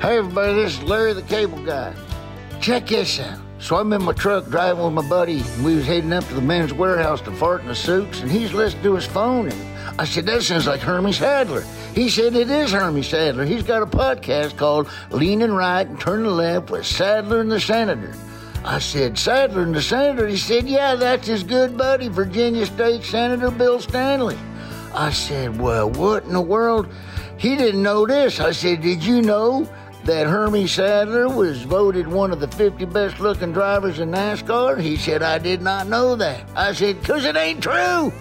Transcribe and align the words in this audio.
Hey 0.00 0.18
everybody, 0.18 0.52
this 0.52 0.74
is 0.74 0.82
Larry 0.82 1.14
the 1.14 1.22
Cable 1.22 1.64
Guy. 1.64 1.94
Check 2.60 2.88
this 2.88 3.18
out. 3.18 3.40
So 3.58 3.76
I'm 3.76 3.90
in 3.94 4.02
my 4.02 4.12
truck 4.12 4.44
driving 4.44 4.84
with 4.84 4.92
my 4.92 5.08
buddy, 5.08 5.40
and 5.40 5.64
we 5.64 5.74
was 5.74 5.86
heading 5.86 6.12
up 6.12 6.22
to 6.24 6.34
the 6.34 6.42
men's 6.42 6.74
warehouse 6.74 7.22
to 7.22 7.32
fart 7.32 7.62
in 7.62 7.68
the 7.68 7.74
suits, 7.74 8.20
and 8.20 8.30
he's 8.30 8.52
listening 8.52 8.82
to 8.82 8.94
his 8.94 9.06
phone. 9.06 9.48
And 9.48 9.98
I 9.98 10.04
said, 10.04 10.26
that 10.26 10.42
sounds 10.42 10.66
like 10.66 10.80
Hermie 10.80 11.14
Sadler. 11.14 11.62
He 11.94 12.10
said 12.10 12.34
it 12.34 12.50
is 12.50 12.72
Hermie 12.72 13.02
Sadler. 13.02 13.46
He's 13.46 13.62
got 13.62 13.82
a 13.82 13.86
podcast 13.86 14.58
called 14.58 14.90
Leaning 15.10 15.52
Right 15.52 15.88
and 15.88 15.98
Turning 15.98 16.26
Left 16.26 16.68
with 16.68 16.84
Sadler 16.84 17.40
and 17.40 17.50
the 17.50 17.58
Senator. 17.58 18.14
I 18.66 18.80
said, 18.80 19.18
Sadler 19.18 19.62
and 19.62 19.74
the 19.74 19.80
Senator? 19.80 20.28
He 20.28 20.36
said, 20.36 20.68
yeah, 20.68 20.94
that's 20.94 21.26
his 21.26 21.42
good 21.42 21.78
buddy, 21.78 22.08
Virginia 22.08 22.66
State 22.66 23.02
Senator 23.02 23.50
Bill 23.50 23.80
Stanley. 23.80 24.36
I 24.92 25.10
said, 25.10 25.58
well, 25.58 25.88
what 25.88 26.24
in 26.24 26.34
the 26.34 26.40
world? 26.40 26.86
He 27.38 27.56
didn't 27.56 27.82
know 27.82 28.06
this. 28.06 28.40
I 28.40 28.52
said, 28.52 28.82
did 28.82 29.02
you 29.02 29.20
know 29.22 29.68
that 30.06 30.28
Hermie 30.28 30.68
Sadler 30.68 31.28
was 31.28 31.62
voted 31.62 32.06
one 32.06 32.30
of 32.30 32.38
the 32.38 32.46
50 32.46 32.84
best 32.86 33.18
looking 33.18 33.52
drivers 33.52 33.98
in 33.98 34.12
NASCAR? 34.12 34.80
He 34.80 34.96
said, 34.96 35.20
I 35.20 35.38
did 35.38 35.62
not 35.62 35.88
know 35.88 36.14
that. 36.14 36.48
I 36.54 36.72
said, 36.72 37.00
because 37.00 37.24
it 37.24 37.36
ain't 37.36 37.60
true. 37.60 38.12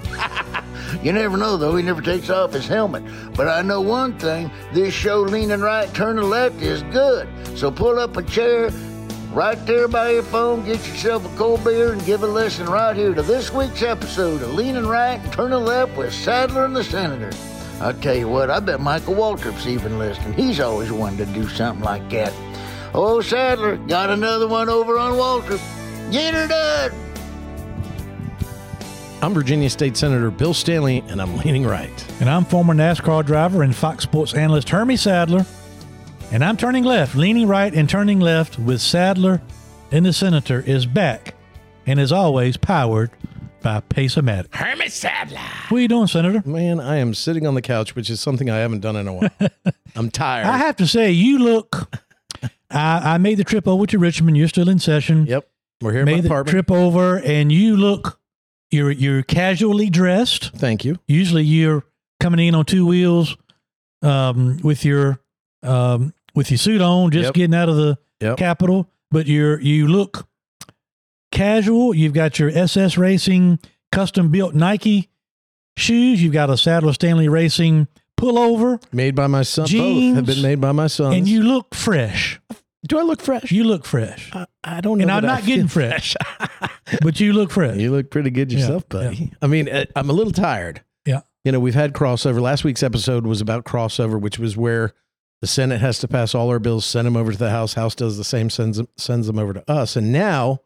you 1.03 1.13
never 1.13 1.37
know, 1.37 1.57
though. 1.57 1.75
He 1.75 1.83
never 1.83 2.01
takes 2.01 2.31
off 2.31 2.53
his 2.53 2.67
helmet. 2.67 3.03
But 3.35 3.47
I 3.47 3.61
know 3.61 3.81
one 3.81 4.17
thing 4.17 4.49
this 4.73 4.95
show, 4.95 5.21
Leaning 5.21 5.61
Right, 5.61 5.91
Turning 5.93 6.27
Left, 6.27 6.59
is 6.59 6.81
good. 6.83 7.29
So 7.55 7.69
pull 7.69 7.99
up 7.99 8.17
a 8.17 8.23
chair 8.23 8.71
right 9.31 9.63
there 9.67 9.87
by 9.87 10.11
your 10.11 10.23
phone, 10.23 10.65
get 10.65 10.85
yourself 10.87 11.31
a 11.31 11.37
cold 11.37 11.63
beer, 11.63 11.93
and 11.93 12.03
give 12.03 12.23
a 12.23 12.27
listen 12.27 12.65
right 12.65 12.95
here 12.95 13.13
to 13.13 13.21
this 13.21 13.53
week's 13.53 13.83
episode 13.83 14.41
of 14.41 14.55
Leaning 14.55 14.87
Right 14.87 15.19
and 15.19 15.31
Turning 15.31 15.63
Left 15.63 15.95
with 15.95 16.11
Sadler 16.11 16.65
and 16.65 16.75
the 16.75 16.83
Senator. 16.83 17.31
I'll 17.81 17.93
tell 17.93 18.15
you 18.15 18.27
what, 18.27 18.49
I 18.49 18.59
bet 18.59 18.79
Michael 18.79 19.15
Waltrip's 19.15 19.67
even 19.67 19.99
listening. 19.99 20.33
He's 20.33 20.59
always 20.59 20.91
wanted 20.91 21.27
to 21.27 21.33
do 21.33 21.47
something 21.49 21.83
like 21.83 22.09
that. 22.11 22.33
Oh, 22.93 23.19
Sadler, 23.21 23.75
got 23.75 24.09
another 24.09 24.47
one 24.47 24.69
over 24.69 24.97
on 24.97 25.13
Waltrip. 25.13 25.61
Get 26.11 26.33
her 26.33 26.47
done. 26.47 26.91
I'm 29.21 29.33
Virginia 29.33 29.69
State 29.69 29.97
Senator 29.97 30.31
Bill 30.31 30.53
Stanley, 30.53 31.03
and 31.07 31.21
I'm 31.21 31.35
leaning 31.37 31.65
right. 31.65 32.05
And 32.21 32.29
I'm 32.29 32.45
former 32.45 32.73
NASCAR 32.73 33.25
driver 33.25 33.63
and 33.63 33.75
Fox 33.75 34.03
Sports 34.03 34.33
analyst 34.33 34.69
Hermie 34.69 34.97
Sadler. 34.97 35.45
And 36.31 36.43
I'm 36.43 36.57
turning 36.57 36.83
left, 36.83 37.15
leaning 37.15 37.47
right, 37.47 37.73
and 37.73 37.89
turning 37.89 38.19
left 38.19 38.57
with 38.57 38.81
Sadler 38.81 39.41
and 39.91 40.05
the 40.05 40.13
Senator 40.13 40.61
is 40.61 40.85
back 40.85 41.33
and 41.85 41.99
is 41.99 42.11
always 42.11 42.57
powered 42.57 43.11
by 43.65 43.79
Pace-O-Matic. 43.79 44.53
Hermie 44.53 44.89
Sadler. 44.89 45.39
What 45.69 45.79
are 45.79 45.81
you 45.81 45.87
doing, 45.87 46.05
Senator? 46.05 46.47
Man, 46.47 46.79
I 46.79 46.97
am 46.97 47.15
sitting 47.15 47.47
on 47.47 47.55
the 47.55 47.63
couch, 47.63 47.95
which 47.95 48.11
is 48.11 48.21
something 48.21 48.47
I 48.47 48.57
haven't 48.57 48.81
done 48.81 48.95
in 48.95 49.07
a 49.07 49.13
while. 49.13 49.29
I'm 49.95 50.11
tired. 50.11 50.45
I 50.45 50.57
have 50.57 50.75
to 50.75 50.85
say, 50.87 51.09
you 51.11 51.39
look. 51.39 51.89
I, 52.69 53.15
I 53.15 53.17
made 53.17 53.39
the 53.39 53.43
trip 53.43 53.67
over 53.67 53.87
to 53.87 53.97
Richmond. 53.97 54.37
You're 54.37 54.49
still 54.49 54.69
in 54.69 54.77
session. 54.77 55.25
yep. 55.25 55.49
We're 55.81 55.93
here 55.93 56.01
in 56.01 56.05
my 56.05 56.11
Made 56.13 56.23
the 56.25 56.27
apartment. 56.27 56.51
trip 56.51 56.69
over, 56.71 57.17
and 57.19 57.51
you 57.51 57.75
look. 57.75 58.19
You're 58.69 58.91
you're 58.91 59.23
casually 59.23 59.89
dressed. 59.89 60.51
Thank 60.55 60.85
you. 60.85 60.99
Usually, 61.07 61.43
you're 61.43 61.83
coming 62.19 62.45
in 62.47 62.53
on 62.55 62.65
two 62.65 62.85
wheels, 62.85 63.35
um, 64.03 64.57
with 64.63 64.85
your 64.85 65.19
um, 65.63 66.13
with 66.35 66.51
your 66.51 66.57
suit 66.59 66.81
on, 66.81 67.09
just 67.11 67.25
Yep. 67.25 67.33
getting 67.33 67.55
out 67.55 67.67
of 67.69 67.75
the 67.77 67.97
Yep. 68.21 68.37
Capitol. 68.37 68.89
But 69.11 69.25
you're 69.27 69.59
you 69.59 69.87
look 69.87 70.27
casual. 71.31 71.93
You've 71.93 72.13
got 72.13 72.39
your 72.39 72.49
SS 72.49 72.97
Racing 72.97 73.59
custom 73.91 74.29
built 74.31 74.53
Nike 74.55 75.09
shoes. 75.77 76.21
You've 76.23 76.33
got 76.33 76.49
a 76.49 76.57
Sadler 76.57 76.93
Stanley 76.93 77.27
Racing 77.27 77.87
pullover, 78.19 78.81
Made 78.93 79.15
by 79.15 79.27
my 79.27 79.41
son. 79.41 79.63
Both 79.63 79.71
Jeans. 79.71 80.15
have 80.15 80.25
been 80.25 80.41
made 80.41 80.61
by 80.61 80.71
my 80.71 80.87
son. 80.87 81.13
and 81.13 81.27
you 81.27 81.43
look 81.43 81.75
fresh. 81.75 82.39
do 82.87 82.97
I 82.97 83.01
look 83.01 83.21
fresh? 83.21 83.51
You 83.51 83.65
look 83.65 83.85
fresh, 83.85 84.29
I, 84.33 84.45
I 84.63 84.81
don't 84.81 84.97
know. 84.99 85.03
and 85.03 85.11
I'm 85.11 85.25
not 85.25 85.43
getting 85.45 85.67
fresh, 85.67 86.15
but 87.01 87.19
you 87.19 87.33
look 87.33 87.51
fresh. 87.51 87.77
You 87.77 87.91
look 87.91 88.09
pretty 88.11 88.29
good 88.29 88.51
Yeah, 88.51 88.59
yourself, 88.59 88.87
buddy. 88.87 89.33
I 89.41 89.47
mean, 89.47 89.67
uh, 89.67 89.85
I'm 89.95 90.09
a 90.09 90.13
little 90.13 90.31
tired. 90.31 90.81
Yeah. 91.05 91.21
You 91.43 91.51
know, 91.51 91.59
we've 91.59 91.75
had 91.75 91.93
crossover. 91.93 92.39
Last 92.41 92.63
week's 92.63 92.81
episode 92.83 93.27
was 93.27 93.41
about 93.41 93.65
crossover, 93.65 94.19
which 94.19 94.39
was 94.39 94.55
where 94.55 94.93
the 95.41 95.47
Senate 95.47 95.81
has 95.81 95.99
to 95.99 96.07
pass 96.07 96.33
all 96.33 96.49
our 96.49 96.59
bills, 96.59 96.85
send 96.85 97.05
them 97.05 97.17
over 97.17 97.33
to 97.33 97.37
the 97.37 97.49
House. 97.51 97.73
House 97.73 97.93
does 97.95 98.17
the 98.17 98.23
same, 98.23 98.49
sends 98.49 98.77
them, 98.77 98.87
sends 98.97 99.27
them 99.27 99.37
over 99.37 99.53
to 99.53 99.69
us. 99.69 99.95
And 99.97 100.11
now, 100.13 100.61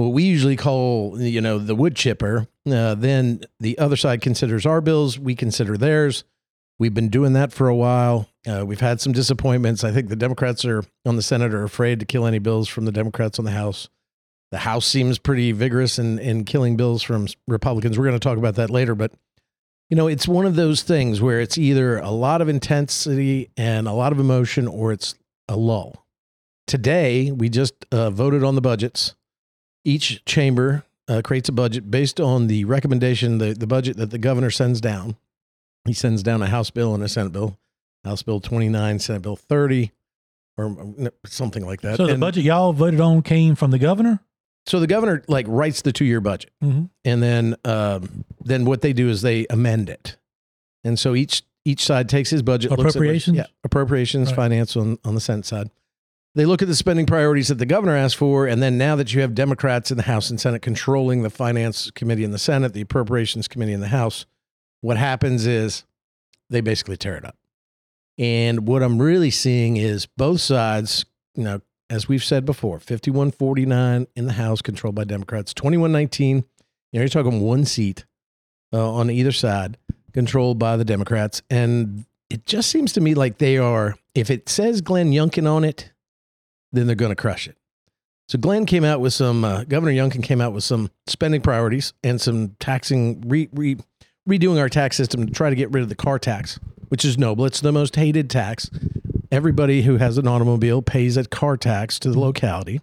what 0.00 0.14
we 0.14 0.22
usually 0.22 0.56
call, 0.56 1.20
you 1.20 1.42
know, 1.42 1.58
the 1.58 1.74
wood 1.74 1.94
chipper, 1.94 2.48
uh, 2.66 2.94
then 2.94 3.42
the 3.58 3.78
other 3.78 3.96
side 3.96 4.22
considers 4.22 4.64
our 4.64 4.80
bills. 4.80 5.18
We 5.18 5.34
consider 5.34 5.76
theirs. 5.76 6.24
We've 6.78 6.94
been 6.94 7.10
doing 7.10 7.34
that 7.34 7.52
for 7.52 7.68
a 7.68 7.76
while. 7.76 8.26
Uh, 8.46 8.64
we've 8.64 8.80
had 8.80 9.02
some 9.02 9.12
disappointments. 9.12 9.84
I 9.84 9.92
think 9.92 10.08
the 10.08 10.16
Democrats 10.16 10.64
are 10.64 10.84
on 11.04 11.16
the 11.16 11.22
Senate 11.22 11.52
are 11.52 11.64
afraid 11.64 12.00
to 12.00 12.06
kill 12.06 12.24
any 12.24 12.38
bills 12.38 12.66
from 12.66 12.86
the 12.86 12.92
Democrats 12.92 13.38
on 13.38 13.44
the 13.44 13.50
House. 13.50 13.90
The 14.50 14.58
House 14.58 14.86
seems 14.86 15.18
pretty 15.18 15.52
vigorous 15.52 15.98
in, 15.98 16.18
in 16.18 16.44
killing 16.44 16.78
bills 16.78 17.02
from 17.02 17.28
Republicans. 17.46 17.98
We're 17.98 18.06
going 18.06 18.18
to 18.18 18.26
talk 18.26 18.38
about 18.38 18.54
that 18.54 18.70
later, 18.70 18.94
but 18.94 19.12
you 19.90 19.96
know, 19.96 20.06
it's 20.06 20.26
one 20.26 20.46
of 20.46 20.56
those 20.56 20.82
things 20.82 21.20
where 21.20 21.40
it's 21.40 21.58
either 21.58 21.98
a 21.98 22.10
lot 22.10 22.40
of 22.40 22.48
intensity 22.48 23.50
and 23.56 23.86
a 23.86 23.92
lot 23.92 24.12
of 24.12 24.18
emotion, 24.18 24.66
or 24.66 24.92
it's 24.92 25.14
a 25.46 25.56
lull. 25.56 26.06
Today, 26.66 27.32
we 27.32 27.50
just 27.50 27.74
uh, 27.92 28.08
voted 28.08 28.42
on 28.42 28.54
the 28.54 28.60
budgets. 28.62 29.14
Each 29.84 30.24
chamber 30.24 30.84
uh, 31.08 31.22
creates 31.24 31.48
a 31.48 31.52
budget 31.52 31.90
based 31.90 32.20
on 32.20 32.46
the 32.46 32.64
recommendation, 32.64 33.38
the, 33.38 33.54
the 33.54 33.66
budget 33.66 33.96
that 33.96 34.10
the 34.10 34.18
governor 34.18 34.50
sends 34.50 34.80
down. 34.80 35.16
He 35.86 35.92
sends 35.94 36.22
down 36.22 36.42
a 36.42 36.46
House 36.46 36.70
bill 36.70 36.94
and 36.94 37.02
a 37.02 37.08
Senate 37.08 37.32
bill, 37.32 37.56
House 38.04 38.22
Bill 38.22 38.38
29, 38.40 38.98
Senate 38.98 39.22
Bill 39.22 39.36
30, 39.36 39.90
or 40.58 40.76
something 41.24 41.64
like 41.64 41.80
that. 41.80 41.96
So 41.96 42.06
the 42.06 42.12
And 42.12 42.20
budget 42.20 42.44
y'all 42.44 42.72
voted 42.74 43.00
on 43.00 43.22
came 43.22 43.54
from 43.54 43.70
the 43.70 43.78
governor. 43.78 44.20
so 44.66 44.78
the 44.78 44.86
governor 44.86 45.22
like 45.26 45.46
writes 45.48 45.80
the 45.82 45.92
two 45.92 46.04
year 46.04 46.20
budget 46.20 46.50
Mm-hmm. 46.62 46.84
and 47.06 47.22
then 47.22 47.56
um, 47.64 48.24
then 48.44 48.66
what 48.66 48.82
they 48.82 48.92
do 48.92 49.08
is 49.08 49.22
they 49.22 49.46
amend 49.48 49.88
it, 49.88 50.16
and 50.84 50.98
so 50.98 51.14
each 51.14 51.42
each 51.64 51.82
side 51.84 52.08
takes 52.10 52.28
his 52.30 52.42
budget, 52.42 52.70
looks 52.70 52.80
at 52.82 52.88
Appropriations? 52.90 53.36
yeah, 53.38 53.46
appropriations, 53.64 54.28
Right. 54.28 54.36
finance 54.36 54.76
on 54.76 54.98
on 55.04 55.14
the 55.14 55.20
Senate 55.20 55.46
side. 55.46 55.70
They 56.34 56.46
look 56.46 56.62
at 56.62 56.68
the 56.68 56.76
spending 56.76 57.06
priorities 57.06 57.48
that 57.48 57.56
the 57.56 57.66
governor 57.66 57.96
asked 57.96 58.16
for, 58.16 58.46
and 58.46 58.62
then 58.62 58.78
now 58.78 58.94
that 58.96 59.12
you 59.12 59.20
have 59.20 59.34
Democrats 59.34 59.90
in 59.90 59.96
the 59.96 60.04
House 60.04 60.30
and 60.30 60.40
Senate 60.40 60.62
controlling 60.62 61.22
the 61.22 61.30
Finance 61.30 61.90
Committee 61.90 62.22
in 62.22 62.30
the 62.30 62.38
Senate, 62.38 62.72
the 62.72 62.80
Appropriations 62.80 63.48
Committee 63.48 63.72
in 63.72 63.80
the 63.80 63.88
House, 63.88 64.26
what 64.80 64.96
happens 64.96 65.44
is 65.44 65.84
they 66.48 66.60
basically 66.60 66.96
tear 66.96 67.16
it 67.16 67.24
up. 67.24 67.36
And 68.16 68.68
what 68.68 68.82
I'm 68.82 69.00
really 69.00 69.30
seeing 69.30 69.76
is 69.76 70.06
both 70.06 70.40
sides, 70.40 71.04
you 71.34 71.42
know, 71.42 71.62
as 71.88 72.06
we've 72.06 72.22
said 72.22 72.44
before, 72.44 72.78
5149 72.78 74.06
in 74.14 74.26
the 74.26 74.34
House 74.34 74.62
controlled 74.62 74.94
by 74.94 75.04
Democrats, 75.04 75.52
2119, 75.54 76.36
you 76.36 76.44
know, 76.92 77.00
you're 77.00 77.08
talking 77.08 77.40
one 77.40 77.64
seat 77.64 78.04
uh, 78.72 78.92
on 78.92 79.10
either 79.10 79.32
side 79.32 79.76
controlled 80.12 80.58
by 80.58 80.76
the 80.76 80.84
Democrats. 80.84 81.42
And 81.50 82.04
it 82.28 82.46
just 82.46 82.70
seems 82.70 82.92
to 82.92 83.00
me 83.00 83.14
like 83.14 83.38
they 83.38 83.58
are, 83.58 83.96
if 84.14 84.30
it 84.30 84.48
says 84.48 84.80
Glenn 84.80 85.10
Youngkin 85.10 85.50
on 85.50 85.64
it, 85.64 85.92
then 86.72 86.86
they're 86.86 86.96
going 86.96 87.10
to 87.10 87.16
crush 87.16 87.46
it. 87.48 87.56
So 88.28 88.38
Glenn 88.38 88.64
came 88.64 88.84
out 88.84 89.00
with 89.00 89.12
some, 89.12 89.44
uh, 89.44 89.64
Governor 89.64 89.92
Youngkin 89.92 90.22
came 90.22 90.40
out 90.40 90.52
with 90.52 90.62
some 90.62 90.90
spending 91.06 91.40
priorities 91.40 91.92
and 92.04 92.20
some 92.20 92.54
taxing, 92.60 93.22
re, 93.26 93.48
re, 93.52 93.76
redoing 94.28 94.58
our 94.60 94.68
tax 94.68 94.96
system 94.96 95.26
to 95.26 95.32
try 95.32 95.50
to 95.50 95.56
get 95.56 95.70
rid 95.72 95.82
of 95.82 95.88
the 95.88 95.96
car 95.96 96.18
tax, 96.18 96.60
which 96.88 97.04
is 97.04 97.18
noble. 97.18 97.44
It's 97.44 97.60
the 97.60 97.72
most 97.72 97.96
hated 97.96 98.30
tax. 98.30 98.70
Everybody 99.32 99.82
who 99.82 99.96
has 99.96 100.16
an 100.16 100.28
automobile 100.28 100.80
pays 100.82 101.16
a 101.16 101.24
car 101.24 101.56
tax 101.56 101.98
to 102.00 102.10
the 102.10 102.20
locality 102.20 102.80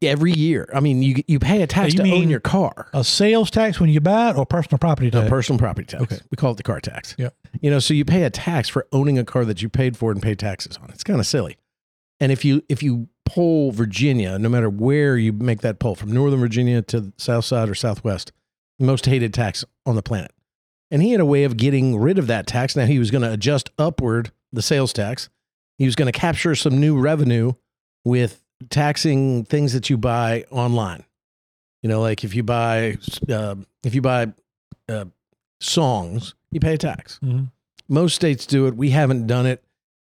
every 0.00 0.32
year. 0.32 0.68
I 0.74 0.80
mean, 0.80 1.02
you 1.02 1.22
you 1.26 1.38
pay 1.38 1.62
a 1.62 1.66
tax 1.66 1.94
you 1.94 2.02
to 2.02 2.10
own 2.10 2.30
your 2.30 2.40
car. 2.40 2.88
A 2.94 3.04
sales 3.04 3.50
tax 3.50 3.78
when 3.78 3.90
you 3.90 4.00
buy 4.00 4.30
it, 4.30 4.36
or 4.36 4.46
personal 4.46 4.78
property 4.78 5.08
A 5.08 5.10
tax. 5.10 5.28
personal 5.28 5.58
property 5.58 5.86
tax. 5.86 6.02
Okay. 6.04 6.18
We 6.30 6.36
call 6.36 6.52
it 6.52 6.56
the 6.56 6.62
car 6.62 6.80
tax. 6.80 7.14
Yep. 7.18 7.34
You 7.60 7.70
know, 7.70 7.78
so 7.78 7.92
you 7.92 8.04
pay 8.06 8.22
a 8.22 8.30
tax 8.30 8.68
for 8.70 8.86
owning 8.92 9.18
a 9.18 9.24
car 9.24 9.44
that 9.44 9.60
you 9.60 9.68
paid 9.68 9.96
for 9.96 10.10
and 10.12 10.22
pay 10.22 10.34
taxes 10.34 10.78
on. 10.78 10.88
It's 10.90 11.04
kind 11.04 11.20
of 11.20 11.26
silly. 11.26 11.56
And 12.20 12.32
if 12.32 12.44
you 12.44 12.62
if 12.68 12.82
you 12.82 13.08
poll 13.24 13.72
Virginia, 13.72 14.38
no 14.38 14.48
matter 14.48 14.70
where 14.70 15.16
you 15.16 15.32
make 15.32 15.60
that 15.60 15.78
poll, 15.78 15.94
from 15.94 16.12
Northern 16.12 16.40
Virginia 16.40 16.80
to 16.82 17.00
the 17.00 17.12
South 17.16 17.44
Side 17.44 17.68
or 17.68 17.74
Southwest, 17.74 18.32
most 18.78 19.06
hated 19.06 19.34
tax 19.34 19.64
on 19.84 19.96
the 19.96 20.02
planet. 20.02 20.32
And 20.90 21.02
he 21.02 21.10
had 21.10 21.20
a 21.20 21.26
way 21.26 21.44
of 21.44 21.56
getting 21.56 21.98
rid 21.98 22.18
of 22.18 22.26
that 22.28 22.46
tax. 22.46 22.76
Now 22.76 22.86
he 22.86 22.98
was 22.98 23.10
going 23.10 23.22
to 23.22 23.32
adjust 23.32 23.70
upward 23.78 24.30
the 24.52 24.62
sales 24.62 24.92
tax. 24.92 25.28
He 25.78 25.84
was 25.84 25.96
going 25.96 26.10
to 26.10 26.18
capture 26.18 26.54
some 26.54 26.78
new 26.80 26.98
revenue 26.98 27.52
with 28.04 28.42
taxing 28.70 29.44
things 29.44 29.72
that 29.72 29.90
you 29.90 29.98
buy 29.98 30.44
online. 30.50 31.04
You 31.82 31.88
know, 31.88 32.00
like 32.00 32.24
if 32.24 32.34
you 32.34 32.42
buy 32.42 32.96
uh, 33.28 33.56
if 33.84 33.94
you 33.94 34.00
buy 34.00 34.32
uh, 34.88 35.06
songs, 35.60 36.34
you 36.50 36.60
pay 36.60 36.74
a 36.74 36.78
tax. 36.78 37.18
Mhm. 37.22 37.50
Most 37.88 38.14
states 38.16 38.46
do 38.46 38.66
it. 38.66 38.76
We 38.76 38.90
haven't 38.90 39.26
done 39.26 39.46
it. 39.46 39.62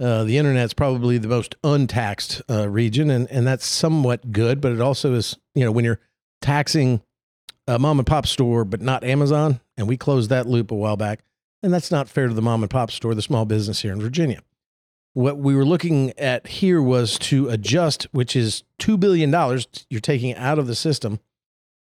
Uh, 0.01 0.25
the 0.25 0.39
internet's 0.39 0.75
probably 0.75 1.19
the 1.19 1.29
most 1.29 1.55
untaxed 1.63 2.43
uh, 2.51 2.69
region, 2.69 3.11
and, 3.11 3.31
and 3.31 3.47
that's 3.47 3.67
somewhat 3.67 4.33
good. 4.33 4.61
But 4.61 4.73
it 4.73 4.81
also 4.81 5.15
is, 5.15 5.37
you 5.55 5.65
know, 5.65 5.71
when 5.71 5.85
you're 5.85 6.01
taxing 6.41 7.01
a 7.67 7.79
mom 7.79 7.99
and 7.99 8.07
pop 8.07 8.27
store, 8.27 8.65
but 8.65 8.81
not 8.81 9.05
Amazon, 9.05 9.61
and 9.77 9.89
we 9.89 9.97
closed 9.97 10.31
that 10.31 10.47
loop 10.47 10.71
a 10.71 10.75
while 10.75 10.97
back, 10.97 11.21
and 11.63 11.73
that's 11.73 11.91
not 11.91 12.09
fair 12.09 12.29
to 12.29 12.35
the 12.35 12.43
mom 12.43 12.63
and 12.63 12.71
pop 12.71 12.91
store, 12.91 13.15
the 13.15 13.23
small 13.23 13.45
business 13.45 13.83
here 13.83 13.93
in 13.93 14.01
Virginia. 14.01 14.43
What 15.15 15.39
we 15.39 15.55
were 15.55 15.65
looking 15.65 16.11
at 16.19 16.47
here 16.49 16.83
was 16.83 17.19
to 17.21 17.49
adjust, 17.49 18.09
which 18.11 18.35
is 18.35 18.65
$2 18.81 18.99
billion 18.99 19.31
you're 19.89 20.01
taking 20.01 20.35
out 20.35 20.59
of 20.59 20.67
the 20.67 20.75
system 20.75 21.21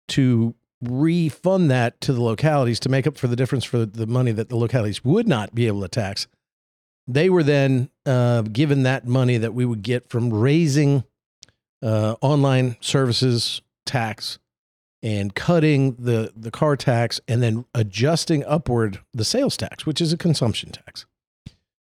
to 0.09 0.53
refund 0.81 1.71
that 1.71 2.01
to 2.01 2.11
the 2.11 2.21
localities 2.21 2.79
to 2.81 2.89
make 2.89 3.07
up 3.07 3.17
for 3.17 3.27
the 3.27 3.35
difference 3.35 3.63
for 3.63 3.85
the 3.85 4.07
money 4.07 4.31
that 4.31 4.49
the 4.49 4.57
localities 4.57 5.05
would 5.05 5.27
not 5.27 5.55
be 5.55 5.67
able 5.67 5.81
to 5.81 5.87
tax. 5.87 6.27
They 7.07 7.29
were 7.29 7.43
then 7.43 7.89
uh, 8.05 8.43
given 8.43 8.83
that 8.83 9.07
money 9.07 9.37
that 9.37 9.53
we 9.53 9.65
would 9.65 9.81
get 9.81 10.09
from 10.09 10.31
raising 10.31 11.03
uh, 11.81 12.15
online 12.21 12.77
services 12.79 13.61
tax 13.85 14.39
and 15.03 15.33
cutting 15.33 15.95
the, 15.95 16.31
the 16.35 16.51
car 16.51 16.75
tax 16.75 17.19
and 17.27 17.41
then 17.41 17.65
adjusting 17.73 18.45
upward 18.45 18.99
the 19.13 19.25
sales 19.25 19.57
tax, 19.57 19.85
which 19.85 19.99
is 19.99 20.13
a 20.13 20.17
consumption 20.17 20.71
tax 20.71 21.05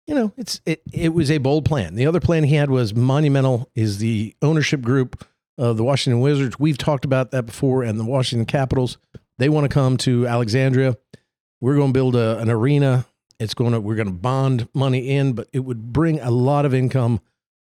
you 0.07 0.15
know, 0.15 0.33
it's 0.38 0.59
it, 0.65 0.81
it 0.91 1.13
was 1.13 1.31
a 1.31 1.38
bold 1.38 1.65
plan. 1.65 1.95
The 1.95 2.06
other 2.06 2.19
plan 2.19 2.44
he 2.44 2.56
had 2.56 2.69
was 2.69 2.94
monumental 2.94 3.69
is 3.75 3.99
the 3.99 4.35
ownership 4.41 4.81
group 4.81 5.25
of 5.57 5.77
the 5.77 5.83
Washington 5.83 6.19
Wizards. 6.19 6.59
We've 6.59 6.77
talked 6.77 7.06
about 7.06 7.31
that 7.31 7.44
before 7.44 7.83
and 7.83 7.99
the 7.99 8.06
Washington 8.06 8.45
Capitals. 8.45 8.97
They 9.38 9.49
want 9.49 9.65
to 9.65 9.73
come 9.73 9.97
to 9.97 10.27
Alexandria. 10.27 10.97
We're 11.61 11.75
going 11.75 11.89
to 11.89 11.94
build 11.94 12.15
a, 12.15 12.38
an 12.39 12.49
arena. 12.49 13.06
It's 13.44 13.54
going 13.54 13.74
to 13.74 13.81
we're 13.81 13.95
going 13.95 14.07
to 14.07 14.13
bond 14.13 14.69
money 14.74 15.10
in, 15.10 15.34
but 15.34 15.50
it 15.51 15.60
would 15.60 15.92
bring 15.92 16.19
a 16.19 16.31
lot 16.31 16.66
of 16.66 16.74
income 16.74 17.19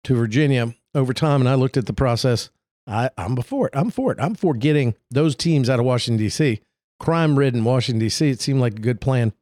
to 0.04 0.14
Virginia 0.14 0.74
over 0.94 1.12
time. 1.12 1.42
And 1.42 1.48
I 1.48 1.54
looked 1.54 1.76
at 1.76 1.86
the 1.86 1.92
process. 1.92 2.50
I, 2.86 3.10
I'm 3.18 3.34
before 3.34 3.66
it. 3.66 3.74
I'm 3.76 3.90
for 3.90 4.10
it. 4.10 4.18
I'm 4.18 4.34
for 4.34 4.54
getting 4.54 4.94
those 5.10 5.36
teams 5.36 5.68
out 5.68 5.78
of 5.78 5.84
Washington 5.84 6.18
D.C. 6.18 6.60
Crime 6.98 7.38
ridden 7.38 7.64
Washington 7.64 8.00
D.C. 8.00 8.30
It 8.30 8.40
seemed 8.40 8.60
like 8.60 8.74
a 8.74 8.82
good 8.82 9.00
plan. 9.00 9.34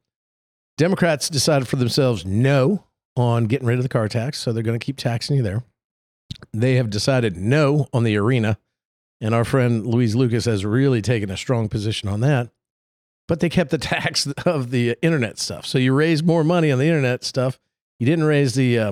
Democrats 0.77 1.29
decided 1.29 1.67
for 1.67 1.77
themselves 1.77 2.25
no 2.25 2.83
on 3.15 3.45
getting 3.45 3.65
rid 3.65 3.79
of 3.79 3.83
the 3.83 3.89
car 3.89 4.07
tax, 4.09 4.37
so 4.37 4.51
they're 4.51 4.63
going 4.63 4.79
to 4.79 4.85
keep 4.85 4.97
taxing 4.97 5.37
you 5.37 5.43
there. 5.43 5.63
They 6.53 6.75
have 6.75 6.89
decided 6.89 7.37
no 7.37 7.87
on 7.93 8.03
the 8.03 8.17
arena, 8.17 8.59
and 9.21 9.33
our 9.33 9.45
friend 9.45 9.87
Louise 9.87 10.13
Lucas 10.13 10.45
has 10.45 10.65
really 10.65 11.01
taken 11.01 11.31
a 11.31 11.37
strong 11.37 11.69
position 11.69 12.09
on 12.09 12.19
that. 12.19 12.51
But 13.27 13.39
they 13.39 13.49
kept 13.49 13.71
the 13.71 13.77
tax 13.95 14.27
of 14.45 14.71
the 14.71 14.95
internet 15.01 15.37
stuff. 15.39 15.65
So 15.65 15.77
you 15.77 15.93
raise 15.93 16.23
more 16.23 16.43
money 16.43 16.71
on 16.71 16.79
the 16.79 16.85
internet 16.87 17.23
stuff. 17.23 17.59
You 17.99 18.05
didn't 18.05 18.25
raise 18.25 18.55
the 18.55 18.77
uh, 18.79 18.91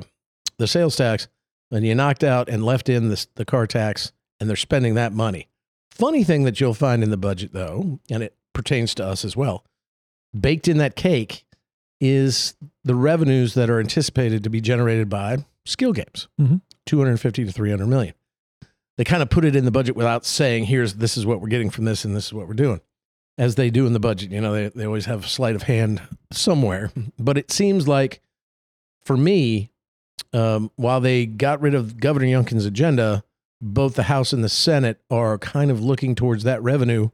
the 0.58 0.68
sales 0.68 0.96
tax, 0.96 1.28
and 1.72 1.86
you 1.86 1.96
knocked 1.96 2.24
out 2.24 2.50
and 2.50 2.64
left 2.66 2.90
in 2.90 3.10
the, 3.10 3.26
the 3.36 3.46
car 3.46 3.68
tax, 3.68 4.12
and 4.40 4.50
they're 4.50 4.56
spending 4.56 4.96
that 4.96 5.14
money. 5.14 5.48
Funny 5.92 6.24
thing 6.24 6.44
that 6.44 6.60
you'll 6.60 6.74
find 6.74 7.04
in 7.04 7.10
the 7.10 7.18
budget, 7.18 7.52
though, 7.54 8.00
and 8.10 8.24
it 8.24 8.36
pertains 8.54 8.94
to 8.96 9.06
us 9.06 9.24
as 9.24 9.36
well, 9.36 9.64
baked 10.38 10.68
in 10.68 10.78
that 10.78 10.96
cake 10.96 11.46
is 12.02 12.56
the 12.84 12.96
revenues 12.96 13.54
that 13.54 13.70
are 13.70 13.80
anticipated 13.80 14.44
to 14.44 14.50
be 14.50 14.60
generated 14.60 15.08
by 15.10 15.38
skill 15.66 15.94
games 15.94 16.28
Mhm. 16.40 16.62
250 16.86 17.46
to 17.46 17.52
300 17.52 17.88
million 17.88 18.14
they 18.98 19.04
kind 19.06 19.24
of 19.24 19.30
put 19.30 19.44
it 19.46 19.56
in 19.56 19.64
the 19.66 19.72
budget 19.72 19.96
without 19.96 20.26
saying 20.26 20.66
here's 20.66 20.96
this 20.96 21.16
is 21.18 21.26
what 21.26 21.40
we're 21.42 21.48
getting 21.48 21.70
from 21.70 21.86
this 21.86 22.04
and 22.06 22.14
this 22.16 22.26
is 22.28 22.34
what 22.34 22.48
we're 22.50 22.54
doing 22.54 22.82
as 23.38 23.56
they 23.56 23.70
do 23.70 23.86
in 23.86 23.94
the 23.94 24.00
budget 24.00 24.32
you 24.32 24.42
know 24.42 24.54
they, 24.54 24.70
they 24.70 24.86
always 24.86 25.06
have 25.06 25.28
sleight 25.28 25.56
of 25.56 25.64
hand 25.64 26.02
somewhere 26.32 26.92
but 27.20 27.38
it 27.38 27.52
seems 27.52 27.88
like 27.88 28.22
for 29.04 29.18
me 29.18 29.72
um, 30.34 30.72
while 30.76 31.02
they 31.02 31.26
got 31.26 31.62
rid 31.62 31.74
of 31.76 32.00
governor 32.00 32.26
youngkin's 32.26 32.66
agenda 32.66 33.24
both 33.62 33.96
the 33.96 34.04
house 34.04 34.34
and 34.34 34.44
the 34.44 34.50
senate 34.50 35.02
are 35.10 35.38
kind 35.38 35.72
of 35.72 35.82
looking 35.82 36.16
towards 36.16 36.44
that 36.44 36.62
revenue 36.62 37.10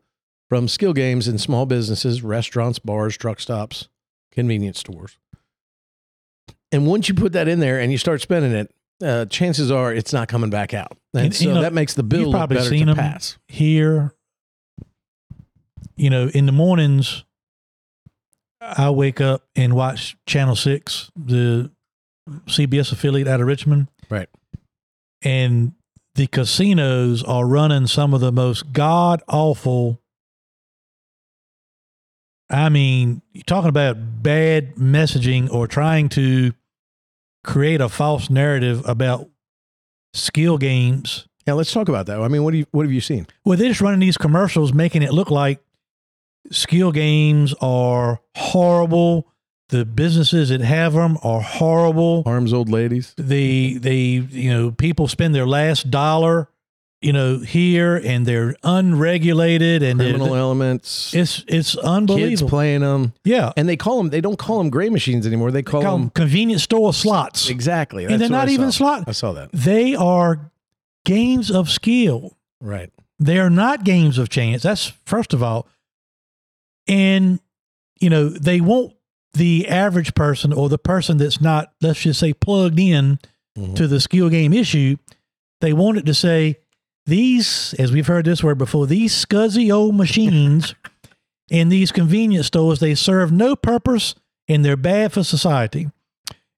from 0.50 0.68
skill 0.68 0.94
games 0.94 1.28
in 1.28 1.38
small 1.38 1.66
businesses 1.66 2.22
restaurants 2.22 2.80
bars 2.80 3.16
truck 3.18 3.40
stops 3.40 3.88
convenience 4.32 4.80
stores. 4.80 5.18
And 6.72 6.88
once 6.88 7.10
you 7.10 7.16
put 7.16 7.34
that 7.34 7.48
in 7.48 7.60
there 7.60 7.80
and 7.80 7.92
you 7.92 7.98
start 7.98 8.22
spending 8.22 8.54
it, 8.54 8.74
uh, 9.04 9.26
chances 9.26 9.72
are 9.72 9.94
it's 9.94 10.14
not 10.14 10.28
coming 10.28 10.50
back 10.50 10.74
out. 10.74 10.98
And, 11.14 11.26
And, 11.26 11.36
so 11.36 11.54
know, 11.54 11.62
that 11.62 11.74
makes 11.74 11.94
the 11.94 12.04
bill 12.04 12.32
probably 12.32 12.58
better 12.58 12.70
seen 12.70 12.88
to 12.88 12.94
them. 12.94 12.96
pass. 12.96 13.38
here 13.48 14.14
you 16.02 16.10
know 16.10 16.28
in 16.34 16.46
the 16.48 16.52
mornings 16.52 17.24
i 18.60 18.90
wake 18.90 19.22
up 19.22 19.44
and 19.56 19.74
watch 19.76 20.18
channel 20.26 20.56
6 20.56 21.12
the 21.16 21.70
cbs 22.48 22.92
affiliate 22.92 23.28
out 23.28 23.40
of 23.42 23.48
richmond 23.48 23.88
Right. 24.10 24.30
and 25.22 25.74
the 26.16 26.28
casinos 26.28 27.24
are 27.24 27.46
running 27.46 27.88
some 27.88 28.14
of 28.14 28.20
the 28.22 28.32
most 28.32 28.74
god 28.74 29.22
awful 29.28 30.02
i 32.50 32.70
mean 32.70 33.22
you're 33.32 33.44
talking 33.44 33.70
about 33.70 33.96
bad 34.24 34.76
messaging 34.76 35.52
or 35.52 35.68
trying 35.68 36.10
to 36.10 36.54
create 37.44 37.82
a 37.82 37.90
false 37.90 38.30
narrative 38.30 38.82
about 38.88 39.28
skill 40.14 40.58
games 40.58 41.28
Yeah, 41.48 41.54
let's 41.54 41.72
talk 41.74 41.90
about 41.90 42.06
that. 42.06 42.20
I 42.22 42.28
mean, 42.28 42.44
what 42.44 42.52
do 42.52 42.58
you 42.60 42.66
what 42.72 42.84
have 42.86 42.92
you 42.92 43.02
seen? 43.02 43.26
well, 43.46 43.58
they're 43.58 43.70
just 43.70 43.82
running 43.82 44.00
these 44.00 44.18
commercials, 44.18 44.74
making 44.74 45.02
it 45.02 45.12
look 45.12 45.32
like 45.32 45.60
skill 46.50 46.92
games 46.92 47.54
are 47.62 48.20
horrible. 48.36 49.28
The 49.70 49.86
businesses 49.86 50.50
that 50.50 50.60
have 50.62 50.94
them 50.94 51.18
are 51.24 51.40
horrible. 51.42 52.24
Arms 52.26 52.52
old 52.52 52.68
ladies. 52.70 53.14
They, 53.18 53.74
they, 53.74 53.96
you 53.96 54.50
know, 54.52 54.72
people 54.72 55.08
spend 55.08 55.34
their 55.34 55.48
last 55.48 55.90
dollar, 55.90 56.50
you 57.02 57.14
know, 57.14 57.40
here, 57.40 57.96
and 57.96 58.26
they're 58.26 58.56
unregulated, 58.64 59.82
and 59.82 59.98
Criminal 60.00 60.36
elements. 60.36 61.14
it's 61.14 61.46
it's 61.48 61.78
unbelievable. 61.78 62.30
Kids 62.32 62.42
playing 62.44 62.82
them. 62.82 63.14
yeah, 63.24 63.54
And 63.56 63.70
they 63.70 63.78
call 63.78 63.98
them 64.00 64.10
they 64.10 64.20
don't 64.22 64.38
call 64.38 64.58
them 64.58 64.70
gray 64.70 64.90
machines 64.90 65.26
anymore. 65.26 65.52
They 65.52 65.64
call, 65.64 65.82
call 65.82 65.94
them 65.94 66.02
them 66.02 66.10
convenience 66.12 66.64
store 66.64 66.94
slots. 66.94 67.50
exactly. 67.50 68.04
And 68.06 68.20
they're 68.22 68.30
not 68.30 68.50
I 68.50 68.52
even 68.52 68.72
saw. 68.74 68.98
slot- 68.98 69.04
I 69.08 69.14
saw 69.14 69.32
that. 69.34 69.52
They 69.54 69.96
are 69.96 70.52
games 71.06 71.50
of 71.50 71.70
skill. 71.70 72.38
Right. 72.60 72.92
They 73.20 73.40
are 73.40 73.50
not 73.50 73.84
games 73.86 74.18
of 74.18 74.28
chance. 74.30 74.64
That's 74.64 74.88
first 75.06 75.34
of 75.34 75.42
all. 75.42 75.68
And, 76.88 77.40
you 78.00 78.10
know, 78.10 78.30
they 78.30 78.62
want 78.62 78.94
the 79.34 79.68
average 79.68 80.14
person 80.14 80.52
or 80.52 80.68
the 80.70 80.78
person 80.78 81.18
that's 81.18 81.40
not, 81.42 81.72
let's 81.82 82.02
just 82.02 82.20
say, 82.20 82.34
plugged 82.34 82.80
in 82.80 83.20
Mhm. 83.58 83.76
to 83.76 83.88
the 83.88 84.00
skill 84.00 84.30
game 84.30 84.54
issue. 84.54 84.98
They 85.62 85.74
want 85.74 85.98
it 85.98 86.06
to 86.06 86.14
say, 86.14 86.58
these, 87.06 87.74
as 87.80 87.92
we've 87.92 88.08
heard 88.08 88.26
this 88.26 88.44
word 88.44 88.58
before, 88.58 88.88
these 88.88 89.14
scuzzy 89.14 89.74
old 89.74 89.96
machines 89.96 90.74
in 91.50 91.70
these 91.70 91.92
convenience 91.92 92.48
stores, 92.48 92.80
they 92.80 92.96
serve 92.96 93.32
no 93.32 93.56
purpose 93.56 94.16
and 94.48 94.64
they're 94.64 94.78
bad 94.78 95.12
for 95.14 95.24
society. 95.24 95.90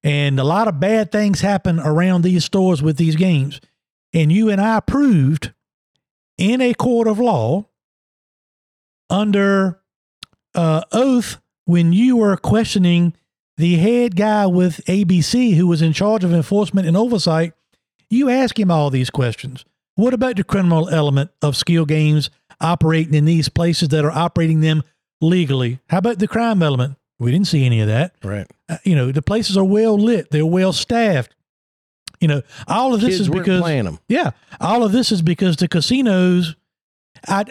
And 0.02 0.38
a 0.38 0.44
lot 0.44 0.68
of 0.68 0.80
bad 0.80 1.10
things 1.10 1.40
happen 1.40 1.80
around 1.80 2.22
these 2.22 2.44
stores 2.44 2.82
with 2.82 2.96
these 2.96 3.16
games. 3.16 3.60
And 4.12 4.30
you 4.30 4.50
and 4.50 4.60
I 4.60 4.80
proved 4.80 5.52
in 6.38 6.60
a 6.60 6.74
court 6.74 7.08
of 7.08 7.18
law 7.18 7.66
under 9.10 9.80
uh, 10.54 10.82
oath 10.92 11.38
when 11.64 11.92
you 11.92 12.16
were 12.16 12.36
questioning 12.36 13.14
the 13.56 13.76
head 13.76 14.16
guy 14.16 14.46
with 14.46 14.84
ABC 14.86 15.54
who 15.54 15.66
was 15.66 15.82
in 15.82 15.92
charge 15.92 16.24
of 16.24 16.32
enforcement 16.32 16.86
and 16.86 16.96
oversight. 16.96 17.52
You 18.10 18.28
ask 18.28 18.58
him 18.58 18.70
all 18.70 18.90
these 18.90 19.10
questions. 19.10 19.64
What 19.96 20.14
about 20.14 20.36
the 20.36 20.44
criminal 20.44 20.88
element 20.88 21.30
of 21.40 21.56
skill 21.56 21.86
games 21.86 22.30
operating 22.60 23.14
in 23.14 23.24
these 23.24 23.48
places 23.48 23.88
that 23.88 24.04
are 24.04 24.10
operating 24.10 24.60
them 24.60 24.82
legally? 25.20 25.80
How 25.88 25.98
about 25.98 26.18
the 26.18 26.28
crime 26.28 26.62
element? 26.62 26.96
We 27.18 27.30
didn't 27.30 27.46
see 27.46 27.64
any 27.64 27.80
of 27.80 27.86
that. 27.88 28.14
Right. 28.22 28.46
Uh, 28.68 28.78
you 28.84 28.94
know, 28.96 29.12
the 29.12 29.22
places 29.22 29.56
are 29.56 29.64
well 29.64 29.96
lit, 29.96 30.30
they're 30.30 30.44
well 30.44 30.72
staffed. 30.72 31.34
You 32.20 32.28
know, 32.28 32.42
all 32.66 32.94
of 32.94 33.00
this 33.00 33.18
Kids 33.18 33.20
is 33.22 33.28
because 33.28 33.60
playing 33.60 33.84
them. 33.84 33.98
yeah, 34.08 34.30
all 34.60 34.82
of 34.82 34.92
this 34.92 35.12
is 35.12 35.20
because 35.20 35.56
the 35.56 35.68
casinos. 35.68 36.56
I 37.26 37.44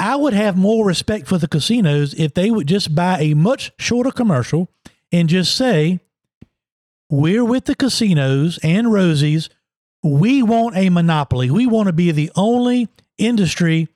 I 0.00 0.16
would 0.16 0.32
have 0.32 0.56
more 0.56 0.86
respect 0.86 1.28
for 1.28 1.38
the 1.38 1.46
casinos 1.46 2.14
if 2.14 2.34
they 2.34 2.50
would 2.50 2.66
just 2.66 2.94
buy 2.94 3.20
a 3.20 3.34
much 3.34 3.70
shorter 3.78 4.10
commercial 4.10 4.68
and 5.12 5.28
just 5.28 5.54
say, 5.54 6.00
"We're 7.10 7.44
with 7.44 7.66
the 7.66 7.74
casinos 7.74 8.58
and 8.62 8.90
Rosie's. 8.92 9.50
We 10.02 10.42
want 10.42 10.76
a 10.76 10.88
monopoly. 10.88 11.50
We 11.50 11.66
want 11.66 11.88
to 11.88 11.92
be 11.92 12.10
the 12.10 12.30
only 12.34 12.88
industry 13.18 13.88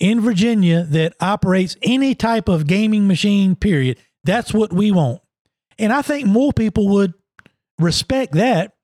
in 0.00 0.20
Virginia 0.20 0.82
that 0.82 1.14
operates 1.20 1.76
any 1.82 2.16
type 2.16 2.48
of 2.48 2.66
gaming 2.66 3.06
machine. 3.06 3.54
Period. 3.54 3.98
That's 4.24 4.52
what 4.52 4.72
we 4.72 4.90
want." 4.90 5.20
And 5.78 5.92
I 5.92 6.02
think 6.02 6.26
more 6.26 6.52
people 6.52 6.88
would 6.88 7.14
respect 7.78 8.32
that 8.34 8.74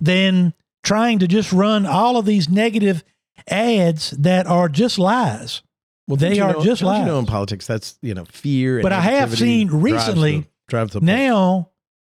than 0.00 0.52
trying 0.82 1.20
to 1.20 1.26
just 1.26 1.52
run 1.52 1.86
all 1.86 2.18
of 2.18 2.26
these 2.26 2.48
negative 2.48 3.02
ads 3.48 4.10
that 4.10 4.46
are 4.46 4.68
just 4.68 4.98
lies. 4.98 5.62
Well, 6.06 6.16
They 6.16 6.38
are 6.40 6.52
know- 6.54 6.64
just 6.64 6.82
don't 6.82 7.00
You 7.00 7.06
know, 7.06 7.18
in 7.18 7.26
politics, 7.26 7.66
that's 7.66 7.98
you 8.02 8.14
know 8.14 8.24
fear. 8.26 8.76
And 8.76 8.82
But 8.82 8.92
I 8.92 9.00
have 9.00 9.36
seen 9.36 9.68
drives 9.68 9.82
recently- 9.84 10.40
the- 10.40 10.46
drives 10.68 10.92
the. 10.92 11.00
Now, 11.00 11.70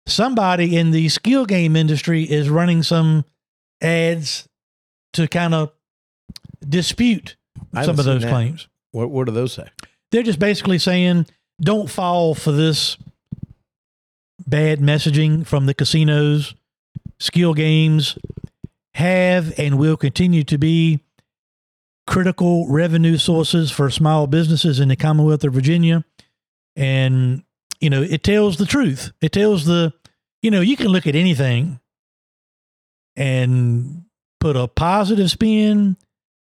somebody 0.08 0.76
in 0.78 0.92
the 0.92 1.10
skill 1.10 1.46
game 1.46 1.76
industry 1.76 2.24
is 2.24 2.50
running 2.50 2.84
some 2.84 3.26
ads 3.82 4.48
to 5.14 5.28
kind 5.28 5.54
of 5.56 5.72
dispute 6.68 7.36
some 7.84 7.98
of 8.00 8.06
those 8.06 8.24
claims. 8.26 8.68
What 8.92 9.10
what 9.10 9.26
do 9.26 9.32
those 9.32 9.54
say? 9.54 9.68
They're 10.12 10.24
just 10.24 10.40
basically 10.40 10.80
saying, 10.80 11.26
don't 11.62 11.90
fall 11.90 12.34
for 12.36 12.52
this 12.52 12.98
bad 14.48 14.80
messaging 14.80 15.46
from 15.46 15.66
the 15.66 15.74
casinos. 15.74 16.54
skill 17.20 17.54
games 17.54 18.18
have 18.94 19.54
and 19.60 19.78
will 19.78 19.98
continue 19.98 20.44
to 20.44 20.58
be 20.58 21.00
critical 22.10 22.68
revenue 22.68 23.18
sources 23.20 23.70
for 23.70 23.92
small 23.92 24.26
businesses 24.26 24.80
in 24.80 24.88
the 24.88 24.96
Commonwealth 24.96 25.44
of 25.44 25.54
Virginia. 25.54 26.04
And, 26.76 27.44
you 27.80 27.92
know, 27.92 28.02
it 28.02 28.24
tells 28.24 28.58
the 28.58 28.66
truth. 28.66 29.12
It 29.22 29.32
tells 29.32 29.66
the, 29.66 29.94
you 30.42 30.50
know, 30.50 30.60
you 30.62 30.76
can 30.76 30.88
look 30.88 31.06
at 31.06 31.16
anything 31.16 31.80
and 33.16 34.06
put 34.40 34.56
a 34.56 34.68
positive 34.68 35.30
spin 35.30 35.98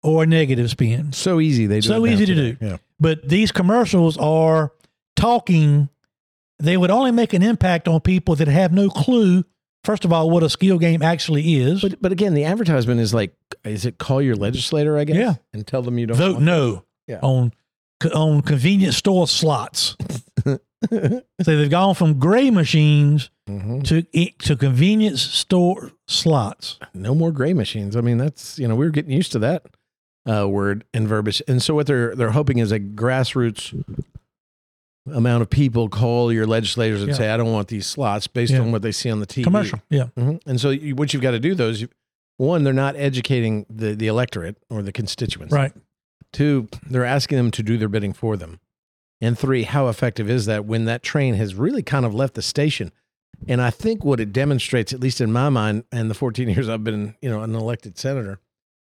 or 0.03 0.25
a 0.25 0.27
negative 0.27 0.69
spin. 0.69 1.13
So 1.13 1.39
easy. 1.39 1.67
They 1.67 1.79
do 1.79 1.87
So 1.89 2.07
easy 2.07 2.27
to 2.27 2.35
today. 2.35 2.57
do. 2.61 2.67
Yeah. 2.67 2.77
But 2.99 3.29
these 3.29 3.53
commercials 3.53 4.17
are 4.19 4.73
talking, 5.15 5.89
they 6.59 6.77
would 6.77 6.91
only 6.91 7.13
make 7.13 7.35
an 7.35 7.43
impact 7.43 7.87
on 7.87 8.01
people 8.01 8.35
that 8.35 8.49
have 8.49 8.73
no 8.73 8.91
clue, 8.91 9.45
first 9.85 10.05
of 10.05 10.13
all, 10.13 10.31
what 10.31 10.43
a 10.43 10.51
skill 10.51 10.79
game 10.79 11.03
actually 11.03 11.57
is. 11.57 11.83
But 11.83 12.01
but 12.01 12.13
again, 12.13 12.35
the 12.35 12.45
advertisement 12.45 13.01
is 13.01 13.13
like, 13.15 13.35
is 13.65 13.85
it 13.87 13.99
call 13.99 14.21
your 14.23 14.37
legislator? 14.37 14.97
I 14.99 15.05
guess. 15.05 15.17
Yeah. 15.17 15.35
And 15.53 15.67
tell 15.67 15.83
them 15.83 15.99
you 15.99 16.07
don't 16.07 16.17
Vote 16.17 16.41
no 16.41 16.85
Yeah. 17.07 17.21
on 17.23 17.53
on 18.15 18.43
convenience 18.43 18.97
store 18.97 19.27
slots. 19.29 19.97
so 20.45 20.59
they've 21.39 21.71
gone 21.71 21.95
from 21.95 22.19
gray 22.19 22.51
machines 22.51 23.31
Mhm. 23.49 23.83
to 23.85 24.03
to 24.47 24.57
convenience 24.57 25.21
store 25.23 25.93
slots. 26.09 26.79
No 26.95 27.15
more 27.15 27.33
gray 27.33 27.55
machines. 27.55 27.97
I 27.97 28.01
mean, 28.01 28.19
that's 28.19 28.59
you 28.59 28.67
know 28.69 28.75
we 28.75 28.85
were 28.85 28.91
getting 28.91 29.13
used 29.13 29.33
to 29.33 29.39
that 29.41 29.63
uh, 30.29 30.49
word 30.49 30.85
and 30.95 31.09
verbiage. 31.09 31.43
And 31.49 31.61
so 31.63 31.75
what 31.75 31.87
they're 31.87 32.15
they're 32.15 32.31
hoping 32.31 32.59
is 32.59 32.71
a 32.73 32.79
grassroots 32.81 33.73
amount 35.11 35.43
of 35.43 35.51
people 35.51 35.89
call 35.89 36.33
your 36.33 36.47
legislators 36.47 37.01
and 37.01 37.11
Yeah. 37.11 37.17
say, 37.17 37.31
I 37.31 37.37
don't 37.37 37.51
want 37.53 37.69
these 37.69 37.87
slots 37.87 38.27
based 38.27 38.53
Yeah. 38.53 38.61
on 38.61 38.71
what 38.73 38.83
they 38.83 38.93
see 38.93 39.11
on 39.11 39.21
the 39.21 39.27
TV. 39.27 39.45
Commercial, 39.45 39.81
yeah. 39.91 40.09
Mhm. 40.17 40.41
And 40.47 40.61
so 40.61 40.71
you, 40.71 40.95
what 40.95 41.13
you've 41.13 41.23
got 41.23 41.33
to 41.33 41.41
do 41.41 41.55
though 41.55 41.69
is 41.69 41.81
you, 41.81 41.89
one, 42.37 42.63
they're 42.65 42.73
not 42.73 42.95
educating 42.97 43.67
the 43.69 43.95
the 43.95 44.07
electorate 44.07 44.57
or 44.71 44.83
the 44.83 44.93
constituents. 44.93 45.53
Right. 45.53 45.73
Two, 46.33 46.69
they're 46.89 47.05
asking 47.05 47.37
them 47.39 47.51
to 47.53 47.63
do 47.63 47.77
their 47.77 47.89
bidding 47.89 48.13
for 48.13 48.37
them. 48.37 48.61
And 49.21 49.39
three, 49.39 49.65
how 49.65 49.89
effective 49.89 50.29
is 50.31 50.47
that 50.47 50.65
when 50.65 50.85
that 50.87 51.03
train 51.03 51.35
has 51.35 51.55
really 51.55 51.83
kind 51.83 52.05
of 52.07 52.15
left 52.15 52.35
the 52.35 52.43
station? 52.43 52.91
And 53.49 53.61
I 53.61 53.71
think 53.71 54.05
what 54.05 54.21
it 54.21 54.33
demonstrates, 54.33 54.93
at 54.93 55.01
least 55.01 55.21
in 55.21 55.33
my 55.33 55.49
mind, 55.49 55.85
and 55.93 56.09
the 56.11 56.15
14 56.15 56.49
years 56.49 56.69
I've 56.69 56.85
been, 56.85 57.15
you 57.21 57.29
know, 57.29 57.43
an 57.43 57.55
elected 57.55 57.99
senator, 57.99 58.39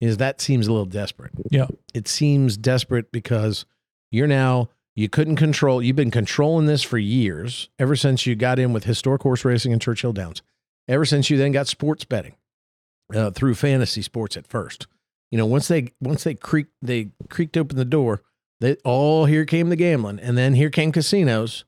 is 0.00 0.16
that 0.18 0.40
seems 0.40 0.66
a 0.66 0.70
little 0.72 0.86
desperate. 0.86 1.32
Yeah. 1.50 1.66
It 1.94 2.08
seems 2.08 2.56
desperate 2.56 3.12
because 3.12 3.66
you're 4.10 4.26
now 4.26 4.68
you 4.99 5.09
couldn't 5.09 5.37
control. 5.37 5.81
You've 5.81 5.95
been 5.95 6.11
controlling 6.11 6.67
this 6.67 6.83
for 6.83 6.99
years, 6.99 7.69
ever 7.78 7.95
since 7.95 8.26
you 8.26 8.35
got 8.35 8.59
in 8.59 8.73
with 8.73 8.83
historic 8.83 9.23
horse 9.23 9.45
racing 9.45 9.71
in 9.71 9.78
Churchill 9.78 10.12
Downs. 10.12 10.43
Ever 10.88 11.05
since 11.05 11.31
you 11.31 11.37
then 11.37 11.52
got 11.52 11.69
sports 11.69 12.05
betting 12.05 12.35
uh, 13.14 13.31
through 13.31 13.55
fantasy 13.55 14.02
sports 14.02 14.37
at 14.37 14.49
first. 14.49 14.88
You 15.31 15.38
know, 15.38 15.47
once 15.47 15.69
they 15.69 15.93
once 16.00 16.25
they 16.25 16.35
creaked 16.35 16.73
they 16.83 17.11
creaked 17.28 17.57
open 17.57 17.76
the 17.76 17.85
door, 17.85 18.23
they 18.61 18.75
all 18.85 19.26
here 19.26 19.45
came 19.45 19.69
the 19.69 19.76
gambling, 19.76 20.19
and 20.19 20.37
then 20.37 20.55
here 20.55 20.69
came 20.69 20.90
casinos, 20.90 21.64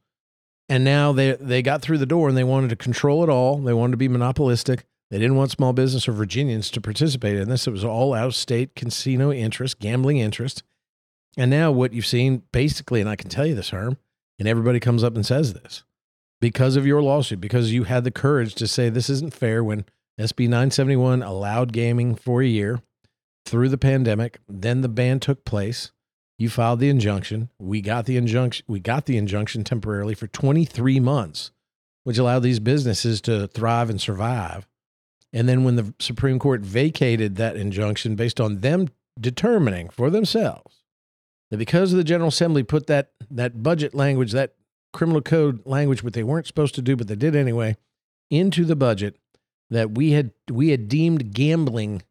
and 0.68 0.82
now 0.82 1.12
they 1.12 1.36
they 1.36 1.62
got 1.62 1.82
through 1.82 1.98
the 1.98 2.06
door 2.06 2.28
and 2.28 2.36
they 2.36 2.42
wanted 2.42 2.70
to 2.70 2.76
control 2.76 3.22
it 3.22 3.30
all. 3.30 3.58
They 3.58 3.72
wanted 3.72 3.92
to 3.92 3.96
be 3.96 4.08
monopolistic. 4.08 4.86
They 5.12 5.18
didn't 5.18 5.36
want 5.36 5.52
small 5.52 5.72
business 5.72 6.08
or 6.08 6.12
Virginians 6.12 6.68
to 6.72 6.80
participate 6.80 7.36
in 7.36 7.48
this. 7.48 7.68
It 7.68 7.70
was 7.70 7.84
all 7.84 8.12
out 8.12 8.26
of 8.26 8.34
state 8.34 8.74
casino 8.74 9.30
interest, 9.32 9.78
gambling 9.78 10.18
interest. 10.18 10.64
And 11.36 11.50
now 11.50 11.70
what 11.70 11.92
you've 11.92 12.06
seen 12.06 12.42
basically, 12.52 13.00
and 13.00 13.08
I 13.08 13.16
can 13.16 13.30
tell 13.30 13.46
you 13.46 13.54
this, 13.54 13.70
Herm, 13.70 13.98
and 14.38 14.48
everybody 14.48 14.80
comes 14.80 15.04
up 15.04 15.14
and 15.14 15.24
says 15.24 15.52
this 15.52 15.84
because 16.40 16.76
of 16.76 16.86
your 16.86 17.02
lawsuit, 17.02 17.40
because 17.40 17.72
you 17.72 17.84
had 17.84 18.04
the 18.04 18.10
courage 18.10 18.54
to 18.56 18.66
say 18.66 18.88
this 18.88 19.10
isn't 19.10 19.34
fair 19.34 19.62
when 19.62 19.84
SB 20.18 20.44
971 20.44 21.22
allowed 21.22 21.72
gaming 21.72 22.14
for 22.14 22.42
a 22.42 22.46
year 22.46 22.82
through 23.44 23.68
the 23.68 23.78
pandemic. 23.78 24.38
Then 24.48 24.80
the 24.80 24.88
ban 24.88 25.20
took 25.20 25.44
place. 25.44 25.92
You 26.38 26.48
filed 26.48 26.80
the 26.80 26.88
injunction. 26.88 27.50
We 27.58 27.82
got 27.82 28.06
the 28.06 28.16
injunction. 28.16 28.64
We 28.66 28.80
got 28.80 29.06
the 29.06 29.18
injunction 29.18 29.62
temporarily 29.62 30.14
for 30.14 30.26
23 30.26 30.98
months, 31.00 31.52
which 32.04 32.18
allowed 32.18 32.42
these 32.42 32.60
businesses 32.60 33.20
to 33.22 33.46
thrive 33.46 33.90
and 33.90 34.00
survive. 34.00 34.66
And 35.32 35.48
then 35.48 35.64
when 35.64 35.76
the 35.76 35.94
Supreme 35.98 36.38
Court 36.38 36.62
vacated 36.62 37.36
that 37.36 37.56
injunction 37.56 38.16
based 38.16 38.40
on 38.40 38.60
them 38.60 38.88
determining 39.20 39.90
for 39.90 40.08
themselves 40.10 40.79
that 41.50 41.58
because 41.58 41.92
the 41.92 42.04
General 42.04 42.28
Assembly 42.28 42.62
put 42.62 42.86
that 42.86 43.10
that 43.30 43.62
budget 43.62 43.94
language, 43.94 44.32
that 44.32 44.54
criminal 44.92 45.20
code 45.20 45.60
language, 45.66 46.02
what 46.02 46.12
they 46.12 46.22
weren't 46.22 46.46
supposed 46.46 46.74
to 46.76 46.82
do, 46.82 46.96
but 46.96 47.08
they 47.08 47.16
did 47.16 47.36
anyway, 47.36 47.76
into 48.30 48.64
the 48.64 48.76
budget, 48.76 49.16
that 49.70 49.92
we 49.92 50.12
had 50.12 50.32
we 50.50 50.70
had 50.70 50.88
deemed 50.88 51.32
gambling 51.32 52.02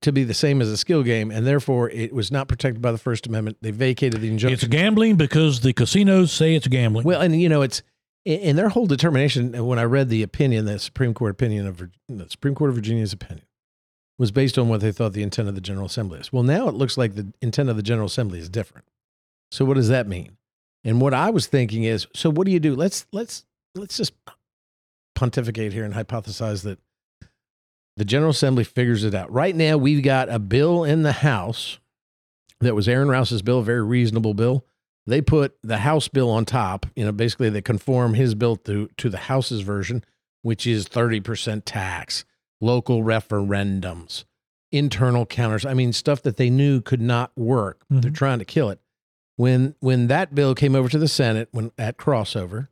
to 0.00 0.10
be 0.10 0.24
the 0.24 0.34
same 0.34 0.62
as 0.62 0.68
a 0.68 0.76
skill 0.76 1.02
game, 1.02 1.30
and 1.30 1.46
therefore 1.46 1.90
it 1.90 2.12
was 2.12 2.30
not 2.30 2.48
protected 2.48 2.80
by 2.80 2.92
the 2.92 2.98
First 2.98 3.26
Amendment. 3.26 3.58
They 3.60 3.72
vacated 3.72 4.20
the 4.20 4.28
injunction. 4.28 4.54
It's 4.54 4.64
gambling 4.64 5.16
because 5.16 5.60
the 5.60 5.72
casinos 5.72 6.32
say 6.32 6.54
it's 6.54 6.68
gambling. 6.68 7.04
Well, 7.04 7.20
and 7.20 7.40
you 7.40 7.48
know, 7.48 7.62
it's 7.62 7.82
in 8.24 8.56
their 8.56 8.70
whole 8.70 8.86
determination. 8.86 9.66
When 9.66 9.78
I 9.78 9.84
read 9.84 10.08
the 10.08 10.22
opinion, 10.22 10.64
the 10.64 10.78
Supreme 10.78 11.14
Court 11.14 11.32
opinion 11.32 11.66
of 11.66 11.82
the 12.08 12.28
Supreme 12.30 12.54
Court 12.54 12.70
of 12.70 12.76
Virginia's 12.76 13.12
opinion 13.12 13.46
was 14.18 14.30
based 14.30 14.58
on 14.58 14.68
what 14.68 14.80
they 14.80 14.92
thought 14.92 15.12
the 15.12 15.22
intent 15.22 15.48
of 15.48 15.54
the 15.54 15.60
General 15.60 15.86
Assembly 15.86 16.20
is. 16.20 16.32
Well, 16.32 16.42
now 16.42 16.68
it 16.68 16.74
looks 16.74 16.96
like 16.96 17.14
the 17.14 17.32
intent 17.40 17.68
of 17.68 17.76
the 17.76 17.82
General 17.82 18.06
Assembly 18.06 18.38
is 18.38 18.48
different. 18.48 18.86
So 19.50 19.64
what 19.64 19.74
does 19.74 19.88
that 19.88 20.08
mean? 20.08 20.36
And 20.84 21.00
what 21.00 21.14
I 21.14 21.30
was 21.30 21.46
thinking 21.46 21.84
is, 21.84 22.06
so 22.14 22.30
what 22.30 22.46
do 22.46 22.52
you 22.52 22.60
do? 22.60 22.74
Let's 22.74 23.06
let's 23.12 23.44
let's 23.74 23.96
just 23.96 24.12
pontificate 25.14 25.72
here 25.72 25.84
and 25.84 25.94
hypothesize 25.94 26.62
that 26.64 26.78
the 27.96 28.04
General 28.04 28.30
Assembly 28.30 28.64
figures 28.64 29.04
it 29.04 29.14
out. 29.14 29.32
Right 29.32 29.54
now, 29.54 29.76
we've 29.76 30.02
got 30.02 30.28
a 30.28 30.38
bill 30.38 30.84
in 30.84 31.02
the 31.02 31.12
House 31.12 31.78
that 32.60 32.74
was 32.74 32.88
Aaron 32.88 33.08
Rouse's 33.08 33.42
bill, 33.42 33.58
a 33.60 33.64
very 33.64 33.82
reasonable 33.82 34.34
bill 34.34 34.64
they 35.06 35.20
put 35.20 35.56
the 35.62 35.78
House 35.78 36.08
bill 36.08 36.30
on 36.30 36.44
top. 36.44 36.86
You 36.96 37.04
know, 37.04 37.12
basically 37.12 37.50
they 37.50 37.62
conform 37.62 38.14
his 38.14 38.34
bill 38.34 38.56
to 38.56 38.88
to 38.96 39.08
the 39.08 39.18
House's 39.18 39.60
version, 39.60 40.04
which 40.42 40.66
is 40.66 40.88
thirty 40.88 41.20
percent 41.20 41.64
tax, 41.64 42.24
local 42.60 43.02
referendums, 43.02 44.24
internal 44.72 45.26
counters. 45.26 45.64
I 45.66 45.74
mean, 45.74 45.92
stuff 45.92 46.22
that 46.22 46.36
they 46.36 46.50
knew 46.50 46.80
could 46.80 47.00
not 47.00 47.32
work. 47.36 47.82
They're 47.90 48.10
Mhm. 48.10 48.14
trying 48.14 48.38
to 48.38 48.44
kill 48.44 48.70
it. 48.70 48.80
When 49.36 49.74
when 49.80 50.06
that 50.08 50.34
bill 50.34 50.54
came 50.54 50.74
over 50.74 50.88
to 50.88 50.98
the 50.98 51.08
Senate, 51.08 51.48
when 51.52 51.70
at 51.76 51.98
crossover, 51.98 52.68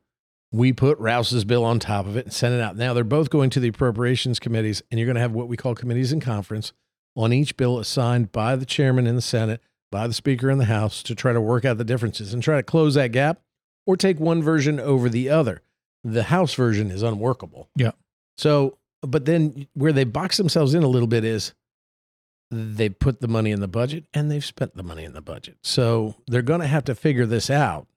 we 0.51 0.73
put 0.73 0.97
Rouse's 0.99 1.45
bill 1.45 1.63
on 1.63 1.79
top 1.79 2.05
of 2.07 2.17
it 2.17 2.25
and 2.25 2.33
sent 2.33 2.55
it 2.55 2.61
out. 2.61 2.75
Now 2.75 2.93
they're 2.93 3.03
both 3.03 3.29
going 3.29 3.49
to 3.51 3.59
the 3.59 3.67
appropriations 3.67 4.39
committees, 4.39 4.81
and 4.89 4.99
you're 4.99 5.05
going 5.05 5.15
to 5.15 5.21
have 5.21 5.33
what 5.33 5.47
we 5.47 5.57
call 5.57 5.75
committees 5.75 6.11
in 6.11 6.19
conference 6.19 6.73
on 7.15 7.31
each 7.33 7.55
bill 7.55 7.77
assigned 7.79 8.31
by 8.31 8.55
the 8.55 8.65
chairman 8.65 9.05
in 9.07 9.15
the 9.15 9.21
Senate 9.21 9.61
by 9.91 10.07
the 10.07 10.13
Speaker 10.13 10.49
in 10.49 10.57
the 10.57 10.65
House 10.65 11.03
to 11.03 11.13
try 11.15 11.31
to 11.33 11.39
work 11.41 11.63
out 11.65 11.77
the 11.77 11.83
differences 11.83 12.33
and 12.33 12.41
try 12.41 12.57
to 12.57 12.63
close 12.63 12.95
that 12.95 13.11
gap 13.11 13.41
or 13.85 13.95
take 13.95 14.19
one 14.19 14.41
version 14.41 14.79
over 14.79 15.07
the 15.07 15.29
other. 15.29 15.61
The 16.03 16.23
House 16.23 16.53
version 16.55 16.89
is 16.89 17.03
unworkable. 17.03 17.69
Yeah. 17.75 17.91
So, 18.37 18.77
but 19.05 19.25
then 19.25 19.67
where 19.73 19.93
they 19.93 20.03
box 20.03 20.37
themselves 20.37 20.73
in 20.73 20.83
a 20.83 20.87
little 20.87 21.07
bit 21.07 21.23
is 21.23 21.53
they 22.51 22.89
put 22.89 23.21
the 23.21 23.27
money 23.27 23.51
in 23.51 23.59
the 23.59 23.67
budget 23.67 24.05
and 24.13 24.29
they've 24.29 24.45
spent 24.45 24.75
the 24.75 24.83
money 24.83 25.03
in 25.03 25.13
the 25.13 25.21
budget. 25.21 25.57
So 25.63 26.15
they're 26.27 26.41
going 26.41 26.61
to 26.61 26.67
have 26.67 26.85
to 26.85 26.95
figure 26.95 27.25
this 27.25 27.49
out. 27.49 27.87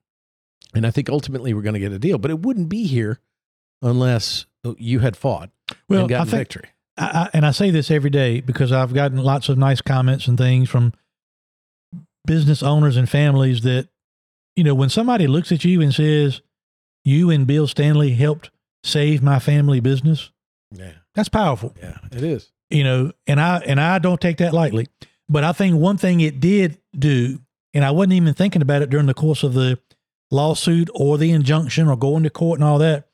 And 0.74 0.86
I 0.86 0.90
think 0.90 1.08
ultimately 1.08 1.54
we're 1.54 1.62
going 1.62 1.74
to 1.74 1.80
get 1.80 1.92
a 1.92 1.98
deal, 1.98 2.18
but 2.18 2.30
it 2.30 2.40
wouldn't 2.40 2.68
be 2.68 2.86
here 2.86 3.20
unless 3.82 4.46
oh, 4.64 4.76
you 4.78 5.00
had 5.00 5.16
fought 5.16 5.50
well, 5.88 6.04
and 6.04 6.12
I 6.12 6.16
gotten 6.18 6.30
think, 6.30 6.40
victory. 6.40 6.68
I, 6.96 7.04
I, 7.04 7.30
and 7.32 7.46
I 7.46 7.52
say 7.52 7.70
this 7.70 7.90
every 7.90 8.10
day 8.10 8.40
because 8.40 8.72
I've 8.72 8.92
gotten 8.92 9.18
lots 9.18 9.48
of 9.48 9.56
nice 9.56 9.80
comments 9.80 10.26
and 10.26 10.36
things 10.36 10.68
from 10.68 10.92
business 12.26 12.62
owners 12.62 12.96
and 12.96 13.08
families 13.08 13.62
that, 13.62 13.88
you 14.56 14.64
know, 14.64 14.74
when 14.74 14.88
somebody 14.88 15.26
looks 15.26 15.52
at 15.52 15.64
you 15.64 15.80
and 15.80 15.94
says, 15.94 16.42
you 17.04 17.30
and 17.30 17.46
Bill 17.46 17.66
Stanley 17.66 18.10
helped 18.10 18.50
save 18.84 19.22
my 19.22 19.38
family 19.38 19.80
business, 19.80 20.30
Yeah. 20.70 20.92
That's 21.18 21.28
powerful. 21.28 21.74
Yeah, 21.80 21.98
it 22.12 22.22
is. 22.22 22.50
you 22.70 22.84
know, 22.84 23.12
and 23.26 23.40
I 23.40 23.58
and 23.58 23.80
I 23.80 23.98
don't 23.98 24.20
take 24.20 24.36
that 24.38 24.54
lightly. 24.54 24.86
But 25.28 25.42
I 25.42 25.52
think 25.52 25.76
one 25.76 25.98
thing 25.98 26.20
it 26.20 26.38
did 26.38 26.78
do, 26.96 27.40
and 27.74 27.84
I 27.84 27.90
wasn't 27.90 28.14
even 28.14 28.34
thinking 28.34 28.62
about 28.62 28.82
it 28.82 28.88
during 28.88 29.06
the 29.06 29.14
course 29.14 29.42
of 29.42 29.52
the 29.52 29.78
lawsuit 30.30 30.88
or 30.94 31.18
the 31.18 31.32
injunction 31.32 31.88
or 31.88 31.96
going 31.96 32.22
to 32.22 32.30
court 32.30 32.60
and 32.60 32.64
all 32.64 32.78
that. 32.78 33.08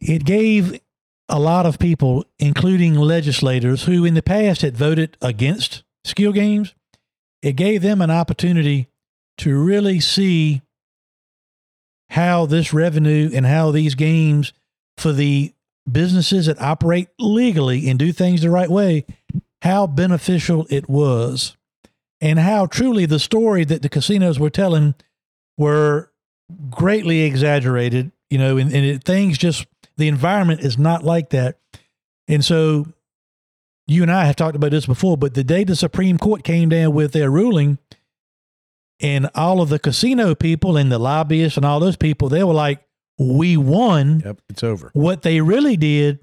It 0.00 0.24
gave 0.24 0.80
a 1.28 1.38
lot 1.38 1.66
of 1.66 1.78
people, 1.78 2.24
including 2.38 2.94
legislators 2.94 3.84
who 3.84 4.04
in 4.04 4.14
the 4.14 4.22
past 4.22 4.62
had 4.62 4.76
voted 4.76 5.16
against 5.20 5.82
skill 6.04 6.32
games, 6.32 6.74
it 7.42 7.52
gave 7.56 7.82
them 7.82 8.00
an 8.00 8.10
opportunity 8.10 8.88
to 9.38 9.58
really 9.58 10.00
see 10.00 10.62
how 12.10 12.46
this 12.46 12.72
revenue 12.72 13.30
and 13.34 13.44
how 13.44 13.70
these 13.70 13.94
games 13.94 14.52
for 14.96 15.12
the 15.12 15.52
businesses 15.90 16.46
that 16.46 16.60
operate 16.60 17.08
legally 17.18 17.88
and 17.88 17.98
do 17.98 18.12
things 18.12 18.42
the 18.42 18.50
right 18.50 18.70
way, 18.70 19.06
how 19.62 19.86
beneficial 19.86 20.66
it 20.70 20.88
was, 20.88 21.56
and 22.20 22.38
how 22.38 22.66
truly 22.66 23.06
the 23.06 23.18
story 23.18 23.64
that 23.64 23.82
the 23.82 23.88
casinos 23.88 24.38
were 24.38 24.50
telling 24.50 24.94
were 25.56 26.10
greatly 26.70 27.22
exaggerated. 27.22 28.12
You 28.30 28.38
know, 28.38 28.56
and, 28.58 28.72
and 28.72 28.84
it, 28.84 29.04
things 29.04 29.38
just 29.38 29.66
the 29.96 30.08
environment 30.08 30.60
is 30.60 30.78
not 30.78 31.02
like 31.02 31.30
that. 31.30 31.58
And 32.28 32.44
so 32.44 32.86
you 33.86 34.02
and 34.02 34.12
I 34.12 34.26
have 34.26 34.36
talked 34.36 34.56
about 34.56 34.70
this 34.70 34.86
before, 34.86 35.16
but 35.16 35.34
the 35.34 35.42
day 35.42 35.64
the 35.64 35.74
Supreme 35.74 36.18
Court 36.18 36.44
came 36.44 36.68
down 36.68 36.92
with 36.92 37.12
their 37.12 37.30
ruling, 37.30 37.78
and 39.00 39.30
all 39.34 39.60
of 39.60 39.68
the 39.68 39.78
casino 39.78 40.34
people 40.34 40.76
and 40.76 40.92
the 40.92 40.98
lobbyists 40.98 41.56
and 41.56 41.64
all 41.64 41.80
those 41.80 41.96
people, 41.96 42.28
they 42.28 42.44
were 42.44 42.52
like, 42.52 42.82
we 43.18 43.56
won. 43.56 44.22
Yep, 44.24 44.40
it's 44.48 44.62
over. 44.62 44.90
What 44.94 45.22
they 45.22 45.40
really 45.40 45.76
did 45.76 46.20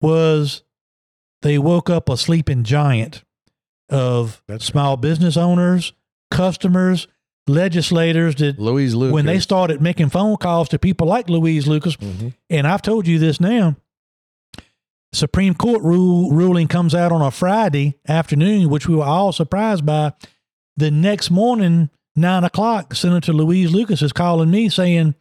was 0.00 0.62
they 1.42 1.58
woke 1.58 1.88
up 1.90 2.08
a 2.08 2.16
sleeping 2.16 2.64
giant 2.64 3.24
of 3.88 4.42
That's 4.46 4.64
small 4.64 4.96
business 4.96 5.36
owners, 5.36 5.92
customers, 6.30 7.08
legislators 7.46 8.34
that 8.36 8.58
Louise 8.58 8.94
Lucas. 8.94 9.14
when 9.14 9.24
they 9.26 9.38
started 9.40 9.80
making 9.80 10.10
phone 10.10 10.36
calls 10.36 10.68
to 10.68 10.78
people 10.78 11.06
like 11.06 11.30
Louise 11.30 11.66
Lucas, 11.66 11.96
Mhm. 11.96 12.34
and 12.50 12.66
I've 12.66 12.82
told 12.82 13.06
you 13.06 13.18
this 13.18 13.40
now. 13.40 13.76
Supreme 15.14 15.54
Court 15.54 15.82
rule 15.82 16.30
ruling 16.32 16.68
comes 16.68 16.94
out 16.94 17.12
on 17.12 17.22
a 17.22 17.30
Friday 17.30 17.94
afternoon, 18.06 18.68
which 18.68 18.86
we 18.86 18.94
were 18.94 19.04
all 19.04 19.32
surprised 19.32 19.86
by. 19.86 20.12
The 20.76 20.90
next 20.90 21.30
morning, 21.30 21.88
nine 22.14 22.44
o'clock, 22.44 22.94
Senator 22.94 23.32
Louise 23.32 23.72
Lucas 23.72 24.02
is 24.02 24.12
calling 24.12 24.50
me 24.50 24.68
saying, 24.68 25.14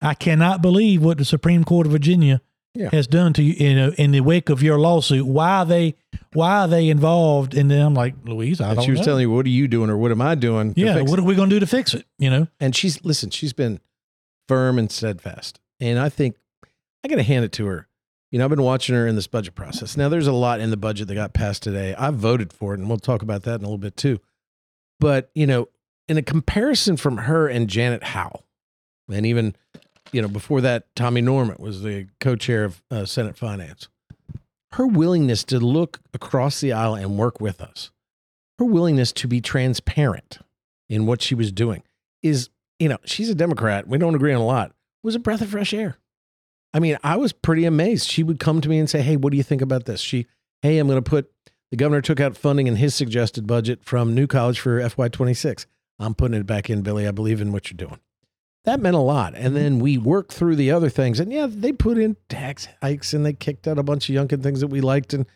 "I 0.00 0.14
cannot 0.14 0.62
believe 0.62 1.02
what 1.02 1.18
the 1.18 1.24
Supreme 1.24 1.64
Court 1.64 1.86
of 1.86 1.92
Virginia 1.92 2.40
Yeah. 2.74 2.90
has 2.92 3.06
done 3.06 3.32
to 3.34 3.42
you 3.42 3.54
in, 3.58 3.78
uh, 3.78 3.90
in 3.98 4.10
the 4.12 4.20
wake 4.20 4.48
of 4.50 4.62
your 4.62 4.78
lawsuit. 4.78 5.26
Why 5.26 5.58
are 5.60 5.66
they 5.66 5.94
why 6.32 6.60
are 6.60 6.68
they 6.68 6.88
involved?" 6.88 7.54
And 7.54 7.70
then 7.70 7.80
I'm 7.84 7.94
like, 7.94 8.14
"Louise, 8.24 8.60
I 8.60 8.68
And 8.68 8.76
don't 8.76 8.84
she 8.84 8.90
was 8.90 9.00
know. 9.00 9.04
telling 9.06 9.22
you, 9.22 9.30
what 9.30 9.46
are 9.46 9.50
you 9.50 9.66
doing 9.68 9.90
or 9.90 9.96
what 9.96 10.10
am 10.10 10.20
I 10.22 10.34
doing? 10.34 10.74
yeah, 10.76 11.00
what 11.02 11.18
it?" 11.18 11.22
are 11.22 11.24
we 11.24 11.34
going 11.34 11.50
to 11.50 11.56
do 11.56 11.60
to 11.60 11.66
fix 11.66 11.94
it? 11.94 12.06
You 12.18 12.30
know." 12.30 12.48
and 12.60 12.74
she's 12.76 13.04
listen, 13.04 13.30
she's 13.30 13.52
been 13.52 13.80
firm 14.48 14.78
and 14.78 14.90
steadfast. 14.90 15.60
And 15.80 15.98
I 15.98 16.08
think 16.08 16.36
I 17.04 17.08
got 17.08 17.16
to 17.16 17.22
hand 17.22 17.44
it 17.44 17.52
to 17.52 17.66
her. 17.66 17.86
You 18.30 18.38
know, 18.38 18.44
I've 18.44 18.50
been 18.50 18.62
watching 18.62 18.94
her 18.94 19.06
in 19.06 19.14
this 19.14 19.26
budget 19.26 19.54
process. 19.54 19.96
Now, 19.96 20.08
there's 20.10 20.26
a 20.26 20.32
lot 20.32 20.60
in 20.60 20.68
the 20.70 20.76
budget 20.76 21.08
that 21.08 21.14
got 21.14 21.32
passed 21.32 21.62
today. 21.62 21.94
I 21.96 22.10
voted 22.10 22.52
for 22.52 22.74
it, 22.74 22.78
and 22.80 22.86
we'll 22.88 22.98
talk 22.98 23.22
about 23.22 23.44
that 23.44 23.54
in 23.54 23.60
a 23.60 23.64
little 23.68 23.78
bit 23.78 23.96
too. 23.96 24.20
But, 25.00 25.30
you 25.34 25.46
know, 25.46 25.68
in 26.08 26.18
a 26.18 26.22
comparison 26.22 26.96
from 26.98 27.16
her 27.18 27.48
and 27.48 27.68
Janet 27.68 28.02
Howell, 28.02 28.44
and 29.10 29.24
even, 29.24 29.54
you 30.12 30.22
know, 30.22 30.28
before 30.28 30.60
that, 30.60 30.84
Tommy 30.94 31.20
Norment 31.20 31.60
was 31.60 31.82
the 31.82 32.08
co 32.20 32.36
chair 32.36 32.64
of 32.64 32.82
uh, 32.90 33.04
Senate 33.04 33.36
Finance, 33.36 33.88
her 34.72 34.86
willingness 34.86 35.44
to 35.44 35.58
look 35.58 36.00
across 36.14 36.60
the 36.60 36.72
aisle 36.72 36.94
and 36.94 37.18
work 37.18 37.40
with 37.40 37.60
us, 37.60 37.90
her 38.58 38.64
willingness 38.64 39.12
to 39.12 39.28
be 39.28 39.40
transparent 39.40 40.38
in 40.88 41.06
what 41.06 41.22
she 41.22 41.34
was 41.34 41.52
doing 41.52 41.82
is, 42.22 42.50
you 42.78 42.88
know, 42.88 42.98
she's 43.04 43.30
a 43.30 43.34
Democrat. 43.34 43.86
We 43.86 43.98
don't 43.98 44.14
agree 44.14 44.32
on 44.32 44.40
a 44.40 44.46
lot. 44.46 44.72
Was 45.02 45.14
a 45.14 45.20
breath 45.20 45.40
of 45.40 45.50
fresh 45.50 45.72
air. 45.72 45.96
I 46.74 46.80
mean, 46.80 46.98
I 47.02 47.16
was 47.16 47.32
pretty 47.32 47.64
amazed. 47.64 48.08
She 48.08 48.22
would 48.22 48.40
come 48.40 48.60
to 48.60 48.68
me 48.68 48.78
and 48.78 48.90
say, 48.90 49.00
Hey, 49.00 49.16
what 49.16 49.30
do 49.30 49.36
you 49.36 49.42
think 49.42 49.62
about 49.62 49.84
this? 49.86 50.00
She, 50.00 50.26
hey, 50.62 50.78
I'm 50.78 50.88
going 50.88 51.02
to 51.02 51.08
put 51.08 51.30
the 51.70 51.76
governor 51.76 52.00
took 52.00 52.20
out 52.20 52.36
funding 52.36 52.66
in 52.66 52.76
his 52.76 52.94
suggested 52.94 53.46
budget 53.46 53.84
from 53.84 54.14
New 54.14 54.26
College 54.26 54.58
for 54.58 54.80
FY26. 54.80 55.66
I'm 55.98 56.14
putting 56.14 56.38
it 56.40 56.46
back 56.46 56.70
in, 56.70 56.82
Billy. 56.82 57.06
I 57.06 57.10
believe 57.10 57.40
in 57.40 57.52
what 57.52 57.70
you're 57.70 57.76
doing. 57.76 58.00
That 58.64 58.80
meant 58.80 58.96
a 58.96 59.00
lot. 59.00 59.34
And 59.34 59.46
mm-hmm. 59.46 59.54
then 59.54 59.78
we 59.78 59.98
worked 59.98 60.32
through 60.32 60.56
the 60.56 60.70
other 60.70 60.90
things. 60.90 61.20
And 61.20 61.32
yeah, 61.32 61.46
they 61.48 61.72
put 61.72 61.98
in 61.98 62.16
tax 62.28 62.68
hikes 62.82 63.12
and 63.12 63.24
they 63.24 63.32
kicked 63.32 63.66
out 63.66 63.78
a 63.78 63.82
bunch 63.82 64.08
of 64.08 64.14
Youngkin 64.14 64.42
things 64.42 64.60
that 64.60 64.68
we 64.68 64.80
liked. 64.80 65.14
And 65.14 65.26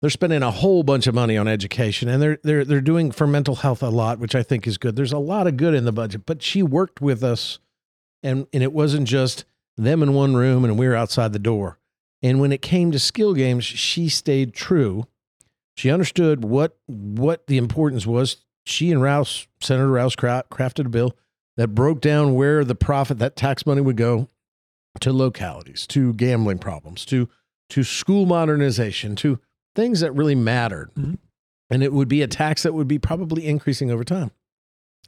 they're 0.00 0.10
spending 0.10 0.42
a 0.42 0.50
whole 0.50 0.82
bunch 0.82 1.06
of 1.06 1.14
money 1.14 1.36
on 1.36 1.48
education. 1.48 2.08
And 2.08 2.22
they're 2.22 2.38
they're 2.42 2.64
they're 2.64 2.80
doing 2.80 3.10
for 3.10 3.26
mental 3.26 3.56
health 3.56 3.82
a 3.82 3.88
lot, 3.88 4.18
which 4.18 4.34
I 4.34 4.42
think 4.42 4.66
is 4.66 4.78
good. 4.78 4.96
There's 4.96 5.12
a 5.12 5.18
lot 5.18 5.46
of 5.46 5.56
good 5.56 5.74
in 5.74 5.84
the 5.84 5.92
budget. 5.92 6.26
But 6.26 6.42
she 6.42 6.62
worked 6.62 7.00
with 7.00 7.24
us 7.24 7.58
and 8.22 8.46
and 8.52 8.62
it 8.62 8.72
wasn't 8.72 9.08
just 9.08 9.44
them 9.76 10.02
in 10.02 10.14
one 10.14 10.36
room 10.36 10.64
and 10.64 10.78
we 10.78 10.86
were 10.86 10.96
outside 10.96 11.32
the 11.32 11.38
door. 11.38 11.78
And 12.22 12.40
when 12.40 12.52
it 12.52 12.62
came 12.62 12.92
to 12.92 12.98
skill 12.98 13.34
games, 13.34 13.64
she 13.64 14.08
stayed 14.08 14.54
true. 14.54 15.06
She 15.76 15.90
understood 15.90 16.44
what 16.44 16.76
what 16.86 17.46
the 17.46 17.58
importance 17.58 18.06
was. 18.06 18.38
She 18.64 18.90
and 18.90 19.00
Rouse, 19.00 19.46
Senator 19.60 19.88
Rouse, 19.88 20.16
cra- 20.16 20.44
crafted 20.50 20.86
a 20.86 20.88
bill 20.88 21.16
that 21.56 21.68
broke 21.68 22.00
down 22.00 22.34
where 22.34 22.64
the 22.64 22.74
profit 22.74 23.18
that 23.18 23.36
tax 23.36 23.64
money 23.66 23.80
would 23.80 23.96
go 23.96 24.28
to 25.00 25.12
localities, 25.12 25.86
to 25.88 26.12
gambling 26.14 26.58
problems, 26.58 27.04
to 27.06 27.28
to 27.70 27.82
school 27.82 28.26
modernization, 28.26 29.16
to 29.16 29.40
things 29.74 30.00
that 30.00 30.12
really 30.12 30.34
mattered. 30.36 30.90
Mhm. 30.94 31.18
And 31.68 31.82
it 31.82 31.92
would 31.92 32.06
be 32.08 32.22
a 32.22 32.28
tax 32.28 32.62
that 32.62 32.74
would 32.74 32.86
be 32.86 32.98
probably 32.98 33.44
increasing 33.46 33.90
over 33.90 34.04
time. 34.04 34.30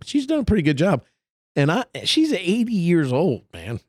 She's 0.04 0.26
done 0.26 0.40
a 0.40 0.44
pretty 0.44 0.62
good 0.62 0.76
job. 0.76 1.04
And 1.54 1.70
I 1.70 1.84
she's 2.04 2.32
80 2.32 2.72
years 2.72 3.12
old, 3.12 3.44
man. 3.52 3.80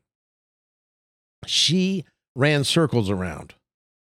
She 1.46 2.04
ran 2.36 2.64
circles 2.64 3.10
around 3.10 3.54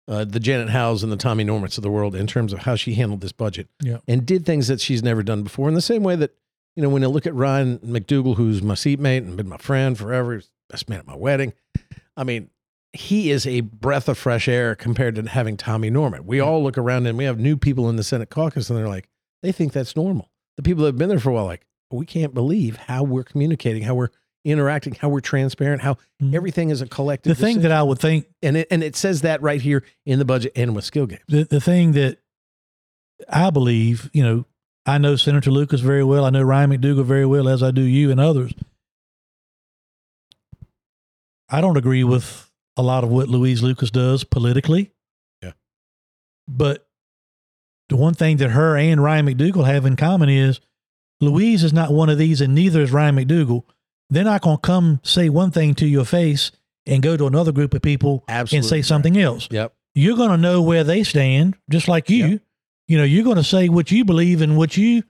uh, 0.08 0.24
the 0.24 0.40
Janet 0.40 0.70
Howells 0.70 1.02
and 1.02 1.10
the 1.12 1.16
Tommy 1.16 1.44
Norments 1.44 1.76
of 1.78 1.82
the 1.82 1.90
world 1.90 2.14
in 2.14 2.26
terms 2.26 2.52
of 2.52 2.60
how 2.60 2.76
she 2.76 2.94
handled 2.94 3.20
this 3.20 3.32
budget 3.32 3.68
Yeah. 3.82 3.98
and 4.06 4.24
did 4.24 4.46
things 4.46 4.68
that 4.68 4.80
she's 4.80 5.02
never 5.02 5.22
done 5.22 5.42
before. 5.42 5.68
In 5.68 5.74
the 5.74 5.80
same 5.80 6.02
way 6.02 6.14
that, 6.16 6.32
you 6.76 6.82
know, 6.82 6.88
when 6.88 7.02
I 7.02 7.06
look 7.08 7.26
at 7.26 7.34
Ryan 7.34 7.78
McDougle, 7.78 8.36
who's 8.36 8.62
my 8.62 8.74
seatmate 8.74 9.22
and 9.24 9.36
been 9.36 9.48
my 9.48 9.56
friend 9.56 9.96
forever, 9.98 10.40
best 10.68 10.88
man 10.88 10.98
at 11.00 11.06
my 11.06 11.16
wedding. 11.16 11.52
I 12.16 12.22
mean, 12.24 12.50
he 12.92 13.30
is 13.30 13.46
a 13.46 13.60
breath 13.60 14.08
of 14.08 14.16
fresh 14.18 14.46
air 14.48 14.74
compared 14.74 15.14
to 15.16 15.22
having 15.28 15.56
Tommy 15.56 15.90
Norment. 15.90 16.24
We 16.24 16.40
all 16.40 16.62
look 16.62 16.78
around 16.78 17.06
and 17.06 17.18
we 17.18 17.24
have 17.24 17.38
new 17.38 17.56
people 17.56 17.88
in 17.90 17.96
the 17.96 18.02
Senate 18.04 18.30
caucus 18.30 18.70
and 18.70 18.78
they're 18.78 18.88
like, 18.88 19.08
they 19.42 19.52
think 19.52 19.72
that's 19.72 19.96
normal. 19.96 20.30
The 20.56 20.62
people 20.62 20.82
that 20.84 20.88
have 20.88 20.98
been 20.98 21.08
there 21.10 21.18
for 21.20 21.30
a 21.30 21.34
while, 21.34 21.44
like, 21.44 21.66
we 21.90 22.06
can't 22.06 22.32
believe 22.34 22.76
how 22.76 23.02
we're 23.02 23.22
communicating, 23.24 23.82
how 23.82 23.94
we're 23.94 24.08
interacting, 24.44 24.94
how 24.94 25.08
we're 25.08 25.20
transparent, 25.20 25.82
how 25.82 25.96
Mhm. 26.22 26.34
everything 26.34 26.70
is 26.70 26.80
a 26.80 26.86
collective. 26.86 27.36
The 27.36 27.42
thing 27.44 27.60
that 27.62 27.72
I 27.72 27.82
would 27.82 27.98
think 27.98 28.26
and 28.42 28.56
it 28.56 28.68
and 28.70 28.82
it 28.82 28.96
says 28.96 29.22
that 29.22 29.42
right 29.42 29.60
here 29.60 29.82
in 30.04 30.18
the 30.18 30.24
budget 30.24 30.52
and 30.56 30.74
with 30.74 30.84
skill 30.84 31.06
games. 31.06 31.22
the, 31.28 31.44
the 31.44 31.60
thing 31.60 31.92
that 31.92 32.18
I 33.28 33.50
believe, 33.50 34.08
you 34.12 34.22
know, 34.22 34.44
I 34.86 34.98
know 34.98 35.16
Senator 35.16 35.50
Lucas 35.50 35.80
very 35.80 36.04
well. 36.04 36.24
I 36.24 36.30
know 36.30 36.42
Ryan 36.42 36.70
McDougle 36.70 37.04
very 37.04 37.26
well, 37.26 37.48
as 37.48 37.62
I 37.62 37.70
do 37.72 37.82
you 37.82 38.10
and 38.10 38.20
others. 38.20 38.52
I 41.48 41.60
don't 41.60 41.76
agree 41.76 42.04
with 42.04 42.50
a 42.76 42.82
lot 42.82 43.04
of 43.04 43.10
what 43.10 43.28
Louise 43.28 43.62
Lucas 43.62 43.90
does 43.90 44.24
politically. 44.24 44.92
Yeah. 45.42 45.52
But 46.48 46.86
the 47.88 47.96
one 47.96 48.14
thing 48.14 48.38
that 48.38 48.50
her 48.50 48.76
and 48.76 49.02
Ryan 49.02 49.26
McDougle 49.26 49.64
have 49.66 49.86
in 49.86 49.96
common 49.96 50.28
is 50.28 50.60
Louise 51.20 51.62
is 51.64 51.72
not 51.72 51.92
one 51.92 52.08
of 52.08 52.18
these, 52.18 52.40
and 52.40 52.54
neither 52.54 52.80
is 52.80 52.92
Ryan 52.92 53.16
McDougle. 53.16 53.62
They're 54.10 54.24
not 54.24 54.42
going 54.42 54.58
to 54.58 54.62
come 54.62 55.00
say 55.02 55.28
one 55.28 55.50
thing 55.50 55.74
to 55.76 55.86
your 55.86 56.04
face 56.04 56.52
and 56.84 57.02
go 57.02 57.16
to 57.16 57.26
another 57.26 57.52
group 57.52 57.74
of 57.74 57.82
people 57.82 58.24
Absolutely 58.28 58.58
and 58.58 58.66
say 58.66 58.76
right. 58.76 58.84
something 58.84 59.18
else 59.18 59.48
Yep. 59.50 59.74
you're 59.96 60.16
going 60.16 60.30
to 60.30 60.36
know 60.36 60.62
where 60.62 60.84
they 60.84 61.02
stand, 61.02 61.56
just 61.68 61.88
like 61.88 62.08
you. 62.10 62.26
Yep. 62.26 62.42
You 62.88 62.98
know, 62.98 63.04
you're 63.04 63.24
going 63.24 63.36
to 63.36 63.44
say 63.44 63.68
what 63.68 63.90
you 63.90 64.04
believe 64.04 64.40
and 64.42 64.56
what 64.56 64.76
you 64.76 65.02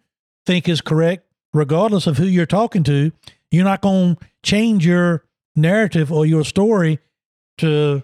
think 0.47 0.69
is 0.69 0.81
correct, 0.81 1.27
regardless 1.53 2.07
of 2.07 2.17
who 2.19 2.27
you're 2.27 2.47
talking 2.47 2.83
to. 2.85 3.13
You're 3.51 3.65
not 3.65 3.81
going 3.83 4.17
to 4.17 4.27
change 4.43 4.87
your 4.87 5.25
narrative 5.55 6.13
or 6.13 6.27
your 6.27 6.45
story 6.45 6.99
to 7.59 8.03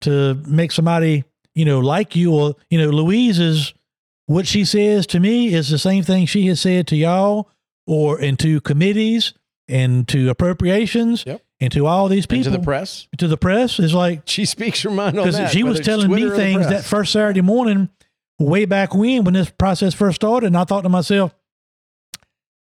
to 0.00 0.34
make 0.46 0.72
somebody 0.72 1.24
you 1.54 1.64
know 1.64 1.78
like 1.80 2.16
you 2.16 2.32
or 2.34 2.54
you 2.70 2.78
know 2.78 2.88
Louise 2.90 3.38
is 3.38 3.74
what 4.26 4.46
she 4.46 4.64
says 4.64 5.06
to 5.08 5.20
me 5.20 5.52
is 5.52 5.68
the 5.68 5.78
same 5.78 6.02
thing 6.02 6.24
she 6.26 6.46
has 6.46 6.60
said 6.60 6.86
to 6.88 6.96
y'all 6.96 7.50
or 7.86 8.18
into 8.18 8.60
committees 8.62 9.34
and 9.68 10.08
to 10.08 10.30
appropriations 10.30 11.24
Yep. 11.26 11.42
and 11.60 11.72
to 11.72 11.86
all 11.86 12.08
these 12.08 12.24
And 12.24 12.30
people 12.30 12.52
to 12.52 12.58
the 12.58 12.64
press, 12.64 13.06
to 13.18 13.28
the 13.28 13.36
press 13.36 13.78
is 13.78 13.92
like 13.94 14.22
she 14.24 14.46
speaks 14.46 14.80
her 14.82 14.90
mind 14.90 15.18
on 15.18 15.24
because 15.24 15.36
that. 15.36 15.50
she 15.52 15.62
was 15.62 15.80
telling 15.80 16.06
Twitter 16.08 16.30
me 16.30 16.36
things 16.36 16.68
that 16.68 16.84
first 16.84 17.12
Saturday 17.12 17.42
morning, 17.42 17.90
way 18.38 18.64
back 18.64 18.94
when, 18.94 19.24
when 19.24 19.34
this 19.34 19.50
process 19.50 19.94
first 19.94 20.16
started, 20.16 20.46
and 20.48 20.56
I 20.56 20.64
thought 20.64 20.82
to 20.82 20.88
myself, 20.88 21.34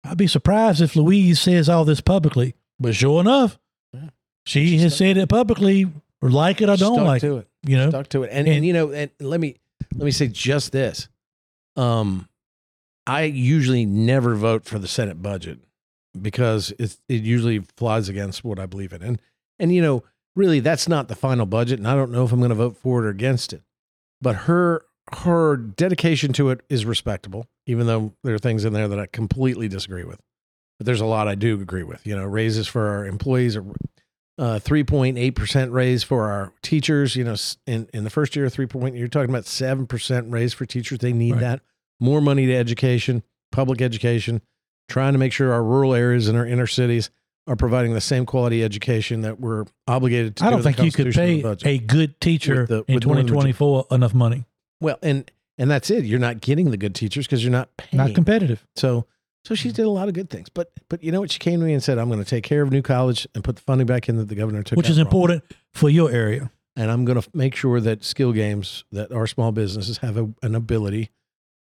I'd 0.03 0.17
be 0.17 0.27
surprised 0.27 0.81
if 0.81 0.95
Louise 0.95 1.39
says 1.39 1.69
all 1.69 1.85
this 1.85 2.01
publicly. 2.01 2.55
But 2.79 2.95
sure 2.95 3.21
enough, 3.21 3.57
Yeah. 3.93 4.09
she 4.45 4.67
She 4.67 4.77
has 4.79 4.97
said 4.97 5.17
it 5.17 5.29
publicly, 5.29 5.89
or 6.21 6.29
like 6.29 6.61
it 6.61 6.69
or 6.69 6.75
don't 6.75 7.03
like 7.05 7.23
it. 7.23 7.27
to 7.27 7.37
it. 7.37 7.47
You 7.65 7.77
know, 7.77 7.89
Stuck 7.89 8.09
to 8.09 8.23
it. 8.23 8.29
And, 8.31 8.47
And- 8.47 8.57
and 8.57 8.65
you 8.65 8.73
know, 8.73 8.91
and 8.91 9.09
let 9.19 9.39
me 9.39 9.55
let 9.95 10.03
me 10.05 10.11
say 10.11 10.27
just 10.27 10.71
this. 10.71 11.07
Um, 11.77 12.27
I 13.07 13.23
usually 13.23 13.85
never 13.85 14.35
vote 14.35 14.65
for 14.65 14.79
the 14.79 14.87
Senate 14.87 15.21
budget 15.21 15.59
because 16.19 16.73
it 16.77 16.97
it 17.07 17.23
usually 17.23 17.59
flies 17.77 18.09
against 18.09 18.43
what 18.43 18.59
I 18.59 18.65
believe 18.65 18.91
in. 18.91 19.01
And 19.01 19.19
and 19.59 19.73
you 19.73 19.81
know, 19.81 20.03
really 20.35 20.59
that's 20.59 20.89
not 20.89 21.07
the 21.07 21.15
final 21.15 21.45
budget, 21.45 21.79
and 21.79 21.87
I 21.87 21.95
don't 21.95 22.11
know 22.11 22.25
if 22.25 22.33
I'm 22.33 22.39
going 22.39 22.49
to 22.49 22.55
vote 22.55 22.75
for 22.77 23.01
it 23.03 23.05
or 23.05 23.09
against 23.09 23.53
it. 23.53 23.61
But 24.21 24.35
her 24.35 24.83
her 25.11 25.57
dedication 25.57 26.33
to 26.33 26.49
it 26.49 26.61
is 26.69 26.85
respectable, 26.85 27.47
even 27.65 27.87
though 27.87 28.13
there 28.23 28.33
are 28.35 28.39
things 28.39 28.65
in 28.65 28.73
there 28.73 28.87
that 28.87 28.99
I 28.99 29.05
completely 29.07 29.67
disagree 29.67 30.03
with. 30.03 30.19
But 30.79 30.85
there's 30.85 31.01
a 31.01 31.05
lot 31.05 31.27
I 31.27 31.35
do 31.35 31.59
agree 31.61 31.83
with. 31.83 32.05
You 32.05 32.15
know, 32.15 32.25
raises 32.25 32.67
for 32.67 32.87
our 32.87 33.05
employees, 33.05 33.55
a 33.55 33.59
uh, 34.39 34.59
3.8% 34.59 35.71
raise 35.71 36.03
for 36.03 36.31
our 36.31 36.53
teachers. 36.63 37.15
You 37.15 37.25
know, 37.25 37.35
in, 37.67 37.87
in 37.93 38.03
the 38.03 38.09
first 38.09 38.35
year, 38.35 38.49
3 38.49 38.65
point, 38.65 38.95
you're 38.95 39.07
talking 39.07 39.29
about 39.29 39.43
7% 39.43 40.31
raise 40.31 40.53
for 40.53 40.65
teachers. 40.65 40.99
They 40.99 41.13
need 41.13 41.33
Right. 41.33 41.41
that. 41.41 41.61
More 41.99 42.21
money 42.21 42.45
to 42.47 42.55
education, 42.55 43.23
public 43.51 43.81
education, 43.81 44.41
trying 44.89 45.13
to 45.13 45.19
make 45.19 45.31
sure 45.31 45.53
our 45.53 45.63
rural 45.63 45.93
areas 45.93 46.27
and 46.27 46.37
our 46.37 46.45
inner 46.45 46.67
cities 46.67 47.11
are 47.45 47.55
providing 47.55 47.93
the 47.93 48.01
same 48.01 48.25
quality 48.25 48.63
education 48.63 49.21
that 49.21 49.39
we're 49.39 49.65
obligated 49.87 50.37
to. 50.37 50.45
I 50.45 50.47
do 50.47 50.51
don't 50.55 50.63
think 50.63 50.79
you 50.79 50.91
could 50.91 51.13
pay 51.13 51.43
a 51.65 51.77
good 51.77 52.19
teacher 52.19 52.61
With 52.61 52.69
the- 52.69 52.83
in 52.87 52.95
with 52.95 53.05
Northern 53.05 53.27
2024 53.27 53.87
enough 53.91 54.13
money. 54.13 54.45
Well, 54.83 54.99
and 55.01 55.29
and 55.57 55.71
that's 55.71 55.89
it. 55.89 56.05
You're 56.05 56.19
not 56.19 56.41
getting 56.41 56.71
the 56.71 56.77
good 56.77 56.93
teachers 56.93 57.25
because 57.25 57.43
you're 57.43 57.51
not 57.51 57.75
paying. 57.77 57.97
Not 57.97 58.13
competitive. 58.13 58.65
So 58.75 59.05
so 59.45 59.55
she 59.55 59.69
mm. 59.69 59.73
did 59.73 59.85
a 59.85 59.89
lot 59.89 60.07
of 60.07 60.13
good 60.13 60.29
things. 60.29 60.49
But 60.49 60.71
but 60.89 61.03
you 61.03 61.11
know 61.11 61.21
what? 61.21 61.31
She 61.31 61.39
came 61.39 61.59
to 61.59 61.65
me 61.65 61.73
and 61.73 61.83
said, 61.83 61.97
"I'm 61.97 62.07
going 62.07 62.23
to 62.23 62.29
take 62.29 62.43
care 62.43 62.61
of 62.61 62.71
New 62.71 62.81
College 62.81 63.27
and 63.33 63.43
put 63.43 63.55
the 63.55 63.61
funding 63.61 63.87
back 63.87 64.07
in 64.07 64.17
that 64.17 64.27
the 64.27 64.35
governor 64.35 64.63
took." 64.63 64.77
which 64.77 64.89
is 64.89 64.97
wrong. 64.97 65.07
important 65.07 65.43
for 65.73 65.89
your 65.89 66.11
area. 66.11 66.51
and 66.75 66.91
I'm 66.91 67.05
going 67.05 67.21
to 67.21 67.29
make 67.33 67.55
sure 67.55 67.79
that 67.79 68.03
skill 68.03 68.31
games 68.31 68.83
that 68.91 69.11
our 69.11 69.27
small 69.27 69.51
businesses 69.51 69.99
have 69.99 70.17
a, 70.17 70.29
an 70.41 70.55
ability 70.55 71.11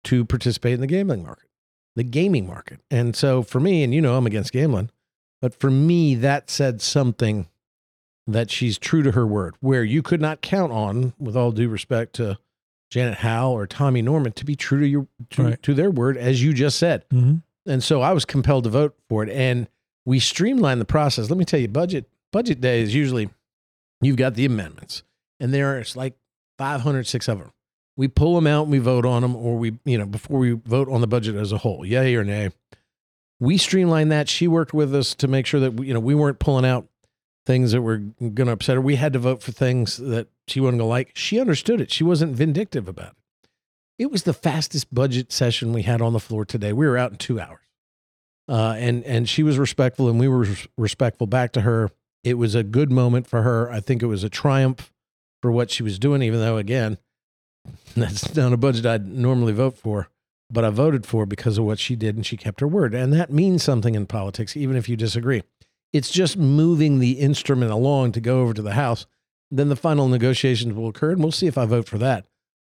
to 0.04 0.24
participate 0.24 0.74
in 0.74 0.80
the 0.80 0.86
gambling 0.86 1.22
market, 1.22 1.48
the 1.96 2.04
gaming 2.04 2.46
market. 2.46 2.80
And 2.90 3.16
so 3.16 3.42
for 3.42 3.58
me, 3.58 3.82
and 3.82 3.94
you 3.94 4.00
know, 4.00 4.16
I'm 4.16 4.26
against 4.26 4.52
gambling, 4.52 4.90
but 5.40 5.58
for 5.58 5.70
me, 5.70 6.14
that 6.16 6.50
said 6.50 6.82
something 6.82 7.48
that 8.26 8.50
she's 8.50 8.78
true 8.78 9.02
to 9.02 9.12
her 9.12 9.26
word, 9.26 9.56
where 9.60 9.82
you 9.82 10.02
could 10.02 10.20
not 10.20 10.42
count 10.42 10.70
on, 10.72 11.14
with 11.18 11.36
all 11.36 11.50
due 11.50 11.68
respect 11.68 12.14
to 12.16 12.38
Janet 12.90 13.18
Howell 13.18 13.52
or 13.52 13.66
Tommy 13.66 14.02
Norment, 14.02 14.34
to 14.36 14.44
be 14.44 14.56
true 14.56 14.80
to 14.80 14.86
your 14.86 15.06
to, 15.30 15.42
Right. 15.44 15.62
to 15.62 15.74
their 15.74 15.90
word, 15.90 16.16
as 16.16 16.42
you 16.42 16.52
just 16.52 16.78
said. 16.78 17.04
hmm 17.10 17.36
And 17.66 17.82
so 17.82 18.00
I 18.00 18.12
was 18.12 18.24
compelled 18.24 18.64
to 18.64 18.70
vote 18.70 18.96
for 19.08 19.22
it. 19.22 19.28
And 19.30 19.68
we 20.06 20.18
streamlined 20.20 20.80
the 20.80 20.84
process. 20.86 21.28
Let 21.28 21.38
me 21.38 21.44
tell 21.44 21.60
you, 21.60 21.68
budget 21.68 22.08
budget 22.32 22.60
day 22.60 22.80
is 22.82 22.94
usually 22.94 23.28
you've 24.00 24.16
got 24.16 24.34
the 24.34 24.44
amendments, 24.44 25.02
and 25.40 25.52
there's 25.52 25.96
like 25.96 26.14
500, 26.58 27.06
six 27.06 27.28
of 27.28 27.38
them. 27.38 27.52
We 27.96 28.06
pull 28.08 28.34
them 28.36 28.46
out 28.46 28.62
and 28.62 28.70
we 28.72 28.78
vote 28.78 29.04
on 29.04 29.22
them, 29.22 29.34
or 29.34 29.56
we, 29.58 29.76
you 29.84 29.98
know, 29.98 30.06
before 30.06 30.38
we 30.38 30.52
vote 30.52 30.88
on 30.88 31.00
the 31.00 31.06
budget 31.08 31.34
as 31.34 31.50
a 31.52 31.58
whole, 31.58 31.84
yay 31.84 32.14
or 32.14 32.22
nay. 32.24 32.50
We 33.40 33.56
streamlined 33.58 34.10
that. 34.12 34.28
She 34.28 34.48
worked 34.48 34.72
with 34.74 34.94
us 34.94 35.14
to 35.16 35.28
make 35.28 35.46
sure 35.46 35.60
that 35.60 35.74
we, 35.74 35.88
you 35.88 35.94
know 35.94 36.00
we 36.00 36.14
weren't 36.14 36.38
pulling 36.38 36.64
out 36.64 36.86
things 37.46 37.72
that 37.72 37.82
were 37.82 37.98
going 37.98 38.46
to 38.46 38.52
upset 38.52 38.74
her. 38.76 38.80
We 38.80 38.96
had 38.96 39.12
to 39.14 39.18
vote 39.18 39.42
for 39.42 39.52
things 39.52 39.96
that 39.98 40.28
she 40.50 40.60
wasn't 40.60 40.80
to 40.80 40.84
like. 40.84 41.12
She 41.14 41.40
understood 41.40 41.80
it. 41.80 41.90
She 41.90 42.04
wasn't 42.04 42.36
vindictive 42.36 42.88
about 42.88 43.12
it. 43.12 43.16
It 43.98 44.10
was 44.10 44.22
the 44.22 44.32
fastest 44.32 44.92
budget 44.94 45.32
session 45.32 45.72
we 45.72 45.82
had 45.82 46.00
on 46.00 46.12
the 46.12 46.20
floor 46.20 46.44
today. 46.44 46.72
We 46.72 46.86
were 46.86 46.96
out 46.96 47.10
in 47.10 47.16
two 47.18 47.40
hours, 47.40 47.66
uh, 48.48 48.74
and 48.78 49.02
and 49.04 49.28
she 49.28 49.42
was 49.42 49.58
respectful, 49.58 50.08
and 50.08 50.20
we 50.20 50.28
were 50.28 50.40
res- 50.40 50.68
respectful 50.76 51.26
back 51.26 51.52
to 51.52 51.62
her. 51.62 51.90
It 52.22 52.34
was 52.34 52.54
a 52.54 52.62
good 52.62 52.92
moment 52.92 53.26
for 53.26 53.42
her. 53.42 53.70
I 53.70 53.80
think 53.80 54.02
it 54.02 54.06
was 54.06 54.24
a 54.24 54.30
triumph 54.30 54.92
for 55.42 55.50
what 55.50 55.70
she 55.70 55.82
was 55.82 55.98
doing, 55.98 56.22
even 56.22 56.40
though 56.40 56.56
again, 56.56 56.98
that's 57.96 58.34
not 58.34 58.52
a 58.52 58.56
budget 58.56 58.86
I'd 58.86 59.06
normally 59.06 59.52
vote 59.52 59.76
for, 59.76 60.08
but 60.50 60.64
I 60.64 60.70
voted 60.70 61.06
for 61.06 61.26
because 61.26 61.58
of 61.58 61.64
what 61.64 61.78
she 61.78 61.96
did, 61.96 62.16
and 62.16 62.24
she 62.24 62.36
kept 62.36 62.60
her 62.60 62.68
word, 62.68 62.94
and 62.94 63.12
that 63.12 63.32
means 63.32 63.62
something 63.62 63.94
in 63.94 64.06
politics, 64.06 64.56
even 64.56 64.76
if 64.76 64.88
you 64.88 64.96
disagree. 64.96 65.42
It's 65.92 66.10
just 66.10 66.36
moving 66.36 66.98
the 66.98 67.12
instrument 67.12 67.72
along 67.72 68.12
to 68.12 68.20
go 68.20 68.40
over 68.40 68.52
to 68.54 68.62
the 68.62 68.74
House. 68.74 69.06
Then 69.50 69.68
the 69.68 69.76
final 69.76 70.08
negotiations 70.08 70.74
will 70.74 70.88
occur, 70.88 71.12
and 71.12 71.22
we'll 71.22 71.32
see 71.32 71.46
if 71.46 71.56
I 71.56 71.64
vote 71.64 71.88
for 71.88 71.98
that. 71.98 72.26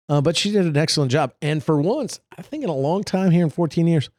Uh, 0.09 0.21
but 0.21 0.36
she 0.36 0.51
did 0.51 0.65
an 0.65 0.77
excellent 0.77 1.12
job. 1.12 1.33
And 1.41 1.63
for 1.63 1.81
once, 1.81 2.19
I 2.38 2.41
think 2.41 2.63
in 2.63 2.69
a 2.69 2.75
long 2.75 3.03
time 3.03 3.31
here 3.31 3.43
in 3.43 3.49
14 3.49 3.88
years, 3.88 4.09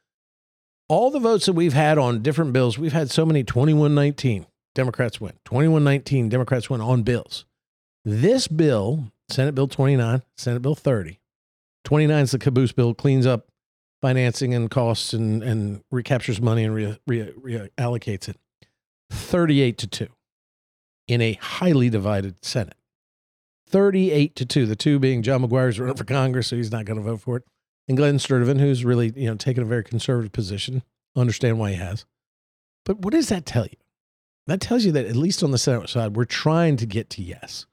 all 0.89 1.11
the 1.11 1.19
votes 1.19 1.47
that 1.47 1.53
we've 1.55 1.73
had 1.73 1.99
on 1.99 2.23
different 2.23 2.53
bills, 2.53 2.79
we've 2.79 2.93
had 2.93 3.11
so 3.11 3.27
many 3.27 3.43
2119 3.43 4.47
Democrats 4.75 5.21
win, 5.21 5.33
2119 5.45 6.29
Democrats 6.29 6.69
win 6.69 6.81
on 6.81 7.03
bills. 7.03 7.45
This 8.05 8.49
bill, 8.49 9.13
Senate 9.29 9.55
Bill 9.55 9.69
29, 9.69 10.23
Senate 10.37 10.61
Bill 10.61 10.75
30, 10.75 11.21
29 11.85 12.23
is 12.23 12.31
the 12.33 12.39
caboose 12.39 12.73
bill, 12.73 12.95
cleans 12.95 13.27
up 13.27 13.49
financing 14.03 14.53
and 14.53 14.71
costs 14.71 15.13
and, 15.15 15.43
and 15.43 15.83
recaptures 15.91 16.41
money 16.41 16.65
and 16.65 16.75
re, 16.75 16.99
re, 17.07 17.33
reallocates 17.79 18.29
it. 18.29 18.37
38 19.11 19.79
to 19.79 19.87
2 19.87 20.09
in 21.07 21.21
a 21.21 21.35
highly 21.35 21.91
divided 21.91 22.45
Senate. 22.45 22.77
38 23.69 24.37
to 24.37 24.47
2, 24.47 24.67
the 24.67 24.77
two 24.77 24.99
being 24.99 25.23
John 25.23 25.43
McGuire's 25.43 25.81
running 25.81 25.97
for 25.97 26.05
Congress, 26.05 26.49
so 26.49 26.57
he's 26.57 26.71
not 26.71 26.85
going 26.85 26.99
to 26.99 27.03
vote 27.03 27.21
for 27.21 27.39
it. 27.39 27.45
And 27.89 27.97
Glenn 27.97 28.19
Sturtevant, 28.19 28.61
who's 28.61 28.85
really, 28.85 29.13
you 29.17 29.27
know, 29.27 29.35
taken 29.35 29.63
a 29.63 29.67
very 29.67 29.85
conservative 29.85 30.33
position. 30.33 30.83
Understand 31.17 31.59
why 31.59 31.71
he 31.71 31.77
has. 31.77 32.05
But 32.85 33.01
what 33.01 33.13
does 33.13 33.29
that 33.29 33.47
tell 33.47 33.65
you? 33.65 33.77
That 34.47 34.61
tells 34.61 34.85
you 34.85 34.93
that 34.93 35.07
at 35.07 35.17
least 35.17 35.43
on 35.43 35.51
the 35.51 35.59
Senate 35.59 35.89
side, 35.89 36.17
we're 36.17 36.25
trying 36.25 36.77
to 36.77 36.87
get 36.87 37.11
to 37.11 37.23
yes. 37.23 37.67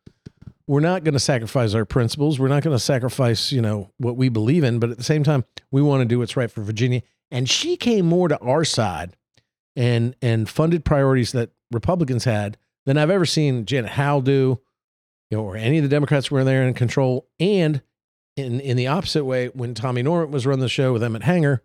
We're 0.67 0.79
not 0.79 1.03
going 1.03 1.13
to 1.13 1.19
sacrifice 1.19 1.73
our 1.73 1.85
principles. 1.85 2.39
We're 2.39 2.47
not 2.47 2.63
going 2.63 2.75
to 2.75 2.79
sacrifice, 2.79 3.51
you 3.51 3.61
know, 3.61 3.89
what 3.97 4.15
we 4.15 4.29
believe 4.29 4.63
in, 4.63 4.79
but 4.79 4.89
at 4.89 4.97
the 4.97 5.03
same 5.03 5.23
time, 5.23 5.43
we 5.69 5.81
want 5.81 6.01
to 6.01 6.05
do 6.05 6.19
what's 6.19 6.37
right 6.37 6.49
for 6.49 6.61
Virginia. 6.61 7.01
And 7.29 7.49
she 7.49 7.75
came 7.75 8.05
more 8.05 8.27
to 8.27 8.39
our 8.39 8.63
side 8.63 9.17
and 9.75 10.15
and 10.21 10.49
funded 10.49 10.83
priorities 10.83 11.31
that 11.31 11.51
Republicans 11.71 12.25
had 12.25 12.57
than 12.85 12.97
I've 12.97 13.09
ever 13.09 13.25
seen 13.25 13.65
Janet 13.65 13.91
Howell 13.91 14.21
do, 14.21 14.59
you 15.29 15.37
know, 15.37 15.43
or 15.43 15.55
any 15.55 15.77
of 15.77 15.83
the 15.83 15.89
Democrats 15.89 16.31
were 16.31 16.43
there 16.43 16.67
in 16.67 16.73
control. 16.73 17.27
And 17.39 17.81
in 18.37 18.59
in 18.59 18.77
the 18.77 18.87
opposite 18.87 19.25
way, 19.25 19.47
when 19.49 19.73
Tommy 19.73 20.01
Norment 20.03 20.31
was 20.31 20.45
running 20.45 20.61
the 20.61 20.69
show 20.69 20.93
with 20.93 21.03
Emmett 21.03 21.23
Hanger, 21.23 21.61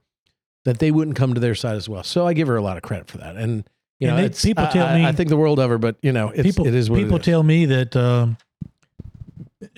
that 0.65 0.79
they 0.79 0.91
wouldn't 0.91 1.17
come 1.17 1.33
to 1.35 1.41
their 1.41 1.55
side 1.55 1.77
as 1.77 1.89
well. 1.89 2.03
So 2.03 2.27
I 2.27 2.33
give 2.35 2.49
her 2.49 2.57
a 2.57 2.63
lot 2.63 2.77
of 2.77 2.83
credit 2.83 3.09
for 3.09 3.19
that. 3.19 3.37
And 3.37 3.69
you 4.01 4.09
know, 4.09 4.17
they- 4.17 4.29
people 4.49 4.65
I- 4.65 4.71
tell 4.73 4.87
I, 4.87 4.99
me- 4.99 5.07
I 5.07 5.13
think 5.13 5.29
the 5.31 5.37
world 5.37 5.59
of 5.59 5.71
her, 5.71 5.79
but 5.79 5.97
you 6.03 6.13
know, 6.13 6.29
it's, 6.31 6.43
people 6.43 6.67
it 6.67 6.75
is 6.75 6.91
what 6.91 6.99
people 6.99 7.17
it 7.17 7.21
is. 7.21 7.25
tell 7.27 7.43
me 7.43 7.65
that 7.67 7.97
um, 7.97 8.37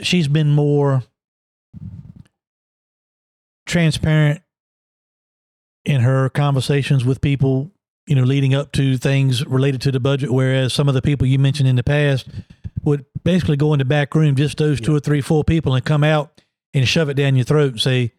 she's 0.02 0.28
been 0.28 0.50
more 0.50 1.02
transparent 3.66 4.40
in 5.84 6.00
her 6.00 6.28
conversations 6.30 7.04
with 7.04 7.20
people 7.20 7.70
you 8.08 8.14
know 8.16 8.22
leading 8.22 8.54
up 8.54 8.72
to 8.72 8.96
things 8.96 9.44
related 9.46 9.80
to 9.82 9.92
the 9.92 10.00
budget 10.00 10.30
whereas 10.30 10.72
some 10.72 10.88
of 10.88 10.94
the 10.94 11.02
people 11.02 11.26
you 11.26 11.38
mentioned 11.38 11.68
in 11.68 11.76
the 11.76 11.82
past 11.82 12.26
would 12.82 13.04
basically 13.24 13.56
go 13.56 13.72
in 13.72 13.78
the 13.78 13.84
back 13.84 14.14
room 14.14 14.34
just 14.34 14.58
those 14.58 14.80
two 14.80 14.94
or 14.94 15.00
three 15.00 15.20
four 15.20 15.44
people 15.44 15.74
and 15.74 15.84
come 15.84 16.02
out 16.02 16.42
and 16.74 16.88
shove 16.88 17.08
it 17.08 17.14
down 17.14 17.36
your 17.36 17.44
throat 17.44 17.72
and 17.72 17.80
say 17.80 18.12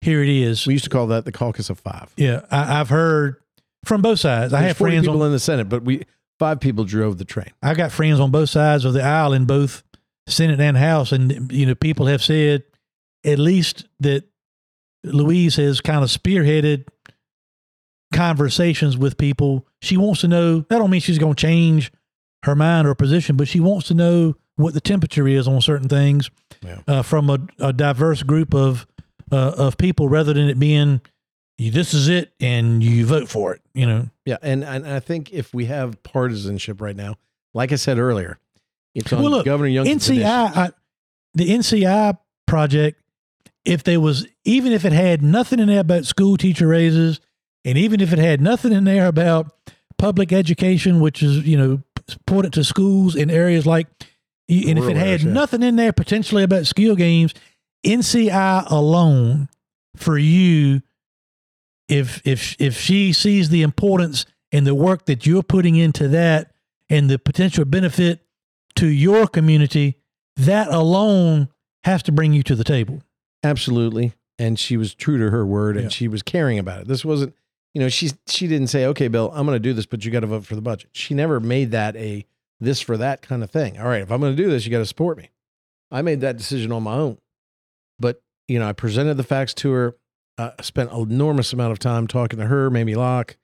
here 0.00 0.22
it 0.22 0.28
is 0.28 0.66
we 0.66 0.74
used 0.74 0.84
to 0.84 0.90
call 0.90 1.06
that 1.06 1.24
the 1.24 1.32
caucus 1.32 1.70
of 1.70 1.78
five. 1.78 2.12
yeah 2.16 2.42
I, 2.50 2.80
i've 2.80 2.88
heard 2.88 3.36
from 3.84 4.02
both 4.02 4.20
sides 4.20 4.52
i 4.52 4.60
have 4.60 4.76
friends 4.76 5.06
people 5.06 5.20
on 5.20 5.26
in 5.28 5.32
the 5.32 5.38
Senate, 5.38 5.68
but 5.68 5.82
we 5.82 6.04
five 6.40 6.58
people 6.58 6.84
drove 6.84 7.18
the 7.18 7.24
train. 7.24 7.52
I 7.62 7.74
got 7.74 7.92
friends 7.92 8.18
on 8.18 8.32
both 8.32 8.48
sides 8.48 8.84
of 8.84 8.94
the 8.94 9.02
aisle 9.02 9.34
in 9.34 9.44
both 9.44 9.84
Senate 10.26 10.58
and 10.58 10.76
House, 10.76 11.12
and 11.12 11.52
you 11.52 11.66
know, 11.66 11.76
people 11.76 12.06
have 12.06 12.22
said 12.22 12.64
at 13.24 13.38
least 13.38 13.84
that 14.00 14.24
Louise 15.04 15.56
has 15.56 15.80
kind 15.80 16.02
of 16.02 16.08
spearheaded 16.08 16.86
conversations 18.12 18.96
with 18.96 19.16
people. 19.16 19.66
She 19.80 19.96
wants 19.96 20.20
to 20.22 20.28
know. 20.28 20.60
That 20.68 20.78
don't 20.78 20.90
mean 20.90 21.00
she's 21.00 21.18
going 21.18 21.34
to 21.34 21.40
change 21.40 21.92
her 22.44 22.54
mind 22.54 22.86
or 22.88 22.94
position, 22.94 23.36
but 23.36 23.48
she 23.48 23.60
wants 23.60 23.88
to 23.88 23.94
know 23.94 24.34
what 24.56 24.74
the 24.74 24.80
temperature 24.80 25.26
is 25.28 25.46
on 25.48 25.60
certain 25.60 25.88
things 25.88 26.30
Yeah. 26.62 26.80
uh, 26.86 27.02
from 27.02 27.30
a, 27.30 27.38
a 27.58 27.72
diverse 27.72 28.22
group 28.22 28.54
of 28.54 28.86
uh, 29.32 29.52
of 29.56 29.78
people, 29.78 30.08
rather 30.08 30.32
than 30.32 30.48
it 30.48 30.58
being 30.58 31.00
this 31.58 31.92
is 31.92 32.08
it 32.08 32.32
and 32.40 32.82
you 32.82 33.04
vote 33.06 33.28
for 33.28 33.52
it. 33.54 33.60
You 33.74 33.86
know, 33.86 34.08
Yeah, 34.24 34.38
and 34.42 34.64
and 34.64 34.86
I 34.88 34.98
think 35.00 35.32
if 35.32 35.52
we 35.54 35.66
have 35.66 36.02
partisanship 36.02 36.80
right 36.80 36.96
now, 36.96 37.16
like 37.54 37.70
I 37.72 37.76
said 37.76 37.98
earlier, 37.98 38.38
it's 38.94 39.12
on 39.12 39.22
Well, 39.22 39.30
look, 39.30 39.44
Governor 39.44 39.68
Young's 39.68 39.88
NCI, 39.88 40.24
I, 40.56 40.70
the 41.34 41.48
NCI 41.50 42.18
project, 42.46 43.00
if 43.64 43.84
there 43.84 44.00
was, 44.00 44.26
even 44.44 44.72
if 44.72 44.84
it 44.84 44.92
had 44.92 45.22
nothing 45.22 45.60
in 45.60 45.68
there 45.68 45.80
about 45.80 46.06
school 46.06 46.36
teacher 46.36 46.66
raises, 46.66 47.20
and 47.64 47.76
even 47.78 48.00
if 48.00 48.12
it 48.12 48.18
had 48.18 48.40
nothing 48.40 48.72
in 48.72 48.84
there 48.84 49.06
about 49.06 49.54
public 49.98 50.32
education, 50.32 51.00
which 51.00 51.22
is, 51.22 51.46
you 51.46 51.56
know, 51.56 51.82
important 52.08 52.54
to 52.54 52.64
schools 52.64 53.14
in 53.14 53.30
areas 53.30 53.66
like, 53.66 53.86
and 54.48 54.78
if 54.78 54.88
it 54.88 54.96
had 54.96 55.22
yeah. 55.22 55.32
nothing 55.32 55.62
in 55.62 55.76
there 55.76 55.92
potentially 55.92 56.42
about 56.42 56.66
skill 56.66 56.96
games, 56.96 57.34
NCI 57.84 58.70
alone 58.70 59.48
for 59.96 60.18
you, 60.18 60.82
if 61.88 62.20
if 62.24 62.56
if 62.58 62.76
she 62.76 63.12
sees 63.12 63.48
the 63.48 63.62
importance 63.62 64.26
and 64.52 64.66
the 64.66 64.74
work 64.74 65.06
that 65.06 65.26
you're 65.26 65.42
putting 65.42 65.76
into 65.76 66.08
that 66.08 66.52
and 66.88 67.08
the 67.08 67.18
potential 67.18 67.64
benefit 67.64 68.26
to 68.76 68.86
your 68.86 69.26
community, 69.26 69.98
that 70.36 70.68
alone 70.68 71.48
has 71.84 72.02
to 72.04 72.12
bring 72.12 72.32
you 72.32 72.42
to 72.42 72.54
the 72.54 72.64
table. 72.64 73.02
Absolutely. 73.42 74.14
And 74.38 74.58
she 74.58 74.76
was 74.76 74.94
true 74.94 75.18
to 75.18 75.30
her 75.30 75.46
word 75.46 75.76
and 75.76 75.92
she 75.92 76.08
was 76.08 76.22
caring 76.22 76.58
about 76.58 76.82
it. 76.82 76.88
This 76.88 77.04
wasn't, 77.04 77.34
you 77.74 77.80
know, 77.80 77.88
she 77.88 78.10
she 78.26 78.46
didn't 78.46 78.68
say, 78.68 78.86
"Okay, 78.86 79.08
Bill, 79.08 79.30
I'm 79.34 79.46
going 79.46 79.56
to 79.56 79.60
do 79.60 79.72
this, 79.72 79.86
but 79.86 80.04
you 80.04 80.10
got 80.10 80.20
to 80.20 80.26
vote 80.26 80.44
for 80.44 80.54
the 80.54 80.62
budget." 80.62 80.90
She 80.92 81.14
never 81.14 81.40
made 81.40 81.70
that 81.70 81.96
a 81.96 82.26
this 82.60 82.80
for 82.80 82.96
that 82.96 83.22
kind 83.22 83.42
of 83.42 83.50
thing. 83.50 83.78
All 83.78 83.86
right, 83.86 84.02
if 84.02 84.10
I'm 84.10 84.20
going 84.20 84.36
to 84.36 84.42
do 84.42 84.50
this, 84.50 84.64
you 84.64 84.70
got 84.70 84.78
to 84.78 84.86
support 84.86 85.16
me. 85.16 85.30
I 85.90 86.02
made 86.02 86.20
that 86.20 86.36
decision 86.36 86.72
on 86.72 86.82
my 86.82 86.94
own. 86.94 87.18
But, 87.98 88.22
you 88.48 88.58
know, 88.58 88.68
I 88.68 88.72
presented 88.72 89.16
the 89.16 89.24
facts 89.24 89.54
to 89.54 89.72
her. 89.72 89.96
I 90.38 90.52
spent 90.62 90.92
an 90.92 91.10
enormous 91.10 91.52
amount 91.52 91.72
of 91.72 91.78
time 91.78 92.06
talking 92.06 92.38
to 92.38 92.46
her, 92.46 92.70
Mamie 92.70 92.94
Locke, 92.94 93.36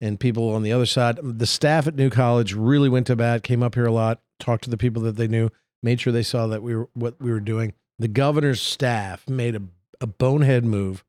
and 0.00 0.18
people 0.18 0.50
on 0.50 0.62
the 0.62 0.72
other 0.72 0.86
side. 0.86 1.18
The 1.22 1.46
staff 1.46 1.86
at 1.86 1.96
New 1.96 2.10
College 2.10 2.54
really 2.54 2.88
went 2.88 3.06
to 3.08 3.16
bat, 3.16 3.42
came 3.42 3.62
up 3.62 3.74
here 3.74 3.86
a 3.86 3.92
lot, 3.92 4.20
talked 4.38 4.64
to 4.64 4.70
the 4.70 4.78
people 4.78 5.02
that 5.02 5.16
they 5.16 5.28
knew, 5.28 5.50
made 5.82 6.00
sure 6.00 6.12
they 6.12 6.22
saw 6.22 6.46
that 6.46 6.62
we 6.62 6.74
were 6.74 6.88
what 6.94 7.20
we 7.20 7.30
were 7.30 7.40
doing. 7.40 7.74
The 7.98 8.08
governor's 8.08 8.62
staff 8.62 9.28
made 9.28 9.56
a, 9.56 9.62
a 10.00 10.06
bonehead 10.06 10.64
move, 10.64 11.04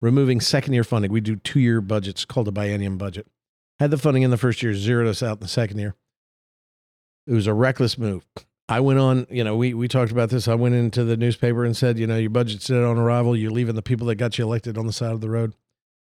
removing 0.00 0.40
second 0.40 0.72
year 0.72 0.84
funding. 0.84 1.10
We 1.10 1.20
do 1.20 1.36
two 1.36 1.60
year 1.60 1.80
budgets 1.80 2.24
called 2.24 2.48
a 2.48 2.52
biennium 2.52 2.98
budget. 2.98 3.26
had 3.78 3.90
the 3.90 3.98
funding 3.98 4.22
in 4.22 4.30
the 4.30 4.36
first 4.36 4.62
year, 4.62 4.74
zeroed 4.74 5.08
us 5.08 5.22
out 5.22 5.38
in 5.38 5.40
the 5.40 5.48
second 5.48 5.78
year. 5.78 5.94
It 7.26 7.32
was 7.32 7.46
a 7.46 7.54
reckless 7.54 7.98
move. 7.98 8.24
I 8.68 8.80
went 8.80 8.98
on, 8.98 9.26
you 9.30 9.44
know, 9.44 9.56
we, 9.56 9.74
we 9.74 9.86
talked 9.86 10.10
about 10.10 10.30
this. 10.30 10.48
I 10.48 10.54
went 10.54 10.74
into 10.74 11.04
the 11.04 11.16
newspaper 11.16 11.64
and 11.64 11.76
said, 11.76 11.98
you 11.98 12.06
know, 12.06 12.16
your 12.16 12.30
budget's 12.30 12.66
dead 12.66 12.82
on 12.82 12.98
arrival. 12.98 13.36
You're 13.36 13.52
leaving 13.52 13.76
the 13.76 13.82
people 13.82 14.08
that 14.08 14.16
got 14.16 14.38
you 14.38 14.44
elected 14.44 14.76
on 14.76 14.86
the 14.86 14.92
side 14.92 15.12
of 15.12 15.20
the 15.20 15.30
road. 15.30 15.54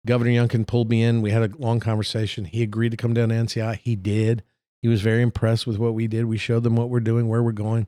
Governor 0.05 0.31
Youngkin 0.31 0.65
pulled 0.65 0.89
me 0.89 1.03
in. 1.03 1.21
We 1.21 1.31
had 1.31 1.43
a 1.43 1.57
long 1.57 1.81
conversation. 1.81 2.45
He 2.45 2.63
agreed 2.63 2.91
to 2.91 2.97
come 2.97 3.13
down 3.13 3.29
to 3.29 3.35
NCI. 3.35 3.79
He 3.79 3.97
did. 3.97 4.43
He 4.81 4.87
was 4.87 5.01
very 5.01 5.21
impressed 5.21 5.67
with 5.67 5.77
what 5.77 5.93
we 5.93 6.07
did. 6.07 6.25
We 6.25 6.37
showed 6.37 6.63
them 6.63 6.77
what 6.77 6.89
we're 6.89 7.01
doing, 7.01 7.27
where 7.27 7.43
we're 7.43 7.51
going. 7.51 7.87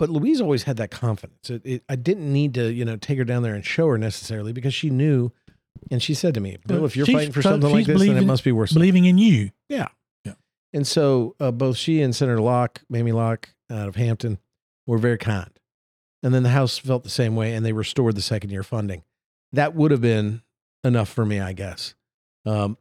But 0.00 0.08
Louise 0.08 0.40
always 0.40 0.62
had 0.62 0.78
that 0.78 0.90
confidence. 0.90 1.50
It, 1.50 1.60
it, 1.62 1.84
I 1.86 1.94
didn't 1.94 2.32
need 2.32 2.54
to, 2.54 2.72
you 2.72 2.86
know, 2.86 2.96
take 2.96 3.18
her 3.18 3.24
down 3.24 3.42
there 3.42 3.54
and 3.54 3.62
show 3.62 3.86
her 3.88 3.98
necessarily 3.98 4.54
because 4.54 4.72
she 4.72 4.88
knew, 4.88 5.30
and 5.90 6.02
she 6.02 6.14
said 6.14 6.32
to 6.32 6.40
me, 6.40 6.56
"Bill, 6.66 6.86
if 6.86 6.96
you're 6.96 7.04
She's- 7.04 7.18
fighting 7.18 7.32
for 7.32 7.42
so 7.42 7.50
something 7.50 7.70
like 7.70 7.84
this, 7.84 8.00
then 8.00 8.16
it 8.16 8.24
must 8.24 8.42
be 8.42 8.50
worth." 8.50 8.70
something." 8.70 8.80
Believing 8.80 9.04
in 9.04 9.18
you. 9.18 9.50
Yeah, 9.68 9.88
yeah. 10.24 10.36
And 10.72 10.86
so 10.86 11.36
uh, 11.38 11.50
both 11.50 11.76
she 11.76 12.00
and 12.00 12.16
Senator 12.16 12.40
Locke, 12.40 12.80
Mamie 12.88 13.12
Locke 13.12 13.50
out 13.70 13.88
of 13.88 13.96
Hampton, 13.96 14.38
were 14.86 14.96
very 14.96 15.18
kind. 15.18 15.50
And 16.22 16.32
then 16.32 16.44
the 16.44 16.48
House 16.48 16.78
felt 16.78 17.04
the 17.04 17.10
same 17.10 17.36
way 17.36 17.54
and 17.54 17.64
they 17.64 17.74
restored 17.74 18.14
the 18.14 18.22
second 18.22 18.48
year 18.48 18.62
funding. 18.62 19.02
That 19.52 19.74
would 19.74 19.90
have 19.90 20.00
been 20.00 20.40
enough 20.82 21.10
for 21.10 21.26
me, 21.26 21.40
I 21.40 21.52
guess. 21.52 21.94
Um, 22.46 22.78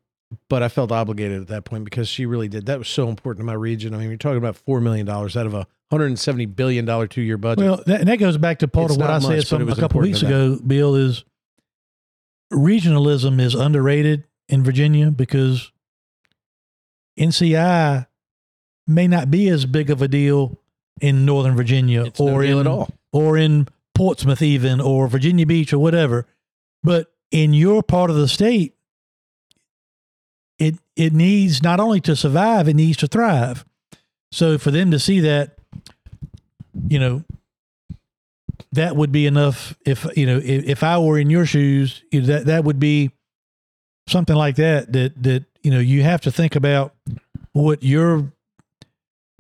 but 0.50 0.64
I 0.64 0.70
felt 0.70 0.92
obligated 0.92 1.42
at 1.42 1.48
that 1.50 1.66
point 1.66 1.84
because 1.84 2.08
she 2.08 2.26
really 2.26 2.48
did. 2.48 2.66
That 2.66 2.80
was 2.80 2.88
so 2.88 3.10
important 3.10 3.42
to 3.42 3.46
my 3.46 3.54
region. 3.54 3.94
I 3.94 3.98
mean, 3.98 4.08
you're 4.08 4.18
talking 4.18 4.38
about 4.38 4.58
$4 4.66 4.82
million 4.82 5.08
out 5.10 5.36
of 5.36 5.54
a 5.54 5.68
$170 5.92 6.56
billion 6.56 6.86
two 6.86 7.08
two 7.08 7.22
year 7.22 7.38
budget. 7.38 7.64
Well, 7.64 7.84
that, 7.86 8.02
and 8.02 8.10
that 8.10 8.18
goes 8.18 8.38
back 8.38 8.60
to 8.60 8.68
part 8.68 8.86
It's 8.86 8.96
of 8.96 9.02
what 9.02 9.10
I 9.10 9.20
much, 9.20 9.48
said 9.48 9.62
a 9.62 9.76
couple 9.76 10.02
weeks 10.02 10.22
ago, 10.22 10.58
Bill, 10.66 10.96
is 10.96 11.24
regionalism 12.54 13.40
is 13.40 13.56
underrated 13.56 14.26
in 14.48 14.64
Virginia 14.64 15.12
because 15.12 15.72
NCI 17.20 18.08
may 18.88 19.08
not 19.08 19.30
be 19.30 19.50
as 19.50 19.66
big 19.66 19.90
of 19.90 20.02
a 20.02 20.08
deal 20.08 20.60
in 21.02 21.26
Northern 21.26 21.56
Virginia 21.56 22.06
it's 22.06 22.20
no 22.20 22.34
or 22.34 22.42
deal 22.42 22.60
in 22.60 22.68
at 22.68 22.72
all. 22.72 22.90
or 23.14 23.38
in 23.38 23.68
Portsmouth 23.94 24.42
even 24.42 24.82
or 24.82 25.08
Virginia 25.08 25.46
Beach 25.46 25.72
or 25.74 25.80
whatever. 25.80 26.26
But 26.84 27.12
in 27.32 27.54
your 27.54 27.84
part 27.84 28.10
of 28.10 28.16
the 28.16 28.28
state, 28.28 28.76
it 30.58 30.76
it 30.96 31.14
needs 31.14 31.64
not 31.64 31.80
only 31.80 32.02
to 32.02 32.16
survive, 32.16 32.68
it 32.68 32.76
needs 32.76 32.98
to 32.98 33.08
thrive. 33.08 33.66
So 34.32 34.58
for 34.58 34.72
them 34.72 34.92
to 34.92 35.00
see 35.00 35.20
that, 35.22 35.59
you 36.88 37.00
know, 37.00 37.24
that 38.72 38.96
would 38.96 39.12
be 39.12 39.26
enough. 39.26 39.76
If 39.86 40.06
you 40.16 40.26
know, 40.26 40.38
if, 40.38 40.66
if 40.66 40.84
I 40.84 40.98
were 41.00 41.18
in 41.20 41.30
your 41.30 41.46
shoes, 41.46 42.04
you 42.12 42.22
know, 42.22 42.28
that 42.28 42.46
that 42.48 42.64
would 42.64 42.80
be 42.80 43.12
something 44.08 44.36
like 44.36 44.56
that. 44.58 44.92
That 44.94 45.22
that 45.24 45.46
you 45.64 45.72
know, 45.72 45.80
you 45.80 46.04
have 46.04 46.22
to 46.22 46.32
think 46.32 46.56
about 46.56 46.94
what 47.54 47.84
your 47.84 48.32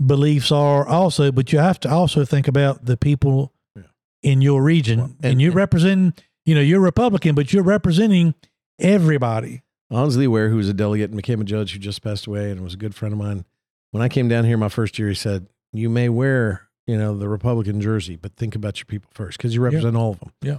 beliefs 0.05 0.51
are 0.51 0.87
also, 0.87 1.31
but 1.31 1.51
you 1.53 1.59
have 1.59 1.79
to 1.81 1.89
also 1.89 2.25
think 2.25 2.47
about 2.47 2.85
the 2.85 2.97
people 2.97 3.53
Yeah. 3.75 3.83
in 4.23 4.41
your 4.41 4.63
region. 4.63 4.99
Well, 4.99 5.05
and, 5.21 5.25
and- 5.33 5.41
you're 5.41 5.51
and- 5.51 5.57
representing, 5.57 6.13
you 6.45 6.55
know, 6.55 6.61
you're 6.61 6.79
Republican, 6.79 7.35
but 7.35 7.51
you're 7.53 7.63
representing 7.63 8.33
everybody. 8.79 9.61
Onzlee 9.91 10.27
Ware, 10.27 10.49
who 10.49 10.57
was 10.57 10.69
a 10.69 10.73
delegate 10.73 11.09
and 11.09 11.17
became 11.17 11.41
a 11.41 11.45
judge 11.45 11.73
who 11.73 11.79
just 11.79 12.01
passed 12.03 12.27
away 12.27 12.51
and 12.51 12.61
was 12.61 12.75
a 12.75 12.77
good 12.77 12.93
friend 12.95 13.11
of 13.11 13.17
mine. 13.19 13.43
When 13.91 14.03
I 14.03 14.07
came 14.09 14.27
down 14.29 14.45
here 14.45 14.55
my 14.57 14.69
first 14.69 14.99
year, 14.99 15.09
he 15.09 15.15
said, 15.15 15.47
You 15.73 15.89
may 15.89 16.09
wear, 16.09 16.68
you 16.89 16.97
know, 16.97 17.15
the 17.15 17.29
Republican 17.29 17.79
jersey, 17.79 18.15
but 18.15 18.35
think 18.35 18.55
about 18.55 18.79
your 18.79 18.85
people 18.85 19.11
first 19.13 19.37
because 19.37 19.53
you 19.53 19.61
represent 19.61 19.95
all 19.95 20.13
of 20.13 20.19
them. 20.19 20.31
Yeah. 20.41 20.57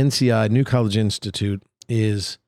NCI, 0.00 0.48
New 0.48 0.62
College 0.62 0.96
Institute, 0.96 1.60
is 1.88 2.38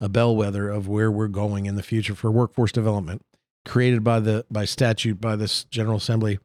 a 0.00 0.08
bellwether 0.08 0.70
of 0.70 0.86
where 0.86 1.10
we're 1.10 1.26
going 1.26 1.66
in 1.66 1.74
the 1.74 1.82
future 1.82 2.14
for 2.14 2.30
workforce 2.30 2.70
development, 2.70 3.22
created 3.64 4.04
by 4.04 4.20
the 4.20 4.46
by 4.52 4.64
statute 4.64 5.20
by 5.20 5.34
this 5.34 5.64
General 5.64 5.96
Assembly. 5.96 6.38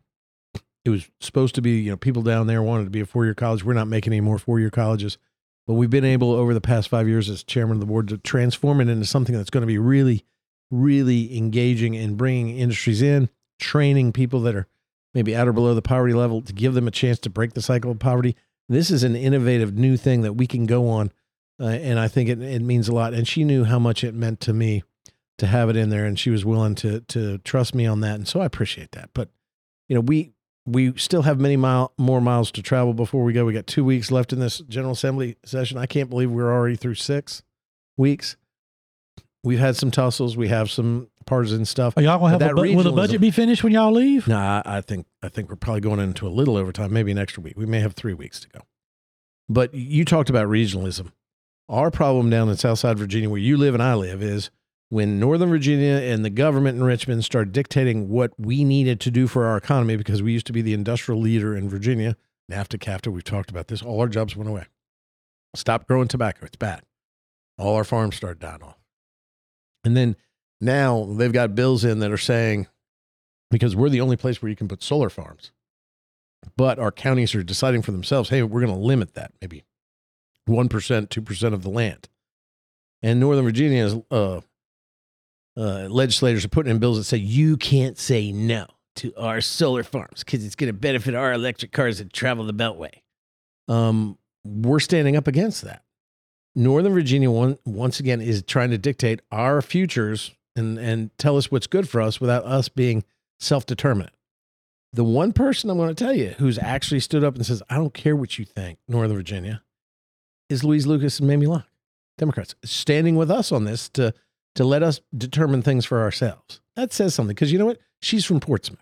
It 0.84 0.90
was 0.90 1.12
supposed 1.20 1.54
to 1.56 1.62
be, 1.62 1.80
you 1.80 1.92
know, 1.92 1.98
people 1.98 2.24
down 2.24 2.48
there 2.48 2.64
wanted 2.64 2.86
to 2.86 2.90
be 2.90 3.02
a 3.02 3.06
four 3.06 3.26
year 3.26 3.36
college. 3.36 3.64
We're 3.64 3.74
not 3.74 3.88
making 3.88 4.12
any 4.12 4.22
more 4.22 4.40
four 4.40 4.60
year 4.60 4.72
colleges. 4.72 5.20
But 5.68 5.76
we've 5.76 5.92
been 5.92 6.04
able 6.04 6.32
over 6.32 6.56
the 6.56 6.60
past 6.60 6.90
five 6.90 7.08
years 7.08 7.30
as 7.30 7.44
chairman 7.44 7.76
of 7.76 7.82
the 7.82 7.86
board 7.86 8.08
to 8.08 8.18
transform 8.18 8.82
it 8.82 8.90
into 8.90 9.06
something 9.06 9.38
that's 9.38 9.52
going 9.52 9.62
to 9.62 9.68
be 9.68 9.78
really, 9.78 10.26
really 10.72 11.38
engaging 11.38 11.94
in 11.94 12.16
bringing 12.16 12.58
industries 12.58 13.04
in, 13.04 13.30
training 13.60 14.12
people 14.12 14.42
that 14.42 14.56
are 14.56 14.68
maybe 15.14 15.36
at 15.36 15.48
or 15.48 15.54
below 15.54 15.74
the 15.74 15.82
poverty 15.82 16.14
level 16.14 16.42
to 16.42 16.54
give 16.54 16.74
them 16.74 16.88
a 16.88 16.92
chance 16.92 17.20
to 17.20 17.30
break 17.30 17.54
the 17.54 17.62
cycle 17.62 17.92
of 17.92 18.00
poverty. 18.00 18.36
This 18.70 18.90
is 18.90 19.04
an 19.04 19.16
innovative 19.16 19.78
new 19.78 19.98
thing 19.98 20.22
that 20.22 20.34
we 20.34 20.48
can 20.48 20.66
go 20.66 20.88
on. 20.88 21.12
Uh, 21.60 21.66
and 21.66 22.00
I 22.00 22.08
think 22.08 22.30
it, 22.30 22.42
it 22.42 22.62
means 22.62 22.88
a 22.88 22.94
lot. 22.94 23.14
And 23.14 23.28
she 23.28 23.44
knew 23.44 23.66
how 23.66 23.78
much 23.78 24.04
it 24.04 24.16
meant 24.16 24.40
to 24.42 24.54
me 24.54 24.84
to 25.38 25.48
have 25.48 25.70
it 25.70 25.76
in 25.76 25.90
there. 25.90 26.06
And 26.06 26.18
she 26.18 26.30
was 26.30 26.46
willing 26.46 26.76
to, 26.76 27.02
to 27.02 27.38
trust 27.40 27.76
me 27.76 27.86
on 27.86 28.00
that. 28.00 28.16
And 28.16 28.28
so 28.28 28.40
I 28.40 28.46
appreciate 28.46 28.94
that. 28.94 29.10
But, 29.14 29.30
you 29.88 29.96
know, 29.96 30.02
we, 30.02 30.34
we 30.66 30.98
still 30.98 31.24
have 31.24 31.40
many 31.40 31.58
mile 31.58 31.94
more 31.98 32.22
miles 32.22 32.52
to 32.52 32.64
travel 32.64 32.94
before 32.94 33.24
we 33.24 33.34
go. 33.34 33.46
We 33.46 33.54
got 33.54 33.68
two 33.68 33.84
weeks 33.84 34.10
left 34.10 34.34
in 34.34 34.40
this 34.40 34.60
General 34.60 34.94
Assembly 34.94 35.36
session. 35.44 35.78
I 35.78 35.86
can't 35.86 36.10
believe 36.10 36.32
we're 36.32 36.52
already 36.52 36.76
through 36.78 36.96
six 36.96 37.44
weeks. 37.98 38.38
We've 39.44 39.60
had 39.60 39.76
some 39.76 39.92
tussles. 39.92 40.38
We 40.38 40.48
have 40.48 40.72
some 40.72 41.10
partisan 41.32 41.64
stuff. 41.64 41.94
Are 41.96 42.02
y'all 42.02 42.20
gonna 42.20 42.32
have 42.32 42.40
that 42.42 42.56
bu- 42.56 42.76
will 42.76 42.84
the 42.84 42.92
budget 42.92 43.22
be 43.22 43.32
finished 43.32 43.64
when 43.64 43.72
y'all 43.72 43.94
leave? 43.94 44.30
I, 44.30 44.62
I 44.66 44.82
think 44.82 45.06
I 45.24 45.30
think 45.30 45.50
we're 45.50 45.56
probably 45.56 45.80
going 45.80 46.02
into 46.02 46.28
a 46.28 46.30
little 46.30 46.58
overtime, 46.58 46.92
maybe 46.92 47.10
an 47.10 47.18
extra 47.18 47.42
week. 47.42 47.54
We 47.56 47.66
may 47.66 47.80
have 47.80 47.94
three 47.94 48.14
weeks 48.14 48.42
to 48.42 48.50
go. 48.50 48.60
But 49.48 49.74
you 49.74 50.04
talked 50.04 50.30
about 50.30 50.50
regionalism. 50.50 51.14
Our 51.70 51.90
problem 51.90 52.30
down 52.30 52.50
in 52.50 52.58
Southside 52.58 53.00
Virginia, 53.00 53.30
where 53.30 53.40
you 53.40 53.56
live 53.56 53.74
and 53.74 53.82
I 53.82 53.94
live, 53.94 54.22
is 54.22 54.52
when 54.90 55.22
Northern 55.22 55.48
Virginia 55.48 55.94
and 55.94 56.26
the 56.26 56.30
government 56.30 56.78
in 56.78 56.84
Richmond 56.84 57.24
started 57.24 57.54
dictating 57.54 58.10
what 58.10 58.34
we 58.38 58.66
needed 58.66 59.00
to 59.00 59.10
do 59.10 59.26
for 59.26 59.46
our 59.46 59.56
economy, 59.56 59.96
because 59.96 60.22
we 60.22 60.34
used 60.34 60.48
to 60.48 60.54
be 60.54 60.62
the 60.62 60.74
industrial 60.74 61.22
leader 61.22 61.56
in 61.56 61.70
Virginia, 61.70 62.18
NAFTA, 62.52 62.78
CAFTA, 62.78 63.10
we've 63.10 63.24
talked 63.24 63.50
about 63.50 63.70
this, 63.70 63.82
all 63.82 64.02
our 64.02 64.10
jobs 64.10 64.36
went 64.36 64.50
away. 64.50 64.66
Stop 65.56 65.88
growing 65.88 66.10
tobacco. 66.10 66.46
It's 66.46 66.58
bad. 66.58 66.82
All 67.58 67.76
our 67.76 67.86
farms 67.86 68.18
started 68.18 68.40
dying 68.40 68.64
off. 68.64 68.80
And 69.86 69.96
then 69.96 70.18
now 70.62 71.06
they've 71.06 71.34
got 71.34 71.56
bills 71.56 71.84
in 71.84 72.00
that 72.00 72.12
are 72.12 72.18
saying, 72.18 72.68
because 73.50 73.76
we're 73.76 73.90
the 73.90 74.02
only 74.02 74.16
place 74.16 74.42
where 74.42 74.50
you 74.50 74.56
can 74.56 74.68
put 74.68 74.84
solar 74.84 75.10
farms. 75.10 75.52
But 76.56 76.80
our 76.80 76.92
counties 76.92 77.36
are 77.36 77.44
deciding 77.44 77.82
for 77.82 77.92
themselves, 77.92 78.30
hey, 78.30 78.44
we're 78.44 78.62
going 78.62 78.74
to 78.74 78.80
limit 78.80 79.14
that 79.14 79.34
maybe 79.42 79.64
1%, 80.48 80.70
2% 80.70 81.54
of 81.54 81.64
the 81.64 81.70
land. 81.70 82.10
And 83.04 83.20
Northern 83.20 83.46
Virginia's 83.46 83.96
uh, 84.10 84.42
uh, 85.58 85.88
legislators 85.90 86.46
are 86.46 86.50
putting 86.50 86.72
in 86.72 86.80
bills 86.80 86.98
that 86.98 87.04
say 87.04 87.18
you 87.18 87.58
can't 87.58 87.98
say 87.98 88.32
no 88.32 88.68
to 88.98 89.14
our 89.18 89.42
solar 89.42 89.84
farms 89.84 90.24
because 90.24 90.46
it's 90.46 90.56
going 90.56 90.68
to 90.68 90.78
benefit 90.78 91.16
our 91.16 91.34
electric 91.34 91.72
cars 91.72 91.98
that 91.98 92.14
travel 92.14 92.46
the 92.46 92.54
Beltway. 92.54 92.92
Um, 93.68 94.18
we're 94.44 94.80
standing 94.80 95.16
up 95.16 95.28
against 95.28 95.64
that. 95.64 95.84
Northern 96.56 96.94
Virginia, 96.94 97.32
one, 97.32 97.58
once 97.66 98.00
again, 98.00 98.22
is 98.22 98.44
trying 98.44 98.72
to 98.72 98.78
dictate 98.78 99.22
our 99.32 99.62
futures 99.62 100.32
and, 100.56 100.78
and 100.78 101.18
tell 101.18 101.38
us 101.38 101.52
what's 101.52 101.68
good 101.68 101.88
for 101.88 102.02
us 102.02 102.20
without 102.20 102.46
us 102.46 102.70
being 102.70 103.04
self 103.40 103.66
determinant. 103.66 104.14
The 104.94 105.04
one 105.04 105.32
person 105.32 105.70
I'm 105.70 105.78
going 105.78 105.94
to 105.94 106.04
tell 106.04 106.14
you 106.14 106.36
who's 106.38 106.60
actually 106.60 107.00
stood 107.00 107.24
up 107.24 107.36
and 107.36 107.46
says, 107.46 107.64
I 107.70 107.76
don't 107.76 107.94
care 107.94 108.16
what 108.16 108.38
you 108.38 108.46
think, 108.46 108.80
Northern 108.88 109.16
Virginia, 109.16 109.64
is 110.50 110.64
Louise 110.64 110.86
Lucas 110.86 111.20
and 111.20 111.30
Mamie 111.30 111.48
Locke, 111.48 111.68
Democrats, 112.18 112.56
standing 112.66 113.16
with 113.16 113.32
us 113.32 113.54
on 113.54 113.64
this 113.64 113.88
to, 113.90 114.14
to 114.56 114.66
let 114.66 114.84
us 114.84 115.00
determine 115.18 115.62
things 115.62 115.86
for 115.86 116.02
ourselves. 116.02 116.60
That 116.76 116.92
says 116.92 117.16
something 117.16 117.34
because 117.34 117.54
you 117.54 117.60
know 117.60 117.68
what? 117.68 117.80
She's 118.02 118.26
from 118.26 118.42
Portsmouth. 118.42 118.80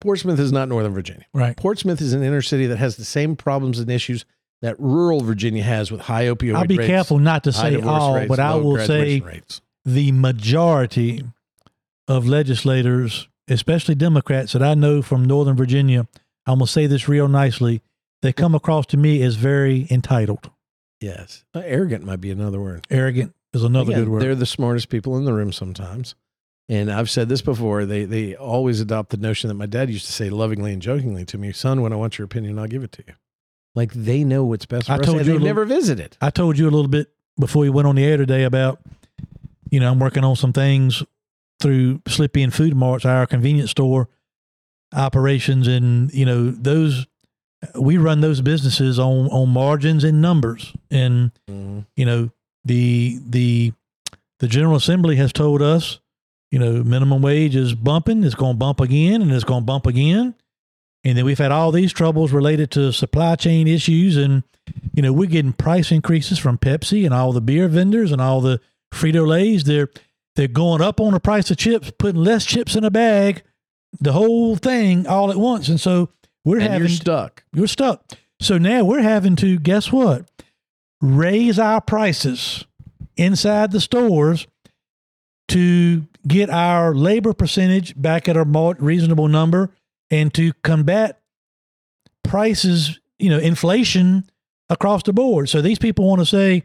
Portsmouth 0.00 0.38
is 0.38 0.52
not 0.52 0.68
Northern 0.68 0.94
Virginia. 0.94 1.26
Right. 1.34 1.56
Portsmouth 1.56 2.00
is 2.00 2.12
an 2.12 2.22
inner 2.22 2.42
city 2.42 2.66
that 2.66 2.78
has 2.78 2.96
the 2.96 3.04
same 3.04 3.36
problems 3.36 3.78
and 3.80 3.90
issues 3.90 4.24
that 4.62 4.78
rural 4.78 5.20
Virginia 5.20 5.62
has 5.62 5.90
with 5.90 6.00
high 6.00 6.24
opioid 6.24 6.56
I'll 6.56 6.66
be 6.66 6.78
rates, 6.78 6.88
careful 6.88 7.18
not 7.18 7.44
to 7.44 7.52
say 7.52 7.80
all, 7.80 8.14
rates, 8.14 8.28
but 8.28 8.40
I 8.40 8.54
will 8.56 8.78
say 8.78 9.20
rates. 9.20 9.60
The 9.94 10.12
majority 10.12 11.24
of 12.06 12.26
legislators, 12.26 13.28
especially 13.48 13.94
Democrats 13.94 14.52
that 14.52 14.62
I 14.62 14.74
know 14.74 15.02
from 15.02 15.24
Northern 15.24 15.56
Virginia, 15.56 16.06
I'm 16.46 16.58
gonna 16.58 16.66
say 16.66 16.86
this 16.86 17.08
real 17.08 17.28
nicely. 17.28 17.82
They 18.22 18.32
come 18.32 18.54
across 18.54 18.86
to 18.86 18.96
me 18.96 19.22
as 19.22 19.36
very 19.36 19.86
entitled. 19.90 20.50
Yes. 21.00 21.44
Uh, 21.54 21.62
arrogant 21.64 22.04
might 22.04 22.20
be 22.20 22.30
another 22.30 22.60
word. 22.60 22.86
Arrogant 22.90 23.34
is 23.52 23.62
another 23.62 23.92
Again, 23.92 24.04
good 24.04 24.08
word. 24.10 24.22
They're 24.22 24.34
the 24.34 24.46
smartest 24.46 24.88
people 24.88 25.16
in 25.16 25.24
the 25.24 25.32
room 25.32 25.52
sometimes. 25.52 26.14
And 26.68 26.90
I've 26.92 27.08
said 27.08 27.28
this 27.30 27.40
before. 27.40 27.86
They 27.86 28.04
they 28.04 28.34
always 28.34 28.80
adopt 28.80 29.10
the 29.10 29.16
notion 29.16 29.48
that 29.48 29.54
my 29.54 29.66
dad 29.66 29.88
used 29.88 30.06
to 30.06 30.12
say 30.12 30.28
lovingly 30.28 30.72
and 30.72 30.82
jokingly 30.82 31.24
to 31.26 31.38
me, 31.38 31.52
son, 31.52 31.80
when 31.80 31.92
I 31.92 31.96
want 31.96 32.18
your 32.18 32.26
opinion, 32.26 32.58
I'll 32.58 32.66
give 32.66 32.82
it 32.84 32.92
to 32.92 33.04
you. 33.06 33.14
Like 33.74 33.92
they 33.94 34.24
know 34.24 34.44
what's 34.44 34.66
best 34.66 34.86
for 34.88 34.92
I 34.92 34.96
us. 34.96 35.04
told 35.06 35.18
and 35.18 35.26
you 35.26 35.32
they've 35.32 35.40
little- 35.40 35.46
never 35.46 35.64
visited. 35.64 36.16
I 36.20 36.30
told 36.30 36.58
you 36.58 36.64
a 36.64 36.72
little 36.72 36.88
bit 36.88 37.10
before 37.38 37.62
we 37.62 37.70
went 37.70 37.86
on 37.88 37.94
the 37.94 38.04
air 38.04 38.16
today 38.16 38.42
about, 38.42 38.80
you 39.70 39.80
know, 39.80 39.90
I'm 39.90 39.98
working 39.98 40.24
on 40.24 40.36
some 40.36 40.52
things 40.52 41.02
through 41.60 42.02
Slippy 42.06 42.42
and 42.42 42.52
Food 42.54 42.74
Marts, 42.76 43.04
our 43.04 43.26
convenience 43.26 43.70
store 43.70 44.08
operations, 44.94 45.66
and 45.68 46.12
you 46.12 46.24
know 46.24 46.50
those 46.50 47.06
we 47.74 47.96
run 47.98 48.20
those 48.20 48.40
businesses 48.40 48.98
on 48.98 49.26
on 49.28 49.48
margins 49.48 50.04
and 50.04 50.22
numbers, 50.22 50.72
and 50.90 51.32
Mhm. 51.50 51.86
you 51.96 52.04
know 52.06 52.30
the 52.64 53.18
the 53.28 53.72
the 54.40 54.48
General 54.48 54.76
Assembly 54.76 55.16
has 55.16 55.32
told 55.32 55.62
us 55.62 55.98
you 56.50 56.58
know, 56.58 56.82
minimum 56.82 57.20
wage 57.20 57.54
is 57.54 57.74
bumping, 57.74 58.24
it's 58.24 58.34
going 58.34 58.54
to 58.54 58.58
bump 58.58 58.80
again, 58.80 59.20
and 59.20 59.30
it's 59.30 59.44
going 59.44 59.60
to 59.60 59.66
bump 59.66 59.86
again. 59.86 60.34
And 61.04 61.18
then 61.18 61.26
we've 61.26 61.36
had 61.36 61.52
all 61.52 61.70
these 61.72 61.92
troubles 61.92 62.32
related 62.32 62.70
to 62.70 62.90
supply 62.90 63.36
chain 63.36 63.68
issues. 63.68 64.16
And, 64.16 64.44
you 64.94 65.02
know, 65.02 65.12
we're 65.12 65.28
getting 65.28 65.52
price 65.52 65.92
increases 65.92 66.38
from 66.38 66.56
Pepsi 66.56 67.04
and 67.04 67.12
all 67.12 67.32
the 67.34 67.42
beer 67.42 67.68
vendors 67.68 68.12
and 68.12 68.22
all 68.22 68.40
the 68.40 68.62
Frito 68.92 69.26
Lays. 69.26 69.64
They're, 69.64 69.88
they're 70.36 70.48
going 70.48 70.82
up 70.82 71.00
on 71.00 71.12
the 71.12 71.20
price 71.20 71.50
of 71.50 71.56
chips, 71.56 71.90
putting 71.98 72.22
less 72.22 72.44
chips 72.44 72.76
in 72.76 72.84
a 72.84 72.90
bag, 72.90 73.42
the 74.00 74.12
whole 74.12 74.56
thing 74.56 75.06
all 75.06 75.30
at 75.30 75.36
once. 75.36 75.68
And 75.68 75.80
so 75.80 76.10
we're 76.44 76.58
and 76.58 76.64
having 76.64 76.80
you're 76.80 76.88
stuck. 76.88 77.44
you're 77.52 77.66
stuck. 77.66 78.04
So 78.40 78.58
now 78.58 78.84
we're 78.84 79.02
having 79.02 79.36
to 79.36 79.58
guess 79.58 79.90
what? 79.92 80.30
Raise 81.00 81.58
our 81.58 81.80
prices 81.80 82.64
inside 83.16 83.72
the 83.72 83.80
stores 83.80 84.46
to 85.48 86.06
get 86.26 86.50
our 86.50 86.94
labor 86.94 87.32
percentage 87.32 88.00
back 88.00 88.28
at 88.28 88.36
a 88.36 88.44
more 88.44 88.76
reasonable 88.78 89.28
number 89.28 89.70
and 90.10 90.32
to 90.34 90.52
combat 90.62 91.20
prices, 92.22 93.00
you 93.18 93.30
know, 93.30 93.38
inflation 93.38 94.28
across 94.68 95.02
the 95.02 95.12
board. 95.12 95.48
So 95.48 95.62
these 95.62 95.78
people 95.78 96.06
want 96.06 96.20
to 96.20 96.26
say, 96.26 96.64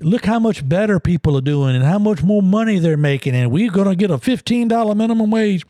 look 0.00 0.24
how 0.26 0.38
much 0.38 0.68
better 0.68 1.00
people 1.00 1.36
are 1.36 1.40
doing 1.42 1.74
and 1.76 1.84
how 1.84 1.98
much 1.98 2.22
more 2.22 2.42
money 2.42 2.78
they're 2.78 2.96
making. 2.96 3.34
And 3.34 3.50
we're 3.50 3.70
going 3.70 3.88
to 3.88 3.96
get 3.96 4.10
a 4.10 4.18
$15 4.18 4.96
minimum 4.96 5.30
wage. 5.30 5.64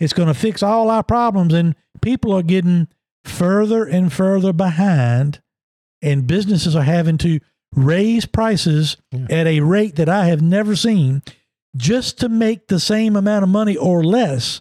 It's 0.00 0.12
going 0.12 0.28
to 0.28 0.34
fix 0.34 0.62
all 0.62 0.90
our 0.90 1.02
problems. 1.02 1.54
And 1.54 1.74
people 2.00 2.32
are 2.32 2.42
getting 2.42 2.88
further 3.24 3.84
and 3.84 4.12
further 4.12 4.52
behind, 4.52 5.40
and 6.02 6.26
businesses 6.26 6.76
are 6.76 6.82
having 6.82 7.16
to 7.18 7.40
raise 7.74 8.26
prices 8.26 8.96
Yeah. 9.12 9.26
at 9.30 9.46
a 9.46 9.60
rate 9.60 9.96
that 9.96 10.08
I 10.08 10.26
have 10.26 10.42
never 10.42 10.76
seen 10.76 11.22
just 11.76 12.18
to 12.20 12.28
make 12.28 12.68
the 12.68 12.78
same 12.78 13.16
amount 13.16 13.42
of 13.42 13.48
money 13.48 13.76
or 13.76 14.04
less. 14.04 14.60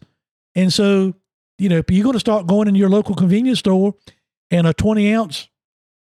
And 0.55 0.71
so, 0.71 1.13
you 1.59 1.69
know, 1.69 1.81
you're 1.89 2.03
going 2.03 2.13
to 2.13 2.19
start 2.19 2.47
going 2.47 2.67
in 2.67 2.75
your 2.75 2.89
local 2.89 3.13
convenience 3.15 3.59
store 3.59 3.93
and 4.49 4.65
a 4.65 4.73
20 4.73 5.13
ounce 5.13 5.47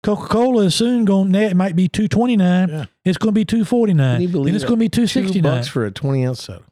Coca 0.08 0.28
Cola 0.28 0.64
is 0.64 0.76
soon 0.76 1.04
going, 1.06 1.36
it 1.36 1.56
might 1.56 1.76
be 1.76 1.88
229. 1.88 2.70
Yeah. 2.70 2.86
It's 3.04 3.18
going 3.18 3.34
to 3.34 3.38
be 3.38 3.44
249. 3.46 4.16
Can 4.16 4.22
you 4.22 4.28
believe 4.30 4.48
and 4.48 4.56
it's 4.56 4.64
it? 4.64 4.68
going 4.68 4.80
to 4.80 4.84
be 4.84 4.90
Two 4.90 5.06
269. 5.08 5.42
bucks 5.44 5.68
for 5.68 5.86
a 5.86 5.92
20 5.92 6.26
ounce 6.26 6.44
soda. 6.44 6.64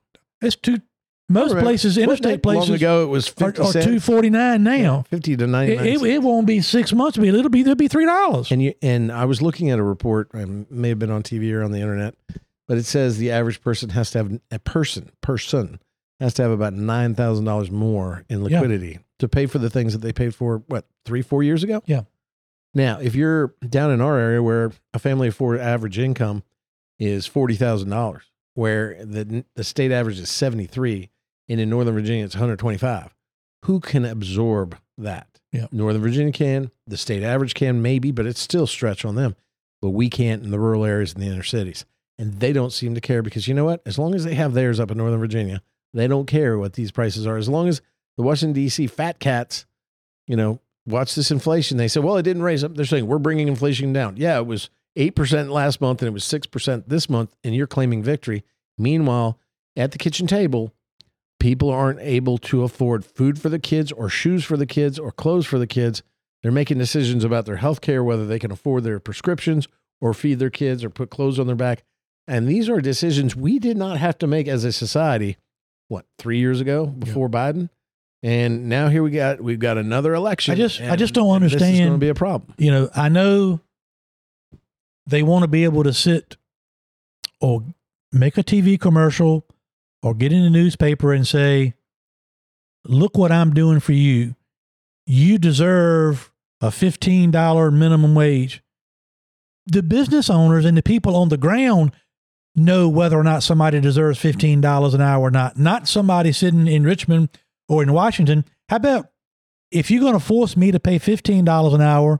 It's 0.41 0.55
two, 0.55 0.81
most 1.27 1.53
places, 1.57 1.97
interstate 1.97 2.41
that 2.43 2.49
long 2.53 2.69
ago, 2.71 3.03
it 3.03 3.07
was 3.07 3.27
50 3.27 3.43
are 3.61 3.65
cents. 3.65 3.85
249 3.85 4.63
now. 4.63 5.03
50 5.09 5.35
to 5.37 5.43
It, 5.43 5.47
99 5.47 5.85
it, 5.85 5.89
cents. 5.99 6.03
it 6.03 6.21
won't 6.21 6.47
be 6.47 6.61
six 6.61 6.93
months, 6.93 7.17
but 7.17 7.27
it'll 7.27 7.49
be 7.49 7.61
it'll 7.61 7.75
be 7.75 7.87
three 7.87 8.05
dollars. 8.05 8.51
And 8.51 8.61
you 8.61 8.73
and 8.81 9.11
I 9.11 9.25
was 9.25 9.41
looking 9.41 9.69
at 9.71 9.79
a 9.79 9.83
report. 9.83 10.29
I 10.33 10.45
may 10.69 10.89
have 10.89 10.99
been 10.99 11.09
on 11.11 11.23
TV 11.23 11.51
or 11.53 11.63
on 11.63 11.71
the 11.71 11.79
internet, 11.79 12.13
but 12.67 12.77
it 12.77 12.85
says 12.85 13.17
the 13.17 13.31
average 13.31 13.59
person 13.61 13.89
has 13.89 14.11
to 14.11 14.19
have 14.19 14.39
a 14.51 14.59
person 14.59 15.09
person 15.21 15.79
has 16.19 16.35
to 16.35 16.43
have 16.43 16.51
about 16.51 16.73
nine 16.73 17.15
thousand 17.15 17.45
dollars 17.45 17.71
more 17.71 18.23
in 18.29 18.45
Yeah. 18.45 18.59
liquidity 18.59 18.99
to 19.19 19.27
pay 19.27 19.47
for 19.47 19.57
the 19.57 19.69
things 19.69 19.93
that 19.93 19.99
they 19.99 20.13
paid 20.13 20.35
for. 20.35 20.59
What 20.67 20.85
three 21.05 21.23
four 21.23 21.41
years 21.41 21.63
ago? 21.63 21.81
Yeah. 21.87 22.01
Now, 22.75 22.99
if 22.99 23.15
you're 23.15 23.55
down 23.67 23.89
in 23.91 24.01
our 24.01 24.19
area 24.19 24.43
where 24.43 24.73
a 24.93 24.99
family 24.99 25.29
of 25.29 25.35
four 25.35 25.57
average 25.57 25.97
income 25.97 26.43
is 26.99 27.25
forty 27.25 27.55
thousand 27.55 27.89
dollars, 27.89 28.23
where 28.53 29.03
the 29.03 29.45
the 29.55 29.63
state 29.63 29.91
average 29.91 30.19
is 30.19 30.29
seventy 30.29 30.65
three, 30.65 31.09
and 31.47 31.59
in 31.59 31.69
Northern 31.69 31.95
Virginia 31.95 32.25
it's 32.25 32.35
one 32.35 32.41
hundred 32.41 32.59
twenty 32.59 32.77
five, 32.77 33.15
who 33.63 33.79
can 33.79 34.03
absorb 34.05 34.77
that? 34.97 35.39
Yeah. 35.51 35.67
Northern 35.71 36.01
Virginia 36.01 36.33
can, 36.33 36.69
the 36.85 36.97
state 36.97 37.23
average 37.23 37.53
can 37.53 37.81
maybe, 37.81 38.11
but 38.11 38.25
it's 38.25 38.41
still 38.41 38.67
stretch 38.67 39.05
on 39.05 39.15
them. 39.15 39.37
But 39.81 39.91
we 39.91 40.09
can't 40.09 40.43
in 40.43 40.51
the 40.51 40.59
rural 40.59 40.83
areas 40.83 41.13
and 41.13 41.23
the 41.23 41.27
inner 41.27 41.43
cities. 41.43 41.85
And 42.17 42.39
they 42.39 42.51
don't 42.51 42.73
seem 42.73 42.93
to 42.95 43.01
care 43.01 43.21
because 43.21 43.47
you 43.47 43.53
know 43.53 43.65
what? 43.65 43.81
As 43.85 43.97
long 43.97 44.15
as 44.15 44.25
they 44.25 44.35
have 44.35 44.53
theirs 44.53 44.79
up 44.79 44.91
in 44.91 44.97
Northern 44.97 45.19
Virginia, 45.19 45.61
they 45.93 46.07
don't 46.07 46.25
care 46.25 46.57
what 46.57 46.73
these 46.73 46.91
prices 46.91 47.25
are. 47.25 47.37
As 47.37 47.47
long 47.47 47.69
as 47.69 47.81
the 48.17 48.23
Washington 48.23 48.53
D.C. 48.53 48.87
fat 48.87 49.19
cats, 49.19 49.65
you 50.27 50.35
know, 50.35 50.59
watch 50.85 51.15
this 51.15 51.31
inflation. 51.31 51.77
They 51.77 51.87
said, 51.87 52.03
well, 52.03 52.17
it 52.17 52.23
didn't 52.23 52.43
raise 52.43 52.63
up. 52.63 52.75
They're 52.75 52.85
saying 52.85 53.07
we're 53.07 53.17
bringing 53.17 53.47
inflation 53.47 53.93
down. 53.93 54.17
Yeah, 54.17 54.37
it 54.37 54.45
was 54.45 54.69
eight 54.95 55.15
percent 55.15 55.49
last 55.49 55.81
month 55.81 56.01
and 56.01 56.07
it 56.07 56.13
was 56.13 56.23
six 56.23 56.47
percent 56.47 56.89
this 56.89 57.09
month, 57.09 57.35
and 57.43 57.55
you're 57.55 57.67
claiming 57.67 58.03
victory. 58.03 58.43
Meanwhile, 58.77 59.39
at 59.75 59.91
the 59.91 59.97
kitchen 59.97 60.27
table, 60.27 60.73
people 61.39 61.69
aren't 61.69 61.99
able 61.99 62.37
to 62.37 62.63
afford 62.63 63.05
food 63.05 63.39
for 63.39 63.49
the 63.49 63.59
kids 63.59 63.91
or 63.91 64.09
shoes 64.09 64.43
for 64.43 64.57
the 64.57 64.65
kids 64.65 64.97
or 64.97 65.11
clothes 65.11 65.45
for 65.45 65.59
the 65.59 65.67
kids. 65.67 66.01
They're 66.41 66.51
making 66.51 66.77
decisions 66.77 67.23
about 67.23 67.45
their 67.45 67.57
health 67.57 67.81
care, 67.81 68.03
whether 68.03 68.25
they 68.25 68.39
can 68.39 68.51
afford 68.51 68.83
their 68.83 68.99
prescriptions 68.99 69.67
or 69.99 70.13
feed 70.13 70.39
their 70.39 70.49
kids 70.49 70.83
or 70.83 70.89
put 70.89 71.09
clothes 71.09 71.39
on 71.39 71.47
their 71.47 71.55
back. 71.55 71.83
And 72.27 72.47
these 72.47 72.69
are 72.69 72.81
decisions 72.81 73.35
we 73.35 73.59
did 73.59 73.77
not 73.77 73.97
have 73.97 74.17
to 74.19 74.27
make 74.27 74.47
as 74.47 74.63
a 74.63 74.71
society, 74.71 75.37
what, 75.87 76.05
three 76.17 76.39
years 76.39 76.61
ago 76.61 76.85
before 76.85 77.29
Biden? 77.29 77.69
And 78.25 78.67
now 78.69 78.89
here 78.89 79.03
we 79.03 79.11
got 79.11 79.39
we've 79.39 79.59
got 79.59 79.77
another 79.77 80.15
election. 80.15 80.53
I 80.53 80.55
just- 80.55 80.81
I 80.81 80.95
just 80.95 81.13
don't 81.13 81.29
understand. 81.29 81.61
This 81.61 81.73
is 81.75 81.79
going 81.81 81.91
to 81.91 81.97
be 81.99 82.09
a 82.09 82.15
problem. 82.15 82.55
You 82.57 82.71
know, 82.71 82.89
I 82.95 83.07
know 83.07 83.59
they 85.05 85.21
want 85.21 85.43
to 85.43 85.47
be 85.47 85.63
able 85.63 85.83
to 85.83 85.93
sit 85.93 86.35
or 87.39 87.63
make 88.11 88.35
a 88.39 88.43
TV 88.43 88.79
commercial 88.79 89.45
or 90.01 90.15
get 90.15 90.33
in 90.33 90.41
the 90.41 90.49
newspaper 90.49 91.13
and 91.13 91.27
say, 91.27 91.75
"Look 92.83 93.15
what 93.15 93.31
I'm 93.31 93.53
doing 93.53 93.79
for 93.79 93.93
you. 93.93 94.35
You 95.05 95.37
deserve 95.37 96.31
a 96.61 96.71
$15 96.71 97.69
minimum 97.69 98.15
wage." 98.15 98.63
The 99.67 99.83
business 99.83 100.31
owners 100.31 100.65
and 100.65 100.75
the 100.75 100.81
people 100.81 101.15
on 101.15 101.29
the 101.29 101.37
ground 101.37 101.91
know 102.55 102.89
whether 102.89 103.19
or 103.19 103.23
not 103.23 103.43
somebody 103.43 103.79
deserves 103.79 104.17
$15 104.17 104.95
an 104.95 105.01
hour 105.01 105.27
or 105.27 105.31
not. 105.31 105.59
Not 105.59 105.87
somebody 105.87 106.31
sitting 106.31 106.67
in 106.67 106.85
Richmond 106.85 107.29
or 107.69 107.83
in 107.83 107.93
Washington. 107.93 108.45
How 108.69 108.77
about 108.77 109.09
if 109.71 109.89
you're 109.91 110.01
going 110.01 110.13
to 110.13 110.19
force 110.19 110.55
me 110.55 110.71
to 110.71 110.79
pay 110.79 110.99
$15 110.99 111.73
an 111.75 111.81
hour 111.81 112.19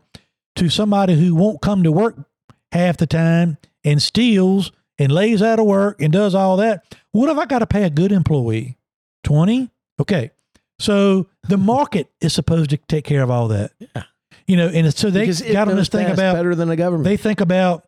to 0.57 0.69
somebody 0.69 1.15
who 1.15 1.35
won't 1.35 1.61
come 1.61 1.83
to 1.83 1.91
work 1.91 2.15
half 2.71 2.97
the 2.97 3.07
time 3.07 3.57
and 3.83 4.01
steals 4.01 4.71
and 4.97 5.11
lays 5.11 5.41
out 5.41 5.59
of 5.59 5.65
work 5.65 6.01
and 6.01 6.11
does 6.13 6.33
all 6.35 6.57
that, 6.57 6.83
what 7.11 7.29
if 7.29 7.37
I 7.37 7.45
got 7.45 7.59
to 7.59 7.67
pay 7.67 7.83
a 7.83 7.89
good 7.89 8.11
employee? 8.11 8.77
20? 9.23 9.69
Okay. 9.99 10.31
So 10.79 11.27
the 11.47 11.57
market 11.73 12.09
is 12.21 12.33
supposed 12.33 12.69
to 12.71 12.77
take 12.77 13.05
care 13.05 13.21
of 13.23 13.29
all 13.31 13.47
that. 13.49 13.71
Yeah. 13.79 14.03
You 14.47 14.57
know, 14.57 14.67
and 14.67 14.93
so 14.93 15.09
they 15.09 15.25
got 15.51 15.69
on 15.69 15.75
this 15.75 15.89
thing 15.89 16.05
about 16.07 16.35
better 16.35 16.53
than 16.53 16.67
the 16.67 16.75
government. 16.75 17.05
they 17.05 17.17
think 17.17 17.41
about, 17.41 17.87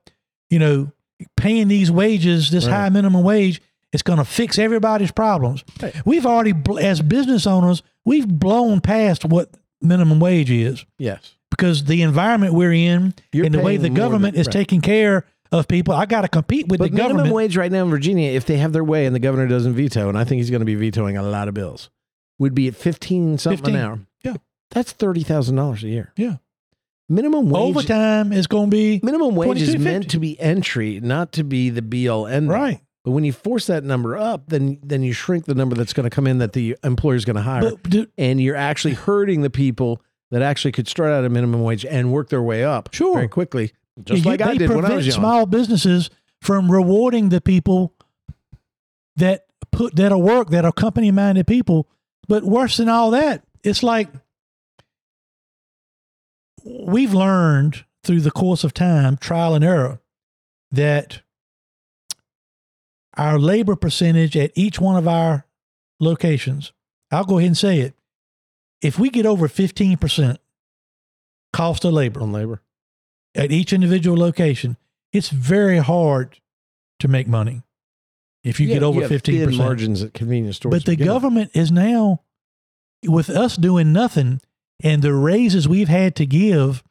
you 0.49 0.57
know, 0.57 0.91
paying 1.35 1.67
these 1.67 1.91
wages, 1.91 2.49
this 2.49 2.65
Right. 2.65 2.73
high 2.73 2.89
minimum 2.89 3.23
wage, 3.23 3.61
it's 3.93 4.03
going 4.03 4.19
to 4.19 4.25
fix 4.25 4.57
everybody's 4.59 5.11
problems. 5.11 5.63
Right. 5.81 5.95
We've 6.05 6.25
already, 6.25 6.53
as 6.81 7.01
business 7.01 7.47
owners, 7.47 7.83
we've 8.05 8.27
blown 8.27 8.81
past 8.81 9.23
what 9.25 9.49
minimum 9.81 10.19
wage 10.19 10.51
is 10.51 10.85
yes. 10.97 11.35
because 11.51 11.85
the 11.85 12.01
environment 12.01 12.53
we're 12.53 12.73
in 12.73 13.13
You're 13.31 13.45
and 13.45 13.53
the 13.55 13.59
way 13.59 13.77
the 13.77 13.89
government 13.89 14.33
than- 14.33 14.41
is 14.41 14.47
right. 14.47 14.53
taking 14.53 14.81
care 14.81 15.25
of 15.51 15.67
people. 15.67 15.93
I 15.93 16.05
got 16.05 16.21
to 16.21 16.27
compete 16.27 16.67
with 16.67 16.79
But 16.79 16.91
the 16.91 16.97
minimum 16.97 17.17
government. 17.17 17.35
wage 17.35 17.55
right 17.55 17.71
now 17.71 17.83
in 17.85 17.89
Virginia, 17.89 18.31
if 18.31 18.45
they 18.45 18.57
have 18.57 18.73
their 18.73 18.83
way 18.83 19.05
and 19.05 19.15
the 19.15 19.19
governor 19.19 19.47
doesn't 19.47 19.73
veto, 19.73 20.09
and 20.09 20.17
I 20.17 20.23
think 20.25 20.39
he's 20.39 20.49
going 20.49 20.59
to 20.61 20.65
be 20.65 20.75
vetoing 20.75 21.15
a 21.15 21.23
lot 21.23 21.47
of 21.47 21.53
bills, 21.53 21.89
would 22.39 22.53
be 22.53 22.67
at 22.67 22.75
fifteen 22.75 23.37
something 23.37 23.57
15. 23.59 23.75
an 23.75 23.81
hour. 23.81 23.99
Yeah. 24.23 24.33
that's 24.71 24.91
thirty 24.91 25.23
thousand 25.23 25.55
dollars 25.55 25.83
a 25.83 25.87
year. 25.87 26.11
Yeah. 26.17 26.35
minimum 27.07 27.49
wage. 27.49 27.61
Overtime 27.63 28.33
is 28.33 28.47
going 28.47 28.69
to 28.69 28.75
be 28.75 28.99
Minimum 29.01 29.35
wage 29.35 29.61
is 29.61 29.77
meant 29.77 30.09
to 30.11 30.19
be 30.19 30.37
entry, 30.39 30.99
not 30.99 31.31
to 31.33 31.43
be 31.45 31.69
the 31.69 31.81
be 31.81 32.09
all 32.09 32.27
end. 32.27 32.49
right. 32.49 32.81
But 33.07 33.11
when 33.13 33.23
you 33.23 33.31
force 33.31 33.67
that 33.67 33.85
number 33.85 34.17
up, 34.17 34.49
then 34.49 34.79
then 34.83 35.01
you 35.01 35.13
shrink 35.13 35.45
the 35.45 35.55
number 35.55 35.77
that's 35.77 35.93
going 35.93 36.03
to 36.03 36.13
come 36.13 36.27
in 36.27 36.39
that 36.39 36.51
the 36.51 36.75
employer 36.83 37.15
is 37.15 37.23
going 37.23 37.37
to 37.37 37.41
hire, 37.41 37.61
But 37.61 37.83
do, 37.83 38.07
and 38.17 38.41
you're 38.41 38.57
actually 38.57 38.95
hurting 38.95 39.43
the 39.43 39.49
people 39.49 40.01
that 40.29 40.41
actually 40.41 40.73
could 40.73 40.89
start 40.89 41.11
out 41.11 41.23
at 41.23 41.31
minimum 41.31 41.63
wage 41.63 41.85
and 41.85 42.11
work 42.11 42.27
their 42.27 42.41
way 42.41 42.65
up 42.65 42.89
Sure. 42.91 43.13
very 43.13 43.29
quickly, 43.29 43.71
just 44.03 44.25
you- 44.25 44.29
like 44.29 44.41
I 44.41 44.55
did 44.57 44.69
when 44.71 44.83
I 44.83 44.93
was 44.95 45.07
young. 45.07 45.15
small 45.19 45.45
businesses 45.45 46.09
from 46.41 46.69
rewarding 46.69 47.29
the 47.29 47.39
people 47.39 47.93
that 49.15 49.45
put 49.71 49.95
that 49.95 50.11
are 50.11 50.17
work 50.17 50.49
that 50.49 50.65
are 50.65 50.73
company 50.73 51.09
minded 51.09 51.47
people. 51.47 51.87
But 52.27 52.43
worse 52.43 52.75
than 52.75 52.89
all 52.89 53.11
that, 53.11 53.41
it's 53.63 53.83
like 53.83 54.09
we've 56.65 57.13
learned 57.13 57.85
through 58.03 58.19
the 58.19 58.31
course 58.31 58.65
of 58.65 58.73
time, 58.73 59.15
trial 59.15 59.55
and 59.55 59.63
error, 59.63 60.01
that 60.71 61.21
our 63.17 63.39
labor 63.39 63.75
percentage 63.75 64.37
at 64.37 64.51
each 64.55 64.79
one 64.79 64.95
of 64.95 65.07
our 65.07 65.45
locations, 65.99 66.71
I'll 67.11 67.23
go 67.25 67.37
ahead 67.37 67.47
and 67.47 67.57
say 67.57 67.79
it. 67.79 67.93
If 68.81 68.99
we 68.99 69.09
get 69.09 69.25
over 69.25 69.47
15% 69.47 70.37
cost 71.53 71.83
of 71.85 71.93
labor, 71.93 72.21
on 72.21 72.31
labor. 72.31 72.61
at 73.35 73.51
each 73.51 73.73
individual 73.73 74.17
location, 74.17 74.77
it's 75.11 75.29
very 75.29 75.77
hard 75.79 76.39
to 76.99 77.07
make 77.07 77.27
money 77.27 77.63
if 78.43 78.59
you 78.59 78.67
Yeah, 78.67 78.75
get 78.75 78.83
over 78.83 79.07
thin 79.07 79.19
percent. 79.19 79.57
margins 79.57 80.03
at 80.03 80.13
convenience 80.13 80.57
stores. 80.57 80.71
But 80.73 80.85
the 80.85 80.95
with. 80.95 81.05
government 81.07 81.51
is 81.53 81.71
now, 81.71 82.21
with 83.05 83.29
us 83.29 83.55
doing 83.57 83.91
nothing, 83.93 84.41
and 84.83 85.01
the 85.01 85.13
raises 85.13 85.67
we've 85.67 85.87
had 85.89 86.15
to 86.17 86.25
give 86.25 86.83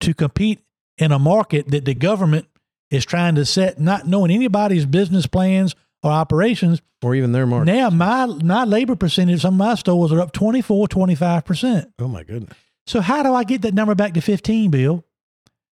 to 0.00 0.14
compete 0.14 0.60
in 0.96 1.12
a 1.12 1.18
market 1.18 1.68
that 1.70 1.84
the 1.84 1.94
government 1.94 2.46
is 2.94 3.04
trying 3.04 3.34
to 3.36 3.44
set, 3.44 3.80
not 3.80 4.06
knowing 4.06 4.30
anybody's 4.30 4.86
business 4.86 5.26
plans 5.26 5.74
or 6.02 6.10
operations. 6.10 6.80
or 7.02 7.14
even 7.14 7.32
their 7.32 7.46
market. 7.46 7.72
Now 7.72 7.90
my 7.90 8.26
my 8.26 8.64
labor 8.64 8.96
percentage, 8.96 9.42
some 9.42 9.54
of 9.54 9.58
my 9.58 9.74
stores 9.74 10.12
are 10.12 10.20
up 10.20 10.32
24, 10.32 10.86
25%. 10.88 11.86
oh 11.98 12.08
my 12.08 12.22
goodness. 12.22 12.56
So 12.86 13.00
how 13.00 13.22
do 13.22 13.32
I 13.34 13.44
get 13.44 13.62
that 13.62 13.72
number 13.74 13.94
back 13.94 14.12
to 14.14 14.20
15, 14.20 14.70
Bill? 14.70 15.04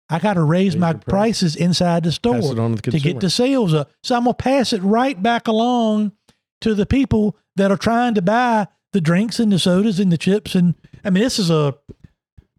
I 0.09 0.19
got 0.19 0.35
to 0.35 0.41
raise, 0.43 0.73
Raise 0.73 0.79
my 0.79 0.93
price. 0.93 1.03
prices 1.05 1.55
inside 1.57 2.03
the 2.03 2.11
store 2.13 2.35
Pass 2.35 2.49
it 2.51 2.59
on 2.59 2.75
to 2.75 2.91
the 2.91 2.97
to 2.97 2.99
get 3.03 3.19
the 3.19 3.29
sales 3.29 3.73
up. 3.73 3.91
So 4.03 4.15
I'm 4.15 4.23
going 4.23 4.35
to 4.35 4.43
pass 4.43 4.71
it 4.73 4.81
right 4.81 5.21
back 5.21 5.47
along 5.49 6.13
to 6.61 6.73
the 6.73 6.85
people 6.85 7.35
that 7.57 7.71
are 7.71 7.77
trying 7.77 8.13
to 8.15 8.21
buy 8.21 8.67
the 8.93 9.01
drinks 9.01 9.37
and 9.39 9.51
the 9.51 9.59
sodas 9.59 9.99
and 9.99 10.11
the 10.11 10.17
chips. 10.17 10.55
And 10.55 10.75
I 11.03 11.09
mean, 11.09 11.23
this 11.23 11.39
is 11.39 11.49
a 11.49 11.75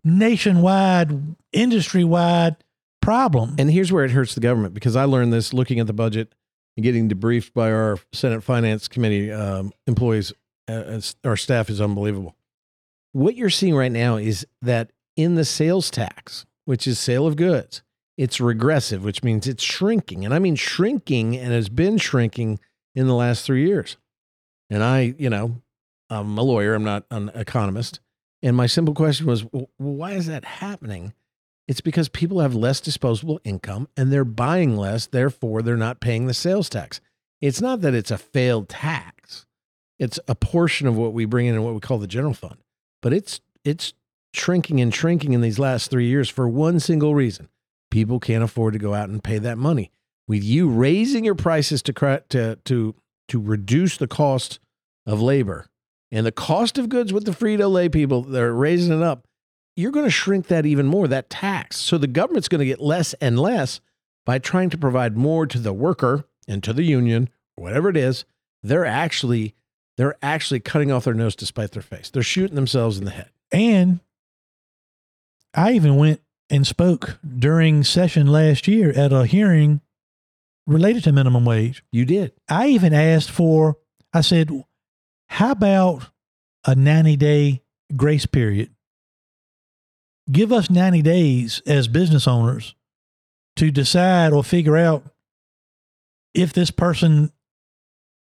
nationwide, 0.04 1.34
industry 1.52 2.04
wide 2.04 2.56
problem. 3.00 3.56
And 3.58 3.70
here's 3.70 3.92
where 3.92 4.04
it 4.04 4.10
hurts 4.10 4.34
the 4.34 4.40
government 4.40 4.74
because 4.74 4.96
I 4.96 5.04
learned 5.04 5.32
this 5.32 5.52
looking 5.52 5.80
at 5.80 5.86
the 5.86 5.92
budget 5.92 6.34
and 6.76 6.84
getting 6.84 7.08
debriefed 7.08 7.52
by 7.52 7.72
our 7.72 7.98
Senate 8.12 8.42
Finance 8.42 8.88
Committee 8.88 9.32
um, 9.32 9.72
employees. 9.86 10.32
Uh, 10.68 11.00
our 11.24 11.36
staff 11.36 11.70
is 11.70 11.80
unbelievable. 11.80 12.36
What 13.12 13.36
you're 13.36 13.50
seeing 13.50 13.74
right 13.74 13.90
now 13.90 14.16
is 14.16 14.46
that 14.62 14.92
in 15.16 15.34
the 15.34 15.44
sales 15.44 15.90
tax, 15.90 16.46
which 16.66 16.86
is 16.86 16.98
sale 16.98 17.26
of 17.26 17.36
goods, 17.36 17.82
it's 18.16 18.40
regressive, 18.40 19.04
which 19.04 19.22
means 19.22 19.46
it's 19.46 19.62
shrinking. 19.62 20.24
And 20.24 20.34
I 20.34 20.38
mean 20.38 20.56
shrinking 20.56 21.36
and 21.36 21.52
has 21.52 21.68
been 21.68 21.98
shrinking 21.98 22.60
in 22.94 23.06
the 23.06 23.14
last 23.14 23.46
three 23.46 23.66
years. 23.66 23.96
And 24.68 24.82
I, 24.82 25.14
you 25.18 25.30
know, 25.30 25.62
I'm 26.10 26.36
a 26.36 26.42
lawyer, 26.42 26.74
I'm 26.74 26.84
not 26.84 27.04
an 27.10 27.30
economist. 27.34 28.00
And 28.42 28.56
my 28.56 28.66
simple 28.66 28.94
question 28.94 29.26
was, 29.26 29.44
well, 29.52 29.70
why 29.78 30.12
is 30.12 30.26
that 30.26 30.44
happening? 30.44 31.14
It's 31.68 31.82
because 31.82 32.08
people 32.08 32.40
have 32.40 32.54
less 32.54 32.80
disposable 32.80 33.40
income 33.44 33.88
and 33.94 34.10
they're 34.10 34.24
buying 34.24 34.76
less, 34.76 35.06
therefore 35.06 35.60
they're 35.60 35.76
not 35.76 36.00
paying 36.00 36.26
the 36.26 36.34
sales 36.34 36.70
tax. 36.70 37.00
It's 37.42 37.60
not 37.60 37.82
that 37.82 37.94
it's 37.94 38.10
a 38.10 38.18
failed 38.18 38.70
tax. 38.70 39.46
It's 39.98 40.18
a 40.26 40.34
portion 40.34 40.88
of 40.88 40.96
what 40.96 41.12
we 41.12 41.26
bring 41.26 41.46
in 41.46 41.54
in 41.54 41.62
what 41.62 41.74
we 41.74 41.80
call 41.80 41.98
the 41.98 42.06
general 42.06 42.32
fund. 42.32 42.56
But 43.02 43.12
it's 43.12 43.40
it's 43.64 43.92
shrinking 44.32 44.80
and 44.80 44.94
shrinking 44.94 45.34
in 45.34 45.42
these 45.42 45.58
last 45.58 45.90
3 45.90 46.06
years 46.06 46.30
for 46.30 46.48
one 46.48 46.80
single 46.80 47.14
reason. 47.14 47.48
People 47.90 48.18
can't 48.18 48.44
afford 48.44 48.72
to 48.72 48.78
go 48.78 48.94
out 48.94 49.10
and 49.10 49.22
pay 49.22 49.38
that 49.38 49.58
money. 49.58 49.92
With 50.26 50.42
you 50.42 50.70
raising 50.70 51.24
your 51.24 51.34
prices 51.34 51.82
to 51.82 51.92
to 52.30 52.56
to 52.64 52.94
to 53.28 53.40
reduce 53.40 53.98
the 53.98 54.08
cost 54.08 54.58
of 55.04 55.20
labor 55.20 55.66
and 56.10 56.24
the 56.24 56.32
cost 56.32 56.78
of 56.78 56.88
goods 56.88 57.12
with 57.12 57.26
the 57.26 57.32
Frito 57.32 57.70
Lay 57.70 57.90
people, 57.90 58.22
they're 58.22 58.54
raising 58.54 58.96
it 58.96 59.02
up 59.02 59.27
you're 59.78 59.92
going 59.92 60.04
to 60.04 60.10
shrink 60.10 60.48
that 60.48 60.66
even 60.66 60.86
more, 60.86 61.06
that 61.06 61.30
tax. 61.30 61.76
So 61.76 61.98
the 61.98 62.08
government's 62.08 62.48
going 62.48 62.58
to 62.58 62.66
get 62.66 62.80
less 62.80 63.14
and 63.14 63.38
less 63.38 63.80
by 64.26 64.40
trying 64.40 64.70
to 64.70 64.76
provide 64.76 65.16
more 65.16 65.46
to 65.46 65.58
the 65.58 65.72
worker 65.72 66.24
and 66.48 66.64
to 66.64 66.72
the 66.72 66.82
union, 66.82 67.28
whatever 67.54 67.88
it 67.88 67.96
is. 67.96 68.24
They're 68.60 68.84
actually 68.84 69.54
they're 69.96 70.16
actually 70.20 70.58
cutting 70.58 70.90
off 70.90 71.04
their 71.04 71.14
nose 71.14 71.36
to 71.36 71.46
spite 71.46 71.70
their 71.72 71.82
face. 71.82 72.10
They're 72.10 72.24
shooting 72.24 72.56
themselves 72.56 72.98
in 72.98 73.04
the 73.04 73.12
head. 73.12 73.30
And 73.52 74.00
I 75.54 75.74
even 75.74 75.94
went 75.94 76.22
and 76.50 76.66
spoke 76.66 77.20
during 77.38 77.84
session 77.84 78.26
last 78.26 78.66
year 78.66 78.90
at 78.90 79.12
a 79.12 79.26
hearing 79.26 79.80
related 80.66 81.04
to 81.04 81.12
minimum 81.12 81.44
wage. 81.44 81.84
You 81.92 82.04
did. 82.04 82.32
I 82.48 82.66
even 82.68 82.92
asked 82.92 83.30
for, 83.30 83.76
I 84.12 84.22
said, 84.22 84.50
how 85.28 85.52
about 85.52 86.10
a 86.64 86.74
90 86.74 87.16
day 87.16 87.62
grace 87.96 88.26
period? 88.26 88.70
Give 90.30 90.52
us 90.52 90.68
90 90.70 91.02
days 91.02 91.62
as 91.66 91.88
business 91.88 92.26
owners 92.28 92.74
to 93.56 93.70
decide 93.70 94.32
or 94.32 94.44
figure 94.44 94.76
out 94.76 95.04
if 96.34 96.52
this 96.52 96.70
person 96.70 97.32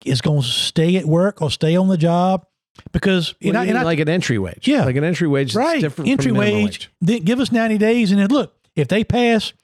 is 0.04 0.20
going 0.20 0.42
to 0.42 0.46
stay 0.46 0.96
at 0.96 1.06
work 1.06 1.40
or 1.40 1.50
stay 1.50 1.74
on 1.76 1.88
the 1.88 1.96
job. 1.96 2.46
Because, 2.92 3.34
You 3.40 3.50
and 3.50 3.58
I- 3.58 3.64
and 3.64 3.78
I- 3.78 3.82
like 3.82 3.98
an 4.00 4.08
entry 4.08 4.38
wage. 4.38 4.68
Yeah. 4.68 4.84
Like 4.84 4.96
an 4.96 5.04
entry 5.04 5.26
wage 5.26 5.54
right, 5.54 5.80
different 5.80 6.10
entry 6.10 6.30
wage, 6.32 6.90
Then 7.00 7.22
give 7.22 7.40
us 7.40 7.50
90 7.50 7.78
days. 7.78 8.10
And 8.12 8.20
then 8.20 8.28
look, 8.28 8.54
if 8.76 8.88
they 8.88 9.02
pass 9.02 9.54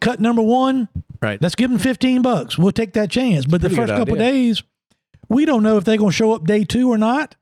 cut 0.00 0.20
number 0.20 0.42
one, 0.42 0.88
Right. 1.20 1.42
let's 1.42 1.56
give 1.56 1.70
them 1.70 1.80
15 1.80 2.22
bucks. 2.22 2.56
We'll 2.56 2.70
take 2.70 2.92
that 2.92 3.10
chance. 3.10 3.44
But 3.46 3.60
the 3.60 3.68
Pretty 3.68 3.82
first 3.82 3.92
couple 3.94 4.14
days, 4.14 4.62
we 5.28 5.44
don't 5.44 5.64
know 5.64 5.76
if 5.78 5.84
they're 5.84 5.96
going 5.96 6.10
to 6.10 6.16
show 6.16 6.32
up 6.32 6.44
day 6.46 6.62
two 6.64 6.88
or 6.90 6.98
not, 6.98 7.34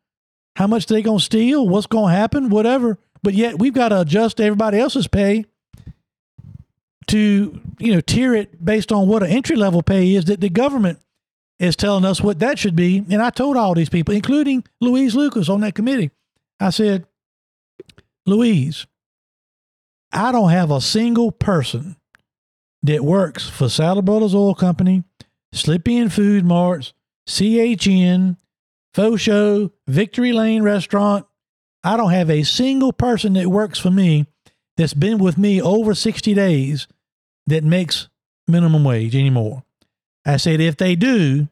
how 0.56 0.66
much 0.66 0.86
they're 0.86 1.02
going 1.02 1.18
to 1.18 1.24
steal, 1.24 1.68
what's 1.68 1.86
going 1.86 2.12
to 2.14 2.16
happen, 2.18 2.48
whatever. 2.48 2.98
But 3.22 3.34
yet 3.34 3.58
we've 3.58 3.72
got 3.72 3.90
to 3.90 4.00
adjust 4.00 4.40
everybody 4.40 4.78
else's 4.78 5.06
pay 5.06 5.44
to, 7.08 7.60
you 7.78 7.94
know, 7.94 8.00
tier 8.00 8.34
it 8.34 8.64
based 8.64 8.90
on 8.90 9.08
what 9.08 9.22
an 9.22 9.30
entry 9.30 9.56
level 9.56 9.82
pay 9.82 10.14
is 10.14 10.24
that 10.26 10.40
the 10.40 10.48
government 10.48 10.98
is 11.58 11.76
telling 11.76 12.04
us 12.04 12.20
what 12.20 12.40
that 12.40 12.58
should 12.58 12.74
be. 12.74 13.04
And 13.10 13.22
I 13.22 13.30
told 13.30 13.56
all 13.56 13.74
these 13.74 13.88
people, 13.88 14.14
including 14.14 14.64
Louise 14.80 15.14
Lucas 15.14 15.48
on 15.48 15.60
that 15.60 15.74
committee, 15.74 16.10
I 16.58 16.70
said, 16.70 17.06
Louise, 18.26 18.86
I 20.12 20.32
don't 20.32 20.50
have 20.50 20.70
a 20.70 20.80
single 20.80 21.32
person 21.32 21.96
that 22.82 23.04
works 23.04 23.48
for 23.48 23.68
Sadler 23.68 24.02
Brothers 24.02 24.34
Oil 24.34 24.54
Company, 24.54 25.04
Slip-In 25.52 26.08
Food 26.08 26.44
Marts, 26.44 26.92
CHN, 27.28 28.36
Faux 28.94 29.20
Show, 29.20 29.70
Victory 29.86 30.32
Lane 30.32 30.62
Restaurant. 30.62 31.26
I 31.84 31.96
don't 31.96 32.12
have 32.12 32.30
a 32.30 32.42
single 32.44 32.92
person 32.92 33.34
that 33.34 33.48
works 33.48 33.78
for 33.78 33.90
me 33.90 34.26
that's 34.76 34.94
been 34.94 35.18
with 35.18 35.36
me 35.36 35.60
over 35.60 35.94
60 35.94 36.34
days 36.34 36.86
that 37.46 37.64
makes 37.64 38.08
minimum 38.46 38.84
wage 38.84 39.16
anymore. 39.16 39.64
I 40.24 40.36
said, 40.36 40.60
if 40.60 40.76
they 40.76 40.94
do, 40.94 41.48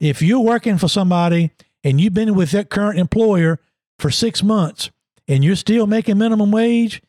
if 0.00 0.20
you're 0.20 0.40
working 0.40 0.78
for 0.78 0.88
somebody 0.88 1.50
and 1.82 2.00
you've 2.00 2.14
been 2.14 2.34
with 2.34 2.50
that 2.50 2.70
current 2.70 2.98
employer 2.98 3.58
for 3.98 4.10
six 4.10 4.42
months 4.42 4.90
and 5.26 5.42
you're 5.42 5.56
still 5.56 5.86
making 5.86 6.18
minimum 6.18 6.50
wage, 6.50 7.02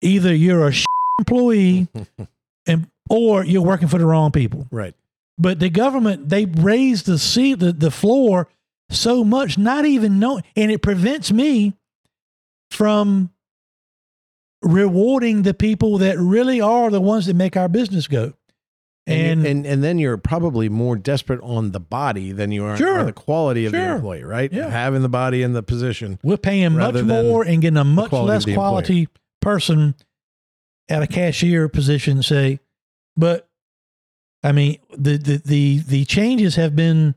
either 0.00 0.34
you're 0.34 0.68
a 0.68 0.72
employee 1.18 1.88
and 2.66 2.88
or 3.10 3.44
you're 3.44 3.62
working 3.62 3.88
for 3.88 3.98
the 3.98 4.06
wrong 4.06 4.32
people. 4.32 4.66
Right. 4.70 4.94
But 5.38 5.60
the 5.60 5.70
government 5.70 6.28
they 6.28 6.46
raised 6.46 7.06
the 7.06 7.18
seat 7.18 7.60
the, 7.60 7.72
the 7.72 7.90
floor 7.90 8.48
so 8.90 9.24
much, 9.24 9.58
not 9.58 9.84
even 9.84 10.18
knowing, 10.18 10.42
and 10.56 10.70
it 10.70 10.82
prevents 10.82 11.30
me 11.32 11.74
from 12.70 13.30
rewarding 14.62 15.42
the 15.42 15.54
people 15.54 15.98
that 15.98 16.18
really 16.18 16.60
are 16.60 16.90
the 16.90 17.00
ones 17.00 17.26
that 17.26 17.34
make 17.34 17.56
our 17.56 17.68
business 17.68 18.06
go. 18.08 18.32
And, 19.06 19.40
And, 19.40 19.46
and 19.46 19.66
and 19.66 19.84
then 19.84 19.98
you're 19.98 20.18
probably 20.18 20.68
more 20.68 20.94
desperate 20.96 21.40
on 21.42 21.70
the 21.72 21.80
body 21.80 22.32
than 22.32 22.52
you 22.52 22.64
are 22.64 22.76
Sure. 22.76 22.98
on 22.98 23.06
the 23.06 23.12
quality 23.12 23.64
of 23.64 23.72
the 23.72 23.82
employee, 23.94 24.22
right? 24.24 24.52
Yeah. 24.52 24.68
Having 24.68 25.00
the 25.02 25.08
body 25.08 25.42
in 25.42 25.54
the 25.54 25.62
position. 25.62 26.18
we're 26.22 26.36
paying 26.36 26.74
much 26.74 27.02
more 27.02 27.42
and 27.44 27.62
getting 27.62 27.78
a 27.78 27.84
much 27.84 28.10
quality 28.10 28.30
less 28.50 28.54
quality 28.56 29.08
person 29.40 29.94
at 30.90 31.02
a 31.02 31.06
cashier 31.06 31.68
position, 31.70 32.22
say. 32.22 32.60
But 33.16 33.48
I 34.42 34.52
mean, 34.52 34.78
the, 34.96 35.16
the, 35.16 35.36
the, 35.44 35.78
the 35.78 36.04
changes 36.04 36.56
have 36.56 36.76
been 36.76 37.14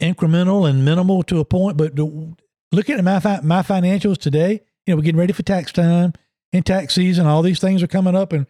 incremental 0.00 0.68
and 0.68 0.84
minimal 0.84 1.22
to 1.24 1.38
a 1.38 1.44
point. 1.44 1.76
But 1.76 1.96
the, 1.96 2.34
looking 2.72 2.96
at 2.96 3.04
my 3.04 3.20
fi- 3.20 3.40
my 3.42 3.62
financials 3.62 4.18
today, 4.18 4.60
you 4.86 4.92
know, 4.92 4.96
we're 4.96 5.02
getting 5.02 5.20
ready 5.20 5.32
for 5.32 5.42
tax 5.42 5.72
time 5.72 6.12
and 6.52 6.64
tax 6.64 6.94
season. 6.94 7.26
All 7.26 7.42
these 7.42 7.60
things 7.60 7.82
are 7.82 7.86
coming 7.88 8.16
up, 8.16 8.32
and 8.32 8.46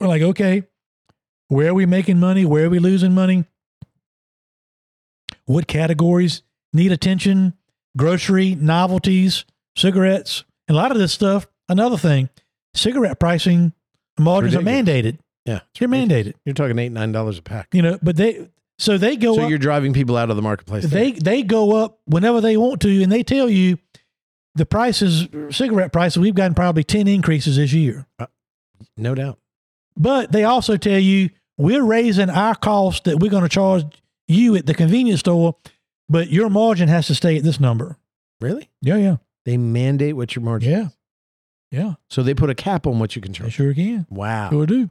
we're 0.00 0.08
like, 0.08 0.22
okay, 0.22 0.64
where 1.48 1.70
are 1.70 1.74
we 1.74 1.86
making 1.86 2.18
money? 2.20 2.44
Where 2.44 2.66
are 2.66 2.70
we 2.70 2.78
losing 2.78 3.14
money? 3.14 3.44
What 5.46 5.66
categories 5.66 6.42
need 6.72 6.92
attention? 6.92 7.54
Grocery, 7.96 8.54
novelties, 8.54 9.44
cigarettes, 9.76 10.44
and 10.68 10.76
a 10.76 10.80
lot 10.80 10.90
of 10.90 10.98
this 10.98 11.12
stuff. 11.12 11.46
Another 11.68 11.96
thing, 11.96 12.28
cigarette 12.74 13.18
pricing 13.18 13.72
margins 14.18 14.54
are 14.54 14.60
mandated. 14.60 15.18
Yeah. 15.46 15.60
They're 15.78 15.88
mandated. 15.88 16.34
You're 16.44 16.54
talking 16.54 16.78
eight, 16.78 16.92
nine 16.92 17.12
dollars 17.12 17.38
a 17.38 17.42
pack. 17.42 17.68
You 17.72 17.82
know, 17.82 17.98
but 18.02 18.16
they 18.16 18.48
so 18.78 18.98
they 18.98 19.16
go 19.16 19.34
So 19.36 19.42
up. 19.44 19.50
you're 19.50 19.58
driving 19.58 19.92
people 19.92 20.16
out 20.16 20.30
of 20.30 20.36
the 20.36 20.42
marketplace. 20.42 20.84
there. 20.84 21.04
They 21.04 21.12
they 21.12 21.42
go 21.42 21.76
up 21.76 21.98
whenever 22.06 22.40
they 22.40 22.56
want 22.56 22.80
to, 22.82 23.02
and 23.02 23.10
they 23.10 23.22
tell 23.22 23.48
you 23.48 23.78
the 24.54 24.66
prices, 24.66 25.28
cigarette 25.50 25.92
prices. 25.92 26.18
We've 26.18 26.34
gotten 26.34 26.54
probably 26.54 26.84
ten 26.84 27.08
increases 27.08 27.56
this 27.56 27.72
year, 27.72 28.06
uh, 28.18 28.26
no 28.96 29.14
doubt. 29.14 29.38
but 29.96 30.32
they 30.32 30.44
also 30.44 30.76
tell 30.76 30.98
you 30.98 31.30
we're 31.58 31.84
raising 31.84 32.28
our 32.30 32.54
cost 32.54 33.04
that 33.04 33.18
we're 33.18 33.30
going 33.30 33.42
to 33.42 33.48
charge 33.48 33.84
you 34.28 34.56
at 34.56 34.66
the 34.66 34.74
convenience 34.74 35.20
store, 35.20 35.56
but 36.08 36.28
your 36.30 36.50
margin 36.50 36.88
has 36.88 37.06
to 37.06 37.14
stay 37.14 37.36
at 37.36 37.42
this 37.44 37.58
number. 37.60 37.96
Really? 38.40 38.68
Yeah, 38.82 38.96
yeah, 38.96 39.16
They 39.46 39.56
mandate 39.56 40.16
what 40.16 40.34
your 40.36 40.42
margin. 40.44 40.70
yeah, 40.70 40.82
is. 40.86 40.96
yeah. 41.70 41.94
So 42.10 42.22
they 42.22 42.34
put 42.34 42.50
a 42.50 42.54
cap 42.54 42.86
on 42.86 42.98
what 42.98 43.16
you 43.16 43.22
can 43.22 43.32
They 43.32 43.38
charge. 43.38 43.52
sure 43.54 43.72
can. 43.72 44.06
Wow. 44.10 44.50
Sure 44.50 44.66
do. 44.66 44.90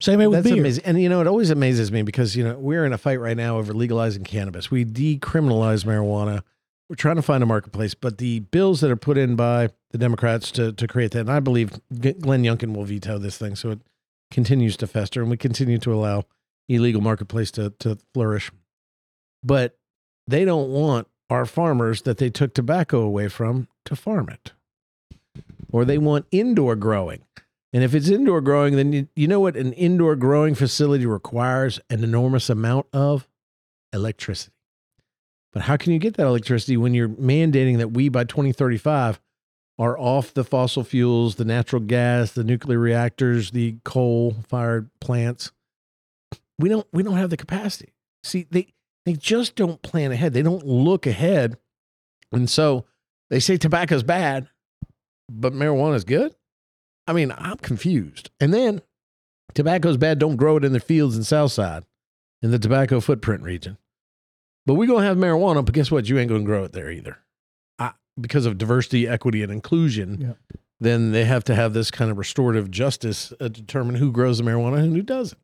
Same 0.00 0.18
way 0.18 0.26
with 0.26 0.42
That's 0.42 0.52
beer. 0.52 0.60
amazing. 0.62 0.84
And 0.84 1.00
you 1.00 1.08
know, 1.08 1.20
it 1.20 1.26
always 1.26 1.50
amazes 1.50 1.90
me 1.92 2.02
because, 2.02 2.36
you 2.36 2.44
know, 2.44 2.58
we're 2.58 2.84
in 2.84 2.92
a 2.92 2.98
fight 2.98 3.20
right 3.20 3.36
now 3.36 3.58
over 3.58 3.72
legalizing 3.72 4.24
cannabis. 4.24 4.70
We 4.70 4.84
decriminalize 4.84 5.84
marijuana. 5.84 6.42
We're 6.88 6.96
trying 6.96 7.16
to 7.16 7.22
find 7.22 7.42
a 7.42 7.46
marketplace, 7.46 7.94
but 7.94 8.18
the 8.18 8.40
bills 8.40 8.80
that 8.82 8.90
are 8.90 8.96
put 8.96 9.16
in 9.16 9.36
by 9.36 9.70
the 9.90 9.98
Democrats 9.98 10.50
to, 10.52 10.72
to 10.72 10.86
create 10.86 11.12
that, 11.12 11.20
and 11.20 11.30
I 11.30 11.40
believe 11.40 11.70
Glenn 11.98 12.42
Youngkin 12.42 12.74
will 12.76 12.84
veto 12.84 13.18
this 13.18 13.38
thing. 13.38 13.56
So 13.56 13.70
it 13.70 13.78
continues 14.30 14.76
to 14.78 14.86
fester 14.86 15.22
and 15.22 15.30
we 15.30 15.36
continue 15.36 15.78
to 15.78 15.94
allow 15.94 16.24
illegal 16.68 17.00
marketplace 17.00 17.50
to, 17.52 17.70
to 17.78 17.98
flourish. 18.12 18.50
but 19.42 19.78
they 20.26 20.44
don't 20.44 20.70
want 20.70 21.06
our 21.30 21.44
farmers 21.46 22.02
that 22.02 22.16
they 22.18 22.30
took 22.30 22.54
tobacco 22.54 23.00
away 23.00 23.28
from 23.28 23.68
to 23.84 23.94
farm 23.94 24.28
it. 24.30 24.52
Or 25.70 25.84
they 25.84 25.98
want 25.98 26.26
indoor 26.30 26.76
growing. 26.76 27.22
And 27.74 27.82
if 27.82 27.92
it's 27.92 28.08
indoor 28.08 28.40
growing, 28.40 28.76
then 28.76 28.92
you, 28.92 29.08
you 29.16 29.26
know 29.26 29.40
what 29.40 29.56
an 29.56 29.72
indoor 29.72 30.14
growing 30.14 30.54
facility 30.54 31.06
requires 31.06 31.80
an 31.90 32.04
enormous 32.04 32.48
amount 32.48 32.86
of 32.92 33.26
electricity. 33.92 34.54
But 35.52 35.62
how 35.62 35.76
can 35.76 35.92
you 35.92 35.98
get 35.98 36.16
that 36.16 36.26
electricity 36.26 36.76
when 36.76 36.94
you're 36.94 37.08
mandating 37.08 37.78
that 37.78 37.88
we 37.88 38.08
by 38.08 38.22
2035 38.22 39.20
are 39.76 39.98
off 39.98 40.32
the 40.32 40.44
fossil 40.44 40.84
fuels, 40.84 41.34
the 41.34 41.44
natural 41.44 41.82
gas, 41.82 42.30
the 42.30 42.44
nuclear 42.44 42.78
reactors, 42.78 43.50
the 43.50 43.76
coal 43.84 44.36
fired 44.48 44.88
plants? 45.00 45.50
We 46.60 46.68
don't 46.68 46.86
we 46.92 47.02
don't 47.02 47.16
have 47.16 47.30
the 47.30 47.36
capacity. 47.36 47.92
See, 48.22 48.46
they 48.52 48.68
they 49.04 49.14
just 49.14 49.56
don't 49.56 49.82
plan 49.82 50.12
ahead. 50.12 50.32
They 50.32 50.42
don't 50.42 50.64
look 50.64 51.08
ahead. 51.08 51.58
And 52.30 52.48
so 52.48 52.84
they 53.30 53.40
say 53.40 53.56
tobacco's 53.56 54.04
bad, 54.04 54.48
but 55.28 55.52
marijuana's 55.52 56.04
good. 56.04 56.36
I 57.06 57.12
mean, 57.12 57.32
I'm 57.36 57.56
confused. 57.58 58.30
And 58.40 58.52
then 58.54 58.82
tobacco's 59.54 59.96
bad, 59.96 60.18
don't 60.18 60.36
grow 60.36 60.56
it 60.56 60.64
in 60.64 60.72
the 60.72 60.80
fields 60.80 61.16
in 61.16 61.24
Southside 61.24 61.84
in 62.42 62.50
the 62.50 62.58
tobacco 62.58 63.00
footprint 63.00 63.42
region. 63.42 63.78
But 64.66 64.74
we're 64.74 64.86
going 64.88 65.02
to 65.02 65.06
have 65.06 65.16
marijuana, 65.18 65.64
but 65.64 65.74
guess 65.74 65.90
what? 65.90 66.08
You 66.08 66.18
ain't 66.18 66.28
going 66.28 66.42
to 66.42 66.46
grow 66.46 66.64
it 66.64 66.72
there 66.72 66.90
either. 66.90 67.18
I, 67.78 67.92
because 68.18 68.46
of 68.46 68.56
diversity, 68.56 69.06
equity, 69.06 69.42
and 69.42 69.52
inclusion, 69.52 70.20
Yeah. 70.20 70.56
then 70.80 71.12
they 71.12 71.24
have 71.26 71.44
to 71.44 71.54
have 71.54 71.74
this 71.74 71.90
kind 71.90 72.10
of 72.10 72.16
restorative 72.16 72.70
justice 72.70 73.32
uh, 73.40 73.48
determine 73.48 73.96
who 73.96 74.10
grows 74.10 74.38
the 74.38 74.44
marijuana 74.44 74.78
and 74.78 74.96
who 74.96 75.02
doesn't. 75.02 75.38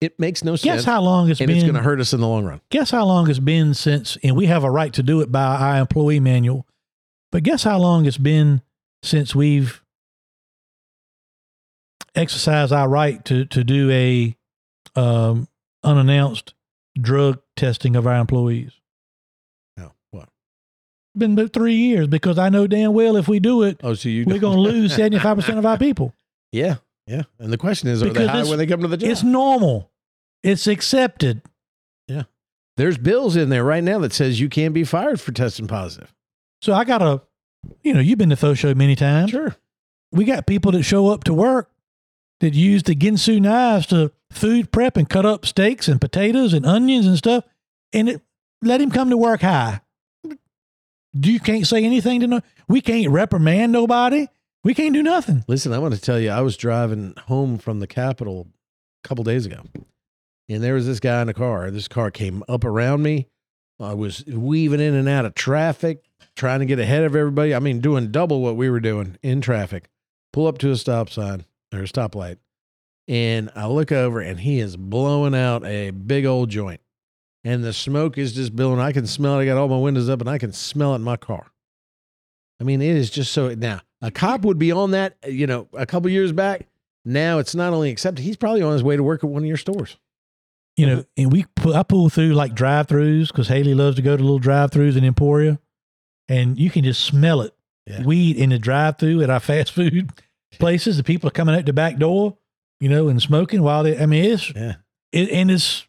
It 0.00 0.18
makes 0.18 0.42
no 0.44 0.52
Guess 0.52 0.60
sense. 0.62 0.76
Guess 0.76 0.84
how 0.84 1.02
long 1.02 1.28
it's 1.30 1.40
and 1.40 1.48
been. 1.48 1.56
it's 1.56 1.64
going 1.64 1.74
to 1.74 1.82
hurt 1.82 2.00
us 2.00 2.12
in 2.14 2.20
the 2.20 2.28
long 2.28 2.44
run. 2.44 2.60
guess 2.70 2.90
how 2.90 3.04
long 3.04 3.28
it's 3.28 3.38
been 3.40 3.74
since, 3.74 4.16
and 4.22 4.34
we 4.36 4.46
have 4.46 4.64
a 4.64 4.70
right 4.70 4.92
to 4.94 5.02
do 5.02 5.20
it 5.20 5.30
by 5.32 5.42
our 5.56 5.78
employee 5.80 6.20
manual, 6.20 6.66
but 7.32 7.42
guess 7.42 7.64
how 7.64 7.78
long 7.78 8.06
it's 8.06 8.16
been 8.16 8.62
since 9.02 9.34
we've 9.34 9.82
exercised 12.14 12.72
our 12.72 12.88
right 12.88 13.24
to, 13.26 13.44
to 13.46 13.64
do 13.64 13.90
a 13.90 14.36
um, 14.96 15.48
unannounced 15.84 16.54
drug 17.00 17.40
testing 17.56 17.96
of 17.96 18.06
our 18.06 18.16
employees? 18.16 18.72
No. 19.76 19.92
What? 20.10 20.28
Been 21.16 21.32
about 21.32 21.52
three 21.52 21.74
years 21.74 22.06
because 22.06 22.38
I 22.38 22.48
know 22.48 22.66
damn 22.66 22.92
well 22.92 23.16
if 23.16 23.28
we 23.28 23.40
do 23.40 23.62
it, 23.62 23.80
Oh, 23.82 23.94
so 23.94 24.08
you 24.08 24.24
we're 24.26 24.38
going 24.38 24.56
to 24.56 24.62
lose 24.62 24.96
75% 24.96 25.58
of 25.58 25.66
our 25.66 25.78
people. 25.78 26.14
Yeah. 26.52 26.76
Yeah. 27.06 27.22
And 27.38 27.52
the 27.52 27.58
question 27.58 27.88
is, 27.88 28.02
are 28.02 28.08
Because 28.08 28.26
they 28.26 28.32
high 28.32 28.48
when 28.48 28.58
they 28.58 28.66
come 28.66 28.82
to 28.82 28.88
the 28.88 28.96
job? 28.96 29.10
It's 29.10 29.22
normal. 29.22 29.90
It's 30.42 30.66
accepted. 30.66 31.42
Yeah. 32.06 32.24
There's 32.76 32.98
bills 32.98 33.36
in 33.36 33.48
there 33.48 33.64
right 33.64 33.82
now 33.84 33.98
that 34.00 34.12
says 34.12 34.40
you 34.40 34.48
can't 34.48 34.72
be 34.74 34.84
fired 34.84 35.20
for 35.20 35.32
testing 35.32 35.66
positive. 35.66 36.14
So 36.62 36.72
I 36.72 36.84
got 36.84 37.02
a, 37.02 37.20
you 37.82 37.92
know, 37.94 38.00
you've 38.00 38.18
been 38.18 38.30
to 38.30 38.36
Faux 38.36 38.58
Show 38.58 38.74
many 38.74 38.96
times. 38.96 39.30
Sure. 39.30 39.54
we 40.12 40.24
got 40.24 40.46
people 40.46 40.72
that 40.72 40.82
show 40.82 41.08
up 41.08 41.24
to 41.24 41.34
work 41.34 41.70
that 42.40 42.54
use 42.54 42.82
the 42.82 42.96
Ginsu 42.96 43.40
knives 43.40 43.86
to 43.86 44.12
food 44.30 44.72
prep 44.72 44.96
and 44.96 45.08
cut 45.08 45.26
up 45.26 45.46
steaks 45.46 45.88
and 45.88 46.00
potatoes 46.00 46.52
and 46.52 46.66
onions 46.66 47.06
and 47.06 47.16
stuff, 47.16 47.44
and 47.92 48.08
it, 48.08 48.22
let 48.62 48.80
him 48.80 48.90
come 48.90 49.10
to 49.10 49.16
work 49.16 49.42
high. 49.42 49.80
You 51.12 51.40
can't 51.40 51.66
say 51.66 51.84
anything 51.84 52.20
to 52.20 52.26
no. 52.26 52.40
We 52.68 52.80
can't 52.80 53.10
reprimand 53.10 53.72
nobody. 53.72 54.28
We 54.62 54.74
can't 54.74 54.94
do 54.94 55.02
nothing. 55.02 55.44
Listen, 55.48 55.72
I 55.72 55.78
want 55.78 55.94
to 55.94 56.00
tell 56.00 56.20
you, 56.20 56.30
I 56.30 56.40
was 56.40 56.56
driving 56.56 57.14
home 57.26 57.58
from 57.58 57.80
the 57.80 57.86
Capitol 57.86 58.46
a 59.04 59.08
couple 59.08 59.24
days 59.24 59.46
ago, 59.46 59.62
and 60.48 60.62
there 60.62 60.74
was 60.74 60.86
this 60.86 61.00
guy 61.00 61.22
in 61.22 61.28
a 61.28 61.34
car. 61.34 61.70
This 61.70 61.88
car 61.88 62.10
came 62.10 62.44
up 62.48 62.64
around 62.64 63.02
me. 63.02 63.26
I 63.80 63.94
was 63.94 64.24
weaving 64.26 64.80
in 64.80 64.94
and 64.94 65.08
out 65.08 65.24
of 65.24 65.34
traffic, 65.34 66.04
trying 66.36 66.60
to 66.60 66.66
get 66.66 66.78
ahead 66.78 67.02
of 67.02 67.16
everybody. 67.16 67.54
I 67.54 67.58
mean, 67.58 67.80
doing 67.80 68.12
double 68.12 68.42
what 68.42 68.56
we 68.56 68.70
were 68.70 68.80
doing 68.80 69.16
in 69.22 69.40
traffic. 69.40 69.88
Pull 70.32 70.46
up 70.46 70.58
to 70.58 70.70
a 70.70 70.76
stop 70.76 71.10
sign 71.10 71.44
or 71.72 71.80
a 71.80 71.84
stoplight, 71.84 72.38
and 73.08 73.50
I 73.56 73.66
look 73.66 73.90
over, 73.90 74.20
and 74.20 74.38
he 74.38 74.60
is 74.60 74.76
blowing 74.76 75.34
out 75.34 75.64
a 75.64 75.90
big 75.90 76.26
old 76.26 76.48
joint, 76.48 76.80
and 77.42 77.64
the 77.64 77.72
smoke 77.72 78.18
is 78.18 78.32
just 78.32 78.54
billowing. 78.54 78.80
I 78.80 78.92
can 78.92 79.06
smell 79.06 79.38
it. 79.38 79.42
I 79.42 79.46
got 79.46 79.56
all 79.56 79.68
my 79.68 79.78
windows 79.78 80.08
up, 80.08 80.20
and 80.20 80.30
I 80.30 80.38
can 80.38 80.52
smell 80.52 80.92
it 80.92 80.96
in 80.96 81.02
my 81.02 81.16
car. 81.16 81.50
I 82.60 82.64
mean, 82.64 82.82
it 82.82 82.94
is 82.94 83.10
just 83.10 83.32
so. 83.32 83.54
Now, 83.54 83.80
a 84.02 84.10
cop 84.10 84.42
would 84.42 84.58
be 84.58 84.70
on 84.70 84.92
that, 84.92 85.16
uh, 85.24 85.28
you 85.30 85.46
know, 85.46 85.68
a 85.72 85.86
couple 85.86 86.10
years 86.10 86.32
back. 86.32 86.68
Now 87.04 87.38
it's 87.38 87.54
not 87.54 87.72
only 87.72 87.90
accepted; 87.90 88.22
he's 88.22 88.36
probably 88.36 88.62
on 88.62 88.74
his 88.74 88.82
way 88.82 88.96
to 88.96 89.02
work 89.02 89.24
at 89.24 89.30
one 89.30 89.42
of 89.42 89.48
your 89.48 89.56
stores. 89.56 89.96
You 90.76 90.86
know, 90.86 90.92
uh-huh. 90.92 91.04
and 91.16 91.32
we 91.32 91.46
I 91.74 91.82
pull 91.82 92.10
through 92.10 92.34
like 92.34 92.54
drive-throughs 92.54 93.28
because 93.28 93.48
Haley 93.48 93.74
loves 93.74 93.96
to 93.96 94.02
go 94.02 94.16
to 94.16 94.22
little 94.22 94.38
drive-throughs 94.38 94.96
in 94.96 95.04
Emporia, 95.04 95.58
and 96.28 96.58
you 96.58 96.70
can 96.70 96.84
just 96.84 97.04
smell 97.04 97.40
it. 97.40 97.54
Yeah. 97.86 98.04
Weed 98.04 98.36
in 98.36 98.50
the 98.50 98.58
drive-through 98.58 99.22
at 99.22 99.30
our 99.30 99.40
fast 99.40 99.72
food 99.72 100.12
places. 100.60 100.96
The 100.96 101.02
people 101.04 101.28
are 101.28 101.32
coming 101.32 101.54
out 101.54 101.64
the 101.66 101.72
back 101.72 101.96
door, 101.98 102.36
you 102.80 102.88
know, 102.88 103.08
and 103.08 103.20
smoking 103.20 103.62
while 103.62 103.82
they. 103.82 103.98
I 103.98 104.06
mean, 104.06 104.24
it's 104.24 104.54
Yeah, 104.54 104.76
it, 105.12 105.30
and 105.30 105.50
it's 105.50 105.86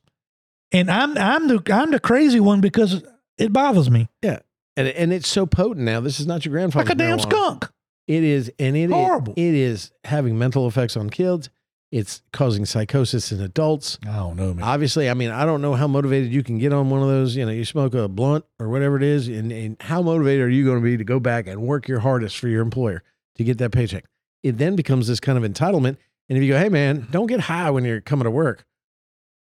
and 0.71 0.89
I'm 0.89 1.17
I'm 1.17 1.47
the 1.47 1.61
I'm 1.73 1.91
the 1.91 1.99
crazy 1.99 2.39
one 2.39 2.61
because 2.61 3.03
it 3.37 3.51
bothers 3.53 3.89
me 3.89 4.07
Yeah, 4.21 4.39
and 4.77 4.87
and 4.87 5.13
it's 5.13 5.27
so 5.27 5.45
potent 5.45 5.85
now. 5.85 5.99
This 5.99 6.19
is 6.19 6.27
not 6.27 6.45
your 6.45 6.51
grandfather. 6.53 6.85
like 6.85 6.93
a 6.93 6.97
damn 6.97 7.17
marijuana. 7.17 7.21
skunk. 7.21 7.69
It 8.07 8.23
is, 8.23 8.51
and 8.59 8.75
it 8.75 8.89
Horrible. 8.89 9.33
it 9.37 9.53
is 9.53 9.91
having 10.05 10.37
mental 10.37 10.67
effects 10.67 10.97
on 10.97 11.09
kids. 11.09 11.49
It's 11.91 12.21
causing 12.31 12.65
psychosis 12.65 13.33
in 13.33 13.41
adults. 13.41 13.99
I 14.07 14.15
don't 14.15 14.37
know, 14.37 14.53
man. 14.53 14.63
Obviously, 14.63 15.09
I 15.09 15.13
mean, 15.13 15.29
I 15.29 15.45
don't 15.45 15.61
know 15.61 15.73
how 15.75 15.87
motivated 15.87 16.31
you 16.31 16.41
can 16.41 16.57
get 16.57 16.71
on 16.71 16.89
one 16.89 17.01
of 17.01 17.09
those. 17.09 17.35
You 17.35 17.45
know, 17.45 17.51
you 17.51 17.65
smoke 17.65 17.93
a 17.93 18.07
blunt 18.07 18.45
or 18.59 18.69
whatever 18.69 18.95
it 18.95 19.03
is, 19.03 19.27
and, 19.27 19.51
and 19.51 19.75
how 19.81 20.01
motivated 20.01 20.45
are 20.45 20.49
you 20.49 20.63
going 20.63 20.77
to 20.79 20.83
be 20.83 20.95
to 20.95 21.03
go 21.03 21.19
back 21.19 21.47
and 21.47 21.61
work 21.61 21.89
your 21.89 21.99
hardest 21.99 22.37
for 22.39 22.47
your 22.47 22.61
employer 22.61 23.03
to 23.35 23.43
get 23.43 23.57
that 23.57 23.71
paycheck? 23.71 24.05
It 24.43 24.57
then 24.57 24.75
becomes 24.75 25.07
this 25.07 25.19
kind 25.19 25.37
of 25.37 25.49
entitlement. 25.49 25.97
And 26.29 26.37
if 26.37 26.43
you 26.43 26.53
go, 26.53 26.59
hey, 26.59 26.69
man, 26.69 27.07
don't 27.11 27.27
get 27.27 27.41
high 27.41 27.69
when 27.69 27.83
you're 27.83 28.01
coming 28.01 28.25
to 28.25 28.31
work, 28.31 28.65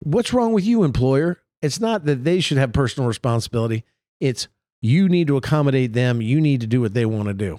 what's 0.00 0.32
wrong 0.32 0.52
with 0.52 0.64
you, 0.64 0.84
employer? 0.84 1.38
It's 1.60 1.80
not 1.80 2.04
that 2.04 2.24
they 2.24 2.40
should 2.40 2.58
have 2.58 2.72
personal 2.72 3.08
responsibility. 3.08 3.84
It's 4.20 4.48
you 4.80 5.08
need 5.08 5.26
to 5.26 5.36
accommodate 5.36 5.92
them. 5.92 6.22
You 6.22 6.40
need 6.40 6.60
to 6.60 6.66
do 6.66 6.80
what 6.80 6.94
they 6.94 7.04
want 7.04 7.28
to 7.28 7.34
do. 7.34 7.58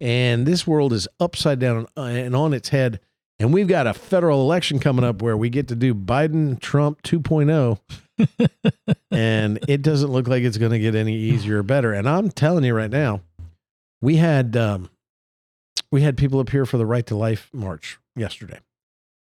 And 0.00 0.46
this 0.46 0.66
world 0.66 0.92
is 0.92 1.08
upside 1.18 1.58
down 1.58 1.86
and 1.96 2.36
on 2.36 2.52
its 2.52 2.68
head. 2.68 3.00
And 3.40 3.52
we've 3.52 3.68
got 3.68 3.86
a 3.86 3.94
federal 3.94 4.42
election 4.42 4.78
coming 4.78 5.04
up 5.04 5.22
where 5.22 5.36
we 5.36 5.48
get 5.48 5.68
to 5.68 5.76
do 5.76 5.94
Biden 5.94 6.60
Trump 6.60 7.02
2.0. 7.02 7.78
and 9.10 9.58
it 9.68 9.82
doesn't 9.82 10.10
look 10.10 10.28
like 10.28 10.42
it's 10.42 10.58
going 10.58 10.72
to 10.72 10.78
get 10.78 10.94
any 10.94 11.14
easier 11.16 11.60
or 11.60 11.62
better. 11.62 11.92
And 11.92 12.08
I'm 12.08 12.30
telling 12.30 12.64
you 12.64 12.74
right 12.74 12.90
now, 12.90 13.20
we 14.00 14.16
had 14.16 14.56
um, 14.56 14.90
we 15.90 16.02
had 16.02 16.16
people 16.16 16.40
up 16.40 16.50
here 16.50 16.66
for 16.66 16.78
the 16.78 16.86
Right 16.86 17.06
to 17.06 17.16
Life 17.16 17.50
march 17.52 17.98
yesterday. 18.16 18.60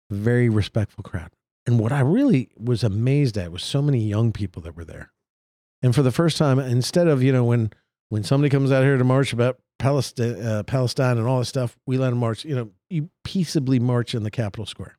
Very 0.10 0.50
respectful 0.50 1.04
crowd. 1.04 1.32
And 1.66 1.80
what 1.80 1.92
I 1.92 2.00
really 2.00 2.50
was 2.58 2.84
amazed 2.84 3.38
at 3.38 3.52
was 3.52 3.64
so 3.64 3.82
many 3.82 4.00
young 4.00 4.32
people 4.32 4.62
that 4.64 4.76
were 4.76 4.86
there. 4.86 5.12
And 5.82 5.94
for 5.94 6.02
the 6.02 6.12
first 6.12 6.38
time, 6.38 6.60
instead 6.60 7.08
of 7.08 7.22
you 7.22 7.32
know 7.32 7.44
when 7.44 7.72
when 8.10 8.24
somebody 8.24 8.50
comes 8.50 8.72
out 8.72 8.84
here 8.84 8.98
to 8.98 9.04
march 9.04 9.34
about 9.34 9.60
Palestine, 9.80 10.42
uh, 10.42 10.64
Palestine 10.64 11.18
and 11.18 11.28
all 11.28 11.40
this 11.40 11.50
stuff, 11.50 11.78
we 11.86 11.98
let 11.98 12.10
them 12.10 12.20
march. 12.20 12.46
You 12.46 12.56
know, 12.56 12.72
you 12.90 13.10
peaceably 13.24 13.80
march 13.80 14.16
in 14.16 14.24
the 14.24 14.32
Capitol 14.32 14.66
Square. 14.66 14.98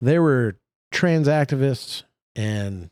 There 0.00 0.22
were 0.22 0.58
trans 0.92 1.28
activists 1.28 2.02
and 2.34 2.90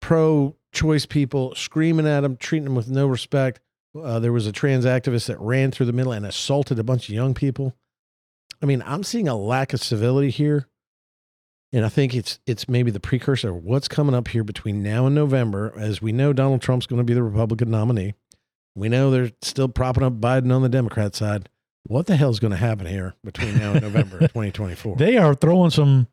pro-choice 0.00 1.06
people 1.06 1.54
screaming 1.54 2.06
at 2.06 2.20
them, 2.20 2.36
treating 2.36 2.64
them 2.64 2.76
with 2.76 2.88
no 2.88 3.06
respect. 3.06 3.60
Uh, 3.94 4.18
there 4.18 4.32
was 4.32 4.46
a 4.46 4.52
trans 4.52 4.84
activist 4.84 5.26
that 5.26 5.40
ran 5.40 5.70
through 5.70 5.86
the 5.86 5.92
middle 5.92 6.12
and 6.12 6.26
assaulted 6.26 6.78
a 6.78 6.84
bunch 6.84 7.08
of 7.08 7.14
young 7.14 7.34
people. 7.34 7.74
I 8.62 8.66
mean, 8.66 8.82
I'm 8.84 9.02
seeing 9.02 9.28
a 9.28 9.36
lack 9.36 9.72
of 9.72 9.82
civility 9.82 10.30
here, 10.30 10.68
and 11.72 11.84
I 11.84 11.88
think 11.88 12.14
it's 12.14 12.38
it's 12.46 12.68
maybe 12.68 12.90
the 12.90 13.00
precursor 13.00 13.50
of 13.50 13.64
what's 13.64 13.88
coming 13.88 14.14
up 14.14 14.28
here 14.28 14.44
between 14.44 14.82
now 14.82 15.06
and 15.06 15.14
November. 15.14 15.72
As 15.76 16.02
we 16.02 16.12
know, 16.12 16.32
Donald 16.32 16.60
Trump's 16.60 16.86
going 16.86 16.98
to 16.98 17.04
be 17.04 17.14
the 17.14 17.22
Republican 17.22 17.70
nominee. 17.70 18.14
We 18.74 18.88
know 18.88 19.10
they're 19.10 19.32
still 19.42 19.68
propping 19.68 20.02
up 20.02 20.20
Biden 20.20 20.54
on 20.54 20.62
the 20.62 20.68
Democrat 20.68 21.14
side. 21.14 21.48
What 21.84 22.06
the 22.06 22.16
hell's 22.16 22.38
going 22.38 22.50
to 22.50 22.56
happen 22.56 22.86
here 22.86 23.14
between 23.24 23.58
now 23.58 23.72
and 23.72 23.82
November 23.82 24.18
2024? 24.18 24.96
They 24.98 25.16
are 25.16 25.34
throwing 25.34 25.70
some 25.70 26.08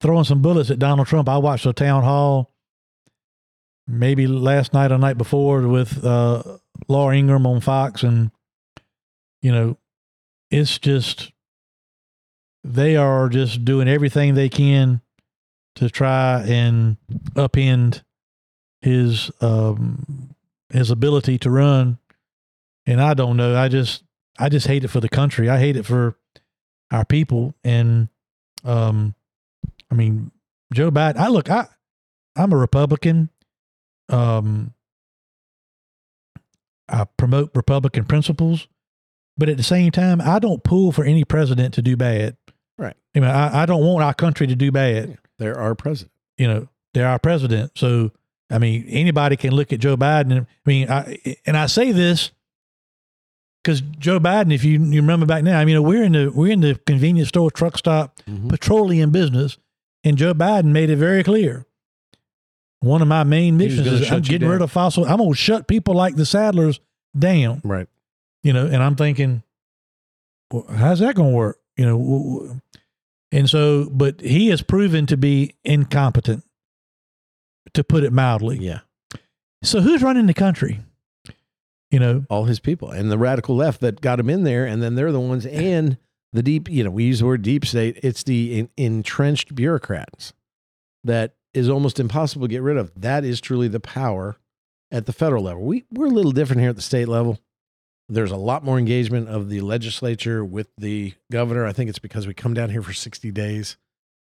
throwing 0.00 0.24
some 0.24 0.40
bullets 0.40 0.70
at 0.70 0.78
Donald 0.78 1.06
Trump. 1.06 1.28
I 1.28 1.38
watched 1.38 1.66
a 1.66 1.72
town 1.72 2.02
hall 2.02 2.52
maybe 3.86 4.26
last 4.26 4.72
night 4.72 4.92
or 4.92 4.98
night 4.98 5.18
before 5.18 5.66
with 5.68 6.04
uh, 6.04 6.42
Laura 6.88 7.16
Ingraham 7.16 7.46
on 7.46 7.60
Fox, 7.60 8.02
and 8.02 8.30
you 9.42 9.52
know, 9.52 9.78
it's 10.50 10.78
just 10.78 11.32
they 12.64 12.96
are 12.96 13.28
just 13.28 13.64
doing 13.64 13.88
everything 13.88 14.34
they 14.34 14.48
can 14.48 15.00
to 15.76 15.88
try 15.88 16.42
and 16.46 16.96
upend 17.34 18.02
his 18.80 19.30
um, 19.40 20.34
his 20.70 20.90
ability 20.90 21.38
to 21.38 21.50
run. 21.50 21.98
And 22.86 23.00
I 23.00 23.14
don't 23.14 23.36
know. 23.36 23.56
I 23.56 23.68
just 23.68 24.02
I 24.38 24.48
just 24.48 24.66
hate 24.66 24.84
it 24.84 24.88
for 24.88 25.00
the 25.00 25.08
country. 25.08 25.48
I 25.48 25.58
hate 25.58 25.76
it 25.76 25.84
for 25.84 26.16
our 26.90 27.04
people. 27.04 27.54
And 27.64 28.08
um, 28.64 29.14
I 29.90 29.94
mean, 29.94 30.30
Joe 30.72 30.90
Biden. 30.90 31.16
I 31.16 31.28
look. 31.28 31.50
I 31.50 31.66
I'm 32.36 32.52
a 32.52 32.56
Republican, 32.56 33.30
um, 34.08 34.72
I 36.88 37.04
promote 37.16 37.50
Republican 37.54 38.04
principles, 38.04 38.68
but 39.36 39.48
at 39.48 39.56
the 39.56 39.62
same 39.62 39.90
time, 39.90 40.20
I 40.20 40.38
don't 40.38 40.62
pull 40.62 40.92
for 40.92 41.04
any 41.04 41.24
president 41.24 41.74
to 41.74 41.82
do 41.82 41.96
bad. 41.96 42.36
Right. 42.78 42.96
I 43.14 43.20
mean, 43.20 43.30
I, 43.30 43.62
I 43.62 43.66
don't 43.66 43.84
want 43.84 44.04
our 44.04 44.14
country 44.14 44.46
to 44.46 44.54
do 44.54 44.70
bad. 44.70 45.18
They're 45.38 45.58
our 45.58 45.74
president. 45.74 46.12
You 46.38 46.46
know, 46.48 46.68
they're 46.94 47.08
our 47.08 47.18
president. 47.18 47.72
So, 47.76 48.12
I 48.50 48.58
mean, 48.58 48.84
anybody 48.88 49.36
can 49.36 49.52
look 49.54 49.72
at 49.72 49.80
Joe 49.80 49.96
Biden. 49.96 50.30
And, 50.32 50.40
I 50.42 50.46
mean, 50.70 50.88
I, 50.90 51.18
and 51.46 51.56
I 51.56 51.66
say 51.66 51.90
this 51.92 52.30
because 53.64 53.80
Joe 53.80 54.20
Biden, 54.20 54.54
if 54.54 54.62
you, 54.62 54.78
you 54.78 55.00
remember 55.00 55.26
back 55.26 55.42
now, 55.42 55.58
I 55.58 55.64
mean, 55.64 55.82
we're 55.82 56.04
in 56.04 56.12
the 56.12 56.30
we're 56.30 56.52
in 56.52 56.60
the 56.60 56.76
convenience 56.86 57.28
store, 57.30 57.50
truck 57.50 57.76
stop, 57.76 58.16
Mhm. 58.28 58.48
petroleum 58.48 59.10
business, 59.10 59.58
and 60.04 60.16
Joe 60.16 60.34
Biden 60.34 60.66
made 60.66 60.88
it 60.90 60.96
very 60.96 61.24
clear. 61.24 61.65
One 62.80 63.02
of 63.02 63.08
my 63.08 63.24
main 63.24 63.56
missions 63.56 63.86
is 63.86 64.12
I'm 64.12 64.22
getting 64.22 64.48
rid 64.48 64.62
of 64.62 64.70
fossil. 64.70 65.04
I'm 65.04 65.18
gonna 65.18 65.34
shut 65.34 65.66
people 65.66 65.94
like 65.94 66.16
the 66.16 66.24
Sadlers 66.24 66.78
down. 67.18 67.60
Right. 67.64 67.88
You 68.42 68.52
know, 68.52 68.66
and 68.66 68.82
I'm 68.82 68.96
thinking, 68.96 69.42
well, 70.52 70.66
how's 70.68 71.00
that 71.00 71.14
gonna 71.14 71.30
work? 71.30 71.58
You 71.76 71.86
know, 71.86 72.60
and 73.32 73.50
so, 73.50 73.88
but 73.90 74.20
he 74.20 74.48
has 74.48 74.62
proven 74.62 75.06
to 75.06 75.16
be 75.16 75.54
incompetent, 75.64 76.44
to 77.74 77.82
put 77.82 78.04
it 78.04 78.12
mildly. 78.12 78.58
Yeah. 78.58 78.80
So 79.62 79.80
who's 79.80 80.02
running 80.02 80.26
the 80.26 80.34
country? 80.34 80.80
You 81.90 82.00
know, 82.00 82.26
All 82.28 82.44
his 82.44 82.58
people 82.60 82.90
and 82.90 83.10
the 83.10 83.18
radical 83.18 83.56
left 83.56 83.80
that 83.80 84.00
got 84.00 84.18
him 84.20 84.28
in 84.28 84.42
there. 84.44 84.66
And 84.66 84.82
then 84.82 84.96
they're 84.96 85.12
the 85.12 85.20
ones 85.20 85.46
and 85.46 85.96
the 86.32 86.42
deep, 86.42 86.68
you 86.68 86.82
know, 86.84 86.90
we 86.90 87.04
use 87.04 87.20
the 87.20 87.26
word 87.26 87.42
deep 87.42 87.64
state. 87.64 87.98
It's 88.02 88.24
the 88.24 88.58
en- 88.58 88.68
entrenched 88.76 89.54
bureaucrats 89.54 90.32
that 91.04 91.35
is 91.56 91.68
almost 91.68 91.98
impossible 91.98 92.46
to 92.46 92.50
get 92.50 92.62
rid 92.62 92.76
of. 92.76 92.92
That 92.94 93.24
is 93.24 93.40
truly 93.40 93.68
the 93.68 93.80
power 93.80 94.36
at 94.90 95.06
the 95.06 95.12
federal 95.12 95.44
level. 95.44 95.62
We, 95.62 95.84
we're 95.90 96.06
a 96.06 96.10
little 96.10 96.32
different 96.32 96.60
here 96.60 96.70
at 96.70 96.76
the 96.76 96.82
state 96.82 97.08
level. 97.08 97.38
There's 98.08 98.30
a 98.30 98.36
lot 98.36 98.62
more 98.62 98.78
engagement 98.78 99.28
of 99.28 99.48
the 99.48 99.60
legislature 99.62 100.44
with 100.44 100.68
the 100.78 101.14
governor. 101.32 101.66
I 101.66 101.72
think 101.72 101.88
it's 101.90 101.98
because 101.98 102.26
we 102.26 102.34
come 102.34 102.54
down 102.54 102.70
here 102.70 102.82
for 102.82 102.92
60 102.92 103.30
days. 103.32 103.76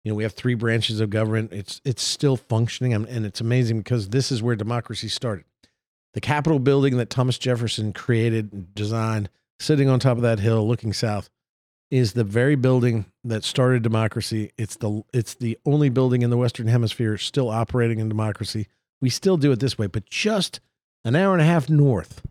You 0.03 0.11
know, 0.11 0.15
we 0.15 0.23
have 0.23 0.34
three 0.34 0.55
branches 0.55 0.99
of 0.99 1.09
government. 1.09 1.53
It's 1.53 1.82
it's 1.84 2.01
still 2.01 2.38
functioning, 2.38 2.93
and 2.93 3.05
and 3.05 3.25
it's 3.25 3.41
amazing 3.41 3.80
because 3.80 4.09
this 4.09 4.32
is 4.32 4.41
where 4.41 4.55
democracy 4.55 5.09
started. 5.09 5.43
The 6.13 6.21
Capitol 6.21 6.59
building 6.59 6.97
that 6.97 7.09
Thomas 7.09 7.38
Jefferson 7.38 7.91
created 7.91 8.51
and 8.53 8.73
designed, 8.73 9.30
sitting 9.59 9.89
on 9.89 9.99
top 9.99 10.15
of 10.15 10.23
that 10.23 10.39
hill, 10.39 10.65
looking 10.67 10.93
south, 10.93 11.30
is 11.91 12.13
the 12.13 12.23
very 12.23 12.55
building 12.55 13.05
that 13.23 13.43
started 13.43 13.81
democracy. 13.81 14.51
It's 14.57 14.75
the 14.75 15.03
it's 15.13 15.33
the 15.35 15.57
only 15.65 15.89
building 15.89 16.21
in 16.21 16.29
the 16.29 16.37
Western 16.37 16.67
Hemisphere 16.67 17.17
still 17.17 17.49
operating 17.49 17.99
in 17.99 18.09
democracy. 18.09 18.67
We 19.01 19.09
still 19.09 19.37
do 19.37 19.51
it 19.51 19.59
this 19.59 19.77
way, 19.77 19.87
but 19.87 20.05
just 20.05 20.59
an 21.03 21.15
hour 21.15 21.33
and 21.33 21.41
a 21.41 21.45
half 21.45 21.69
north, 21.69 22.21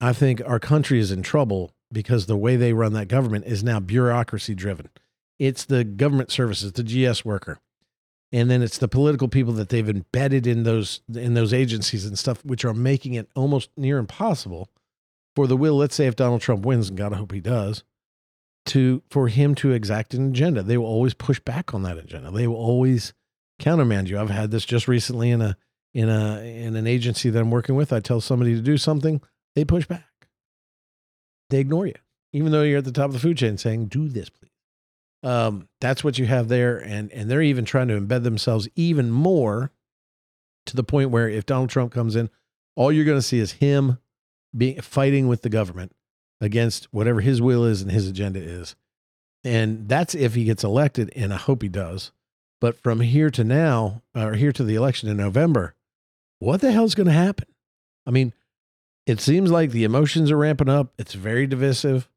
I 0.00 0.12
think 0.12 0.42
our 0.44 0.58
country 0.58 0.98
is 0.98 1.12
in 1.12 1.22
trouble 1.22 1.72
because 1.92 2.26
the 2.26 2.36
way 2.36 2.56
they 2.56 2.72
run 2.72 2.92
that 2.94 3.08
government 3.08 3.46
is 3.46 3.62
now 3.62 3.80
bureaucracy 3.80 4.54
driven. 4.54 4.90
It's 5.38 5.64
the 5.64 5.84
government 5.84 6.30
services, 6.30 6.72
the 6.72 6.82
GS 6.82 7.24
worker. 7.24 7.58
And 8.32 8.50
then 8.50 8.62
it's 8.62 8.78
the 8.78 8.88
political 8.88 9.28
people 9.28 9.52
that 9.54 9.68
they've 9.68 9.88
embedded 9.88 10.46
in 10.46 10.64
those 10.64 11.00
in 11.14 11.34
those 11.34 11.54
agencies 11.54 12.04
and 12.04 12.18
stuff, 12.18 12.44
which 12.44 12.64
are 12.64 12.74
making 12.74 13.14
it 13.14 13.30
almost 13.34 13.70
near 13.76 13.98
impossible 13.98 14.68
for 15.34 15.46
the 15.46 15.56
will. 15.56 15.76
Let's 15.76 15.94
say 15.94 16.06
if 16.06 16.16
Donald 16.16 16.40
Trump 16.40 16.66
wins, 16.66 16.88
and 16.88 16.98
God 16.98 17.12
I 17.12 17.16
hope 17.16 17.32
he 17.32 17.40
does, 17.40 17.84
to 18.66 19.02
for 19.10 19.28
him 19.28 19.54
to 19.56 19.72
exact 19.72 20.14
an 20.14 20.30
agenda. 20.30 20.62
They 20.62 20.76
will 20.76 20.86
always 20.86 21.14
push 21.14 21.40
back 21.40 21.74
on 21.74 21.82
that 21.82 21.98
agenda. 21.98 22.30
They 22.30 22.46
will 22.46 22.56
always 22.56 23.12
countermand 23.58 24.08
you. 24.08 24.18
I've 24.18 24.30
had 24.30 24.50
this 24.50 24.64
just 24.64 24.88
recently 24.88 25.30
in 25.30 25.40
a 25.40 25.56
in 25.94 26.08
a 26.08 26.40
in 26.40 26.76
an 26.76 26.86
agency 26.86 27.30
that 27.30 27.40
I'm 27.40 27.50
working 27.50 27.74
with. 27.74 27.92
I 27.92 28.00
tell 28.00 28.20
somebody 28.20 28.54
to 28.54 28.60
do 28.60 28.76
something, 28.76 29.20
they 29.54 29.64
push 29.64 29.86
back. 29.86 30.28
They 31.50 31.60
ignore 31.60 31.86
you, 31.86 31.94
even 32.32 32.52
though 32.52 32.62
you're 32.62 32.78
at 32.78 32.84
the 32.84 32.92
top 32.92 33.06
of 33.06 33.12
the 33.12 33.18
food 33.18 33.38
chain 33.38 33.56
saying, 33.56 33.86
"Do 33.86 34.08
this, 34.08 34.28
please." 34.28 34.50
Um, 35.22 35.68
that's 35.80 36.04
what 36.04 36.18
you 36.18 36.26
have 36.26 36.48
there, 36.48 36.78
and 36.78 37.10
and 37.12 37.30
they're 37.30 37.42
even 37.42 37.64
trying 37.64 37.88
to 37.88 38.00
embed 38.00 38.24
themselves 38.24 38.68
even 38.74 39.10
more 39.10 39.72
to 40.66 40.76
the 40.76 40.84
point 40.84 41.10
where 41.10 41.28
if 41.28 41.46
Donald 41.46 41.70
Trump 41.70 41.92
comes 41.92 42.16
in, 42.16 42.28
all 42.74 42.92
you're 42.92 43.04
going 43.04 43.18
to 43.18 43.22
see 43.22 43.38
is 43.38 43.52
him 43.52 43.98
being 44.56 44.80
fighting 44.80 45.28
with 45.28 45.42
the 45.42 45.48
government 45.48 45.92
against 46.40 46.92
whatever 46.92 47.20
his 47.20 47.40
will 47.40 47.64
is 47.64 47.82
and 47.82 47.90
his 47.90 48.08
agenda 48.08 48.40
is, 48.40 48.76
and 49.44 49.88
that's 49.88 50.14
if 50.14 50.34
he 50.34 50.44
gets 50.44 50.64
elected, 50.64 51.12
and 51.14 51.32
I 51.32 51.36
hope 51.36 51.62
he 51.62 51.68
does. 51.68 52.12
But 52.60 52.82
from 52.82 53.00
here 53.00 53.30
to 53.30 53.44
now, 53.44 54.02
or 54.14 54.34
here 54.34 54.52
to 54.52 54.64
the 54.64 54.74
election 54.74 55.08
in 55.08 55.16
November, 55.16 55.74
what 56.38 56.60
the 56.60 56.72
hell's 56.72 56.94
going 56.94 57.06
to 57.06 57.12
happen? 57.12 57.46
I 58.06 58.10
mean, 58.10 58.32
it 59.06 59.20
seems 59.20 59.50
like 59.50 59.70
the 59.70 59.84
emotions 59.84 60.30
are 60.30 60.36
ramping 60.36 60.68
up. 60.68 60.92
It's 60.98 61.14
very 61.14 61.46
divisive. 61.46 62.08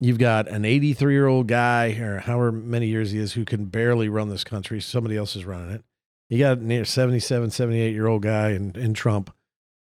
You've 0.00 0.18
got 0.18 0.48
an 0.48 0.64
83 0.64 1.12
year 1.12 1.26
old 1.26 1.48
guy, 1.48 1.92
or 1.92 2.18
however 2.20 2.52
many 2.52 2.86
years 2.86 3.10
he 3.10 3.18
is, 3.18 3.32
who 3.32 3.44
can 3.44 3.66
barely 3.66 4.08
run 4.08 4.28
this 4.28 4.44
country. 4.44 4.80
Somebody 4.80 5.16
else 5.16 5.34
is 5.34 5.44
running 5.44 5.70
it. 5.70 5.84
You 6.28 6.38
got 6.38 6.58
a 6.58 6.64
near 6.64 6.84
77, 6.84 7.50
78 7.50 7.92
year 7.92 8.06
old 8.06 8.22
guy 8.22 8.50
in, 8.50 8.72
in 8.76 8.94
Trump. 8.94 9.34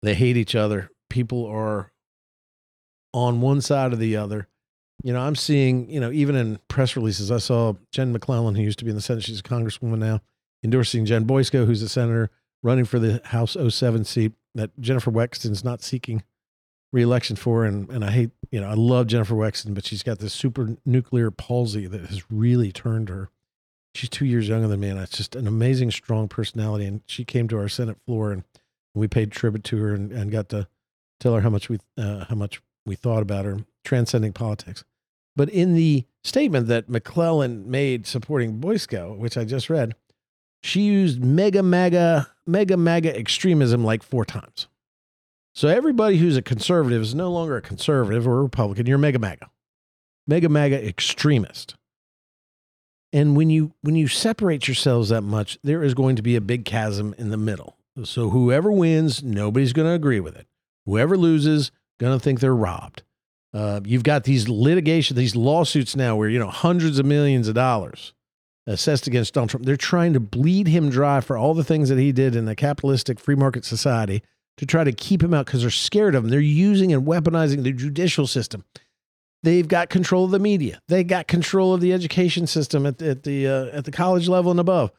They 0.01 0.13
hate 0.13 0.37
each 0.37 0.55
other. 0.55 0.89
People 1.09 1.45
are 1.47 1.91
on 3.15 3.39
one 3.39 3.61
side 3.61 3.93
or 3.93 3.95
the 3.95 4.17
other. 4.17 4.45
You 5.01 5.13
know, 5.13 5.21
I'm 5.21 5.35
seeing, 5.35 5.89
you 5.89 6.01
know, 6.01 6.11
even 6.11 6.35
in 6.35 6.59
press 6.67 6.97
releases, 6.97 7.31
I 7.31 7.37
saw 7.37 7.73
Jen 7.91 8.11
McClellan, 8.11 8.55
who 8.55 8.61
used 8.61 8.77
to 8.79 8.85
be 8.85 8.91
in 8.91 8.95
the 8.95 9.01
Senate, 9.01 9.23
she's 9.23 9.39
a 9.39 9.43
congresswoman 9.43 9.99
now, 9.99 10.19
endorsing 10.63 11.05
Jen 11.05 11.25
Boysko, 11.25 11.65
who's 11.65 11.81
a 11.81 11.87
senator 11.87 12.29
running 12.61 12.83
for 12.83 12.99
the 12.99 13.21
House 13.25 13.55
07 13.55 14.03
seat 14.03 14.33
that 14.53 14.77
Jennifer 14.81 15.11
Wexton's 15.11 15.63
not 15.63 15.81
seeking 15.81 16.23
reelection 16.91 17.37
for. 17.37 17.63
And, 17.63 17.89
and 17.89 18.03
I 18.03 18.11
hate, 18.11 18.31
you 18.51 18.59
know, 18.59 18.67
I 18.67 18.73
love 18.73 19.07
Jennifer 19.07 19.35
Wexton, 19.35 19.73
but 19.73 19.85
she's 19.85 20.03
got 20.03 20.19
this 20.19 20.33
super 20.33 20.75
nuclear 20.85 21.31
palsy 21.31 21.87
that 21.87 22.01
has 22.01 22.29
really 22.29 22.73
turned 22.73 23.07
her. 23.07 23.29
She's 23.93 24.09
two 24.09 24.25
years 24.25 24.49
younger 24.49 24.67
than 24.67 24.81
me, 24.81 24.89
and 24.89 24.99
it's 24.99 25.15
just 25.15 25.37
an 25.37 25.47
amazing, 25.47 25.91
strong 25.91 26.27
personality. 26.27 26.85
And 26.85 27.01
she 27.05 27.23
came 27.23 27.47
to 27.47 27.57
our 27.57 27.69
Senate 27.69 27.97
floor, 28.05 28.33
and 28.33 28.43
we 28.93 29.07
paid 29.07 29.31
tribute 29.31 29.63
to 29.65 29.77
her 29.77 29.93
and, 29.93 30.11
and 30.11 30.31
got 30.31 30.49
to 30.49 30.67
tell 31.21 31.33
her 31.33 31.41
how 31.41 31.49
much 31.49 31.69
we 31.69 31.79
uh, 31.97 32.25
how 32.25 32.35
much 32.35 32.61
we 32.85 32.95
thought 32.95 33.21
about 33.21 33.45
her, 33.45 33.59
transcending 33.83 34.33
politics. 34.33 34.83
But 35.35 35.49
in 35.49 35.73
the 35.73 36.05
statement 36.23 36.67
that 36.67 36.89
McClellan 36.89 37.69
made 37.69 38.07
supporting 38.07 38.59
Boysko, 38.59 39.17
which 39.17 39.37
I 39.37 39.43
just 39.43 39.69
read, 39.69 39.95
she 40.63 40.81
used 40.81 41.23
MAGA, 41.23 41.61
MAGA, 41.61 42.27
MAGA, 42.45 42.77
MAGA 42.77 43.17
extremism 43.17 43.83
like 43.83 44.01
four 44.01 44.25
times. 44.25 44.67
So 45.53 45.67
everybody 45.67 46.17
who's 46.17 46.37
a 46.37 46.41
conservative 46.41 47.01
is 47.01 47.15
no 47.15 47.31
longer 47.31 47.57
a 47.57 47.61
conservative 47.61 48.27
or 48.27 48.39
a 48.39 48.43
Republican. 48.43 48.85
You're 48.85 48.97
MAGA, 48.97 49.19
MAGA, 49.19 49.49
MAGA, 50.27 50.49
MAGA 50.49 50.87
extremist. 50.87 51.75
And 53.13 53.37
when 53.37 53.49
you 53.49 53.73
when 53.81 53.95
you 53.95 54.09
separate 54.09 54.67
yourselves 54.67 55.09
that 55.09 55.21
much, 55.21 55.57
there 55.63 55.83
is 55.83 55.93
going 55.93 56.17
to 56.17 56.21
be 56.21 56.35
a 56.35 56.41
big 56.41 56.65
chasm 56.65 57.15
in 57.17 57.29
the 57.29 57.37
middle. 57.37 57.77
So 58.03 58.29
whoever 58.29 58.69
wins, 58.71 59.23
nobody's 59.23 59.71
going 59.71 59.87
to 59.87 59.93
agree 59.93 60.19
with 60.19 60.35
it. 60.35 60.47
Whoever 60.85 61.15
loses, 61.15 61.71
going 61.99 62.17
to 62.17 62.23
think 62.23 62.39
they're 62.39 62.55
robbed. 62.55 63.03
Uh, 63.53 63.79
you've 63.85 64.03
got 64.03 64.25
these 64.25 64.49
litigation, 64.49 65.15
these 65.15 65.35
lawsuits 65.35 65.95
now 65.95 66.15
where, 66.15 66.27
you 66.27 66.39
know, 66.39 66.49
hundreds 66.49 66.99
of 66.99 67.05
millions 67.05 67.47
of 67.47 67.55
dollars 67.55 68.13
assessed 68.67 69.07
against 69.07 69.33
Donald 69.33 69.49
Trump. 69.49 69.65
They're 69.65 69.77
trying 69.77 70.13
to 70.13 70.19
bleed 70.19 70.67
him 70.67 70.89
dry 70.89 71.21
for 71.21 71.37
all 71.37 71.53
the 71.53 71.63
things 71.63 71.89
that 71.89 71.97
he 71.97 72.11
did 72.11 72.35
in 72.35 72.47
a 72.47 72.55
capitalistic 72.55 73.19
free 73.19 73.35
market 73.35 73.63
society 73.63 74.23
to 74.57 74.65
try 74.65 74.83
to 74.83 74.91
keep 74.91 75.23
him 75.23 75.33
out 75.33 75.45
because 75.45 75.61
they're 75.61 75.69
scared 75.69 76.15
of 76.15 76.23
him. 76.23 76.29
They're 76.29 76.39
using 76.39 76.91
and 76.93 77.05
weaponizing 77.05 77.63
the 77.63 77.71
judicial 77.71 78.27
system. 78.27 78.63
They've 79.43 79.67
got 79.67 79.89
control 79.89 80.25
of 80.25 80.31
the 80.31 80.39
media. 80.39 80.81
They 80.87 81.03
got 81.03 81.27
control 81.27 81.73
of 81.73 81.81
the 81.81 81.93
education 81.93 82.47
system 82.47 82.85
at 82.85 83.01
at 83.01 83.23
the 83.23 83.47
uh, 83.47 83.65
at 83.67 83.85
the 83.85 83.91
college 83.91 84.27
level 84.27 84.49
and 84.49 84.59
above. 84.59 84.91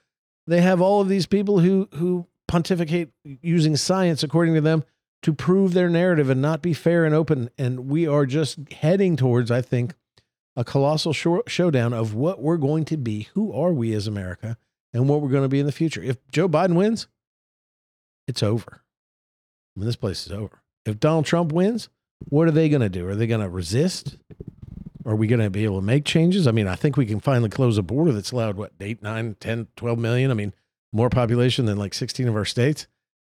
They 0.46 0.60
have 0.60 0.80
all 0.80 1.00
of 1.00 1.08
these 1.08 1.26
people 1.26 1.58
who 1.58 1.88
who 1.94 2.26
pontificate 2.46 3.10
using 3.24 3.76
science, 3.76 4.22
according 4.22 4.54
to 4.54 4.60
them, 4.60 4.84
to 5.22 5.32
prove 5.32 5.74
their 5.74 5.88
narrative 5.88 6.30
and 6.30 6.40
not 6.40 6.62
be 6.62 6.72
fair 6.72 7.04
and 7.04 7.14
open. 7.14 7.50
And 7.58 7.88
we 7.88 8.06
are 8.06 8.26
just 8.26 8.58
heading 8.72 9.16
towards, 9.16 9.50
I 9.50 9.62
think, 9.62 9.94
a 10.56 10.64
colossal 10.64 11.12
show- 11.12 11.42
showdown 11.46 11.92
of 11.92 12.14
what 12.14 12.40
we're 12.40 12.56
going 12.56 12.84
to 12.86 12.96
be, 12.96 13.28
who 13.34 13.52
are 13.52 13.72
we 13.72 13.92
as 13.92 14.06
America, 14.06 14.56
and 14.92 15.08
what 15.08 15.20
we're 15.20 15.30
going 15.30 15.42
to 15.42 15.48
be 15.48 15.60
in 15.60 15.66
the 15.66 15.72
future. 15.72 16.02
If 16.02 16.16
Joe 16.30 16.48
Biden 16.48 16.74
wins, 16.74 17.08
it's 18.26 18.42
over. 18.42 18.82
I 19.76 19.80
mean, 19.80 19.86
this 19.86 19.96
place 19.96 20.26
is 20.26 20.32
over. 20.32 20.62
If 20.86 20.98
Donald 20.98 21.26
Trump 21.26 21.52
wins, 21.52 21.88
what 22.20 22.48
are 22.48 22.52
they 22.52 22.68
going 22.68 22.80
to 22.80 22.88
do? 22.88 23.06
Are 23.06 23.14
they 23.14 23.26
going 23.26 23.42
to 23.42 23.48
resist? 23.48 24.16
Are 25.04 25.14
we 25.14 25.26
going 25.26 25.40
to 25.40 25.50
be 25.50 25.64
able 25.64 25.80
to 25.80 25.86
make 25.86 26.04
changes? 26.04 26.46
I 26.46 26.52
mean, 26.52 26.66
I 26.66 26.74
think 26.74 26.96
we 26.96 27.06
can 27.06 27.20
finally 27.20 27.50
close 27.50 27.78
a 27.78 27.82
border 27.82 28.12
that's 28.12 28.32
allowed, 28.32 28.56
what, 28.56 28.72
8, 28.80 29.02
9, 29.02 29.36
10, 29.38 29.68
12 29.76 29.98
million? 29.98 30.30
I 30.30 30.34
mean, 30.34 30.54
more 30.92 31.10
population 31.10 31.66
than 31.66 31.76
like 31.76 31.94
16 31.94 32.26
of 32.26 32.34
our 32.34 32.44
states. 32.44 32.86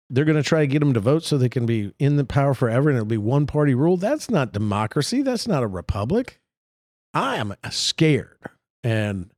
They're 0.09 0.25
going 0.25 0.37
to 0.37 0.43
try 0.43 0.61
to 0.61 0.67
get 0.67 0.79
them 0.79 0.93
to 0.93 0.99
vote 0.99 1.23
so 1.23 1.37
they 1.37 1.49
can 1.49 1.65
be 1.65 1.93
in 1.99 2.15
the 2.15 2.25
power 2.25 2.53
forever 2.53 2.89
and 2.89 2.97
it'll 2.97 3.07
be 3.07 3.17
one 3.17 3.45
party 3.45 3.75
rule. 3.75 3.97
That's 3.97 4.29
not 4.29 4.51
democracy. 4.51 5.21
That's 5.21 5.47
not 5.47 5.63
a 5.63 5.67
republic. 5.67 6.39
I 7.13 7.37
am 7.37 7.53
uh, 7.63 7.69
scared. 7.69 8.37
And 8.83 9.31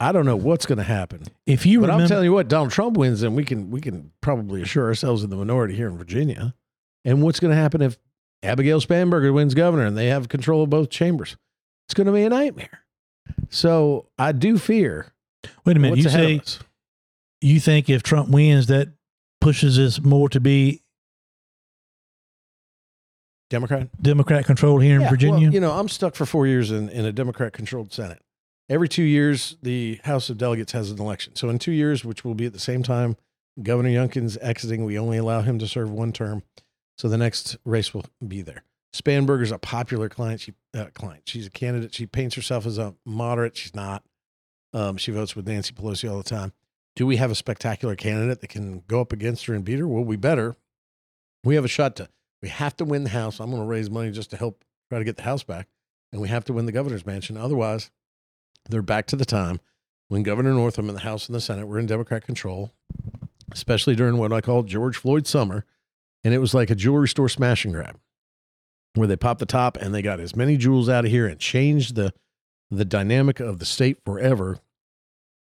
I 0.00 0.12
don't 0.12 0.24
know 0.24 0.36
what's 0.36 0.66
going 0.66 0.78
to 0.78 0.84
happen. 0.84 1.24
If 1.46 1.66
you 1.66 1.80
But 1.80 1.86
remember, 1.86 2.02
I'm 2.04 2.08
telling 2.08 2.24
you 2.24 2.32
what, 2.32 2.48
Donald 2.48 2.70
Trump 2.70 2.96
wins, 2.96 3.22
and 3.22 3.36
we 3.36 3.44
can 3.44 3.70
we 3.70 3.80
can 3.80 4.12
probably 4.20 4.62
assure 4.62 4.86
ourselves 4.86 5.22
in 5.22 5.30
the 5.30 5.36
minority 5.36 5.74
here 5.74 5.88
in 5.88 5.96
Virginia. 5.98 6.54
And 7.04 7.22
what's 7.22 7.40
going 7.40 7.50
to 7.50 7.60
happen 7.60 7.82
if 7.82 7.98
Abigail 8.42 8.80
Spanberger 8.80 9.32
wins 9.32 9.54
governor 9.54 9.84
and 9.84 9.96
they 9.96 10.06
have 10.06 10.28
control 10.28 10.62
of 10.62 10.70
both 10.70 10.90
chambers? 10.90 11.36
It's 11.86 11.94
going 11.94 12.06
to 12.06 12.12
be 12.12 12.22
a 12.22 12.28
nightmare. 12.30 12.80
So 13.50 14.08
I 14.18 14.32
do 14.32 14.58
fear 14.58 15.12
wait 15.64 15.76
a 15.76 15.80
minute, 15.80 15.98
you 15.98 16.08
say 16.08 16.40
you 17.40 17.60
think 17.60 17.90
if 17.90 18.02
Trump 18.02 18.28
wins, 18.28 18.66
that 18.68 18.88
pushes 19.42 19.78
us 19.78 20.00
more 20.00 20.28
to 20.28 20.40
be 20.40 20.82
Democrat 23.50 23.88
Democrat 24.00 24.46
controlled 24.46 24.82
here 24.82 24.96
in 24.96 25.02
Yeah, 25.02 25.10
Virginia? 25.10 25.46
Well, 25.48 25.54
you 25.54 25.60
know, 25.60 25.72
I'm 25.72 25.88
stuck 25.88 26.14
for 26.14 26.24
four 26.24 26.46
years 26.46 26.70
in, 26.70 26.88
in 26.88 27.04
a 27.04 27.12
Democrat 27.12 27.52
controlled 27.52 27.92
Senate. 27.92 28.22
Every 28.70 28.88
two 28.88 29.02
years, 29.02 29.56
the 29.60 30.00
House 30.04 30.30
of 30.30 30.38
Delegates 30.38 30.72
has 30.72 30.90
an 30.90 30.98
election. 30.98 31.36
So 31.36 31.50
in 31.50 31.58
two 31.58 31.72
years, 31.72 32.04
which 32.04 32.24
will 32.24 32.34
be 32.34 32.46
at 32.46 32.54
the 32.54 32.58
same 32.58 32.82
time, 32.82 33.16
Governor 33.62 33.90
Youngkin's 33.90 34.38
exiting. 34.40 34.84
We 34.84 34.98
only 34.98 35.18
allow 35.18 35.42
him 35.42 35.58
to 35.58 35.68
serve 35.68 35.90
one 35.90 36.12
term. 36.12 36.42
So 36.96 37.08
the 37.08 37.18
next 37.18 37.58
race 37.66 37.92
will 37.92 38.06
be 38.26 38.40
there. 38.40 38.62
Spanberger's 38.94 39.52
a 39.52 39.58
popular 39.58 40.08
client. 40.08 40.40
She 40.40 40.54
uh, 40.74 40.86
client. 40.94 41.24
She's 41.26 41.46
a 41.46 41.50
candidate. 41.50 41.94
She 41.94 42.06
paints 42.06 42.34
herself 42.36 42.64
as 42.64 42.78
a 42.78 42.94
moderate. 43.04 43.56
She's 43.56 43.74
not. 43.74 44.02
Um, 44.72 44.96
she 44.96 45.12
votes 45.12 45.36
with 45.36 45.46
Nancy 45.46 45.74
Pelosi 45.74 46.10
all 46.10 46.16
the 46.16 46.22
time. 46.22 46.52
Do 46.94 47.06
we 47.06 47.16
have 47.16 47.30
a 47.30 47.34
spectacular 47.34 47.96
candidate 47.96 48.40
that 48.40 48.50
can 48.50 48.82
go 48.86 49.00
up 49.00 49.12
against 49.12 49.46
her 49.46 49.54
and 49.54 49.64
beat 49.64 49.78
her? 49.78 49.88
Well, 49.88 50.04
we 50.04 50.16
better. 50.16 50.56
We 51.44 51.54
have 51.54 51.64
a 51.64 51.68
shot 51.68 51.96
to. 51.96 52.08
We 52.42 52.48
have 52.48 52.76
to 52.76 52.84
win 52.84 53.04
the 53.04 53.10
House. 53.10 53.40
I'm 53.40 53.50
going 53.50 53.62
to 53.62 53.66
raise 53.68 53.90
money 53.90 54.10
just 54.10 54.30
to 54.30 54.36
help 54.36 54.64
try 54.90 54.98
to 54.98 55.04
get 55.04 55.16
the 55.16 55.22
House 55.22 55.42
back, 55.42 55.68
and 56.12 56.20
we 56.20 56.28
have 56.28 56.44
to 56.46 56.52
win 56.52 56.66
the 56.66 56.72
governor's 56.72 57.06
mansion. 57.06 57.36
Otherwise, 57.36 57.90
they're 58.68 58.82
back 58.82 59.06
to 59.06 59.16
the 59.16 59.24
time 59.24 59.60
when 60.08 60.22
Governor 60.22 60.52
Northam 60.52 60.88
and 60.88 60.96
the 60.96 61.02
House 61.02 61.26
and 61.26 61.34
the 61.34 61.40
Senate 61.40 61.66
were 61.66 61.78
in 61.78 61.86
Democrat 61.86 62.24
control, 62.24 62.72
especially 63.52 63.96
during 63.96 64.18
what 64.18 64.32
I 64.32 64.40
call 64.40 64.62
George 64.62 64.96
Floyd 64.96 65.26
summer, 65.26 65.64
and 66.22 66.34
it 66.34 66.38
was 66.38 66.52
like 66.52 66.70
a 66.70 66.74
jewelry 66.74 67.08
store 67.08 67.28
smash 67.28 67.64
and 67.64 67.72
grab, 67.72 67.98
where 68.94 69.08
they 69.08 69.16
popped 69.16 69.40
the 69.40 69.46
top 69.46 69.76
and 69.78 69.94
they 69.94 70.02
got 70.02 70.20
as 70.20 70.36
many 70.36 70.56
jewels 70.56 70.88
out 70.88 71.06
of 71.06 71.10
here 71.10 71.26
and 71.26 71.40
changed 71.40 71.94
the 71.94 72.12
the 72.70 72.84
dynamic 72.84 73.38
of 73.38 73.58
the 73.58 73.66
state 73.66 73.98
forever, 74.04 74.58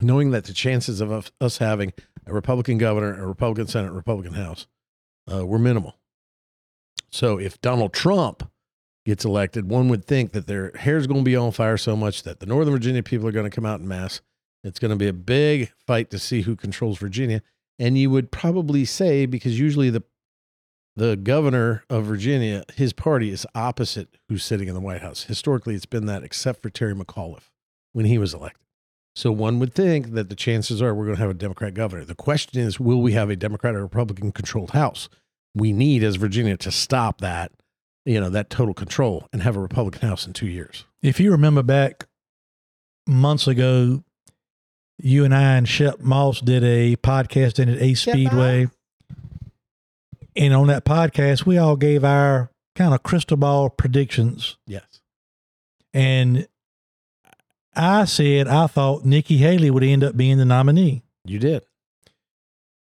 knowing 0.01 0.31
that 0.31 0.45
the 0.45 0.53
chances 0.53 1.01
of 1.01 1.31
us- 1.39 1.57
having 1.57 1.93
a 2.25 2.33
Republican 2.33 2.77
governor, 2.77 3.13
a 3.13 3.27
Republican 3.27 3.67
Senate, 3.67 3.91
Republican 3.91 4.33
House 4.33 4.67
uh, 5.31 5.45
were 5.45 5.59
minimal. 5.59 5.97
So 7.11 7.37
if 7.37 7.61
Donald 7.61 7.93
Trump 7.93 8.51
gets 9.05 9.23
elected, 9.23 9.69
one 9.69 9.87
would 9.89 10.05
think 10.05 10.31
that 10.33 10.47
their 10.47 10.71
hair's 10.75 11.07
going 11.07 11.21
to 11.21 11.25
be 11.25 11.35
on 11.35 11.51
fire 11.51 11.77
so 11.77 11.95
much 11.95 12.23
that 12.23 12.39
the 12.39 12.45
Northern 12.45 12.73
Virginia 12.73 13.03
people 13.03 13.27
are 13.27 13.31
going 13.31 13.49
to 13.49 13.55
come 13.55 13.65
out 13.65 13.79
in 13.79 13.87
mass. 13.87 14.21
It's 14.63 14.79
going 14.79 14.89
to 14.89 14.97
be 14.97 15.07
a 15.07 15.13
big 15.13 15.71
fight 15.85 16.09
to 16.09 16.19
see 16.19 16.41
who 16.41 16.55
controls 16.55 16.97
Virginia. 16.97 17.41
And 17.77 17.97
you 17.97 18.09
would 18.09 18.31
probably 18.31 18.83
say, 18.83 19.25
because 19.25 19.59
usually 19.59 19.89
the 19.89 20.03
the 20.97 21.17
governor 21.17 21.83
of 21.89 22.05
Virginia, 22.05 22.63
his 22.73 22.93
party 22.93 23.29
is 23.29 23.45
opposite 23.53 24.17
who's 24.29 24.45
sitting 24.45 24.69
in 24.69 24.73
the 24.73 24.79
White 24.79 25.01
House. 25.01 25.23
Historically, 25.23 25.75
it's 25.75 25.85
been 25.85 26.05
that, 26.05 26.23
except 26.23 26.61
for 26.61 26.69
Terry 26.69 26.95
McAuliffe 26.95 27.51
when 27.91 28.05
he 28.05 28.17
was 28.17 28.33
elected. 28.33 28.64
So 29.15 29.31
one 29.31 29.59
would 29.59 29.73
think 29.73 30.11
that 30.11 30.29
the 30.29 30.35
chances 30.35 30.81
are 30.81 30.93
we're 30.93 31.05
going 31.05 31.15
to 31.15 31.21
have 31.21 31.29
a 31.29 31.35
Democrat 31.35 31.73
governor. 31.73 32.03
The 32.03 32.15
question 32.15 32.59
is, 32.59 32.79
will 32.79 33.01
we 33.01 33.13
have 33.13 33.29
a 33.29 33.35
Democrat 33.35 33.73
or 33.73 33.81
Republican 33.81 34.33
controlled 34.33 34.71
House? 34.71 35.07
We 35.55 35.71
need, 35.71 36.03
as 36.03 36.17
Virginia, 36.17 36.57
to 36.57 36.71
stop 36.71 37.21
that, 37.21 37.53
you 38.05 38.19
know, 38.19 38.29
that 38.29 38.49
total 38.49 38.73
control 38.73 39.29
and 39.31 39.41
have 39.41 39.55
a 39.55 39.61
Republican 39.61 40.07
House 40.07 40.27
in 40.27 40.33
two 40.33 40.47
years. 40.47 40.83
if 41.01 41.19
you 41.19 41.31
remember 41.31 41.63
back 41.63 42.07
months 43.07 43.47
ago, 43.47 44.03
you 44.97 45.23
and 45.23 45.33
I 45.33 45.55
and 45.55 45.67
Shep 45.67 46.01
Moss 46.01 46.41
did 46.41 46.63
a 46.63 46.97
podcast 46.97 47.59
in 47.59 47.69
at 47.69 47.81
Ace 47.81 48.01
Shep 48.01 48.13
Speedway. 48.13 48.67
And 50.35 50.53
on 50.53 50.67
that 50.67 50.83
podcast, 50.83 51.45
we 51.45 51.57
all 51.57 51.77
gave 51.77 52.03
our 52.03 52.49
kind 52.75 52.93
of 52.93 53.03
crystal 53.03 53.37
ball 53.37 53.69
predictions. 53.69 54.57
Yes. 54.67 54.99
And 55.93 56.47
I 57.75 58.05
said 58.05 58.47
I 58.47 58.67
thought 58.67 59.05
Nikki 59.05 59.37
Haley 59.37 59.69
would 59.69 59.83
end 59.83 60.03
up 60.03 60.15
being 60.15 60.37
the 60.37 60.45
nominee. 60.45 61.03
You 61.25 61.39
did. 61.39 61.63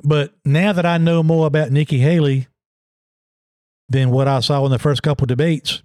But 0.04 0.34
now 0.44 0.74
that 0.74 0.86
I 0.86 0.98
know 0.98 1.24
more 1.24 1.48
about 1.48 1.72
Nikki 1.72 2.00
Haley 2.00 2.48
than 3.89 4.12
what 4.12 4.28
I 4.28 4.41
saw 4.41 4.66
in 4.66 4.72
the 4.72 4.80
first 4.80 5.02
couple 5.02 5.26
debates, 5.26 5.82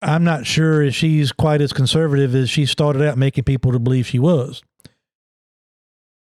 I'm 0.00 0.24
not 0.24 0.46
sure 0.46 0.82
if 0.82 0.94
she's 0.94 1.32
quite 1.32 1.60
as 1.60 1.72
conservative 1.72 2.34
as 2.34 2.50
she 2.50 2.66
started 2.66 3.02
out 3.02 3.18
making 3.18 3.44
people 3.44 3.72
to 3.72 3.78
believe 3.78 4.06
she 4.06 4.18
was. 4.18 4.62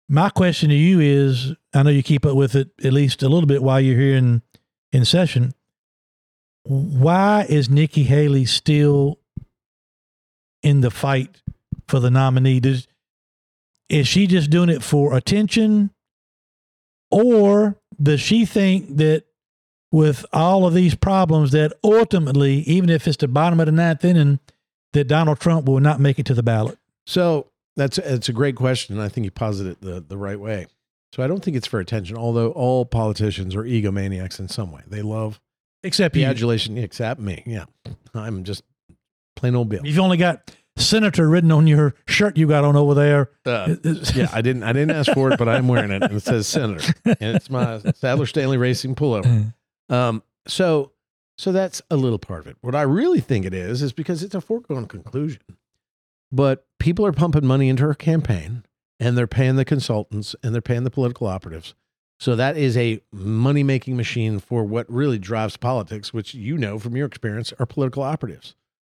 My 0.08 0.30
question 0.30 0.70
to 0.70 0.74
you 0.74 1.00
is 1.00 1.54
I 1.74 1.82
know 1.82 1.90
you 1.90 2.02
keep 2.02 2.24
up 2.24 2.36
with 2.36 2.54
it 2.54 2.70
at 2.82 2.92
least 2.92 3.22
a 3.22 3.28
little 3.28 3.46
bit 3.46 3.62
while 3.62 3.80
you're 3.80 3.98
here 3.98 4.16
in, 4.16 4.42
in 4.92 5.04
session. 5.04 5.54
Why 6.64 7.46
is 7.48 7.68
Nikki 7.68 8.04
Haley 8.04 8.44
still 8.44 9.17
in 10.68 10.80
the 10.82 10.90
fight 10.90 11.42
for 11.86 12.00
the 12.00 12.10
nominee? 12.10 12.60
Does, 12.60 12.86
is 13.88 14.06
she 14.06 14.26
just 14.26 14.50
doing 14.50 14.68
it 14.68 14.82
for 14.82 15.16
attention 15.16 15.90
or 17.10 17.76
does 18.00 18.20
she 18.20 18.44
think 18.44 18.96
that 18.98 19.24
with 19.90 20.26
all 20.32 20.66
of 20.66 20.74
these 20.74 20.94
problems 20.94 21.52
that 21.52 21.72
ultimately 21.82 22.56
even 22.60 22.90
if 22.90 23.08
it's 23.08 23.16
the 23.16 23.26
bottom 23.28 23.58
of 23.60 23.66
the 23.66 23.72
ninth 23.72 24.04
inning 24.04 24.38
that 24.92 25.04
donald 25.04 25.40
trump 25.40 25.64
will 25.66 25.80
not 25.80 25.98
make 25.98 26.18
it 26.18 26.26
to 26.26 26.34
the 26.34 26.42
ballot 26.42 26.78
So 27.06 27.46
that's 27.76 27.96
it's 27.96 28.28
a 28.28 28.32
great 28.34 28.56
question, 28.56 28.96
and 28.96 29.02
I 29.02 29.08
think 29.08 29.24
you 29.24 29.30
posited 29.30 29.72
it 29.72 29.80
the, 29.80 30.00
the 30.00 30.18
right 30.18 30.38
way. 30.38 30.66
So 31.14 31.22
I 31.22 31.26
don't 31.28 31.42
think 31.42 31.56
it's 31.56 31.66
for 31.66 31.80
attention, 31.80 32.18
although 32.18 32.50
all 32.50 32.84
politicians 32.84 33.54
are 33.56 33.62
egomaniacs 33.62 34.38
in 34.38 34.48
some 34.48 34.70
way. 34.72 34.82
They 34.86 35.00
love 35.00 35.40
except 35.82 36.16
adulation, 36.16 36.76
except 36.76 37.20
me. 37.20 37.42
Yeah, 37.46 37.64
I'm 38.12 38.44
just 38.44 38.64
plain 39.36 39.54
old 39.54 39.68
Bill. 39.70 39.86
you've 39.86 39.98
only 40.00 40.16
got 40.18 40.50
senator 40.78 41.28
written 41.28 41.52
on 41.52 41.66
your 41.66 41.94
shirt 42.06 42.36
you 42.36 42.46
got 42.46 42.64
on 42.64 42.76
over 42.76 42.94
there 42.94 43.30
Uh, 43.44 43.76
yeah, 44.14 44.28
I 44.32 44.40
didn't 44.42 44.62
I 44.62 44.72
didn't 44.72 44.92
ask 44.92 45.12
for 45.12 45.30
it, 45.32 45.38
but 45.38 45.48
I'm 45.48 45.68
wearing 45.68 45.90
it, 45.90 46.02
and 46.02 46.12
it 46.14 46.20
says 46.22 46.46
Senator, 46.46 46.92
and 47.04 47.36
it's 47.36 47.50
my 47.50 47.78
Sadler 47.96 48.26
Stanley 48.26 48.56
Racing 48.56 48.94
pullover. 48.94 49.52
Um, 49.88 50.22
so 50.46 50.92
so 51.36 51.52
that's 51.52 51.80
a 51.90 51.96
little 51.96 52.18
part 52.18 52.40
of 52.40 52.46
it. 52.48 52.56
What 52.60 52.74
I 52.74 52.82
really 52.82 53.20
think 53.20 53.44
it 53.46 53.54
is 53.54 53.82
is 53.82 53.92
because 53.92 54.22
it's 54.22 54.34
a 54.34 54.40
foregone 54.40 54.86
conclusion. 54.86 55.42
But 56.30 56.66
people 56.78 57.06
are 57.06 57.12
pumping 57.12 57.46
money 57.46 57.68
into 57.68 57.84
her 57.84 57.94
campaign 57.94 58.64
and 59.00 59.16
they're 59.16 59.26
paying 59.26 59.56
the 59.56 59.64
consultants 59.64 60.34
and 60.42 60.52
they're 60.52 60.60
paying 60.60 60.84
the 60.84 60.90
political 60.90 61.26
operatives. 61.26 61.74
So 62.20 62.34
that 62.34 62.56
is 62.56 62.76
a 62.76 63.00
money 63.12 63.62
making 63.62 63.96
machine 63.96 64.40
for 64.40 64.64
what 64.64 64.90
really 64.92 65.18
drives 65.18 65.56
politics, 65.56 66.12
which 66.12 66.34
you 66.34 66.58
know 66.58 66.78
from 66.78 66.96
your 66.96 67.06
experience 67.06 67.52
are 67.60 67.66
political 67.66 68.02
operatives, 68.02 68.56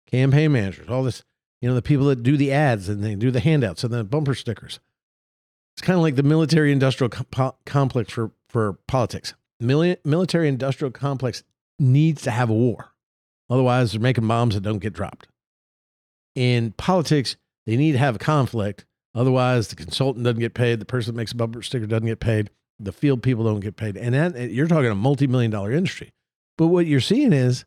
campaign 0.10 0.52
managers, 0.52 0.90
all 0.90 1.04
this, 1.04 1.24
you 1.62 1.70
know, 1.70 1.76
the 1.76 1.82
people 1.82 2.08
that 2.08 2.24
do 2.24 2.38
the 2.38 2.52
ads 2.52 2.90
and 2.90 3.04
they 3.04 3.16
do 3.16 3.32
the 3.32 3.40
handouts 3.40 3.84
and 3.84 3.94
the 3.94 4.04
bumper 4.04 4.36
stickers. 4.36 4.80
It's 5.76 5.86
kind 5.86 5.96
of 5.96 6.02
like 6.02 6.16
the 6.16 6.24
military 6.24 6.72
industrial 6.72 7.10
com- 7.10 7.54
complex 7.66 8.12
for, 8.12 8.32
for 8.50 8.74
politics. 8.88 9.36
Mili- 9.62 9.98
military 10.04 10.48
industrial 10.48 10.92
complex 10.92 11.44
needs 11.80 12.24
to 12.24 12.32
have 12.32 12.50
a 12.50 12.54
war. 12.54 12.94
Otherwise, 13.50 13.92
they're 13.92 14.02
making 14.02 14.28
bombs 14.28 14.56
that 14.56 14.62
don't 14.62 14.80
get 14.80 14.94
dropped. 14.94 15.28
In 16.36 16.72
politics, 16.74 17.36
they 17.66 17.76
need 17.78 17.92
to 17.94 17.98
have 17.98 18.16
a 18.16 18.20
conflict. 18.20 18.86
Otherwise, 19.14 19.68
the 19.68 19.76
consultant 19.76 20.24
doesn't 20.24 20.40
get 20.40 20.54
paid. 20.54 20.80
The 20.80 20.86
person 20.86 21.14
that 21.14 21.18
makes 21.18 21.34
a 21.34 21.36
bumper 21.36 21.62
sticker 21.62 21.86
doesn't 21.86 22.08
get 22.08 22.20
paid. 22.20 22.50
The 22.80 22.94
field 22.94 23.22
people 23.22 23.44
don't 23.44 23.60
get 23.60 23.76
paid. 23.76 23.98
And 23.98 24.16
that, 24.16 24.52
you're 24.52 24.68
talking 24.68 24.90
a 24.90 24.96
multi 24.96 25.28
million 25.28 25.52
dollar 25.52 25.72
industry. 25.72 26.12
But 26.58 26.68
what 26.68 26.86
you're 26.86 27.02
seeing 27.02 27.34
is 27.34 27.66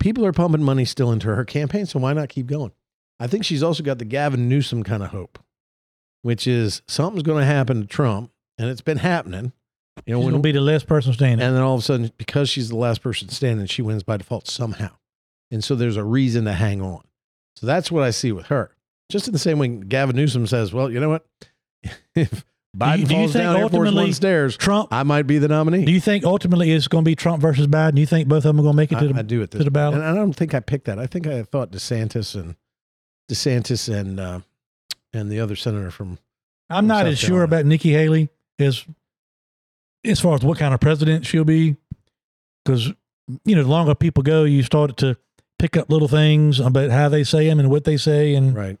people 0.00 0.24
are 0.24 0.32
pumping 0.32 0.62
money 0.62 0.84
still 0.84 1.12
into 1.12 1.28
her 1.28 1.44
campaign. 1.44 1.86
So 1.86 1.98
why 2.00 2.12
not 2.14 2.30
keep 2.30 2.46
going? 2.46 2.72
I 3.18 3.26
think 3.26 3.44
she's 3.44 3.62
also 3.62 3.82
got 3.82 3.98
the 3.98 4.04
Gavin 4.04 4.48
Newsom 4.48 4.82
kind 4.82 5.02
of 5.02 5.10
hope, 5.10 5.38
which 6.22 6.46
is 6.46 6.82
something's 6.86 7.22
going 7.22 7.40
to 7.40 7.46
happen 7.46 7.80
to 7.80 7.86
Trump. 7.86 8.30
And 8.58 8.70
it's 8.70 8.80
been 8.80 8.98
happening. 8.98 9.52
You 10.06 10.14
know, 10.14 10.20
She's 10.20 10.24
when, 10.24 10.32
going 10.32 10.42
to 10.42 10.46
be 10.46 10.52
the 10.52 10.60
last 10.60 10.86
person 10.86 11.12
standing. 11.12 11.46
and 11.46 11.54
then 11.54 11.62
all 11.62 11.74
of 11.74 11.80
a 11.80 11.82
sudden, 11.82 12.10
because 12.16 12.48
she's 12.48 12.68
the 12.68 12.76
last 12.76 13.02
person 13.02 13.28
standing, 13.28 13.66
she 13.66 13.82
wins 13.82 14.02
by 14.02 14.16
default 14.16 14.48
somehow. 14.48 14.90
And 15.50 15.62
so 15.62 15.74
there's 15.74 15.96
a 15.96 16.04
reason 16.04 16.44
to 16.46 16.52
hang 16.52 16.80
on. 16.82 17.02
So 17.56 17.66
that's 17.66 17.90
what 17.90 18.02
I 18.02 18.10
see 18.10 18.32
with 18.32 18.46
her. 18.46 18.70
Just 19.10 19.26
in 19.28 19.32
the 19.32 19.38
same 19.38 19.58
way 19.58 19.68
Gavin 19.68 20.16
Newsom 20.16 20.46
says, 20.46 20.72
well, 20.72 20.90
you 20.90 21.00
know 21.00 21.08
what? 21.08 21.26
if 22.14 22.44
Biden 22.76 22.94
do 22.96 23.00
you 23.00 23.06
falls 23.06 23.32
think 23.32 23.44
down 23.44 23.56
Air 23.56 23.68
Force 23.68 23.92
One 23.92 24.12
stairs, 24.12 24.56
Trump, 24.56 24.88
I 24.92 25.02
might 25.02 25.26
be 25.26 25.38
the 25.38 25.48
nominee. 25.48 25.84
do 25.84 25.92
you 25.92 26.00
think 26.00 26.24
ultimately 26.24 26.72
it's 26.72 26.88
going 26.88 27.04
to 27.04 27.08
be 27.08 27.14
Trump 27.14 27.40
versus 27.40 27.66
Biden? 27.66 27.94
Do 27.94 28.00
you 28.00 28.06
think 28.06 28.28
both 28.28 28.38
of 28.38 28.42
them 28.44 28.60
are 28.60 28.62
going 28.62 28.72
to 28.72 28.76
make 28.76 28.92
it 28.92 28.96
to 28.96 29.04
I, 29.04 29.12
the 29.12 29.18
I 29.18 29.22
do 29.22 29.40
it 29.42 29.50
this 29.50 29.60
to 29.60 29.64
the 29.64 29.70
ballot? 29.70 29.94
And 29.94 30.04
I 30.04 30.14
don't 30.14 30.34
think 30.34 30.54
I 30.54 30.60
picked 30.60 30.86
that. 30.86 30.98
I 30.98 31.06
think 31.06 31.26
I 31.26 31.42
thought 31.42 31.70
DeSantis 31.70 32.34
and 32.34 32.56
DeSantis 33.28 33.92
and 33.92 34.20
uh, 34.20 34.40
and 35.12 35.30
the 35.30 35.40
other 35.40 35.56
senator 35.56 35.90
from 35.90 36.18
I'm 36.70 36.86
not 36.86 37.04
South 37.04 37.12
as 37.12 37.18
sure 37.18 37.42
about 37.42 37.64
Nikki 37.66 37.92
Haley 37.92 38.28
as 38.58 38.84
as 40.04 40.20
far 40.20 40.34
as 40.34 40.42
what 40.42 40.58
kind 40.58 40.72
of 40.74 40.80
president 40.80 41.26
she'll 41.26 41.44
be, 41.44 41.76
because 42.64 42.88
you 43.44 43.56
know 43.56 43.62
the 43.62 43.68
longer 43.68 43.94
people 43.94 44.22
go, 44.22 44.44
you 44.44 44.62
start 44.62 44.96
to 44.98 45.16
pick 45.58 45.76
up 45.76 45.90
little 45.90 46.08
things 46.08 46.60
about 46.60 46.90
how 46.90 47.08
they 47.08 47.24
say 47.24 47.46
them 47.46 47.58
and 47.58 47.70
what 47.70 47.84
they 47.84 47.96
say, 47.96 48.34
and 48.34 48.54
right. 48.54 48.78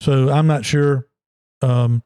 So 0.00 0.30
I'm 0.30 0.46
not 0.46 0.64
sure. 0.64 1.06
Um, 1.62 2.02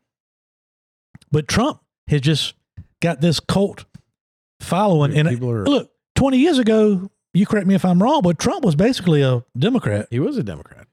but 1.31 1.49
Trump 1.49 1.81
has 2.07 2.21
just 2.21 2.55
got 3.01 3.21
this 3.21 3.41
cult 3.41 3.85
following. 4.61 5.17
And 5.17 5.29
are- 5.29 5.65
look, 5.65 5.91
20 6.15 6.39
years 6.39 6.59
ago, 6.59 7.11
you 7.35 7.47
correct 7.47 7.67
me 7.67 7.75
if 7.75 7.85
I'm 7.85 8.03
wrong, 8.03 8.23
but 8.23 8.39
Trump 8.39 8.65
was 8.65 8.75
basically 8.77 9.23
a 9.23 9.45
Democrat 9.59 10.09
He 10.11 10.21
was 10.21 10.37
a 10.37 10.43
Democrat. 10.43 10.87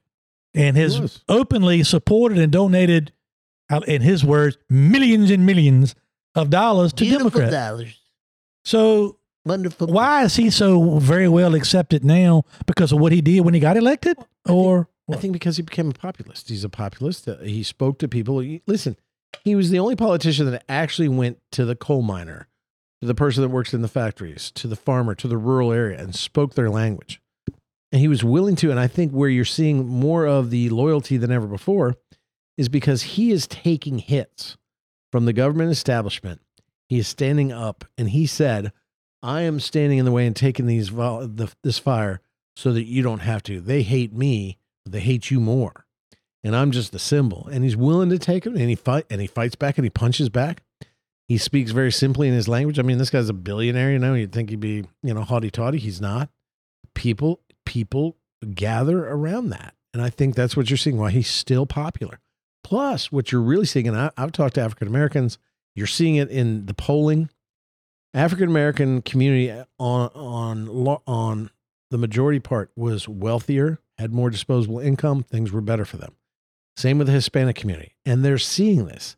And 0.56 0.76
has 0.76 1.22
openly 1.28 1.84
supported 1.84 2.38
and 2.38 2.50
donated, 2.50 3.12
in 3.86 4.00
his 4.02 4.24
words, 4.24 4.56
millions 4.70 5.30
and 5.30 5.44
millions 5.46 5.94
of 6.34 6.50
dollars 6.50 6.92
to 6.94 7.04
Beautiful 7.04 7.30
Democrats. 7.30 7.52
dollars. 7.52 8.00
So 8.64 9.18
Wonderful. 9.44 9.86
why 9.88 10.24
is 10.24 10.36
he 10.36 10.50
so 10.50 10.98
very 10.98 11.28
well 11.28 11.54
accepted 11.54 12.04
now? 12.04 12.42
Because 12.66 12.90
of 12.92 12.98
what 12.98 13.12
he 13.12 13.20
did 13.20 13.40
when 13.40 13.54
he 13.54 13.60
got 13.60 13.76
elected, 13.76 14.16
or 14.48 14.88
I 15.12 15.16
think 15.16 15.32
because 15.34 15.56
he 15.56 15.62
became 15.62 15.90
a 15.90 15.92
populist. 15.92 16.48
He's 16.48 16.64
a 16.64 16.68
populist. 16.68 17.28
Uh, 17.28 17.36
He 17.38 17.62
spoke 17.62 17.98
to 18.00 18.08
people. 18.08 18.40
He- 18.40 18.62
Listen, 18.66 18.96
he 19.44 19.54
was 19.54 19.70
the 19.70 19.78
only 19.78 19.94
politician 19.94 20.50
that 20.50 20.64
actually 20.68 21.08
went 21.08 21.38
to 21.52 21.64
the 21.64 21.76
coal 21.76 22.02
miner, 22.02 22.48
to 23.00 23.06
the 23.06 23.14
person 23.14 23.42
that 23.42 23.50
works 23.50 23.72
in 23.72 23.82
the 23.82 23.88
factories, 23.88 24.50
to 24.52 24.66
the 24.66 24.74
farmer, 24.76 25.14
to 25.14 25.28
the 25.28 25.36
rural 25.38 25.70
area, 25.72 25.98
and 26.00 26.14
spoke 26.14 26.54
their 26.54 26.70
language. 26.70 27.20
And 27.96 28.02
he 28.02 28.08
was 28.08 28.22
willing 28.22 28.56
to. 28.56 28.70
And 28.70 28.78
I 28.78 28.88
think 28.88 29.12
where 29.12 29.30
you're 29.30 29.46
seeing 29.46 29.88
more 29.88 30.26
of 30.26 30.50
the 30.50 30.68
loyalty 30.68 31.16
than 31.16 31.32
ever 31.32 31.46
before 31.46 31.94
is 32.58 32.68
because 32.68 33.02
he 33.02 33.30
is 33.30 33.46
taking 33.46 33.98
hits 33.98 34.58
from 35.10 35.24
the 35.24 35.32
government 35.32 35.70
establishment. 35.70 36.42
He 36.90 36.98
is 36.98 37.08
standing 37.08 37.52
up, 37.52 37.86
and 37.96 38.10
he 38.10 38.26
said, 38.26 38.72
"I 39.22 39.40
am 39.42 39.60
standing 39.60 39.98
in 39.98 40.04
the 40.04 40.12
way 40.12 40.26
and 40.26 40.36
taking 40.36 40.66
these 40.66 40.90
the, 40.90 41.50
this 41.62 41.78
fire 41.78 42.20
so 42.54 42.72
that 42.74 42.84
you 42.84 43.02
don't 43.02 43.20
have 43.20 43.42
to. 43.44 43.60
They 43.60 43.82
hate 43.82 44.12
me." 44.12 44.58
they 44.86 45.00
hate 45.00 45.30
you 45.30 45.40
more. 45.40 45.86
And 46.44 46.54
I'm 46.54 46.70
just 46.70 46.92
the 46.92 46.98
symbol. 46.98 47.48
And 47.50 47.64
he's 47.64 47.76
willing 47.76 48.10
to 48.10 48.18
take 48.18 48.46
it 48.46 48.52
and 48.52 48.68
he 48.68 48.76
fight 48.76 49.06
and 49.10 49.20
he 49.20 49.26
fights 49.26 49.56
back 49.56 49.78
and 49.78 49.84
he 49.84 49.90
punches 49.90 50.28
back. 50.28 50.62
He 51.28 51.38
speaks 51.38 51.72
very 51.72 51.90
simply 51.90 52.28
in 52.28 52.34
his 52.34 52.46
language. 52.46 52.78
I 52.78 52.82
mean, 52.82 52.98
this 52.98 53.10
guy's 53.10 53.28
a 53.28 53.34
billionaire, 53.34 53.90
you 53.90 53.98
know, 53.98 54.14
you'd 54.14 54.32
think 54.32 54.50
he'd 54.50 54.60
be, 54.60 54.84
you 55.02 55.12
know, 55.12 55.22
haughty 55.22 55.50
toddy. 55.50 55.78
He's 55.78 56.00
not. 56.00 56.30
People, 56.94 57.40
people 57.66 58.16
gather 58.54 59.06
around 59.06 59.50
that. 59.50 59.74
And 59.92 60.02
I 60.02 60.08
think 60.08 60.34
that's 60.34 60.56
what 60.56 60.70
you're 60.70 60.76
seeing, 60.76 60.96
why 60.96 61.10
he's 61.10 61.28
still 61.28 61.66
popular. 61.66 62.20
Plus, 62.64 63.12
what 63.12 63.30
you're 63.30 63.42
really 63.42 63.66
seeing, 63.66 63.86
and 63.86 63.96
I, 63.96 64.10
I've 64.16 64.32
talked 64.32 64.54
to 64.54 64.60
African 64.60 64.88
Americans, 64.88 65.38
you're 65.74 65.86
seeing 65.86 66.16
it 66.16 66.30
in 66.30 66.66
the 66.66 66.74
polling. 66.74 67.30
African 68.14 68.48
American 68.48 69.02
community 69.02 69.50
uh, 69.50 69.66
on 69.78 70.10
on 70.14 70.98
on 71.06 71.50
the 71.90 71.98
majority 71.98 72.40
part 72.40 72.70
was 72.74 73.08
wealthier, 73.08 73.78
had 73.98 74.12
more 74.12 74.30
disposable 74.30 74.80
income, 74.80 75.22
things 75.22 75.52
were 75.52 75.60
better 75.60 75.84
for 75.84 75.98
them. 75.98 76.16
Same 76.76 76.98
with 76.98 77.06
the 77.06 77.12
Hispanic 77.12 77.56
community. 77.56 77.94
And 78.04 78.24
they're 78.24 78.38
seeing 78.38 78.86
this. 78.86 79.16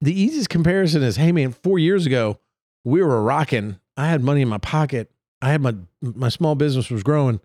The 0.00 0.18
easiest 0.18 0.48
comparison 0.48 1.02
is 1.02 1.16
hey, 1.16 1.32
man, 1.32 1.52
four 1.52 1.78
years 1.78 2.06
ago, 2.06 2.38
we 2.84 3.02
were 3.02 3.22
rocking. 3.22 3.78
I 3.96 4.08
had 4.08 4.22
money 4.22 4.42
in 4.42 4.48
my 4.48 4.58
pocket. 4.58 5.10
I 5.40 5.50
had 5.50 5.60
my, 5.60 5.74
my 6.02 6.28
small 6.28 6.54
business 6.54 6.90
was 6.90 7.02
growing. 7.02 7.40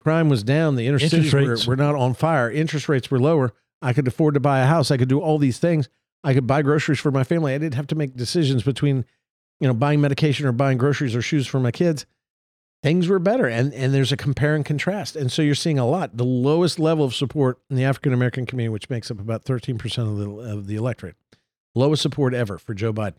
Crime 0.00 0.28
was 0.28 0.42
down. 0.42 0.76
The 0.76 0.86
inner 0.86 0.96
Interest 0.96 1.10
cities 1.10 1.32
were, 1.32 1.50
rates. 1.50 1.66
were 1.66 1.76
not 1.76 1.94
on 1.94 2.14
fire. 2.14 2.50
Interest 2.50 2.88
rates 2.88 3.10
were 3.10 3.18
lower. 3.18 3.52
I 3.82 3.92
could 3.92 4.08
afford 4.08 4.34
to 4.34 4.40
buy 4.40 4.60
a 4.60 4.66
house. 4.66 4.90
I 4.90 4.96
could 4.96 5.08
do 5.08 5.20
all 5.20 5.38
these 5.38 5.58
things. 5.58 5.88
I 6.24 6.34
could 6.34 6.46
buy 6.46 6.62
groceries 6.62 6.98
for 6.98 7.10
my 7.10 7.24
family. 7.24 7.54
I 7.54 7.58
didn't 7.58 7.74
have 7.74 7.86
to 7.88 7.94
make 7.94 8.16
decisions 8.16 8.62
between, 8.62 9.04
you 9.60 9.68
know, 9.68 9.74
buying 9.74 10.00
medication 10.00 10.46
or 10.46 10.52
buying 10.52 10.78
groceries 10.78 11.14
or 11.14 11.22
shoes 11.22 11.46
for 11.46 11.60
my 11.60 11.70
kids 11.70 12.06
things 12.82 13.08
were 13.08 13.18
better 13.18 13.46
and 13.46 13.72
and 13.74 13.92
there's 13.94 14.12
a 14.12 14.16
compare 14.16 14.54
and 14.54 14.64
contrast 14.64 15.16
and 15.16 15.32
so 15.32 15.42
you're 15.42 15.54
seeing 15.54 15.78
a 15.78 15.86
lot 15.86 16.16
the 16.16 16.24
lowest 16.24 16.78
level 16.78 17.04
of 17.04 17.14
support 17.14 17.58
in 17.70 17.76
the 17.76 17.84
african 17.84 18.12
american 18.12 18.46
community 18.46 18.72
which 18.72 18.90
makes 18.90 19.10
up 19.10 19.18
about 19.18 19.44
13% 19.44 19.98
of 19.98 20.18
the 20.18 20.30
of 20.30 20.66
the 20.66 20.76
electorate 20.76 21.16
lowest 21.74 22.02
support 22.02 22.34
ever 22.34 22.58
for 22.58 22.74
joe 22.74 22.92
biden 22.92 23.16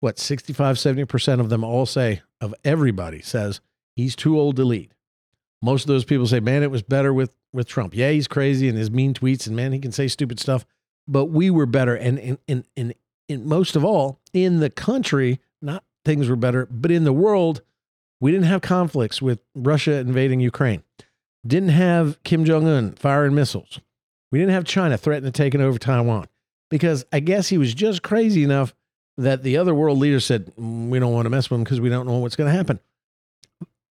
what 0.00 0.18
65 0.18 0.76
70% 0.76 1.40
of 1.40 1.48
them 1.48 1.64
all 1.64 1.86
say 1.86 2.22
of 2.40 2.54
everybody 2.64 3.20
says 3.20 3.60
he's 3.96 4.16
too 4.16 4.38
old 4.38 4.56
to 4.56 4.64
lead 4.64 4.94
most 5.62 5.82
of 5.82 5.88
those 5.88 6.04
people 6.04 6.26
say 6.26 6.40
man 6.40 6.62
it 6.62 6.70
was 6.70 6.82
better 6.82 7.12
with 7.12 7.32
with 7.52 7.66
trump 7.66 7.94
yeah 7.94 8.10
he's 8.10 8.28
crazy 8.28 8.68
and 8.68 8.78
his 8.78 8.90
mean 8.90 9.14
tweets 9.14 9.46
and 9.46 9.56
man 9.56 9.72
he 9.72 9.78
can 9.78 9.92
say 9.92 10.08
stupid 10.08 10.38
stuff 10.40 10.64
but 11.06 11.26
we 11.26 11.50
were 11.50 11.66
better 11.66 11.94
and 11.94 12.18
and 12.18 12.38
and, 12.48 12.64
and, 12.76 12.94
and 13.28 13.46
most 13.46 13.76
of 13.76 13.84
all 13.84 14.20
in 14.32 14.60
the 14.60 14.70
country 14.70 15.40
not 15.60 15.84
things 16.04 16.28
were 16.28 16.36
better 16.36 16.66
but 16.70 16.90
in 16.90 17.04
the 17.04 17.12
world 17.12 17.62
we 18.20 18.30
didn't 18.30 18.46
have 18.46 18.60
conflicts 18.60 19.22
with 19.22 19.40
Russia 19.54 19.94
invading 19.94 20.40
Ukraine. 20.40 20.82
Didn't 21.46 21.70
have 21.70 22.22
Kim 22.22 22.44
Jong 22.44 22.66
un 22.68 22.92
firing 22.92 23.34
missiles. 23.34 23.80
We 24.30 24.38
didn't 24.38 24.52
have 24.52 24.64
China 24.64 24.98
threatening 24.98 25.32
to 25.32 25.42
take 25.42 25.54
over 25.54 25.78
Taiwan 25.78 26.28
because 26.68 27.04
I 27.12 27.20
guess 27.20 27.48
he 27.48 27.56
was 27.56 27.74
just 27.74 28.02
crazy 28.02 28.44
enough 28.44 28.74
that 29.16 29.42
the 29.42 29.56
other 29.56 29.74
world 29.74 29.98
leaders 29.98 30.24
said, 30.24 30.52
"Mm, 30.56 30.88
we 30.88 30.98
don't 30.98 31.12
want 31.12 31.26
to 31.26 31.30
mess 31.30 31.50
with 31.50 31.58
him 31.58 31.64
because 31.64 31.80
we 31.80 31.88
don't 31.88 32.06
know 32.06 32.18
what's 32.18 32.36
going 32.36 32.50
to 32.50 32.56
happen. 32.56 32.80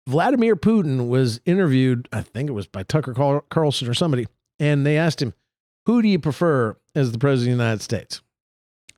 Vladimir 0.07 0.55
Putin 0.55 1.07
was 1.07 1.39
interviewed, 1.45 2.09
I 2.11 2.21
think 2.21 2.49
it 2.49 2.53
was 2.53 2.65
by 2.65 2.81
Tucker 2.83 3.13
Carl- 3.13 3.45
Carlson 3.49 3.87
or 3.87 3.93
somebody, 3.93 4.27
and 4.59 4.85
they 4.85 4.97
asked 4.97 5.21
him, 5.21 5.33
Who 5.85 6.01
do 6.01 6.07
you 6.07 6.17
prefer 6.17 6.75
as 6.95 7.11
the 7.11 7.19
president 7.19 7.53
of 7.53 7.57
the 7.59 7.63
United 7.63 7.83
States? 7.83 8.21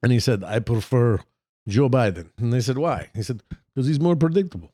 And 0.02 0.12
he 0.12 0.20
said, 0.20 0.44
I 0.44 0.60
prefer 0.60 1.20
Joe 1.68 1.90
Biden. 1.90 2.30
And 2.38 2.54
they 2.54 2.62
said, 2.62 2.78
Why? 2.78 3.10
He 3.14 3.24
said, 3.24 3.44
Because 3.50 3.88
he's 3.88 4.00
more 4.00 4.16
predictable. 4.16 4.72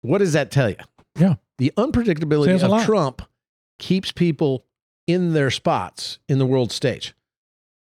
What 0.00 0.18
does 0.18 0.32
that 0.32 0.50
tell 0.50 0.70
you? 0.70 0.76
Yeah. 1.18 1.34
The 1.58 1.72
unpredictability 1.76 2.62
of. 2.62 2.84
Trump 2.84 3.22
keeps 3.78 4.12
people 4.12 4.64
in 5.06 5.32
their 5.34 5.50
spots 5.50 6.18
in 6.28 6.38
the 6.38 6.46
world 6.46 6.72
stage. 6.72 7.14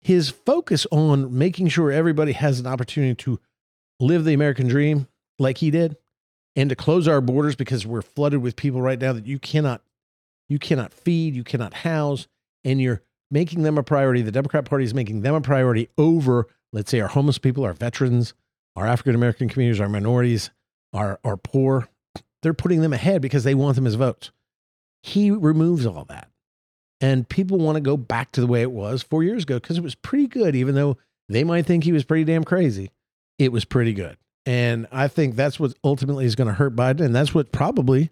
His 0.06 0.30
focus 0.30 0.86
on 0.92 1.36
making 1.36 1.66
sure 1.66 1.90
everybody 1.90 2.30
has 2.30 2.60
an 2.60 2.66
opportunity 2.68 3.16
to 3.24 3.40
live 3.98 4.24
the 4.24 4.34
American 4.34 4.68
dream 4.68 5.08
like 5.40 5.58
he 5.58 5.72
did 5.72 5.96
and 6.54 6.70
to 6.70 6.76
close 6.76 7.08
our 7.08 7.20
borders 7.20 7.56
because 7.56 7.84
we're 7.84 8.02
flooded 8.02 8.40
with 8.40 8.54
people 8.54 8.80
right 8.80 9.00
now 9.00 9.12
that 9.12 9.26
you 9.26 9.40
cannot 9.40 9.82
you 10.48 10.60
cannot 10.60 10.92
feed, 10.92 11.34
you 11.34 11.42
cannot 11.42 11.74
house 11.74 12.28
and 12.62 12.80
you're 12.80 13.02
making 13.32 13.64
them 13.64 13.78
a 13.78 13.82
priority. 13.82 14.22
The 14.22 14.30
Democrat 14.30 14.64
Party 14.64 14.84
is 14.84 14.94
making 14.94 15.22
them 15.22 15.34
a 15.34 15.40
priority 15.40 15.88
over 15.98 16.46
let's 16.72 16.88
say 16.88 17.00
our 17.00 17.08
homeless 17.08 17.38
people, 17.38 17.64
our 17.64 17.72
veterans, 17.72 18.32
our 18.76 18.86
African 18.86 19.16
American 19.16 19.48
communities, 19.48 19.80
our 19.80 19.88
minorities, 19.88 20.50
our 20.92 21.18
our 21.24 21.36
poor. 21.36 21.88
They're 22.44 22.54
putting 22.54 22.80
them 22.80 22.92
ahead 22.92 23.22
because 23.22 23.42
they 23.42 23.56
want 23.56 23.74
them 23.74 23.88
as 23.88 23.96
votes. 23.96 24.30
He 25.02 25.32
removes 25.32 25.84
all 25.84 26.04
that. 26.04 26.30
And 27.00 27.28
people 27.28 27.58
want 27.58 27.76
to 27.76 27.80
go 27.80 27.96
back 27.96 28.32
to 28.32 28.40
the 28.40 28.46
way 28.46 28.62
it 28.62 28.70
was 28.70 29.02
four 29.02 29.22
years 29.22 29.42
ago 29.42 29.56
because 29.56 29.76
it 29.76 29.82
was 29.82 29.94
pretty 29.94 30.26
good, 30.26 30.56
even 30.56 30.74
though 30.74 30.96
they 31.28 31.44
might 31.44 31.66
think 31.66 31.84
he 31.84 31.92
was 31.92 32.04
pretty 32.04 32.24
damn 32.24 32.44
crazy. 32.44 32.90
It 33.38 33.52
was 33.52 33.64
pretty 33.64 33.92
good. 33.92 34.16
And 34.46 34.86
I 34.92 35.08
think 35.08 35.34
that's 35.34 35.60
what 35.60 35.74
ultimately 35.84 36.24
is 36.24 36.36
going 36.36 36.48
to 36.48 36.54
hurt 36.54 36.74
Biden. 36.74 37.00
And 37.00 37.14
that's 37.14 37.34
what 37.34 37.52
probably 37.52 38.10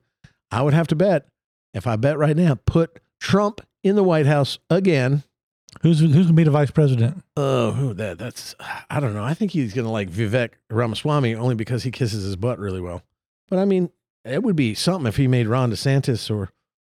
I 0.51 0.63
would 0.63 0.75
have 0.75 0.89
to 0.89 0.97
bet, 0.97 1.27
if 1.73 1.87
I 1.87 1.97
bet 1.97 2.19
right 2.19 2.37
now, 2.37 2.59
put 2.67 3.01
Trump 3.21 3.61
in 3.83 3.97
the 3.97 4.03
White 4.03 4.27
House 4.27 4.59
again. 4.69 5.23
who's 5.83 6.01
who's 6.01 6.13
going 6.13 6.27
to 6.27 6.33
be 6.33 6.45
the 6.45 6.51
vice 6.51 6.71
president? 6.71 7.23
Oh, 7.37 7.73
who 7.73 7.95
that? 7.95 8.19
That's, 8.19 8.55
I 8.91 9.01
don't 9.01 9.15
know. 9.15 9.25
I 9.25 9.35
think 9.35 9.53
he's 9.53 9.73
going 9.73 9.87
to 9.87 9.91
like 9.91 10.11
Vivek 10.11 10.51
Ramaswamy 10.71 11.35
only 11.35 11.55
because 11.55 11.85
he 11.85 11.91
kisses 11.91 12.25
his 12.25 12.37
butt 12.37 12.59
really 12.59 12.81
well. 12.81 13.03
But 13.49 13.59
I 13.59 13.65
mean, 13.65 13.91
it 14.25 14.43
would 14.43 14.57
be 14.57 14.75
something 14.75 15.07
if 15.07 15.17
he 15.17 15.29
made 15.29 15.47
Ron 15.47 15.71
DeSantis 15.71 16.35
or 16.35 16.51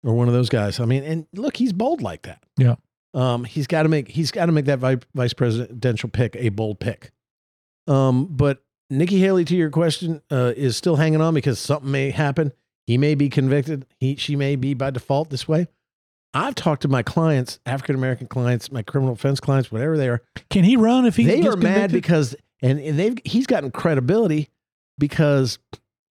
or 0.06 0.14
one 0.14 0.28
of 0.28 0.34
those 0.34 0.48
guys. 0.48 0.80
I 0.80 0.84
mean, 0.84 1.02
and 1.02 1.26
look, 1.34 1.56
he's 1.56 1.72
bold 1.72 2.00
like 2.00 2.22
that. 2.22 2.42
Yeah. 2.56 2.76
Um, 3.12 3.44
he's 3.44 3.66
got 3.66 3.82
to 3.82 3.88
make 3.88 4.08
he's 4.08 4.30
got 4.30 4.46
to 4.46 4.52
make 4.52 4.66
that 4.66 4.78
vice 5.14 5.32
presidential 5.32 6.08
pick 6.08 6.36
a 6.36 6.50
bold 6.50 6.80
pick. 6.80 7.10
Um, 7.86 8.26
but 8.26 8.62
Nikki 8.88 9.18
Haley, 9.18 9.44
to 9.46 9.56
your 9.56 9.70
question, 9.70 10.22
uh, 10.30 10.52
is 10.56 10.76
still 10.76 10.96
hanging 10.96 11.20
on 11.20 11.34
because 11.34 11.58
something 11.58 11.90
may 11.90 12.10
happen. 12.10 12.52
He 12.86 12.98
may 12.98 13.14
be 13.14 13.28
convicted. 13.28 13.86
He 13.98 14.16
she 14.16 14.36
may 14.36 14.54
be 14.54 14.74
by 14.74 14.90
default 14.90 15.30
this 15.30 15.48
way. 15.48 15.66
I've 16.34 16.54
talked 16.54 16.82
to 16.82 16.88
my 16.88 17.02
clients, 17.02 17.58
African 17.64 17.96
American 17.96 18.26
clients, 18.26 18.70
my 18.70 18.82
criminal 18.82 19.14
defense 19.14 19.40
clients, 19.40 19.72
whatever 19.72 19.96
they 19.96 20.08
are. 20.08 20.22
Can 20.50 20.64
he 20.64 20.76
run 20.76 21.06
if 21.06 21.16
he 21.16 21.24
they 21.24 21.46
are 21.46 21.56
mad 21.56 21.90
because 21.90 22.36
and, 22.62 22.78
and 22.78 22.98
they've 22.98 23.18
he's 23.24 23.46
gotten 23.46 23.70
credibility 23.70 24.50
because 24.98 25.58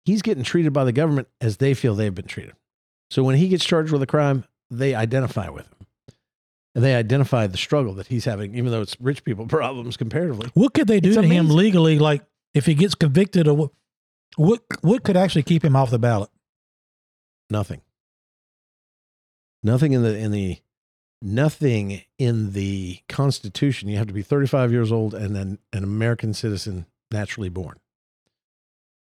he's 0.06 0.22
getting 0.22 0.44
treated 0.44 0.74
by 0.74 0.84
the 0.84 0.92
government 0.92 1.28
as 1.40 1.58
they 1.58 1.74
feel 1.74 1.96
they've 1.96 2.14
been 2.14 2.26
treated. 2.26 2.54
So 3.10 3.24
when 3.24 3.36
he 3.36 3.48
gets 3.48 3.64
charged 3.64 3.92
with 3.92 4.02
a 4.02 4.08
crime, 4.08 4.46
they 4.70 4.96
identify 4.96 5.50
with 5.50 5.66
him. 5.66 5.88
And 6.74 6.84
they 6.84 6.94
identify 6.94 7.48
the 7.48 7.58
struggle 7.58 7.94
that 7.94 8.08
he's 8.08 8.26
having, 8.26 8.56
even 8.56 8.72
though 8.72 8.82
it's 8.82 9.00
rich 9.00 9.24
people 9.24 9.46
problems 9.48 9.96
comparatively. 9.96 10.50
What 10.54 10.74
could 10.74 10.88
they 10.88 11.00
do 11.00 11.10
It's 11.10 11.18
to 11.18 11.24
him 11.24 11.50
legally? 11.50 12.00
Like 12.00 12.24
if 12.54 12.66
he 12.66 12.74
gets 12.74 12.96
convicted, 12.96 13.48
or 13.48 13.56
what? 13.56 13.72
What 14.38 14.62
what 14.82 15.04
could 15.04 15.16
actually 15.16 15.44
keep 15.44 15.64
him 15.64 15.76
off 15.76 15.90
the 15.90 16.00
ballot? 16.00 16.30
Nothing. 17.50 17.82
Nothing 19.64 19.94
in 19.94 20.04
the 20.04 20.18
in 20.18 20.32
the 20.32 20.58
nothing 21.22 22.02
in 22.18 22.52
the 22.52 23.00
Constitution. 23.08 23.88
You 23.88 23.98
have 23.98 24.08
to 24.08 24.14
be 24.14 24.22
35 24.22 24.72
years 24.72 24.92
old 24.92 25.14
and 25.14 25.36
then 25.36 25.60
an 25.72 25.84
American 25.84 26.34
citizen 26.34 26.86
naturally 27.12 27.50
born. 27.50 27.80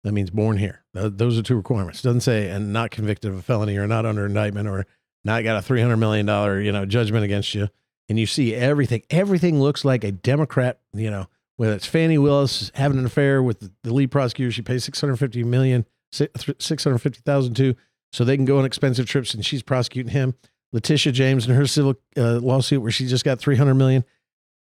That 0.05 0.13
means 0.13 0.31
born 0.31 0.59
here. 0.59 0.82
Th- 0.95 1.13
Those 1.15 1.39
are 1.39 1.43
two 1.43 1.57
requirements. 1.57 2.01
It 2.01 2.05
doesn't 2.05 2.21
say 2.23 2.49
and 2.49 2.73
not 2.73 2.91
convicted 2.91 3.31
of 3.33 3.39
a 3.39 3.43
felony 3.43 3.77
or 3.77 3.87
not 3.87 4.07
under 4.07 4.27
indictment 4.27 4.69
or 4.69 4.87
not 5.25 5.45
got 5.45 5.57
a 5.63 5.67
$300 5.67 5.99
million, 5.99 6.27
you 6.65 6.73
know, 6.73 6.85
judgment 6.85 7.25
against 7.25 7.55
you 7.55 7.69
and 8.09 8.19
you 8.19 8.27
see 8.27 8.55
everything. 8.55 9.03
Everything 9.11 9.61
looks 9.61 9.85
like 9.85 10.05
a 10.05 10.13
Democrat, 10.13 10.81
you 10.93 11.11
know, 11.11 11.27
whether 11.57 11.75
it's 11.75 11.87
Fani 11.87 12.19
Willis 12.19 12.71
having 12.75 12.99
an 12.99 13.07
affair 13.07 13.43
with 13.43 13.61
the, 13.83 13.93
lead 13.93 14.11
prosecutor, 14.11 14.51
she 14.51 14.63
pays 14.63 14.85
650 14.85 15.45
million, 15.45 15.87
650,000 16.11 17.55
to, 17.55 17.75
so 18.13 18.25
they 18.25 18.37
can 18.37 18.45
go 18.45 18.59
on 18.59 18.65
expensive 18.65 19.07
trips 19.07 19.35
and 19.35 19.45
she's 19.47 19.63
prosecuting 19.63 20.13
him. 20.13 20.35
Letitia 20.73 21.13
James 21.13 21.47
and 21.47 21.57
her 21.57 21.67
civil 21.67 21.95
uh, 22.17 22.39
lawsuit 22.39 22.83
where 22.83 22.91
she 22.91 23.07
just 23.07 23.25
got 23.25 23.39
300 23.39 23.75
million. 23.75 24.05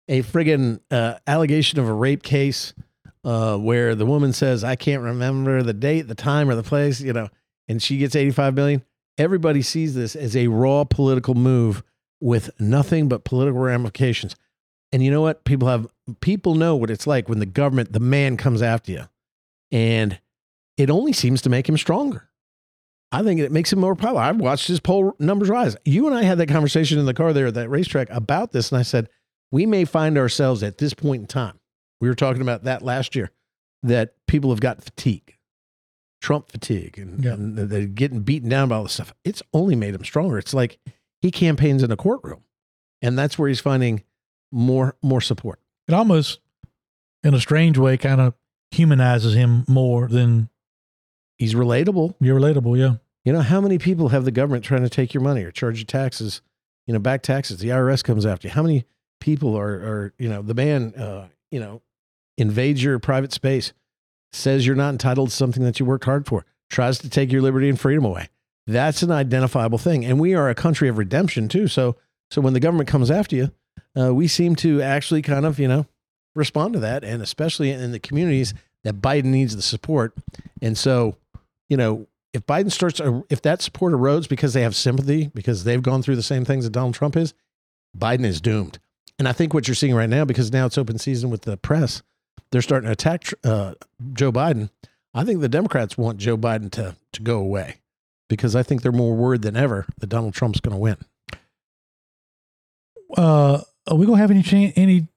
A 0.08 0.24
friggin' 0.24 0.80
uh, 0.90 1.16
allegation 1.26 1.80
of 1.80 1.88
a 1.88 1.94
rape 1.94 2.24
case 2.24 2.74
uh, 3.24 3.58
where 3.58 3.96
the 3.96 4.06
woman 4.06 4.34
says, 4.34 4.64
I 4.64 4.76
can't 4.76 5.04
remember 5.04 5.64
the 5.64 5.74
date, 5.74 6.04
the 6.04 6.16
time, 6.16 6.50
or 6.50 6.56
the 6.56 6.64
place, 6.64 7.02
you 7.02 7.14
know, 7.14 7.30
and 7.68 7.82
she 7.82 7.98
gets 7.98 8.16
85 8.16 8.56
million. 8.56 8.84
Everybody 9.18 9.62
sees 9.62 9.94
this 9.94 10.16
as 10.16 10.36
a 10.36 10.48
raw 10.48 10.84
political 10.84 11.36
move 11.36 11.84
with 12.20 12.50
nothing 12.60 13.08
but 13.10 13.24
political 13.24 13.60
ramifications. 13.60 14.36
And 14.92 15.04
you 15.04 15.12
know 15.12 15.22
what? 15.22 15.44
People 15.46 15.68
have 15.68 15.88
people 16.20 16.56
know 16.56 16.76
what 16.76 16.90
it's 16.90 17.08
like 17.08 17.30
when 17.30 17.40
the 17.40 17.46
government, 17.46 17.94
the 17.94 18.00
man 18.00 18.38
comes 18.38 18.62
after 18.62 18.92
you. 18.92 19.04
And 19.72 20.20
it 20.78 20.90
only 20.90 21.14
seems 21.14 21.42
to 21.44 21.50
make 21.50 21.68
him 21.70 21.78
stronger. 21.78 22.30
I 23.12 23.24
think 23.24 23.40
it 23.40 23.52
makes 23.52 23.72
him 23.72 23.80
more 23.80 23.96
powerful. 23.96 24.20
I've 24.20 24.38
watched 24.38 24.68
his 24.68 24.80
poll 24.80 25.16
numbers 25.20 25.50
rise. 25.50 25.76
You 25.86 26.08
and 26.08 26.16
I 26.16 26.24
had 26.24 26.38
that 26.38 26.50
conversation 26.50 26.98
in 26.98 27.06
the 27.06 27.14
car 27.14 27.34
there 27.34 27.48
at 27.48 27.54
that 27.56 27.70
racetrack 27.70 28.10
about 28.10 28.52
this. 28.52 28.72
And 28.72 28.80
I 28.80 28.84
said, 28.84 29.10
we 29.52 29.66
may 29.66 29.86
find 29.86 30.18
ourselves 30.18 30.64
at 30.64 30.78
this 30.78 30.94
point 30.94 31.22
in 31.22 31.28
time. 31.28 31.60
We 32.02 32.10
were 32.10 32.16
talking 32.16 32.42
about 32.42 32.64
that 32.66 32.82
last 32.82 33.16
year, 33.16 33.32
that 33.84 34.16
people 34.28 34.50
have 34.50 34.60
got 34.60 34.84
fatigue, 34.84 35.38
Trump 36.22 36.52
fatigue, 36.52 36.98
and, 37.00 37.24
Yeah. 37.24 37.34
and 37.34 37.58
they're 37.58 37.86
getting 37.86 38.22
beaten 38.22 38.50
down 38.50 38.70
by 38.70 38.76
all 38.76 38.84
this 38.84 38.94
stuff. 38.94 39.14
It's 39.24 39.42
only 39.54 39.76
made 39.76 39.96
him 39.96 40.04
stronger. 40.04 40.38
It's 40.38 40.54
like 40.54 40.78
he 41.22 41.32
campaigns 41.32 41.82
in 41.84 41.92
a 41.92 41.96
courtroom, 41.98 42.44
and 43.02 43.18
that's 43.18 43.38
where 43.40 43.48
he's 43.48 43.60
finding 43.62 44.04
more 44.52 44.98
more 45.02 45.22
support. 45.22 45.60
It 45.88 45.94
almost, 45.94 46.40
in 47.24 47.34
a 47.34 47.40
strange 47.40 47.78
way, 47.78 47.96
kind 47.98 48.20
of 48.20 48.34
humanizes 48.72 49.34
him 49.36 49.64
more 49.68 50.08
than 50.08 50.50
He's 51.38 51.56
relatable. 51.56 52.16
you're 52.20 52.40
relatable. 52.40 52.78
Yeah. 52.78 52.96
You 53.26 53.34
know, 53.34 53.42
how 53.42 53.62
many 53.62 53.78
people 53.80 54.10
have 54.10 54.26
the 54.26 54.32
government 54.32 54.64
trying 54.64 54.84
to 54.84 54.90
take 54.90 55.14
your 55.14 55.22
money 55.24 55.44
or 55.44 55.52
charge 55.52 55.80
you 55.80 55.86
taxes, 55.86 56.42
you 56.86 56.94
know, 56.94 57.00
back 57.00 57.22
taxes? 57.24 57.60
The 57.60 57.70
IRS 57.70 58.04
comes 58.04 58.26
after 58.28 58.48
you. 58.48 58.54
How 58.54 58.62
many 58.64 58.86
people 59.20 59.58
are, 59.58 59.72
are 59.74 60.14
you 60.20 60.30
know, 60.30 60.42
the 60.44 60.54
man, 60.54 60.94
uh, 60.96 61.28
you 61.50 61.60
know, 61.60 61.82
invades 62.38 62.84
your 62.84 63.00
private 63.00 63.34
space, 63.34 63.74
says 64.32 64.66
you're 64.66 64.76
not 64.76 64.92
entitled 64.92 65.30
to 65.30 65.36
something 65.36 65.64
that 65.64 65.80
you 65.80 65.86
worked 65.86 66.06
hard 66.06 66.26
for, 66.26 66.46
tries 66.70 66.98
to 67.00 67.10
take 67.10 67.32
your 67.32 67.42
liberty 67.42 67.70
and 67.70 67.80
freedom 67.80 68.06
away. 68.06 68.30
That's 68.68 69.04
an 69.04 69.12
identifiable 69.12 69.78
thing. 69.78 70.06
And 70.06 70.20
we 70.20 70.34
are 70.34 70.50
a 70.50 70.56
country 70.56 70.88
of 70.88 70.98
redemption 70.98 71.48
too. 71.48 71.68
So, 71.68 71.98
so 72.30 72.42
when 72.42 72.54
the 72.54 72.60
government 72.60 72.90
comes 72.90 73.12
after 73.12 73.36
you, 73.36 73.52
uh, 74.00 74.14
we 74.14 74.28
seem 74.28 74.56
to 74.58 74.82
actually 74.82 75.22
kind 75.22 75.46
of, 75.46 75.60
you 75.60 75.68
know, 75.68 75.86
respond 76.36 76.74
to 76.74 76.80
that. 76.80 77.04
And 77.04 77.22
especially 77.22 77.72
in 77.72 77.92
the 77.92 78.00
communities 78.00 78.54
that 78.84 79.02
Biden 79.02 79.26
needs 79.26 79.56
the 79.56 79.62
support. 79.62 80.14
And 80.62 80.78
so, 80.78 81.18
you 81.70 81.78
know, 81.78 82.08
if 82.34 82.46
Biden 82.46 82.72
starts, 82.72 83.02
if 83.30 83.42
that 83.42 83.62
support 83.62 83.94
erodes 83.94 84.30
because 84.30 84.54
they 84.54 84.62
have 84.62 84.76
sympathy, 84.76 85.30
because 85.34 85.64
they've 85.66 85.82
gone 85.82 86.02
through 86.02 86.16
the 86.16 86.24
same 86.24 86.46
things 86.46 86.64
that 86.64 86.72
Donald 86.72 86.94
Trump 86.94 87.18
is, 87.18 87.34
Biden 87.98 88.26
is 88.26 88.40
doomed. 88.40 88.80
And 89.20 89.28
I 89.28 89.34
think 89.34 89.54
what 89.54 89.68
you're 89.68 89.76
seeing 89.76 89.94
right 89.94 90.10
now, 90.10 90.24
because 90.24 90.52
now 90.52 90.66
it's 90.66 90.78
open 90.78 90.98
season 90.98 91.30
with 91.30 91.42
the 91.42 91.58
press, 91.58 92.02
they're 92.52 92.62
starting 92.62 92.88
to 92.88 92.92
attack 92.94 93.26
uh, 93.44 93.74
Joe 94.14 94.32
Biden. 94.32 94.70
I 95.14 95.24
think 95.24 95.42
the 95.42 95.50
Democrats 95.50 95.98
want 95.98 96.18
Joe 96.18 96.38
Biden 96.38 96.72
to 96.72 96.96
to 97.14 97.22
go 97.22 97.40
away 97.40 97.78
because 98.30 98.56
I 98.56 98.64
think 98.64 98.82
they're 98.82 98.92
more 98.92 99.16
worried 99.16 99.42
than 99.42 99.56
ever 99.58 99.86
that 99.98 100.08
Donald 100.08 100.34
Trump's 100.34 100.60
going 100.62 100.74
to 100.76 100.80
win. 100.80 100.98
Uh, 103.18 103.62
are 103.88 103.96
we 103.98 104.06
gonna 104.06 104.18
have 104.20 104.32
any 104.32 104.42
chan 104.42 104.72
any 104.78 105.08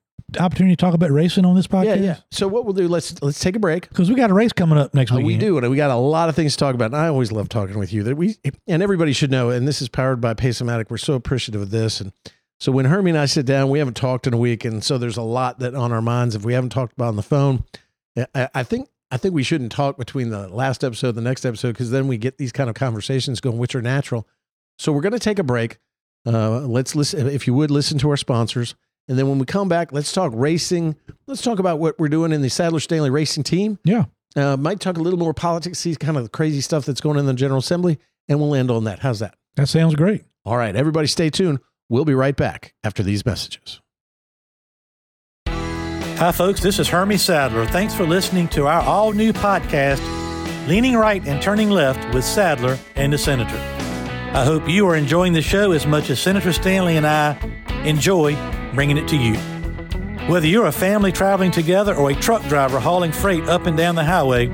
opportunity 0.41 0.75
to 0.75 0.81
talk 0.81 0.95
about 0.95 1.11
racing 1.12 1.45
on 1.45 1.55
this 1.55 1.66
podcast? 1.68 1.85
Yeah, 1.97 2.03
yeah. 2.03 2.16
So 2.33 2.49
what 2.49 2.64
we'll 2.64 2.72
do? 2.75 2.89
Let's 2.89 3.22
let's 3.22 3.39
take 3.39 3.55
a 3.55 3.61
break. 3.61 3.89
Because 3.89 4.09
we 4.09 4.16
got 4.16 4.31
a 4.31 4.35
race 4.35 4.53
coming 4.53 4.79
up 4.79 4.95
next 4.95 5.12
Uh, 5.12 5.16
week. 5.16 5.27
we 5.27 5.39
do, 5.39 5.57
and 5.59 5.70
we 5.70 5.77
got 5.77 5.91
a 5.91 5.97
lot 5.97 6.29
of 6.29 6.35
things 6.35 6.55
to 6.55 6.59
talk 6.59 6.75
about. 6.75 6.87
And 6.87 6.97
I 6.97 7.07
always 7.07 7.31
love 7.31 7.49
talking 7.49 7.79
with 7.79 7.93
you. 7.93 8.03
That 8.03 8.16
we 8.16 8.37
and 8.66 8.83
everybody 8.83 9.12
should 9.12 9.31
know. 9.31 9.51
And 9.51 9.68
this 9.68 9.81
is 9.81 9.89
powered 9.89 10.20
by 10.20 10.35
Pace-O-Matic. 10.35 10.91
We're 10.91 10.97
so 10.97 11.14
appreciative 11.14 11.61
of 11.62 11.70
this. 11.70 12.01
And 12.01 12.12
so 12.65 12.73
when 12.73 12.87
Hermie 12.87 13.11
and 13.11 13.19
I 13.19 13.27
sit 13.27 13.45
down, 13.45 13.69
we 13.69 13.79
haven't 13.79 13.99
talked 13.99 14.27
in 14.27 14.33
a 14.33 14.39
week, 14.39 14.65
and 14.65 14.83
so 14.83 14.97
there's 14.97 15.19
a 15.19 15.23
lot 15.23 15.59
that 15.59 15.75
on 15.75 15.93
our 15.93 16.01
minds. 16.01 16.35
If 16.35 16.47
we 16.47 16.55
haven't 16.55 16.71
talked 16.71 16.95
about 16.95 17.09
on 17.09 17.17
the 17.17 17.23
phone, 17.23 17.62
I, 18.35 18.49
I 18.55 18.62
think 18.62 18.89
I 19.11 19.19
think 19.19 19.35
we 19.35 19.43
shouldn't 19.43 19.71
talk 19.71 19.99
between 19.99 20.31
the 20.31 20.49
last 20.49 20.83
episode 20.83 21.09
and 21.09 21.19
the 21.19 21.29
next 21.29 21.45
episode 21.45 21.73
because 21.73 21.91
then 21.91 22.09
we 22.09 22.17
get 22.17 22.39
these 22.39 22.53
kind 22.53 22.71
of 22.71 22.75
conversations 22.75 23.43
going, 23.43 23.59
which 23.59 23.75
are 23.75 23.83
natural. 23.83 24.27
So 24.79 24.93
we're 24.93 25.03
going 25.03 25.12
to 25.12 25.19
take 25.19 25.39
a 25.39 25.43
break. 25.43 25.77
Uh, 26.25 26.61
let's 26.61 26.97
listen. 26.97 27.29
If 27.29 27.47
you 27.47 27.53
would 27.53 27.71
listen 27.71 27.99
to 27.99 28.09
our 28.09 28.17
sponsors. 28.17 28.75
And 29.09 29.19
then 29.19 29.29
when 29.29 29.39
we 29.39 29.45
come 29.45 29.69
back, 29.69 29.93
let's 29.93 30.11
talk 30.11 30.33
racing. 30.35 30.97
Let's 31.27 31.43
talk 31.43 31.59
about 31.59 31.81
what 31.81 31.99
we're 31.99 32.09
doing 32.09 32.33
in 32.33 32.41
the 32.41 32.49
Sadler 32.49 32.81
Stanley 32.81 33.11
racing 33.11 33.43
team. 33.43 33.79
Yeah. 33.85 34.07
Uh, 34.37 34.57
might 34.57 34.81
talk 34.81 34.97
a 34.97 35.03
little 35.03 35.19
more 35.19 35.35
politics, 35.35 35.81
see 35.81 35.95
kind 35.97 36.17
of 36.17 36.23
the 36.23 36.31
crazy 36.31 36.62
stuff 36.62 36.87
that's 36.87 37.03
going 37.03 37.19
on 37.19 37.21
in 37.21 37.27
the 37.27 37.35
General 37.35 37.59
Assembly, 37.59 37.99
and 38.27 38.41
we'll 38.41 38.55
end 38.55 38.71
on 38.71 38.85
that. 38.85 39.01
How's 39.01 39.19
that? 39.19 39.35
That 39.57 39.69
sounds 39.69 39.97
great. 39.97 40.25
All 40.47 40.57
right, 40.57 40.75
everybody 40.75 41.09
stay 41.09 41.29
tuned. 41.29 41.59
We'll 41.89 42.05
be 42.05 42.14
right 42.14 42.37
back 42.37 42.74
after 42.82 43.03
these 43.03 43.24
messages. 43.26 43.80
Hi, 45.47 46.30
folks. 46.32 46.61
This 46.61 46.78
is 46.78 46.89
Hermie 46.89 47.16
Sadler. 47.16 47.66
Thanks 47.66 47.93
for 47.93 48.07
listening 48.07 48.49
to 48.49 48.66
our 48.66 48.80
all 48.80 49.12
new 49.12 49.32
podcast, 49.32 50.01
Leaning 50.68 50.97
Right 50.97 51.26
and 51.26 51.43
Turning 51.43 51.70
Left 51.70 52.14
with 52.14 52.24
Sadler 52.24 52.78
and 52.95 53.12
the 53.12 53.18
Senator. 53.18 53.59
I 54.32 54.45
hope 54.45 54.68
you 54.68 54.87
are 54.89 54.97
enjoying 54.97 55.32
the 55.32 55.43
show 55.43 55.72
as 55.72 55.87
much 55.87 56.11
as 56.11 56.20
Senator 56.20 56.53
Stanley 56.53 56.97
and 56.97 57.07
I 57.07 57.37
enjoy 57.85 58.37
bringing 58.74 58.97
it 58.97 59.09
to 59.09 59.16
you. 59.16 59.35
Whether 60.28 60.47
you're 60.47 60.66
a 60.66 60.72
family 60.72 61.12
traveling 61.12 61.51
together 61.51 61.95
or 61.95 62.11
a 62.11 62.14
truck 62.14 62.43
driver 62.49 62.80
hauling 62.80 63.12
freight 63.12 63.45
up 63.45 63.66
and 63.66 63.76
down 63.76 63.95
the 63.95 64.05
highway, 64.05 64.49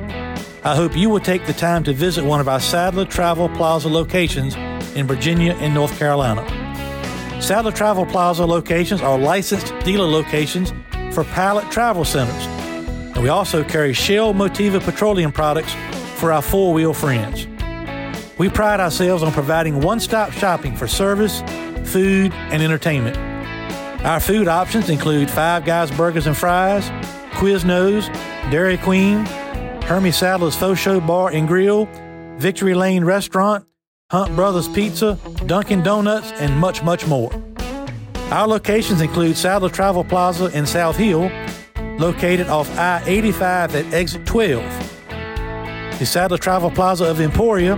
I 0.64 0.74
hope 0.74 0.96
you 0.96 1.08
will 1.08 1.20
take 1.20 1.46
the 1.46 1.52
time 1.52 1.84
to 1.84 1.92
visit 1.92 2.24
one 2.24 2.40
of 2.40 2.48
our 2.48 2.60
Sadler 2.60 3.04
Travel 3.04 3.48
Plaza 3.50 3.88
locations 3.88 4.56
in 4.96 5.06
Virginia 5.06 5.52
and 5.60 5.72
North 5.72 5.96
Carolina. 5.98 6.59
Sadler 7.41 7.72
Travel 7.72 8.07
Plaza 8.07 8.45
locations 8.45 9.01
are 9.01 9.18
licensed 9.18 9.72
dealer 9.82 10.07
locations 10.07 10.72
for 11.12 11.24
Pilot 11.24 11.70
Travel 11.70 12.05
Centers. 12.05 12.47
And 12.47 13.22
we 13.22 13.30
also 13.30 13.64
carry 13.64 13.93
Shell 13.93 14.34
Motiva 14.34 14.80
petroleum 14.80 15.32
products 15.32 15.74
for 16.16 16.32
our 16.32 16.43
four 16.43 16.72
wheel 16.74 16.93
friends. 16.93 17.47
We 18.38 18.49
pride 18.51 18.78
ourselves 18.78 19.22
on 19.22 19.32
providing 19.32 19.80
one 19.80 20.01
stop 20.01 20.32
shopping 20.32 20.76
for 20.76 20.86
service, 20.86 21.41
food, 21.91 22.32
and 22.32 22.62
entertainment. 22.62 23.16
Our 24.05 24.20
food 24.20 24.47
options 24.47 24.88
include 24.88 25.30
Five 25.30 25.64
Guys 25.64 25.91
Burgers 25.91 26.26
and 26.26 26.36
Fries, 26.36 26.88
Quiznos, 27.32 28.07
Dairy 28.51 28.76
Queen, 28.78 29.24
Hermie 29.84 30.12
Sadler's 30.12 30.57
Faux 30.57 30.78
Show 30.78 31.01
Bar 31.01 31.30
and 31.30 31.49
Grill, 31.49 31.86
Victory 32.38 32.74
Lane 32.74 33.05
Restaurant, 33.05 33.66
Hunt 34.11 34.34
Brothers 34.34 34.66
Pizza, 34.66 35.16
Dunkin' 35.46 35.84
Donuts, 35.84 36.32
and 36.32 36.58
much, 36.58 36.82
much 36.82 37.06
more. 37.06 37.30
Our 38.32 38.48
locations 38.48 39.00
include 39.00 39.36
Sadler 39.36 39.68
Travel 39.68 40.02
Plaza 40.02 40.46
in 40.46 40.66
South 40.66 40.96
Hill, 40.96 41.30
located 41.96 42.48
off 42.48 42.68
I 42.76 43.04
85 43.06 43.76
at 43.76 43.94
exit 43.94 44.26
12. 44.26 44.64
The 46.00 46.06
Sadler 46.06 46.38
Travel 46.38 46.72
Plaza 46.72 47.04
of 47.04 47.20
Emporia, 47.20 47.76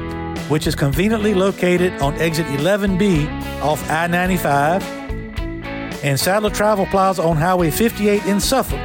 which 0.49 0.66
is 0.66 0.74
conveniently 0.74 1.35
located 1.35 2.01
on 2.01 2.14
exit 2.14 2.47
11B 2.47 3.28
off 3.61 3.91
I 3.91 4.07
95, 4.07 4.83
and 6.03 6.18
Sadler 6.18 6.49
Travel 6.49 6.87
Plaza 6.87 7.22
on 7.22 7.37
Highway 7.37 7.70
58 7.70 8.24
in 8.24 8.41
Suffolk. 8.41 8.80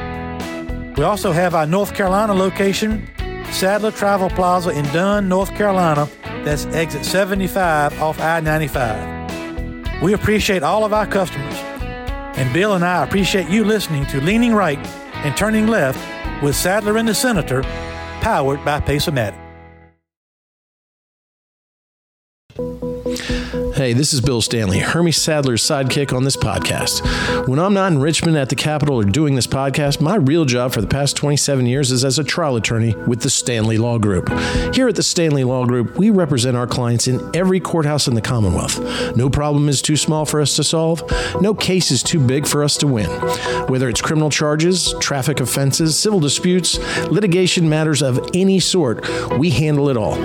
We 0.98 1.06
also 1.06 1.32
have 1.32 1.56
our 1.56 1.66
North 1.66 1.94
Carolina 1.94 2.34
location, 2.34 3.08
Sadler 3.52 3.92
Travel 3.92 4.30
Plaza 4.32 4.72
in 4.72 4.84
Dunn, 4.88 5.30
North 5.30 5.56
Carolina, 5.56 6.10
that's 6.48 6.66
exit 6.68 7.04
75 7.04 8.02
off 8.02 8.22
I 8.22 8.40
95. 8.40 10.02
We 10.02 10.14
appreciate 10.14 10.64
all 10.64 10.86
of 10.86 10.94
our 10.94 11.06
customers. 11.06 11.56
And 12.38 12.54
Bill 12.54 12.76
and 12.76 12.86
I 12.86 13.04
appreciate 13.04 13.50
you 13.50 13.66
listening 13.66 14.06
to 14.06 14.22
Leaning 14.22 14.54
Right 14.54 14.80
and 15.26 15.36
Turning 15.36 15.68
Left 15.68 16.00
with 16.42 16.56
Sadler 16.56 16.96
and 16.96 17.08
the 17.08 17.14
Senator, 17.16 17.64
powered 18.22 18.64
by 18.64 18.80
Pace-O-Matic. 18.80 19.47
Hey, 23.78 23.94
this 23.94 24.12
is 24.12 24.22
Bill 24.22 24.42
Stanley, 24.42 24.80
Hermie 24.80 25.12
Sadler's 25.12 25.62
sidekick 25.62 26.12
on 26.12 26.24
this 26.24 26.36
podcast. 26.36 27.48
When 27.48 27.60
I'm 27.60 27.76
not 27.76 27.92
in 27.92 28.00
Richmond 28.00 28.36
at 28.36 28.50
the 28.50 28.56
Capitol 28.56 28.96
or 28.96 29.04
doing 29.04 29.36
this 29.36 29.46
podcast, 29.46 30.02
my 30.02 30.16
real 30.16 30.46
job 30.46 30.72
for 30.74 30.82
the 30.82 30.88
past 30.88 31.16
27 31.16 31.68
years 31.68 31.92
is 31.92 32.04
as 32.04 32.18
a 32.18 32.24
trial 32.24 32.56
attorney 32.56 32.96
with 33.06 33.22
the 33.22 33.30
Stanley 33.30 33.78
Law 33.78 34.00
Group. 34.00 34.30
Here 34.74 34.88
at 34.88 34.96
the 34.96 35.04
Stanley 35.04 35.44
Law 35.44 35.64
Group, 35.68 35.96
we 35.96 36.10
represent 36.10 36.58
our 36.58 36.66
clients 36.66 37.08
in 37.08 37.22
every 37.36 37.60
courthouse 37.60 38.08
in 38.08 38.16
the 38.16 38.22
Commonwealth. 38.22 38.80
No 39.16 39.30
problem 39.30 39.70
is 39.70 39.84
too 39.84 39.96
small 39.96 40.26
for 40.26 40.42
us 40.42 40.56
to 40.56 40.64
solve, 40.64 41.04
no 41.40 41.54
case 41.54 41.92
is 41.92 42.02
too 42.02 42.20
big 42.20 42.48
for 42.48 42.64
us 42.64 42.78
to 42.78 42.88
win. 42.88 43.12
Whether 43.68 43.90
it's 43.90 44.02
criminal 44.02 44.32
charges, 44.32 44.96
traffic 45.00 45.40
offenses, 45.40 46.00
civil 46.00 46.20
disputes, 46.20 46.80
litigation 47.12 47.70
matters 47.70 48.02
of 48.02 48.28
any 48.34 48.60
sort, 48.60 49.08
we 49.38 49.52
handle 49.52 49.90
it 49.90 49.98
all. 49.98 50.18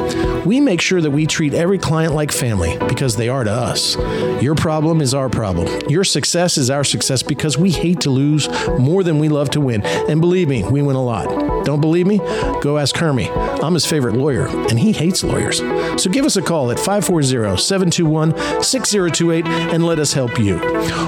We 0.46 0.58
make 0.58 0.80
sure 0.80 1.02
that 1.02 1.10
we 1.10 1.26
treat 1.26 1.52
every 1.52 1.78
client 1.78 2.14
like 2.14 2.32
family 2.32 2.78
because 2.88 3.14
they 3.14 3.28
are 3.28 3.41
are 3.42 3.44
to 3.44 3.52
us. 3.52 3.96
Your 4.42 4.54
problem 4.54 5.00
is 5.00 5.14
our 5.14 5.28
problem. 5.28 5.68
Your 5.88 6.04
success 6.04 6.56
is 6.58 6.70
our 6.70 6.84
success 6.84 7.22
because 7.22 7.58
we 7.58 7.70
hate 7.70 8.00
to 8.00 8.10
lose 8.10 8.48
more 8.78 9.02
than 9.02 9.18
we 9.18 9.28
love 9.28 9.50
to 9.50 9.60
win. 9.60 9.84
And 9.84 10.20
believe 10.20 10.48
me, 10.48 10.62
we 10.64 10.82
win 10.82 10.96
a 10.96 11.02
lot. 11.02 11.64
Don't 11.64 11.80
believe 11.80 12.06
me? 12.06 12.18
Go 12.60 12.78
ask 12.78 12.96
Hermie. 12.96 13.30
I'm 13.30 13.74
his 13.74 13.86
favorite 13.86 14.16
lawyer, 14.16 14.46
and 14.46 14.78
he 14.78 14.92
hates 14.92 15.24
lawyers. 15.24 15.58
So 16.02 16.10
give 16.10 16.24
us 16.24 16.36
a 16.36 16.42
call 16.42 16.70
at 16.70 16.78
540 16.78 17.56
721 17.56 18.62
6028 18.62 19.46
and 19.46 19.84
let 19.86 19.98
us 19.98 20.12
help 20.12 20.38
you. 20.38 20.60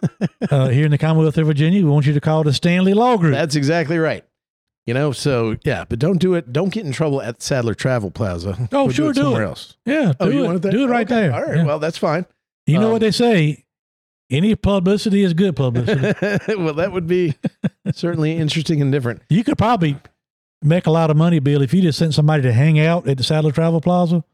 uh, 0.50 0.68
here 0.70 0.84
in 0.84 0.90
the 0.90 0.98
Commonwealth 0.98 1.38
of 1.38 1.46
Virginia, 1.46 1.84
we 1.84 1.90
want 1.90 2.06
you 2.06 2.12
to 2.12 2.20
call 2.20 2.42
the 2.42 2.52
Stanley 2.52 2.92
Law 2.92 3.16
Group. 3.18 3.34
That's 3.34 3.54
exactly 3.54 3.98
right. 3.98 4.24
You 4.86 4.94
know, 4.94 5.12
so 5.12 5.56
yeah, 5.64 5.84
but 5.88 5.98
don't 6.00 6.18
do 6.18 6.34
it. 6.34 6.52
Don't 6.52 6.70
get 6.72 6.84
in 6.84 6.90
trouble 6.92 7.22
at 7.22 7.40
Sadler 7.40 7.74
Travel 7.74 8.10
Plaza. 8.10 8.68
Oh, 8.72 8.84
We'll 8.86 8.92
sure, 8.92 9.10
it 9.10 9.14
do 9.14 9.22
somewhere 9.22 9.44
it. 9.44 9.46
else. 9.46 9.76
yeah, 9.86 10.12
Oh, 10.18 10.26
do, 10.28 10.34
you 10.34 10.44
it. 10.44 10.46
want 10.48 10.62
that? 10.62 10.72
do 10.72 10.84
it 10.84 10.88
right 10.88 11.06
Okay. 11.10 11.20
there. 11.28 11.32
All 11.34 11.42
right. 11.44 11.56
Yeah. 11.58 11.64
Well, 11.64 11.78
that's 11.78 11.98
fine. 11.98 12.26
you 12.66 12.78
know 12.78 12.86
um, 12.86 12.92
what 12.92 13.00
they 13.00 13.12
say 13.12 13.64
any 14.30 14.54
publicity 14.56 15.22
is 15.22 15.34
good 15.34 15.54
publicity. 15.54 16.00
well, 16.56 16.74
that 16.74 16.90
would 16.90 17.06
be 17.06 17.34
certainly 17.92 18.36
interesting 18.36 18.80
and 18.82 18.90
different. 18.90 19.22
you 19.28 19.44
could 19.44 19.56
probably 19.58 19.98
make 20.62 20.86
a 20.86 20.90
lot 20.90 21.10
of 21.10 21.16
money, 21.16 21.38
Bill, 21.38 21.62
if 21.62 21.72
you 21.74 21.82
just 21.82 21.98
sent 21.98 22.14
somebody 22.14 22.42
to 22.42 22.52
hang 22.52 22.80
out 22.80 23.06
at 23.06 23.18
the 23.18 23.24
Sadler 23.24 23.52
Travel 23.52 23.80
Plaza. 23.80 24.24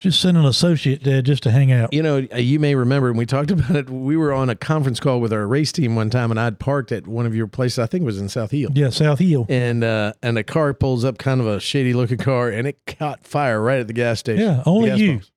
Just 0.00 0.20
send 0.20 0.36
an 0.36 0.44
associate 0.44 1.02
there 1.02 1.22
just 1.22 1.42
to 1.42 1.50
hang 1.50 1.72
out. 1.72 1.92
You 1.92 2.02
know, 2.04 2.24
uh, 2.32 2.36
you 2.36 2.60
may 2.60 2.76
remember, 2.76 3.08
and 3.08 3.18
we 3.18 3.26
talked 3.26 3.50
about 3.52 3.74
it. 3.74 3.90
We 3.90 4.16
were 4.16 4.32
on 4.32 4.48
a 4.48 4.54
conference 4.54 5.00
call 5.00 5.20
with 5.20 5.32
our 5.32 5.44
race 5.46 5.72
team 5.72 5.96
one 5.96 6.08
time, 6.08 6.30
and 6.30 6.38
I'd 6.38 6.60
parked 6.60 6.92
at 6.92 7.08
one 7.08 7.26
of 7.26 7.34
your 7.34 7.48
places. 7.48 7.80
I 7.80 7.86
think 7.86 8.02
it 8.02 8.06
was 8.06 8.20
in 8.20 8.28
South 8.28 8.52
Heel. 8.52 8.70
Yeah, 8.74 8.90
South 8.90 9.18
Hill. 9.18 9.46
And 9.48 9.82
uh, 9.82 10.12
and 10.22 10.38
a 10.38 10.44
car 10.44 10.72
pulls 10.72 11.04
up, 11.04 11.18
kind 11.18 11.40
of 11.40 11.48
a 11.48 11.58
shady 11.58 11.94
looking 11.94 12.18
car, 12.18 12.48
and 12.48 12.68
it 12.68 12.78
caught 12.86 13.24
fire 13.26 13.60
right 13.60 13.80
at 13.80 13.88
the 13.88 13.92
gas 13.92 14.20
station. 14.20 14.44
Yeah, 14.44 14.62
only 14.66 14.94
you. 14.94 15.12
pumps. 15.14 15.32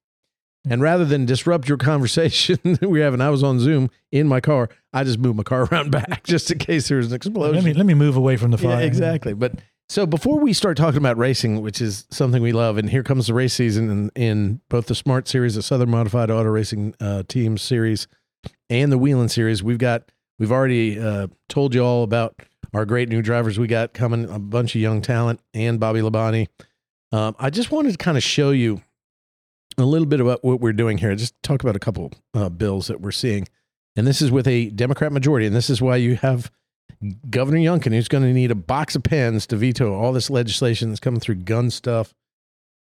And 0.69 0.79
rather 0.79 1.05
than 1.05 1.25
disrupt 1.25 1.67
your 1.67 1.79
conversation 1.79 2.59
that 2.63 2.81
we 2.87 2.99
were 2.99 3.03
having, 3.05 3.19
I 3.19 3.31
was 3.31 3.41
on 3.41 3.59
Zoom 3.59 3.89
in 4.11 4.27
my 4.27 4.39
car. 4.41 4.69
I 4.93 5.03
just 5.03 5.17
moved 5.17 5.37
my 5.37 5.43
car 5.43 5.63
around 5.71 5.89
back 5.89 6.23
just 6.23 6.51
in 6.51 6.59
case 6.59 6.87
there 6.87 6.97
was 6.97 7.07
an 7.07 7.15
explosion. 7.15 7.55
Let 7.55 7.63
me 7.63 7.73
let 7.73 7.85
me 7.87 7.95
move 7.95 8.15
away 8.15 8.37
from 8.37 8.51
the 8.51 8.57
Yeah, 8.57 8.75
fire. 8.75 8.85
exactly. 8.85 9.33
But 9.33 9.53
so 9.89 10.05
before 10.05 10.39
we 10.39 10.53
start 10.53 10.77
talking 10.77 10.97
about 10.97 11.17
racing, 11.17 11.61
which 11.61 11.81
is 11.81 12.05
something 12.09 12.41
we 12.41 12.53
love, 12.53 12.77
and 12.77 12.89
here 12.89 13.03
comes 13.03 13.27
the 13.27 13.33
race 13.33 13.53
season 13.53 13.89
in, 13.89 14.11
in 14.15 14.61
both 14.69 14.85
the 14.85 14.95
Smart 14.95 15.27
Series, 15.27 15.55
the 15.55 15.61
Southern 15.61 15.89
Modified 15.89 16.31
Auto 16.31 16.49
Racing 16.49 16.95
uh, 16.99 17.23
Team 17.27 17.57
Series, 17.57 18.07
and 18.69 18.91
the 18.91 18.97
Whelen 18.97 19.27
Series. 19.27 19.61
We've 19.61 19.77
got 19.77 20.09
we've 20.39 20.51
already 20.51 20.99
uh, 20.99 21.27
told 21.49 21.75
you 21.75 21.83
all 21.83 22.03
about 22.03 22.39
our 22.73 22.85
great 22.85 23.09
new 23.09 23.21
drivers 23.21 23.59
we 23.59 23.67
got 23.67 23.93
coming, 23.93 24.29
a 24.29 24.39
bunch 24.39 24.75
of 24.75 24.81
young 24.81 25.01
talent, 25.01 25.41
and 25.53 25.79
Bobby 25.79 25.99
Labonte. 25.99 26.47
Um, 27.11 27.35
I 27.37 27.49
just 27.49 27.71
wanted 27.71 27.91
to 27.91 27.97
kind 27.97 28.15
of 28.15 28.23
show 28.23 28.51
you 28.51 28.81
a 29.77 29.83
little 29.83 30.07
bit 30.07 30.21
about 30.21 30.43
what 30.43 30.61
we're 30.61 30.71
doing 30.71 30.99
here. 30.99 31.13
Just 31.15 31.35
talk 31.43 31.61
about 31.61 31.75
a 31.75 31.79
couple 31.79 32.13
uh, 32.33 32.47
bills 32.47 32.87
that 32.87 33.01
we're 33.01 33.11
seeing, 33.11 33.47
and 33.97 34.07
this 34.07 34.21
is 34.21 34.31
with 34.31 34.47
a 34.47 34.69
Democrat 34.69 35.11
majority, 35.11 35.45
and 35.45 35.55
this 35.55 35.69
is 35.69 35.81
why 35.81 35.97
you 35.97 36.15
have 36.15 36.49
Governor 37.29 37.59
Youngkin, 37.59 37.93
who's 37.93 38.07
going 38.07 38.23
to 38.23 38.33
need 38.33 38.51
a 38.51 38.55
box 38.55 38.95
of 38.95 39.03
pens 39.03 39.45
to 39.47 39.55
veto 39.55 39.93
all 39.93 40.13
this 40.13 40.29
legislation 40.29 40.89
that's 40.89 40.99
coming 40.99 41.19
through 41.19 41.35
gun 41.35 41.69
stuff. 41.69 42.13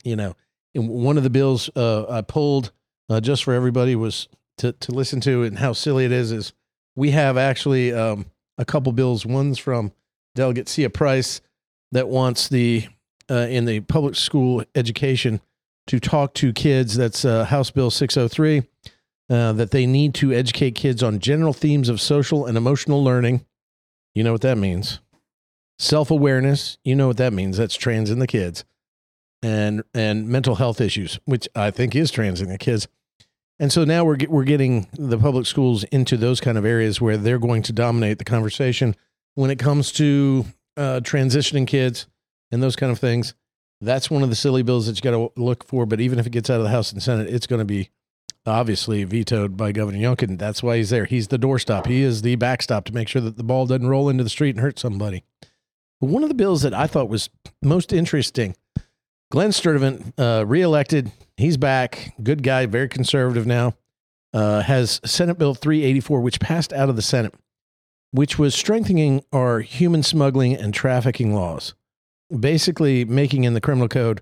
You 0.04 0.16
know, 0.16 0.36
and 0.74 0.88
one 0.88 1.16
of 1.16 1.22
the 1.22 1.30
bills 1.30 1.70
uh, 1.76 2.06
I 2.08 2.22
pulled 2.22 2.72
uh, 3.08 3.20
just 3.20 3.44
for 3.44 3.54
everybody 3.54 3.96
was 3.96 4.28
to 4.58 4.72
to 4.72 4.92
listen 4.92 5.20
to, 5.22 5.42
and 5.42 5.58
how 5.58 5.72
silly 5.72 6.04
it 6.04 6.12
is. 6.12 6.32
Is 6.32 6.52
we 6.96 7.10
have 7.10 7.36
actually 7.36 7.92
um, 7.92 8.26
a 8.58 8.64
couple 8.64 8.92
bills. 8.92 9.24
One's 9.24 9.58
from 9.58 9.92
Delegate 10.34 10.68
Cia 10.68 10.88
Price 10.88 11.40
that 11.92 12.08
wants 12.08 12.48
the 12.48 12.86
uh, 13.30 13.46
in 13.48 13.64
the 13.64 13.80
public 13.80 14.14
school 14.14 14.64
education 14.74 15.40
to 15.86 16.00
talk 16.00 16.34
to 16.34 16.52
kids. 16.52 16.96
That's 16.96 17.24
uh, 17.24 17.44
House 17.44 17.70
Bill 17.70 17.90
six 17.90 18.14
hundred 18.14 18.28
three. 18.28 18.62
Uh, 19.30 19.54
that 19.54 19.70
they 19.70 19.86
need 19.86 20.12
to 20.12 20.34
educate 20.34 20.74
kids 20.74 21.02
on 21.02 21.18
general 21.18 21.54
themes 21.54 21.88
of 21.88 21.98
social 21.98 22.44
and 22.44 22.58
emotional 22.58 23.02
learning. 23.02 23.42
You 24.14 24.22
know 24.22 24.32
what 24.32 24.42
that 24.42 24.58
means. 24.58 25.00
Self 25.78 26.10
awareness. 26.10 26.78
You 26.84 26.94
know 26.94 27.08
what 27.08 27.16
that 27.16 27.32
means. 27.32 27.56
That's 27.56 27.74
trans 27.74 28.10
in 28.10 28.20
the 28.20 28.26
kids, 28.26 28.64
and 29.42 29.82
and 29.92 30.28
mental 30.28 30.54
health 30.54 30.80
issues, 30.80 31.18
which 31.24 31.48
I 31.54 31.70
think 31.70 31.96
is 31.96 32.10
trans 32.10 32.40
in 32.40 32.48
the 32.48 32.58
kids. 32.58 32.86
And 33.58 33.72
so 33.72 33.84
now 33.84 34.04
we're 34.04 34.18
we're 34.28 34.44
getting 34.44 34.86
the 34.96 35.18
public 35.18 35.46
schools 35.46 35.84
into 35.84 36.16
those 36.16 36.40
kind 36.40 36.58
of 36.58 36.64
areas 36.64 37.00
where 37.00 37.16
they're 37.16 37.38
going 37.38 37.62
to 37.64 37.72
dominate 37.72 38.18
the 38.18 38.24
conversation 38.24 38.94
when 39.34 39.50
it 39.50 39.58
comes 39.58 39.90
to 39.92 40.44
uh, 40.76 41.00
transitioning 41.02 41.66
kids 41.66 42.06
and 42.50 42.62
those 42.62 42.76
kind 42.76 42.92
of 42.92 42.98
things. 42.98 43.34
That's 43.80 44.10
one 44.10 44.22
of 44.22 44.30
the 44.30 44.36
silly 44.36 44.62
bills 44.62 44.86
that 44.86 44.96
you 44.96 45.02
got 45.02 45.16
to 45.16 45.40
look 45.40 45.64
for. 45.64 45.86
But 45.86 46.00
even 46.00 46.18
if 46.18 46.26
it 46.26 46.30
gets 46.30 46.48
out 46.48 46.58
of 46.58 46.62
the 46.62 46.70
House 46.70 46.92
and 46.92 47.02
Senate, 47.02 47.28
it's 47.28 47.46
going 47.46 47.58
to 47.58 47.64
be 47.64 47.90
obviously 48.46 49.04
vetoed 49.04 49.56
by 49.56 49.72
Governor 49.72 49.98
Youngkin. 49.98 50.38
That's 50.38 50.62
why 50.62 50.76
he's 50.76 50.90
there. 50.90 51.04
He's 51.04 51.28
the 51.28 51.38
doorstop. 51.38 51.86
He 51.86 52.02
is 52.02 52.22
the 52.22 52.36
backstop 52.36 52.84
to 52.86 52.94
make 52.94 53.08
sure 53.08 53.22
that 53.22 53.36
the 53.36 53.44
ball 53.44 53.66
doesn't 53.66 53.88
roll 53.88 54.08
into 54.08 54.24
the 54.24 54.30
street 54.30 54.50
and 54.50 54.60
hurt 54.60 54.78
somebody. 54.78 55.24
One 56.00 56.22
of 56.22 56.28
the 56.28 56.34
bills 56.34 56.62
that 56.62 56.74
I 56.74 56.86
thought 56.86 57.08
was 57.08 57.30
most 57.62 57.92
interesting, 57.92 58.56
Glenn 59.30 59.52
Sturtevant, 59.52 60.14
uh, 60.18 60.44
reelected. 60.46 61.10
He's 61.36 61.56
back. 61.56 62.14
Good 62.22 62.42
guy, 62.42 62.66
very 62.66 62.88
conservative 62.88 63.46
now. 63.46 63.74
Uh, 64.32 64.60
has 64.62 65.00
Senate 65.04 65.38
Bill 65.38 65.54
384, 65.54 66.20
which 66.20 66.40
passed 66.40 66.72
out 66.72 66.88
of 66.88 66.96
the 66.96 67.02
Senate, 67.02 67.34
which 68.10 68.38
was 68.38 68.54
strengthening 68.54 69.24
our 69.32 69.60
human 69.60 70.02
smuggling 70.02 70.54
and 70.54 70.74
trafficking 70.74 71.32
laws, 71.32 71.74
basically 72.36 73.04
making 73.04 73.44
in 73.44 73.54
the 73.54 73.60
criminal 73.60 73.88
code 73.88 74.20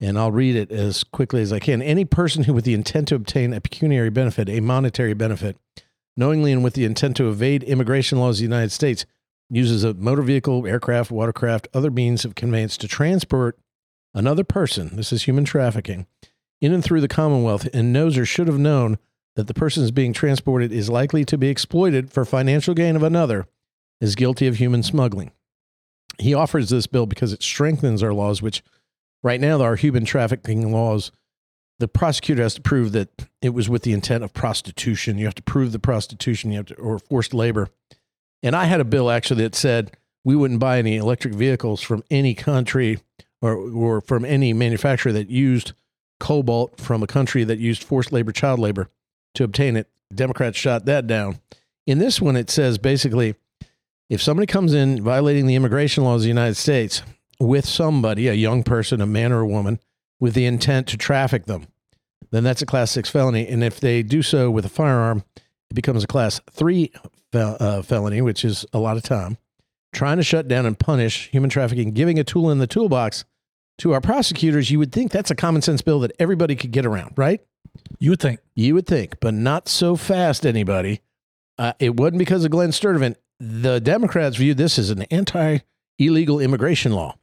and 0.00 0.18
I'll 0.18 0.32
read 0.32 0.56
it 0.56 0.70
as 0.70 1.04
quickly 1.04 1.40
as 1.42 1.52
I 1.52 1.58
can. 1.58 1.80
Any 1.80 2.04
person 2.04 2.44
who, 2.44 2.52
with 2.52 2.64
the 2.64 2.74
intent 2.74 3.08
to 3.08 3.14
obtain 3.14 3.52
a 3.52 3.60
pecuniary 3.60 4.10
benefit, 4.10 4.48
a 4.48 4.60
monetary 4.60 5.14
benefit, 5.14 5.56
knowingly 6.16 6.52
and 6.52 6.62
with 6.62 6.74
the 6.74 6.84
intent 6.84 7.16
to 7.16 7.28
evade 7.28 7.62
immigration 7.64 8.18
laws 8.18 8.36
of 8.36 8.38
the 8.38 8.54
United 8.54 8.72
States, 8.72 9.06
uses 9.48 9.84
a 9.84 9.94
motor 9.94 10.22
vehicle, 10.22 10.66
aircraft, 10.66 11.10
watercraft, 11.10 11.68
other 11.72 11.90
means 11.90 12.24
of 12.24 12.34
conveyance 12.34 12.76
to 12.76 12.88
transport 12.88 13.58
another 14.14 14.44
person, 14.44 14.96
this 14.96 15.12
is 15.12 15.24
human 15.24 15.44
trafficking, 15.44 16.06
in 16.60 16.72
and 16.72 16.82
through 16.82 17.00
the 17.00 17.08
Commonwealth, 17.08 17.68
and 17.72 17.92
knows 17.92 18.18
or 18.18 18.24
should 18.24 18.48
have 18.48 18.58
known 18.58 18.98
that 19.36 19.46
the 19.46 19.54
person 19.54 19.84
is 19.84 19.90
being 19.90 20.12
transported 20.12 20.72
is 20.72 20.88
likely 20.88 21.24
to 21.24 21.38
be 21.38 21.48
exploited 21.48 22.10
for 22.10 22.24
financial 22.24 22.74
gain 22.74 22.96
of 22.96 23.02
another, 23.02 23.46
is 24.00 24.14
guilty 24.14 24.46
of 24.46 24.56
human 24.56 24.82
smuggling. 24.82 25.30
He 26.18 26.32
offers 26.32 26.70
this 26.70 26.86
bill 26.86 27.06
because 27.06 27.34
it 27.34 27.42
strengthens 27.42 28.02
our 28.02 28.14
laws, 28.14 28.40
which 28.40 28.62
right 29.22 29.40
now 29.40 29.60
our 29.60 29.76
human 29.76 30.04
trafficking 30.04 30.72
laws 30.72 31.10
the 31.78 31.88
prosecutor 31.88 32.42
has 32.42 32.54
to 32.54 32.62
prove 32.62 32.92
that 32.92 33.26
it 33.42 33.50
was 33.50 33.68
with 33.68 33.82
the 33.82 33.92
intent 33.92 34.24
of 34.24 34.32
prostitution. 34.32 35.18
You 35.18 35.26
have 35.26 35.34
to 35.34 35.42
prove 35.42 35.72
the 35.72 35.78
prostitution 35.78 36.50
you 36.50 36.56
have 36.58 36.66
to 36.66 36.74
or 36.76 36.98
forced 36.98 37.34
labor. 37.34 37.68
And 38.42 38.54
i 38.54 38.64
had 38.64 38.80
a 38.80 38.84
bill 38.84 39.10
actually 39.10 39.42
that 39.42 39.54
said 39.54 39.96
we 40.24 40.36
wouldn't 40.36 40.60
buy 40.60 40.78
any 40.78 40.96
electric 40.96 41.34
vehicles 41.34 41.82
from 41.82 42.02
any 42.10 42.34
country 42.34 42.98
or, 43.40 43.54
or 43.54 44.00
from 44.00 44.24
any 44.24 44.52
manufacturer 44.52 45.12
that 45.12 45.30
used 45.30 45.72
cobalt 46.18 46.80
from 46.80 47.02
a 47.02 47.06
country 47.06 47.44
that 47.44 47.58
used 47.58 47.82
forced 47.84 48.12
labor 48.12 48.32
child 48.32 48.58
labor 48.58 48.88
to 49.34 49.44
obtain 49.44 49.76
it. 49.76 49.88
Democrats 50.14 50.56
shot 50.56 50.86
that 50.86 51.06
down. 51.06 51.40
In 51.86 51.98
this 51.98 52.20
one 52.20 52.36
it 52.36 52.50
says 52.50 52.78
basically 52.78 53.34
if 54.08 54.22
somebody 54.22 54.46
comes 54.46 54.72
in 54.72 55.02
violating 55.02 55.46
the 55.46 55.56
immigration 55.56 56.04
laws 56.04 56.20
of 56.20 56.22
the 56.22 56.28
united 56.28 56.54
states 56.54 57.02
with 57.38 57.66
somebody, 57.66 58.28
a 58.28 58.34
young 58.34 58.62
person, 58.62 59.00
a 59.00 59.06
man 59.06 59.32
or 59.32 59.40
a 59.40 59.46
woman, 59.46 59.80
with 60.20 60.34
the 60.34 60.46
intent 60.46 60.86
to 60.88 60.96
traffic 60.96 61.46
them, 61.46 61.66
then 62.30 62.44
that's 62.44 62.62
a 62.62 62.66
class 62.66 62.90
six 62.90 63.08
felony. 63.08 63.46
And 63.46 63.62
if 63.62 63.80
they 63.80 64.02
do 64.02 64.22
so 64.22 64.50
with 64.50 64.64
a 64.64 64.70
firearm, 64.70 65.24
it 65.70 65.74
becomes 65.74 66.04
a 66.04 66.08
class 66.08 66.40
three 66.50 66.92
fel- 67.32 67.56
uh, 67.60 67.82
felony, 67.82 68.22
which 68.22 68.44
is 68.44 68.64
a 68.72 68.78
lot 68.78 68.96
of 68.96 69.02
time. 69.02 69.38
Trying 69.92 70.16
to 70.18 70.22
shut 70.22 70.48
down 70.48 70.66
and 70.66 70.78
punish 70.78 71.30
human 71.30 71.50
trafficking, 71.50 71.92
giving 71.92 72.18
a 72.18 72.24
tool 72.24 72.50
in 72.50 72.58
the 72.58 72.66
toolbox 72.66 73.24
to 73.78 73.92
our 73.92 74.00
prosecutors, 74.00 74.70
you 74.70 74.78
would 74.78 74.92
think 74.92 75.12
that's 75.12 75.30
a 75.30 75.34
common 75.34 75.62
sense 75.62 75.82
bill 75.82 76.00
that 76.00 76.12
everybody 76.18 76.56
could 76.56 76.70
get 76.70 76.86
around, 76.86 77.12
right? 77.16 77.40
You 77.98 78.10
would 78.10 78.20
think. 78.20 78.40
You 78.54 78.74
would 78.74 78.86
think, 78.86 79.20
but 79.20 79.34
not 79.34 79.68
so 79.68 79.96
fast, 79.96 80.46
anybody. 80.46 81.00
Uh, 81.58 81.72
it 81.78 81.96
wasn't 81.96 82.18
because 82.18 82.44
of 82.44 82.50
Glenn 82.50 82.72
Sturtevant. 82.72 83.18
The 83.38 83.80
Democrats 83.80 84.36
viewed 84.36 84.56
this 84.56 84.78
as 84.78 84.90
an 84.90 85.02
anti 85.04 85.58
illegal 85.98 86.40
immigration 86.40 86.92
law 86.92 87.16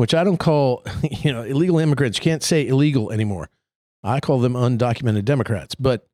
which 0.00 0.14
I 0.14 0.24
don't 0.24 0.38
call, 0.38 0.82
you 1.02 1.30
know, 1.30 1.42
illegal 1.42 1.78
immigrants. 1.78 2.16
You 2.16 2.22
can't 2.22 2.42
say 2.42 2.66
illegal 2.66 3.12
anymore. 3.12 3.50
I 4.02 4.20
call 4.20 4.38
them 4.38 4.54
undocumented 4.54 5.26
Democrats. 5.26 5.74
But 5.74 6.06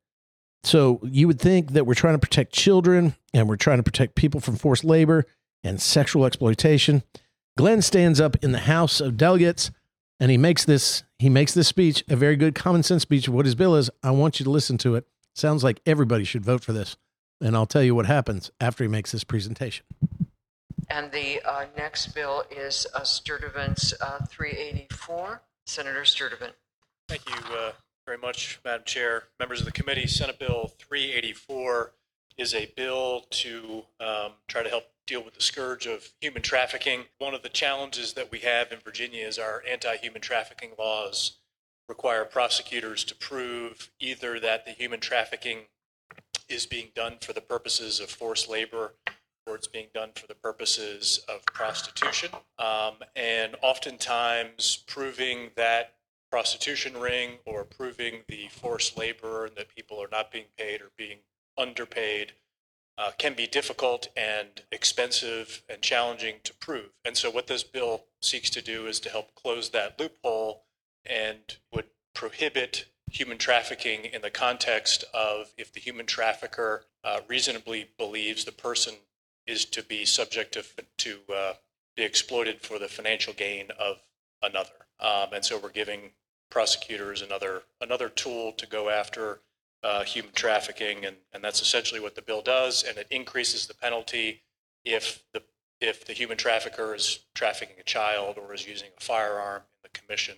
so 0.65 0.99
you 1.03 1.25
would 1.25 1.39
think 1.39 1.71
that 1.71 1.85
we're 1.85 1.93
trying 1.93 2.15
to 2.15 2.19
protect 2.19 2.51
children 2.51 3.15
and 3.33 3.47
we're 3.47 3.55
trying 3.55 3.77
to 3.77 3.83
protect 3.83 4.15
people 4.15 4.41
from 4.41 4.57
forced 4.57 4.83
labor 4.83 5.25
and 5.63 5.81
sexual 5.81 6.25
exploitation. 6.25 7.01
Glenn 7.57 7.81
stands 7.81 8.19
up 8.19 8.35
in 8.43 8.51
the 8.51 8.59
House 8.59 8.99
of 8.99 9.15
Delegates 9.15 9.71
and 10.19 10.31
he 10.31 10.37
makes 10.37 10.65
this 10.65 11.03
he 11.17 11.29
makes 11.29 11.53
this 11.53 11.69
speech, 11.69 12.03
a 12.09 12.17
very 12.17 12.35
good 12.35 12.55
common 12.55 12.83
sense 12.83 13.03
speech 13.03 13.29
of 13.29 13.33
what 13.33 13.45
his 13.45 13.55
bill 13.55 13.73
is. 13.73 13.89
I 14.03 14.11
want 14.11 14.41
you 14.41 14.43
to 14.43 14.49
listen 14.49 14.77
to 14.79 14.95
it. 14.95 15.07
Sounds 15.33 15.63
like 15.63 15.79
everybody 15.85 16.25
should 16.25 16.43
vote 16.43 16.61
for 16.61 16.73
this. 16.73 16.97
And 17.39 17.55
I'll 17.55 17.65
tell 17.65 17.83
you 17.83 17.95
what 17.95 18.05
happens 18.05 18.51
after 18.59 18.83
he 18.83 18.89
makes 18.89 19.13
this 19.13 19.23
presentation. 19.23 19.85
And 20.89 21.11
the 21.11 21.41
uh, 21.43 21.65
next 21.75 22.07
bill 22.15 22.43
is 22.49 22.87
uh, 22.93 22.99
uh, 22.99 24.25
384. 24.25 25.41
Senator 25.65 26.05
Sturtevant. 26.05 26.53
Thank 27.09 27.29
you 27.29 27.35
uh, 27.53 27.71
very 28.05 28.17
much, 28.17 28.59
Madam 28.63 28.83
Chair. 28.85 29.23
Members 29.39 29.59
of 29.59 29.65
the 29.65 29.71
committee, 29.71 30.07
Senate 30.07 30.39
Bill 30.39 30.71
384 30.79 31.91
is 32.37 32.53
a 32.53 32.71
bill 32.77 33.25
to 33.31 33.83
um, 33.99 34.31
try 34.47 34.63
to 34.63 34.69
help 34.69 34.85
deal 35.05 35.23
with 35.23 35.33
the 35.33 35.41
scourge 35.41 35.87
of 35.87 36.13
human 36.21 36.41
trafficking. 36.41 37.05
One 37.17 37.33
of 37.33 37.43
the 37.43 37.49
challenges 37.49 38.13
that 38.13 38.31
we 38.31 38.39
have 38.39 38.71
in 38.71 38.79
Virginia 38.79 39.25
is 39.25 39.39
our 39.39 39.63
anti-human 39.69 40.21
trafficking 40.21 40.71
laws 40.77 41.37
require 41.89 42.25
prosecutors 42.25 43.03
to 43.05 43.15
prove 43.15 43.89
either 43.99 44.39
that 44.39 44.65
the 44.65 44.71
human 44.71 44.99
trafficking 44.99 45.59
is 46.49 46.65
being 46.65 46.89
done 46.95 47.15
for 47.21 47.33
the 47.33 47.41
purposes 47.41 47.99
of 47.99 48.09
forced 48.09 48.49
labor 48.49 48.93
or 49.06 49.06
it's 49.55 49.67
being 49.67 49.87
done 49.93 50.09
for 50.15 50.27
the 50.27 50.35
purposes 50.35 51.21
of 51.27 51.45
prostitution. 51.45 52.29
Um, 52.59 52.95
and 53.15 53.55
oftentimes 53.61 54.83
proving 54.87 55.51
that 55.55 55.93
prostitution 56.29 56.97
ring 56.97 57.37
or 57.45 57.63
proving 57.63 58.21
the 58.27 58.47
forced 58.49 58.97
labor 58.97 59.45
and 59.45 59.55
that 59.55 59.73
people 59.73 60.01
are 60.01 60.09
not 60.11 60.31
being 60.31 60.45
paid 60.57 60.81
or 60.81 60.91
being 60.97 61.19
underpaid 61.57 62.33
uh, 62.97 63.11
can 63.17 63.33
be 63.33 63.47
difficult 63.47 64.09
and 64.17 64.63
expensive 64.71 65.63
and 65.69 65.81
challenging 65.81 66.35
to 66.43 66.53
prove. 66.55 66.89
And 67.05 67.15
so, 67.15 67.29
what 67.29 67.47
this 67.47 67.63
bill 67.63 68.05
seeks 68.21 68.49
to 68.51 68.61
do 68.61 68.87
is 68.87 68.99
to 69.01 69.09
help 69.09 69.35
close 69.35 69.69
that 69.69 69.99
loophole 69.99 70.63
and 71.05 71.57
would 71.71 71.85
prohibit 72.15 72.85
human 73.09 73.37
trafficking 73.37 74.05
in 74.05 74.21
the 74.21 74.29
context 74.29 75.05
of 75.13 75.53
if 75.57 75.71
the 75.71 75.79
human 75.79 76.05
trafficker 76.05 76.83
uh, 77.03 77.19
reasonably 77.27 77.87
believes 77.97 78.43
the 78.43 78.51
person 78.51 78.95
is 79.47 79.65
to 79.65 79.83
be 79.83 80.05
subject 80.05 80.53
to, 80.53 80.63
to 80.97 81.33
uh, 81.33 81.53
be 81.95 82.03
exploited 82.03 82.61
for 82.61 82.77
the 82.77 82.87
financial 82.87 83.33
gain 83.33 83.67
of 83.79 83.97
another. 84.43 84.69
Um, 84.99 85.33
and 85.33 85.43
so 85.43 85.57
we're 85.57 85.69
giving 85.69 86.11
prosecutors 86.49 87.21
another 87.21 87.63
another 87.81 88.09
tool 88.09 88.51
to 88.53 88.65
go 88.67 88.89
after 88.89 89.39
uh, 89.83 90.03
human 90.03 90.31
trafficking, 90.33 91.05
and, 91.05 91.17
and 91.33 91.43
that's 91.43 91.61
essentially 91.61 91.99
what 91.99 92.15
the 92.15 92.21
bill 92.21 92.41
does. 92.41 92.83
And 92.83 92.97
it 92.97 93.07
increases 93.11 93.67
the 93.67 93.73
penalty 93.73 94.41
if 94.85 95.23
the 95.33 95.43
if 95.79 96.05
the 96.05 96.13
human 96.13 96.37
trafficker 96.37 96.95
is 96.95 97.19
trafficking 97.35 97.75
a 97.79 97.83
child 97.83 98.37
or 98.37 98.53
is 98.53 98.67
using 98.67 98.89
a 98.97 99.03
firearm 99.03 99.61
in 99.61 99.83
the 99.83 99.99
commission 99.99 100.35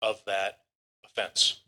of 0.00 0.22
that 0.26 0.60
offense. 1.04 1.60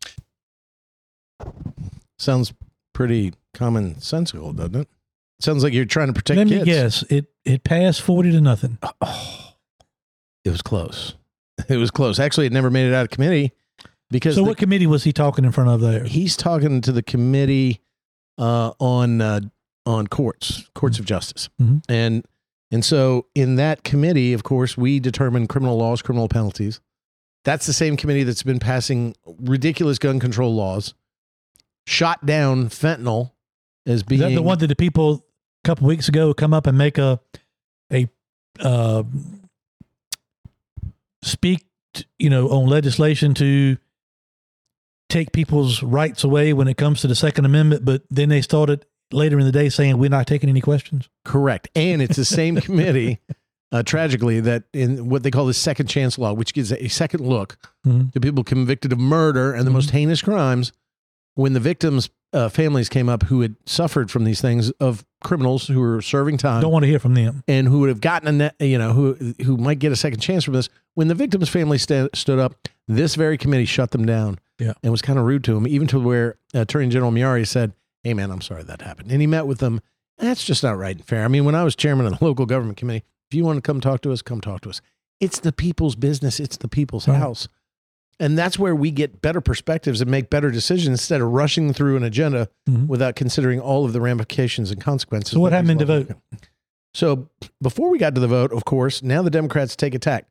Sounds 2.19 2.52
pretty 2.93 3.35
commonsensical, 3.55 4.55
doesn't 4.55 4.77
it? 4.77 4.89
Sounds 5.40 5.62
like 5.62 5.73
you're 5.73 5.85
trying 5.85 6.09
to 6.09 6.12
protect 6.12 6.36
Let 6.39 6.48
me 6.48 6.65
guess. 6.65 7.02
It 7.05 7.27
it 7.44 7.62
passed 7.65 8.02
forty 8.02 8.31
to 8.32 8.40
nothing. 8.40 8.78
Oh, 9.01 9.55
it 10.44 10.51
was 10.51 10.62
close. 10.62 11.15
It 11.69 11.77
was 11.77 11.90
close. 11.90 12.20
Actually, 12.20 12.47
it 12.47 12.52
never 12.52 12.70
made 12.70 12.86
it 12.89 12.94
out 12.94 13.02
of 13.02 13.10
committee 13.10 13.51
because 14.10 14.36
So 14.36 14.43
the- 14.43 14.48
what 14.48 14.59
committee 14.59 14.86
was 14.86 15.02
he 15.02 15.12
talking 15.12 15.44
in 15.44 15.51
front 15.51 15.69
of 15.70 15.81
there? 15.81 16.05
he's 16.05 16.36
talking 16.36 16.81
to 16.82 16.93
the 16.93 17.02
committee 17.02 17.81
uh, 18.39 18.73
on 18.78 19.20
uh, 19.20 19.40
on 19.85 20.06
courts, 20.06 20.69
courts 20.77 20.98
of 21.01 21.05
justice, 21.05 21.48
Mhm. 21.60 21.82
and 21.89 22.24
and 22.70 22.85
so 22.85 23.27
in 23.35 23.56
that 23.56 23.82
committee, 23.82 24.32
of 24.35 24.44
course, 24.44 24.77
we 24.78 25.01
determine 25.01 25.47
criminal 25.48 25.77
laws, 25.77 26.01
criminal 26.01 26.28
penalties. 26.28 26.81
That's 27.44 27.66
the 27.66 27.73
same 27.73 27.97
committee 27.97 28.23
that's 28.23 28.43
been 28.44 28.60
passing 28.60 29.16
ridiculous 29.27 29.98
gun 29.98 30.20
control 30.20 30.55
laws, 30.55 30.94
shot 31.86 32.24
down 32.24 32.69
fentanyl 32.69 33.32
as 33.86 33.97
Is 33.97 34.02
being 34.05 34.20
that 34.20 34.35
the 34.35 34.43
one 34.43 34.59
that 34.59 34.66
the 34.69 34.77
people 34.77 35.24
couple 35.68 35.86
weeks 35.86 36.08
ago 36.08 36.32
come 36.32 36.54
up 36.54 36.66
and 36.66 36.78
make 36.78 36.96
a 36.96 37.20
a 37.92 38.08
uh, 38.58 39.02
speak, 41.22 41.66
you 42.18 42.30
know, 42.30 42.48
on 42.48 42.66
legislation 42.68 43.34
to 43.34 43.76
take 45.10 45.30
people's 45.32 45.82
rights 45.82 46.24
away 46.24 46.54
when 46.54 46.68
it 46.68 46.78
comes 46.78 47.02
to 47.02 47.06
the 47.06 47.14
Second 47.14 47.44
Amendment, 47.44 47.84
but 47.84 48.02
then 48.10 48.30
they 48.30 48.40
started 48.40 48.86
later 49.12 49.38
in 49.38 49.44
the 49.44 49.52
day 49.52 49.68
saying 49.68 49.98
we're 49.98 50.08
not 50.08 50.26
taking 50.26 50.48
any 50.48 50.60
questions. 50.62 51.10
Correct. 51.26 51.68
And 51.74 52.00
it's 52.00 52.16
the 52.16 52.24
same 52.24 52.56
committee, 52.62 53.18
uh, 53.70 53.82
tragically, 53.82 54.40
that 54.40 54.64
in 54.72 55.10
what 55.10 55.22
they 55.22 55.30
call 55.30 55.44
the 55.44 55.52
second 55.54 55.88
chance 55.88 56.16
law, 56.18 56.32
which 56.32 56.54
gives 56.54 56.72
a 56.72 56.88
second 56.88 57.26
look 57.26 57.58
Mhm. 57.86 58.10
to 58.12 58.20
people 58.20 58.42
convicted 58.42 58.90
of 58.92 58.98
murder 58.98 59.52
and 59.52 59.66
the 59.66 59.70
most 59.70 59.90
heinous 59.90 60.22
crimes. 60.22 60.72
When 61.39 61.52
the 61.52 61.60
victims' 61.60 62.10
uh, 62.32 62.48
families 62.48 62.89
came 62.89 63.09
up 63.09 63.23
who 63.23 63.43
had 63.43 63.55
suffered 63.65 64.10
from 64.10 64.24
these 64.24 64.40
things 64.40 64.70
of 64.81 65.05
criminals 65.23 65.69
who 65.69 65.78
were 65.81 66.02
serving 66.02 66.36
time 66.36 66.60
Don't 66.60 66.73
want 66.73 66.82
to 66.82 66.89
hear 66.89 66.98
from 66.98 67.15
them. 67.15 67.43
and 67.47 67.69
who 67.69 67.78
would 67.78 67.89
have 67.89 68.01
gotten 68.01 68.27
a 68.28 68.32
net, 68.32 68.55
you 68.59 68.77
know, 68.77 68.93
who 68.93 69.15
who 69.44 69.56
might 69.56 69.78
get 69.78 69.93
a 69.93 69.97
second 69.97 70.19
chance 70.20 70.43
from 70.44 70.55
this. 70.55 70.69
When 70.94 71.06
the 71.06 71.15
victims' 71.15 71.48
family 71.48 71.78
sta- 71.78 72.09
stood 72.15 72.39
up, 72.40 72.69
this 72.89 73.15
very 73.15 73.39
committee 73.39 73.65
shut 73.66 73.93
them 73.93 74.05
down. 74.05 74.39
Yeah. 74.59 74.73
and 74.82 74.90
was 74.90 75.01
kind 75.02 75.16
of 75.20 75.24
rude 75.24 75.44
to 75.44 75.55
them, 75.55 75.69
even 75.69 75.86
to 75.89 76.01
where 76.01 76.36
Attorney 76.52 76.89
General 76.89 77.12
Miyares 77.12 77.47
said, 77.47 77.73
"Hey, 78.02 78.12
man, 78.15 78.32
I'm 78.32 78.40
sorry 78.40 78.65
that 78.65 78.82
happened." 78.82 79.12
And 79.12 79.20
he 79.20 79.28
met 79.28 79.47
with 79.47 79.59
them. 79.59 79.81
That's 80.19 80.43
just 80.43 80.65
not 80.65 80.77
right 80.77 80.97
and 80.97 81.05
fair. 81.06 81.24
I 81.24 81.28
mean, 81.28 81.44
when 81.44 81.55
I 81.55 81.62
was 81.62 81.77
chairman 81.77 82.06
of 82.06 82.19
the 82.19 82.24
local 82.24 82.44
government 82.47 82.77
committee, 82.77 83.05
if 83.31 83.36
you 83.36 83.44
want 83.44 83.59
to 83.59 83.62
come 83.62 83.81
talk 83.81 84.01
to 84.02 84.10
us, 84.10 84.20
come 84.20 84.40
talk 84.40 84.62
to 84.62 84.70
us. 84.70 84.81
It's 85.20 85.39
the 85.39 85.52
people's 85.52 85.94
business. 85.94 86.40
It's 86.40 86.56
the 86.56 86.66
people's 86.66 87.06
Right. 87.06 87.19
house. 87.19 87.47
And 88.20 88.36
that's 88.36 88.58
where 88.58 88.74
we 88.74 88.90
get 88.90 89.22
better 89.22 89.40
perspectives 89.40 90.00
and 90.00 90.10
make 90.10 90.28
better 90.28 90.50
decisions 90.50 90.88
instead 91.00 91.20
of 91.20 91.28
rushing 91.30 91.72
through 91.72 91.96
an 91.96 92.02
agenda 92.02 92.48
Mhm. 92.68 92.86
without 92.88 93.14
considering 93.14 93.60
all 93.60 93.84
of 93.84 93.92
the 93.92 94.00
ramifications 94.00 94.70
and 94.72 94.80
consequences. 94.80 95.32
So 95.32 95.40
what 95.40 95.52
happened 95.52 95.70
in 95.70 95.78
the 95.78 95.84
vote? 95.86 96.16
so 96.94 97.28
before 97.62 97.90
we 97.90 97.98
got 97.98 98.14
to 98.16 98.20
the 98.20 98.26
vote, 98.26 98.52
of 98.52 98.64
course, 98.64 99.02
now 99.02 99.22
the 99.22 99.30
Democrats 99.30 99.76
take 99.76 99.94
attack. 99.94 100.26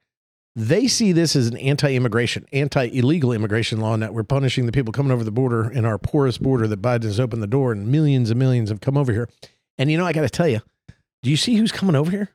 They 0.56 0.88
see 0.88 1.12
this 1.12 1.36
as 1.36 1.48
an 1.48 1.56
anti-immigration, 1.58 2.46
anti-illegal 2.52 3.32
immigration 3.32 3.80
law, 3.80 3.94
and 3.94 4.02
that 4.02 4.14
we're 4.14 4.24
punishing 4.24 4.66
the 4.66 4.72
people 4.72 4.92
coming 4.92 5.12
over 5.12 5.24
the 5.24 5.32
border 5.32 5.70
in 5.70 5.86
our 5.86 6.00
poorest 6.00 6.42
border 6.42 6.68
that 6.68 6.82
Biden 6.82 7.04
has 7.04 7.20
opened 7.20 7.44
the 7.44 7.48
door, 7.48 7.72
and 7.72 7.88
millions 7.88 8.32
and 8.32 8.40
millions 8.40 8.70
have 8.70 8.82
come 8.82 8.98
over 8.98 9.14
here. 9.14 9.30
And 9.78 9.92
you 9.92 9.98
know, 10.00 10.06
I 10.06 10.14
got 10.14 10.22
to 10.24 10.30
tell 10.30 10.48
you, 10.48 10.62
do 11.22 11.30
you 11.30 11.38
see 11.38 11.56
who's 11.58 11.72
coming 11.72 11.96
over 11.96 12.10
here? 12.10 12.30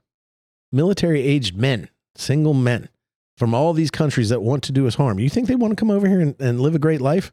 Military-aged 0.70 1.56
men, 1.56 1.88
single 2.14 2.54
men 2.54 2.88
from 3.36 3.54
all 3.54 3.72
these 3.72 3.90
countries 3.90 4.28
that 4.28 4.42
want 4.42 4.62
to 4.64 4.72
do 4.72 4.86
us 4.86 4.94
harm. 4.94 5.18
You 5.18 5.28
think 5.28 5.48
they 5.48 5.54
want 5.54 5.72
to 5.72 5.76
come 5.76 5.90
over 5.90 6.08
here 6.08 6.20
and, 6.20 6.34
and 6.40 6.60
live 6.60 6.74
a 6.74 6.78
great 6.78 7.00
life? 7.00 7.32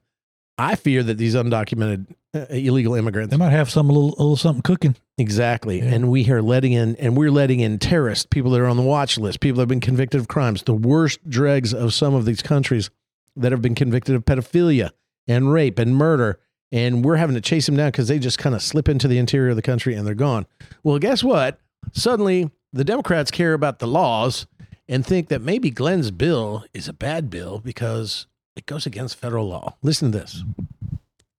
I 0.58 0.76
fear 0.76 1.04
that 1.04 1.18
these 1.18 1.36
undocumented 1.36 2.08
uh, 2.34 2.46
illegal 2.50 2.94
immigrants 2.94 3.32
They 3.32 3.38
might 3.38 3.52
have 3.52 3.70
some 3.70 3.90
a 3.90 3.94
little, 3.94 4.10
a 4.10 4.22
little 4.22 4.36
something 4.36 4.62
cooking. 4.62 4.96
Exactly. 5.18 5.80
Yeah. 5.80 5.86
And 5.86 6.12
we 6.12 6.30
are 6.30 6.42
letting 6.42 6.74
in, 6.74 6.96
and 6.98 7.16
we're 7.16 7.32
letting 7.32 7.62
in 7.62 7.80
terrorists, 7.80 8.26
people 8.26 8.52
that 8.52 8.62
are 8.62 8.68
on 8.68 8.78
the 8.78 8.84
watch 8.84 9.18
list, 9.18 9.40
people 9.40 9.58
that 9.58 9.62
have 9.64 9.70
been 9.70 9.80
convicted 9.80 10.20
of 10.20 10.28
crimes, 10.28 10.64
the 10.64 10.74
worst 10.74 11.28
dregs 11.30 11.74
of 11.74 11.94
some 11.94 12.14
of 12.14 12.26
these 12.26 12.42
countries 12.42 12.90
that 13.36 13.52
have 13.52 13.62
been 13.62 13.74
convicted 13.74 14.16
of 14.16 14.26
pedophilia 14.26 14.92
and 15.28 15.52
rape 15.52 15.80
and 15.80 15.96
murder. 15.96 16.40
And 16.72 17.04
we're 17.04 17.16
having 17.16 17.36
to 17.36 17.42
chase 17.42 17.66
them 17.66 17.78
down 17.78 17.92
because 17.92 18.10
they 18.10 18.20
just 18.20 18.38
kind 18.38 18.54
of 18.54 18.62
slip 18.62 18.90
into 18.90 19.08
the 19.08 19.18
interior 19.18 19.52
of 19.52 19.56
the 19.56 19.62
country 19.62 19.96
and 19.96 20.06
they're 20.06 20.14
gone. 20.14 20.46
Well, 20.84 21.00
guess 21.00 21.24
what? 21.24 21.60
Suddenly, 21.94 22.52
the 22.74 22.84
Democrats 22.84 23.32
care 23.32 23.54
about 23.54 23.80
the 23.80 23.88
laws 23.88 24.46
and 24.90 25.06
think 25.06 25.30
that 25.30 25.42
maybe 25.42 25.70
Glenn's 25.70 26.12
bill 26.12 26.66
is 26.74 26.88
a 26.88 26.94
bad 26.94 27.30
bill 27.30 27.60
because 27.60 28.26
it 28.56 28.66
goes 28.66 28.86
against 28.86 29.16
federal 29.16 29.48
law. 29.48 29.76
Listen 29.82 30.12
to 30.12 30.20
this. 30.20 30.44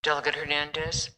Delegate 0.03 0.37
Hernandez, 0.37 1.11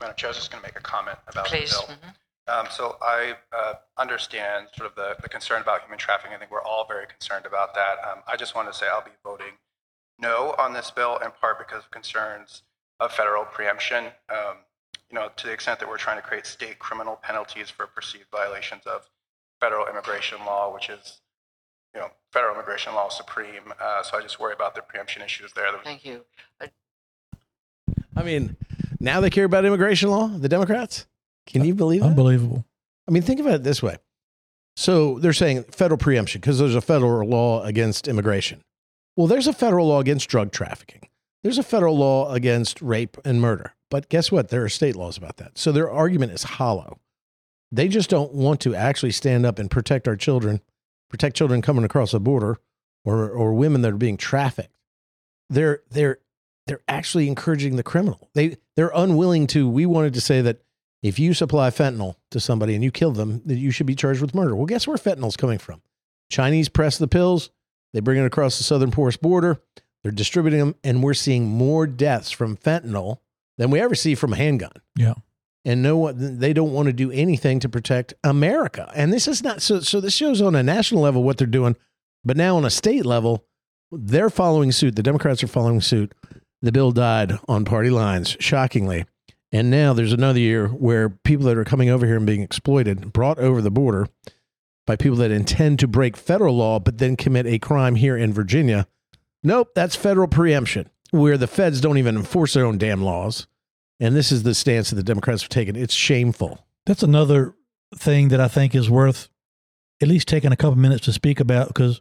Madam 0.00 0.16
Chair, 0.16 0.28
I 0.28 0.30
was 0.30 0.36
just 0.38 0.50
going 0.50 0.62
to 0.62 0.66
make 0.68 0.78
a 0.78 0.82
comment 0.82 1.18
about 1.28 1.46
please. 1.46 1.70
the 1.70 1.86
bill. 1.88 1.96
Mhm. 1.96 2.14
Um, 2.48 2.66
so 2.70 2.96
I 3.02 3.34
uh, 3.52 3.74
understand 3.98 4.68
sort 4.76 4.88
of 4.88 4.94
the, 4.94 5.16
the 5.20 5.28
concern 5.28 5.60
about 5.60 5.82
human 5.82 5.98
trafficking. 5.98 6.34
I 6.34 6.38
think 6.38 6.52
we're 6.52 6.62
all 6.62 6.86
very 6.86 7.06
concerned 7.06 7.44
about 7.44 7.74
that. 7.74 7.96
Um, 8.08 8.22
I 8.28 8.36
just 8.36 8.54
wanted 8.54 8.72
to 8.72 8.78
say 8.78 8.86
I'll 8.86 9.02
be 9.02 9.10
voting 9.24 9.54
no 10.18 10.54
on 10.56 10.72
this 10.72 10.90
bill 10.92 11.18
in 11.18 11.32
part 11.32 11.58
because 11.58 11.84
of 11.84 11.90
concerns 11.90 12.62
of 13.00 13.12
federal 13.12 13.44
preemption. 13.44 14.06
Um, 14.28 14.58
you 15.10 15.16
know, 15.16 15.30
to 15.36 15.46
the 15.46 15.52
extent 15.52 15.80
that 15.80 15.88
we're 15.88 15.98
trying 15.98 16.16
to 16.18 16.22
create 16.22 16.46
state 16.46 16.78
criminal 16.78 17.16
penalties 17.20 17.68
for 17.68 17.86
perceived 17.86 18.26
violations 18.30 18.86
of 18.86 19.08
federal 19.60 19.86
immigration 19.88 20.38
law, 20.46 20.72
which 20.72 20.88
is, 20.88 21.20
you 21.96 22.02
know, 22.02 22.10
federal 22.30 22.54
immigration 22.54 22.94
law 22.94 23.08
is 23.08 23.14
supreme. 23.14 23.72
Uh, 23.80 24.02
so 24.02 24.18
I 24.18 24.20
just 24.20 24.38
worry 24.38 24.52
about 24.52 24.74
the 24.74 24.82
preemption 24.82 25.22
issues 25.22 25.52
there. 25.54 25.64
Thank 25.82 26.04
you. 26.04 26.20
I 28.14 28.22
mean, 28.22 28.56
now 29.00 29.20
they 29.20 29.30
care 29.30 29.46
about 29.46 29.64
immigration 29.64 30.10
law, 30.10 30.28
the 30.28 30.48
Democrats. 30.48 31.06
Can 31.46 31.64
you 31.64 31.74
believe 31.74 32.02
it? 32.02 32.04
Unbelievable. 32.04 32.66
I 33.08 33.12
mean, 33.12 33.22
think 33.22 33.40
about 33.40 33.54
it 33.54 33.62
this 33.64 33.82
way. 33.82 33.96
So 34.76 35.18
they're 35.18 35.32
saying 35.32 35.64
federal 35.64 35.96
preemption 35.96 36.40
because 36.42 36.58
there's 36.58 36.74
a 36.74 36.82
federal 36.82 37.26
law 37.26 37.62
against 37.62 38.08
immigration. 38.08 38.62
Well, 39.16 39.26
there's 39.26 39.46
a 39.46 39.52
federal 39.54 39.88
law 39.88 40.00
against 40.00 40.28
drug 40.28 40.52
trafficking. 40.52 41.08
There's 41.42 41.56
a 41.56 41.62
federal 41.62 41.96
law 41.96 42.30
against 42.32 42.82
rape 42.82 43.16
and 43.24 43.40
murder. 43.40 43.74
But 43.90 44.10
guess 44.10 44.30
what? 44.30 44.48
There 44.50 44.64
are 44.64 44.68
state 44.68 44.96
laws 44.96 45.16
about 45.16 45.38
that. 45.38 45.56
So 45.56 45.72
their 45.72 45.90
argument 45.90 46.32
is 46.32 46.42
hollow. 46.42 46.98
They 47.72 47.88
just 47.88 48.10
don't 48.10 48.34
want 48.34 48.60
to 48.60 48.74
actually 48.74 49.12
stand 49.12 49.46
up 49.46 49.58
and 49.58 49.70
protect 49.70 50.06
our 50.06 50.16
children, 50.16 50.60
protect 51.08 51.36
children 51.36 51.62
coming 51.62 51.84
across 51.84 52.12
the 52.12 52.20
border 52.20 52.58
or 53.04 53.28
or 53.30 53.54
women 53.54 53.82
that 53.82 53.92
are 53.92 53.96
being 53.96 54.16
trafficked. 54.16 54.76
They're 55.48 55.82
they're 55.90 56.18
they're 56.66 56.82
actually 56.88 57.28
encouraging 57.28 57.76
the 57.76 57.82
criminal. 57.82 58.30
They 58.34 58.56
they're 58.74 58.92
unwilling 58.94 59.46
to. 59.48 59.68
We 59.68 59.86
wanted 59.86 60.14
to 60.14 60.20
say 60.20 60.40
that 60.42 60.62
if 61.02 61.18
you 61.18 61.34
supply 61.34 61.70
fentanyl 61.70 62.16
to 62.30 62.40
somebody 62.40 62.74
and 62.74 62.82
you 62.82 62.90
kill 62.90 63.12
them, 63.12 63.42
that 63.46 63.56
you 63.56 63.70
should 63.70 63.86
be 63.86 63.94
charged 63.94 64.20
with 64.20 64.34
murder. 64.34 64.56
Well, 64.56 64.66
guess 64.66 64.86
where 64.86 64.96
fentanyl's 64.96 65.36
coming 65.36 65.58
from? 65.58 65.82
Chinese 66.30 66.68
press 66.68 66.98
the 66.98 67.06
pills. 67.06 67.50
They 67.92 68.00
bring 68.00 68.18
it 68.18 68.26
across 68.26 68.58
the 68.58 68.64
southern 68.64 68.90
porous 68.90 69.16
border. 69.16 69.60
They're 70.02 70.12
distributing 70.12 70.58
them, 70.60 70.74
and 70.84 71.02
we're 71.02 71.14
seeing 71.14 71.46
more 71.46 71.86
deaths 71.86 72.30
from 72.30 72.56
fentanyl 72.56 73.18
than 73.58 73.70
we 73.70 73.80
ever 73.80 73.94
see 73.94 74.14
from 74.14 74.32
a 74.32 74.36
handgun. 74.36 74.72
Yeah. 74.96 75.14
And 75.66 75.82
no 75.82 75.96
one, 75.96 76.38
they 76.38 76.52
don't 76.52 76.72
want 76.72 76.86
to 76.86 76.92
do 76.92 77.10
anything 77.10 77.58
to 77.58 77.68
protect 77.68 78.14
America. 78.22 78.88
And 78.94 79.12
this 79.12 79.26
is 79.26 79.42
not 79.42 79.60
so. 79.60 79.80
So 79.80 80.00
this 80.00 80.14
shows 80.14 80.40
on 80.40 80.54
a 80.54 80.62
national 80.62 81.02
level 81.02 81.24
what 81.24 81.38
they're 81.38 81.46
doing, 81.48 81.76
but 82.24 82.36
now 82.36 82.56
on 82.56 82.64
a 82.64 82.70
state 82.70 83.04
level, 83.04 83.44
they're 83.90 84.30
following 84.30 84.70
suit. 84.70 84.94
The 84.94 85.02
Democrats 85.02 85.42
are 85.42 85.48
following 85.48 85.80
suit. 85.80 86.14
The 86.62 86.70
bill 86.70 86.92
died 86.92 87.32
on 87.48 87.64
party 87.64 87.90
lines, 87.90 88.36
shockingly. 88.38 89.06
And 89.50 89.68
now 89.68 89.92
there's 89.92 90.12
another 90.12 90.38
year 90.38 90.68
where 90.68 91.08
people 91.08 91.46
that 91.46 91.58
are 91.58 91.64
coming 91.64 91.90
over 91.90 92.06
here 92.06 92.16
and 92.16 92.26
being 92.26 92.42
exploited, 92.42 93.12
brought 93.12 93.40
over 93.40 93.60
the 93.60 93.70
border 93.70 94.06
by 94.86 94.94
people 94.94 95.18
that 95.18 95.32
intend 95.32 95.80
to 95.80 95.88
break 95.88 96.16
federal 96.16 96.56
law, 96.56 96.78
but 96.78 96.98
then 96.98 97.16
commit 97.16 97.44
a 97.46 97.58
crime 97.58 97.96
here 97.96 98.16
in 98.16 98.32
Virginia. 98.32 98.86
Nope, 99.42 99.70
that's 99.74 99.96
federal 99.96 100.28
preemption, 100.28 100.88
where 101.10 101.36
the 101.36 101.48
feds 101.48 101.80
don't 101.80 101.98
even 101.98 102.16
enforce 102.16 102.54
their 102.54 102.64
own 102.64 102.78
damn 102.78 103.02
laws. 103.02 103.48
And 103.98 104.14
this 104.14 104.30
is 104.30 104.42
the 104.42 104.54
stance 104.54 104.90
that 104.90 104.96
the 104.96 105.02
Democrats 105.02 105.42
have 105.42 105.48
taken. 105.48 105.76
It's 105.76 105.94
shameful. 105.94 106.66
That's 106.84 107.02
another 107.02 107.54
thing 107.94 108.28
that 108.28 108.40
I 108.40 108.48
think 108.48 108.74
is 108.74 108.90
worth 108.90 109.28
at 110.02 110.08
least 110.08 110.28
taking 110.28 110.52
a 110.52 110.56
couple 110.56 110.76
minutes 110.76 111.06
to 111.06 111.12
speak 111.12 111.40
about 111.40 111.68
because 111.68 112.00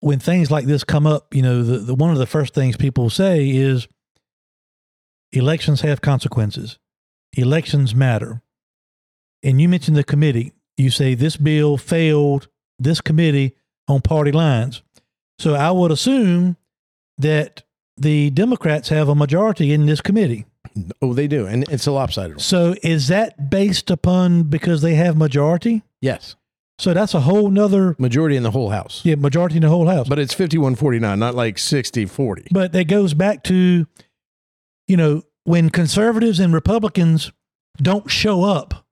when 0.00 0.18
things 0.18 0.50
like 0.50 0.66
this 0.66 0.84
come 0.84 1.06
up, 1.06 1.34
you 1.34 1.42
know, 1.42 1.62
the, 1.62 1.78
the 1.78 1.94
one 1.94 2.10
of 2.10 2.18
the 2.18 2.26
first 2.26 2.54
things 2.54 2.76
people 2.76 3.10
say 3.10 3.48
is 3.48 3.88
elections 5.32 5.80
have 5.82 6.00
consequences. 6.00 6.78
Elections 7.34 7.94
matter. 7.94 8.42
And 9.42 9.60
you 9.60 9.68
mentioned 9.68 9.96
the 9.96 10.04
committee. 10.04 10.52
You 10.76 10.90
say 10.90 11.14
this 11.14 11.36
bill 11.36 11.76
failed 11.76 12.48
this 12.78 13.00
committee 13.00 13.54
on 13.86 14.00
party 14.00 14.32
lines. 14.32 14.82
So 15.38 15.54
I 15.54 15.70
would 15.70 15.90
assume 15.90 16.56
that 17.18 17.62
the 18.00 18.30
Democrats 18.30 18.88
have 18.90 19.08
a 19.08 19.14
majority 19.14 19.72
in 19.72 19.86
this 19.86 20.00
committee. 20.00 20.46
Oh, 21.02 21.12
they 21.14 21.26
do. 21.26 21.46
And 21.46 21.64
it's 21.70 21.86
a 21.86 21.92
lopsided. 21.92 22.40
So 22.40 22.74
is 22.82 23.08
that 23.08 23.50
based 23.50 23.90
upon 23.90 24.44
because 24.44 24.82
they 24.82 24.94
have 24.94 25.16
majority? 25.16 25.82
Yes. 26.00 26.36
So 26.78 26.94
that's 26.94 27.14
a 27.14 27.20
whole 27.20 27.50
nother 27.50 27.96
Majority 27.98 28.36
in 28.36 28.44
the 28.44 28.52
whole 28.52 28.70
House. 28.70 29.00
yeah, 29.04 29.16
majority 29.16 29.56
in 29.56 29.62
the 29.62 29.68
whole 29.68 29.88
house. 29.88 30.08
But 30.08 30.20
it's 30.20 30.32
51 30.34 30.76
49, 30.76 31.18
not 31.18 31.34
like 31.34 31.58
60 31.58 32.06
40. 32.06 32.48
But 32.52 32.70
that 32.72 32.84
goes 32.84 33.14
back 33.14 33.42
to, 33.44 33.86
you 34.86 34.96
know, 34.96 35.22
when 35.42 35.70
conservatives 35.70 36.38
and 36.38 36.54
Republicans 36.54 37.32
don't 37.82 38.08
show 38.10 38.44
up 38.44 38.86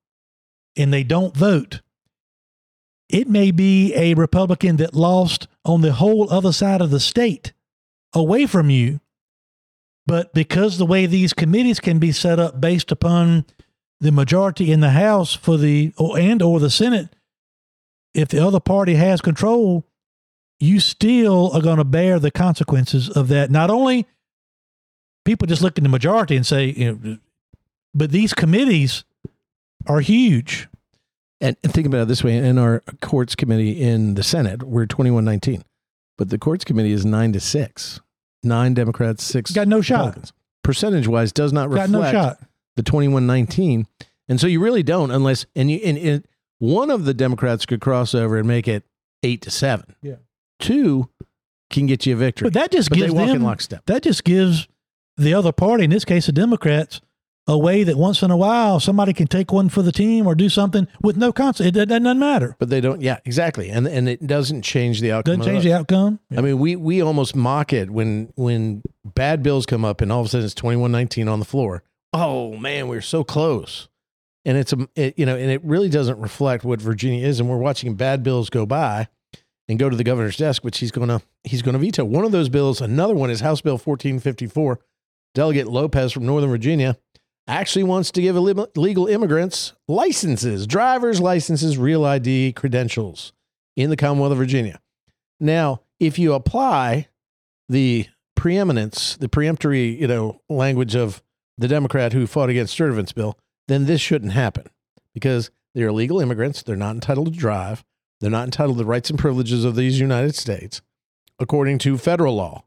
and 0.77 0.93
they 0.93 1.05
don't 1.05 1.37
vote, 1.37 1.81
it 3.09 3.29
may 3.29 3.53
be 3.53 3.95
a 3.95 4.15
Republican 4.15 4.79
that 4.79 4.95
lost 4.95 5.47
on 5.65 5.83
the 5.83 5.93
whole 5.93 6.29
other 6.33 6.53
side 6.53 6.81
of 6.81 6.91
the 6.91 6.99
state 6.99 7.53
away 8.17 8.47
from 8.47 8.71
you. 8.71 9.01
But 10.07 10.33
because 10.33 10.79
the 10.79 10.87
way 10.87 11.07
these 11.07 11.33
committees 11.33 11.81
can 11.81 11.99
be 11.99 12.13
set 12.13 12.39
up 12.39 12.61
based 12.61 12.93
upon 12.93 13.45
the 14.01 14.13
majority 14.13 14.71
in 14.71 14.81
the 14.81 14.91
House 14.91 15.35
for 15.35 15.57
the 15.57 15.93
or, 15.97 16.19
and 16.19 16.41
or 16.43 16.61
the 16.61 16.71
Senate, 16.71 17.15
if 18.15 18.29
the 18.29 18.45
other 18.45 18.61
party 18.61 18.95
has 18.95 19.21
control, 19.21 19.85
you 20.61 20.81
still 20.81 21.51
are 21.53 21.61
going 21.61 21.79
to 21.79 21.85
bear 21.85 22.19
the 22.19 22.31
consequences 22.31 23.11
of 23.11 23.29
that. 23.29 23.51
Not 23.51 23.71
only 23.71 24.07
people 25.25 25.47
just 25.47 25.63
look 25.63 25.77
at 25.77 25.83
the 25.83 25.91
majority 25.91 26.37
and 26.37 26.47
say, 26.47 26.67
you 26.67 26.93
know, 26.93 27.19
but 27.95 28.11
these 28.11 28.33
committees 28.33 29.05
are 29.87 30.01
huge. 30.01 30.69
And, 31.41 31.57
and 31.63 31.73
think 31.73 31.87
about 31.87 32.03
it 32.03 32.09
this 32.09 32.25
way 32.25 32.37
in 32.37 32.59
our 32.59 32.83
courts 33.01 33.35
committee 33.35 33.83
in 33.83 34.15
the 34.15 34.23
Senate, 34.23 34.63
we're 34.63 34.87
21 34.87 35.25
19, 35.25 35.63
but 36.17 36.31
the 36.31 36.39
courts 36.39 36.65
committee 36.65 36.93
is 36.93 37.05
nine 37.05 37.33
to 37.33 37.41
six. 37.41 38.01
Nine 38.43 38.75
Democrats, 38.75 39.25
six 39.25 39.51
Got 39.53 39.69
no 39.69 39.81
shot. 39.81 40.33
Percentage 40.63 41.07
wise, 41.09 41.33
does 41.33 41.53
not 41.53 41.69
Got 41.71 41.89
reflect 41.89 41.91
no 41.93 42.11
shot. 42.13 42.39
the 42.77 42.83
21 42.83 43.27
19. 43.27 43.87
And 44.29 44.41
so 44.41 44.47
you 44.47 44.61
really 44.61 44.83
don't 44.83 45.11
unless, 45.11 45.47
and 45.55 45.71
you, 45.71 45.79
and 45.85 45.97
it, 45.97 46.27
one 46.59 46.91
of 46.91 47.05
the 47.05 47.15
Democrats 47.15 47.65
could 47.67 47.81
cross 47.81 48.15
over 48.15 48.37
and 48.39 48.49
make 48.49 48.67
it 48.67 48.85
eight 49.23 49.43
to 49.43 49.51
seven. 49.51 49.95
Yeah. 50.03 50.17
Two 50.59 51.09
can 51.71 51.87
get 51.87 52.07
you 52.07 52.15
a 52.15 52.17
victory. 52.17 52.47
But 52.47 52.55
that 52.55 52.73
just 52.73 52.89
But 52.91 52.99
gives 52.99 53.15
them 53.15 53.43
lockstep. 53.43 53.87
that 53.87 54.03
just 54.03 54.25
gives 54.25 54.67
the 55.17 55.35
other 55.35 55.53
party, 55.53 55.85
in 55.85 55.91
this 55.91 56.05
case 56.05 56.27
the 56.27 56.33
Democrats, 56.33 57.01
a 57.47 57.57
way 57.57 57.85
that 57.85 57.97
once 57.97 58.23
in 58.23 58.31
a 58.31 58.37
while 58.37 58.81
somebody 58.81 59.13
can 59.13 59.27
take 59.27 59.53
one 59.53 59.69
for 59.69 59.83
the 59.83 59.93
team 59.93 60.27
or 60.27 60.35
do 60.35 60.49
something 60.49 60.89
with 61.03 61.17
no 61.17 61.33
consequence. 61.33 61.77
It, 61.77 61.89
doesn't 61.89 62.19
matter. 62.19 62.57
But 62.59 62.71
they 62.71 62.81
don't, 62.81 63.01
yeah, 63.01 63.19
exactly. 63.25 63.71
And 63.71 63.87
and 63.87 64.09
it 64.09 64.27
doesn't 64.27 64.63
change 64.63 65.01
the 65.01 65.13
outcome. 65.13 65.39
Doesn't 65.39 65.53
change 65.53 65.65
the 65.65 65.73
outcome. 65.73 66.19
I 66.37 66.41
mean, 66.41 66.59
we 66.59 66.77
we 66.77 67.01
almost 67.01 67.37
mock 67.37 67.73
it 67.73 67.91
when 67.91 68.33
when 68.37 68.83
bad 69.05 69.43
bills 69.43 69.67
come 69.67 69.85
up 69.85 70.01
and 70.01 70.11
all 70.11 70.21
of 70.21 70.27
a 70.27 70.29
sudden 70.29 70.45
it's 70.45 70.55
twenty 70.55 70.77
one 70.77 70.93
nineteen 70.93 71.29
on 71.29 71.39
the 71.39 71.45
floor. 71.45 71.83
Oh 72.13 72.57
man, 72.57 72.89
we 72.89 72.97
are 72.97 73.03
so 73.03 73.25
close, 73.25 73.89
and 74.45 74.57
it's 74.57 74.73
a 74.73 74.89
it, 74.97 75.19
you 75.19 75.27
know, 75.27 75.37
and 75.37 75.51
it 75.51 75.63
really 75.65 75.89
doesn't 75.89 76.19
reflect 76.19 76.65
what 76.65 76.81
Virginia 76.81 77.27
is. 77.27 77.41
And 77.41 77.49
we're 77.49 77.59
watching 77.59 77.95
bad 77.95 78.23
bills 78.23 78.51
go 78.51 78.67
by 78.67 79.09
and 79.69 79.79
go 79.79 79.91
to 79.91 79.97
the 79.97 80.05
governor's 80.05 80.37
desk, 80.37 80.65
which 80.65 80.79
he's 80.79 80.91
gonna 80.91 81.23
he's 81.45 81.63
gonna 81.63 81.79
veto. 81.79 82.05
One 82.05 82.25
of 82.25 82.33
those 82.33 82.49
bills, 82.49 82.81
another 82.81 83.15
one 83.15 83.31
is 83.31 83.41
House 83.41 83.61
Bill 83.61 83.79
fourteen 83.79 84.19
fifty 84.19 84.47
four. 84.47 84.81
Delegate 85.35 85.67
Lopez 85.67 86.13
from 86.13 86.25
Northern 86.25 86.49
Virginia 86.49 86.97
actually 87.49 87.85
wants 87.85 88.11
to 88.13 88.23
give 88.23 88.37
illegal 88.37 88.69
legal 88.77 89.07
immigrants 89.07 89.73
licenses, 89.89 90.67
driver's 90.67 91.21
licenses, 91.21 91.79
real 91.79 92.05
ID, 92.05 92.53
credentials 92.53 93.33
in 93.77 93.91
the 93.91 93.97
Commonwealth 93.97 94.33
of 94.33 94.39
Virginia. 94.39 94.81
Now, 95.39 95.83
if 96.01 96.19
you 96.19 96.33
apply 96.33 97.09
the 97.69 98.07
preeminence, 98.35 99.17
the 99.17 99.29
preemptory, 99.29 99.99
you 99.99 100.07
know, 100.07 100.41
language 100.49 100.95
of 100.95 101.23
the 101.59 101.69
Democrat 101.69 102.13
who 102.13 102.27
fought 102.27 102.51
against 102.51 102.73
Sturtevant's 102.73 103.13
bill, 103.13 103.39
then 103.69 103.87
this 103.87 104.01
shouldn't 104.01 104.33
happen 104.33 104.69
because 105.15 105.51
they're 105.75 105.89
illegal 105.89 106.21
immigrants. 106.21 106.63
They're 106.63 106.77
not 106.77 106.95
entitled 106.95 107.33
to 107.33 107.39
drive. 107.39 107.85
They're 108.21 108.31
not 108.31 108.45
entitled 108.45 108.77
to 108.79 108.85
the 108.85 108.89
rights 108.89 109.11
and 109.11 109.19
privileges 109.19 109.65
of 109.65 109.77
these 109.77 110.01
United 110.01 110.35
States, 110.35 110.81
according 111.39 111.79
to 111.79 111.99
federal 111.99 112.37
law. 112.37 112.65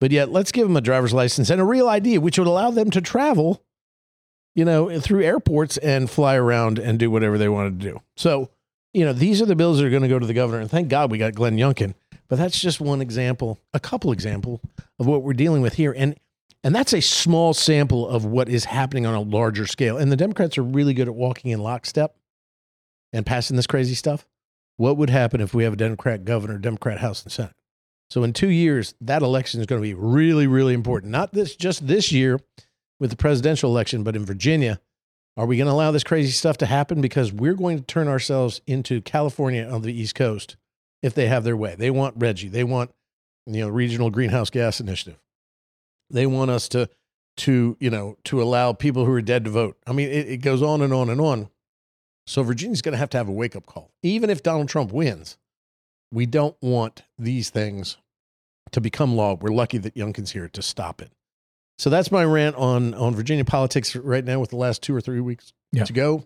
But 0.00 0.10
yet, 0.10 0.30
let's 0.30 0.52
give 0.52 0.66
them 0.66 0.76
a 0.76 0.82
driver's 0.82 1.14
license 1.14 1.50
and 1.50 1.60
a 1.60 1.64
real 1.64 1.88
ID, 1.88 2.18
which 2.18 2.38
would 2.38 2.46
allow 2.46 2.70
them 2.70 2.90
to 2.90 3.00
travel, 3.00 3.62
you 4.56 4.64
know, 4.64 4.98
through 4.98 5.22
airports 5.22 5.76
and 5.76 6.10
fly 6.10 6.34
around 6.34 6.78
and 6.78 6.98
do 6.98 7.10
whatever 7.10 7.36
they 7.36 7.48
wanted 7.48 7.78
to 7.78 7.90
do. 7.90 8.00
So, 8.16 8.48
you 8.94 9.04
know, 9.04 9.12
these 9.12 9.42
are 9.42 9.46
the 9.46 9.54
bills 9.54 9.78
that 9.78 9.86
are 9.86 9.90
going 9.90 10.02
to 10.02 10.08
go 10.08 10.18
to 10.18 10.26
the 10.26 10.34
governor. 10.34 10.62
And 10.62 10.70
thank 10.70 10.88
God 10.88 11.10
we 11.10 11.18
got 11.18 11.34
Glenn 11.34 11.58
Youngkin. 11.58 11.94
But 12.26 12.38
that's 12.38 12.58
just 12.58 12.80
one 12.80 13.02
example, 13.02 13.60
a 13.74 13.78
couple 13.78 14.10
example 14.10 14.62
of 14.98 15.06
what 15.06 15.22
we're 15.22 15.34
dealing 15.34 15.62
with 15.62 15.74
here. 15.74 15.94
And 15.96 16.16
and 16.64 16.74
that's 16.74 16.94
a 16.94 17.02
small 17.02 17.54
sample 17.54 18.08
of 18.08 18.24
what 18.24 18.48
is 18.48 18.64
happening 18.64 19.06
on 19.06 19.14
a 19.14 19.20
larger 19.20 19.66
scale. 19.66 19.98
And 19.98 20.10
the 20.10 20.16
Democrats 20.16 20.58
are 20.58 20.64
really 20.64 20.94
good 20.94 21.06
at 21.06 21.14
walking 21.14 21.52
in 21.52 21.60
lockstep 21.60 22.16
and 23.12 23.24
passing 23.24 23.56
this 23.56 23.68
crazy 23.68 23.94
stuff. 23.94 24.26
What 24.76 24.96
would 24.96 25.10
happen 25.10 25.40
if 25.40 25.54
we 25.54 25.62
have 25.62 25.74
a 25.74 25.76
Democrat 25.76 26.24
governor, 26.24 26.58
Democrat 26.58 26.98
House 26.98 27.22
and 27.22 27.30
Senate? 27.30 27.52
So 28.10 28.24
in 28.24 28.32
two 28.32 28.48
years, 28.48 28.94
that 29.02 29.22
election 29.22 29.60
is 29.60 29.66
going 29.66 29.80
to 29.80 29.86
be 29.86 29.94
really, 29.94 30.48
really 30.48 30.74
important. 30.74 31.12
Not 31.12 31.32
this 31.32 31.54
just 31.54 31.86
this 31.86 32.10
year 32.10 32.40
with 32.98 33.10
the 33.10 33.16
presidential 33.16 33.70
election, 33.70 34.02
but 34.02 34.16
in 34.16 34.24
Virginia. 34.24 34.80
Are 35.38 35.44
we 35.44 35.58
going 35.58 35.66
to 35.66 35.72
allow 35.72 35.90
this 35.90 36.04
crazy 36.04 36.30
stuff 36.30 36.56
to 36.58 36.66
happen? 36.66 37.02
Because 37.02 37.30
we're 37.30 37.54
going 37.54 37.76
to 37.76 37.84
turn 37.84 38.08
ourselves 38.08 38.62
into 38.66 39.02
California 39.02 39.68
on 39.68 39.82
the 39.82 39.92
East 39.92 40.14
Coast 40.14 40.56
if 41.02 41.12
they 41.12 41.26
have 41.26 41.44
their 41.44 41.56
way. 41.56 41.74
They 41.74 41.90
want 41.90 42.18
RGGI. 42.18 42.50
They 42.50 42.64
want 42.64 42.90
you 43.46 43.60
know 43.60 43.68
regional 43.68 44.10
greenhouse 44.10 44.50
gas 44.50 44.80
initiative. 44.80 45.18
They 46.10 46.26
want 46.26 46.50
us 46.50 46.68
to 46.70 46.88
to 47.38 47.76
you 47.80 47.90
know 47.90 48.16
to 48.24 48.42
allow 48.42 48.72
people 48.72 49.04
who 49.04 49.12
are 49.12 49.22
dead 49.22 49.44
to 49.44 49.50
vote. 49.50 49.76
I 49.86 49.92
mean, 49.92 50.08
it, 50.08 50.28
it 50.28 50.36
goes 50.38 50.62
on 50.62 50.82
and 50.82 50.92
on 50.92 51.10
and 51.10 51.20
on. 51.20 51.50
So 52.26 52.42
Virginia's 52.42 52.82
going 52.82 52.92
to 52.92 52.98
have 52.98 53.10
to 53.10 53.18
have 53.18 53.28
a 53.28 53.32
wake 53.32 53.54
up 53.54 53.66
call, 53.66 53.92
even 54.02 54.30
if 54.30 54.42
Donald 54.42 54.68
Trump 54.68 54.92
wins. 54.92 55.38
We 56.12 56.24
don't 56.24 56.56
want 56.62 57.02
these 57.18 57.50
things 57.50 57.98
to 58.72 58.80
become 58.80 59.16
law. 59.16 59.34
We're 59.34 59.50
lucky 59.50 59.78
that 59.78 59.94
Youngkin's 59.94 60.32
here 60.32 60.48
to 60.48 60.62
stop 60.62 61.02
it. 61.02 61.10
So 61.78 61.90
that's 61.90 62.10
my 62.10 62.24
rant 62.24 62.56
on 62.56 62.94
on 62.94 63.14
Virginia 63.14 63.44
politics 63.44 63.94
right 63.94 64.24
now 64.24 64.40
with 64.40 64.50
the 64.50 64.56
last 64.56 64.82
two 64.82 64.94
or 64.94 65.00
three 65.00 65.20
weeks 65.20 65.52
Yeah. 65.72 65.84
to 65.84 65.92
go, 65.92 66.24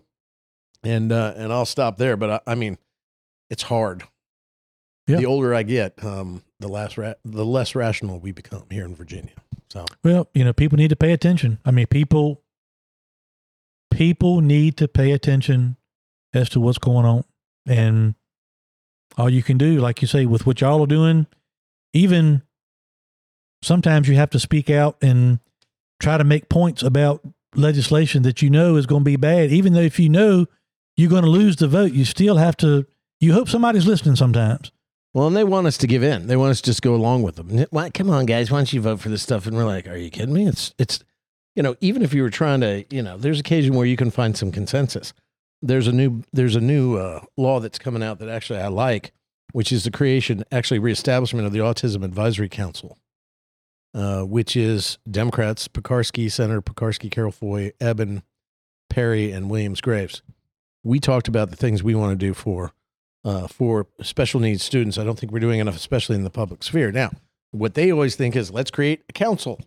and 0.83 1.11
uh, 1.11 1.33
and 1.35 1.51
I'll 1.51 1.65
stop 1.65 1.97
there. 1.97 2.15
But 2.17 2.29
I, 2.47 2.51
I 2.51 2.55
mean, 2.55 2.77
it's 3.49 3.63
hard. 3.63 4.03
Yeah. 5.07 5.17
The 5.17 5.25
older 5.25 5.53
I 5.53 5.63
get, 5.63 6.01
um, 6.05 6.43
the 6.59 6.69
less 6.69 6.97
ra- 6.97 7.15
the 7.25 7.45
less 7.45 7.75
rational 7.75 8.19
we 8.19 8.31
become 8.31 8.63
here 8.69 8.85
in 8.85 8.95
Virginia. 8.95 9.33
So 9.69 9.85
Well, 10.03 10.29
you 10.33 10.43
know, 10.45 10.53
people 10.53 10.77
need 10.77 10.89
to 10.89 10.95
pay 10.95 11.11
attention. 11.11 11.59
I 11.65 11.71
mean, 11.71 11.87
people 11.87 12.41
people 13.91 14.41
need 14.41 14.77
to 14.77 14.87
pay 14.87 15.11
attention 15.11 15.75
as 16.33 16.49
to 16.49 16.59
what's 16.59 16.77
going 16.77 17.05
on. 17.05 17.23
And 17.67 18.15
all 19.17 19.29
you 19.29 19.43
can 19.43 19.57
do, 19.57 19.79
like 19.79 20.01
you 20.01 20.07
say, 20.07 20.25
with 20.25 20.45
what 20.45 20.61
y'all 20.61 20.81
are 20.83 20.87
doing, 20.87 21.27
even 21.93 22.43
sometimes 23.61 24.07
you 24.07 24.15
have 24.15 24.29
to 24.31 24.39
speak 24.39 24.69
out 24.69 24.97
and 25.01 25.39
try 25.99 26.17
to 26.17 26.23
make 26.23 26.49
points 26.49 26.83
about 26.83 27.21
legislation 27.55 28.23
that 28.23 28.41
you 28.41 28.49
know 28.49 28.75
is 28.75 28.85
going 28.85 29.01
to 29.01 29.09
be 29.09 29.15
bad. 29.15 29.51
Even 29.51 29.73
though 29.73 29.81
if 29.81 29.99
you 29.99 30.09
know 30.09 30.47
you're 30.97 31.09
going 31.09 31.23
to 31.23 31.29
lose 31.29 31.57
the 31.57 31.67
vote, 31.67 31.91
you 31.91 32.05
still 32.05 32.37
have 32.37 32.57
to 32.57 32.85
you 33.19 33.33
hope 33.33 33.49
somebody's 33.49 33.85
listening 33.85 34.15
sometimes. 34.15 34.71
Well, 35.13 35.27
and 35.27 35.35
they 35.35 35.43
want 35.43 35.67
us 35.67 35.77
to 35.79 35.87
give 35.87 36.03
in. 36.03 36.27
They 36.27 36.37
want 36.37 36.51
us 36.51 36.61
to 36.61 36.71
just 36.71 36.81
go 36.81 36.95
along 36.95 37.23
with 37.23 37.35
them. 37.35 37.65
Why, 37.69 37.89
come 37.89 38.09
on, 38.09 38.25
guys, 38.25 38.49
why 38.49 38.59
don't 38.59 38.71
you 38.71 38.81
vote 38.81 39.01
for 39.01 39.09
this 39.09 39.21
stuff? 39.21 39.45
And 39.45 39.55
we're 39.55 39.65
like, 39.65 39.85
are 39.87 39.97
you 39.97 40.09
kidding 40.09 40.33
me? 40.33 40.47
It's 40.47 40.73
it's 40.77 41.03
you 41.55 41.63
know, 41.63 41.75
even 41.81 42.01
if 42.01 42.13
you 42.13 42.23
were 42.23 42.29
trying 42.29 42.61
to, 42.61 42.85
you 42.89 43.01
know, 43.01 43.17
there's 43.17 43.39
occasion 43.39 43.75
where 43.75 43.85
you 43.85 43.97
can 43.97 44.09
find 44.09 44.37
some 44.37 44.51
consensus. 44.51 45.13
There's 45.61 45.87
a 45.87 45.91
new 45.91 46.23
there's 46.33 46.55
a 46.55 46.61
new 46.61 46.97
uh, 46.97 47.21
law 47.37 47.59
that's 47.59 47.77
coming 47.77 48.01
out 48.01 48.19
that 48.19 48.29
actually 48.29 48.59
I 48.59 48.67
like, 48.67 49.11
which 49.51 49.71
is 49.71 49.83
the 49.83 49.91
creation, 49.91 50.43
actually 50.51 50.79
reestablishment 50.79 51.45
of 51.45 51.53
the 51.53 51.59
Autism 51.59 52.03
Advisory 52.03 52.49
Council, 52.49 52.97
uh, 53.93 54.21
which 54.23 54.55
is 54.55 54.97
Democrats 55.09 55.67
Pekarsky, 55.67 56.31
Senator 56.31 56.61
Pekarsky, 56.61 57.11
Carroll 57.11 57.31
Foy, 57.31 57.71
Ebbin, 57.79 58.23
Perry, 58.89 59.31
and 59.31 59.49
Williams 59.49 59.81
Graves. 59.81 60.21
We 60.83 60.99
talked 60.99 61.27
about 61.27 61.49
the 61.49 61.55
things 61.55 61.83
we 61.83 61.95
want 61.95 62.11
to 62.11 62.25
do 62.25 62.33
for 62.33 62.73
uh, 63.23 63.47
for 63.47 63.87
special 64.01 64.39
needs 64.39 64.63
students. 64.63 64.97
I 64.97 65.03
don't 65.03 65.19
think 65.19 65.31
we're 65.31 65.39
doing 65.39 65.59
enough, 65.59 65.75
especially 65.75 66.15
in 66.15 66.23
the 66.23 66.29
public 66.29 66.63
sphere. 66.63 66.91
Now, 66.91 67.11
what 67.51 67.73
they 67.73 67.91
always 67.91 68.15
think 68.15 68.35
is 68.35 68.51
let's 68.51 68.71
create 68.71 69.03
a 69.09 69.13
council, 69.13 69.59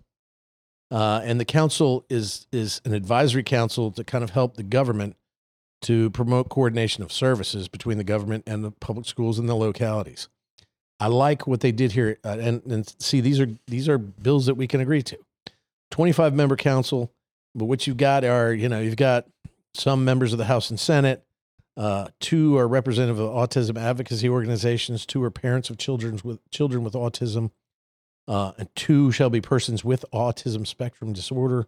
uh, 0.90 1.20
and 1.24 1.38
the 1.38 1.44
council 1.44 2.04
is 2.08 2.46
is 2.52 2.80
an 2.84 2.94
advisory 2.94 3.42
council 3.42 3.90
to 3.92 4.04
kind 4.04 4.24
of 4.24 4.30
help 4.30 4.56
the 4.56 4.62
government 4.62 5.16
to 5.82 6.08
promote 6.10 6.48
coordination 6.48 7.04
of 7.04 7.12
services 7.12 7.68
between 7.68 7.98
the 7.98 8.04
government 8.04 8.42
and 8.46 8.64
the 8.64 8.70
public 8.70 9.06
schools 9.06 9.38
in 9.38 9.46
the 9.46 9.54
localities. 9.54 10.28
I 11.00 11.08
like 11.08 11.46
what 11.46 11.60
they 11.60 11.72
did 11.72 11.92
here, 11.92 12.18
uh, 12.24 12.36
and 12.40 12.62
and 12.66 12.94
see 12.98 13.20
these 13.20 13.40
are 13.40 13.48
these 13.66 13.88
are 13.88 13.98
bills 13.98 14.46
that 14.46 14.54
we 14.54 14.66
can 14.66 14.80
agree 14.80 15.02
to. 15.02 15.18
Twenty 15.90 16.12
five 16.12 16.34
member 16.34 16.56
council, 16.56 17.12
but 17.54 17.66
what 17.66 17.86
you've 17.86 17.96
got 17.96 18.24
are 18.24 18.52
you 18.52 18.68
know 18.68 18.80
you've 18.80 18.96
got 18.96 19.26
some 19.74 20.04
members 20.04 20.32
of 20.32 20.38
the 20.38 20.44
House 20.44 20.70
and 20.70 20.78
Senate. 20.78 21.24
Uh, 21.76 22.08
two 22.20 22.56
are 22.56 22.68
representative 22.68 23.18
of 23.18 23.30
autism 23.30 23.76
advocacy 23.76 24.28
organizations. 24.28 25.04
Two 25.04 25.22
are 25.24 25.30
parents 25.30 25.70
of 25.70 25.78
children 25.78 26.20
with 26.22 26.38
children 26.50 26.84
with 26.84 26.94
autism. 26.94 27.50
Uh, 28.26 28.52
and 28.56 28.74
two 28.74 29.12
shall 29.12 29.28
be 29.28 29.40
persons 29.40 29.84
with 29.84 30.04
autism 30.12 30.66
spectrum 30.66 31.12
disorder, 31.12 31.66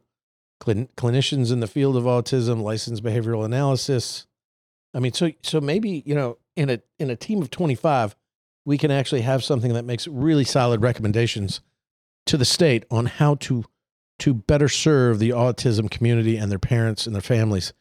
clin- 0.61 0.89
clinicians 0.97 1.53
in 1.53 1.61
the 1.61 1.67
field 1.67 1.97
of 1.97 2.05
autism, 2.05 2.63
licensed 2.63 3.03
behavioral 3.03 3.45
analysis. 3.45 4.27
I 4.95 5.01
mean, 5.01 5.13
so 5.13 5.33
so 5.43 5.61
maybe 5.61 6.03
you 6.07 6.15
know, 6.15 6.39
in 6.55 6.71
a 6.71 6.81
in 6.99 7.11
a 7.11 7.17
team 7.17 7.43
of 7.43 7.51
twenty 7.51 7.75
five, 7.75 8.17
we 8.67 8.77
can 8.77 8.91
actually 8.91 9.23
have 9.23 9.43
something 9.43 9.73
that 9.73 9.87
makes 9.87 10.07
really 10.07 10.45
solid 10.45 10.83
recommendations 10.83 11.63
to 12.27 12.37
the 12.37 12.45
state 12.45 12.85
on 12.91 13.07
how 13.07 13.37
to 13.37 13.65
to 14.19 14.35
better 14.35 14.69
serve 14.69 15.19
the 15.19 15.31
autism 15.31 15.91
community 15.91 16.37
and 16.37 16.51
their 16.51 16.59
parents 16.59 17.07
and 17.07 17.15
their 17.15 17.23
families 17.23 17.73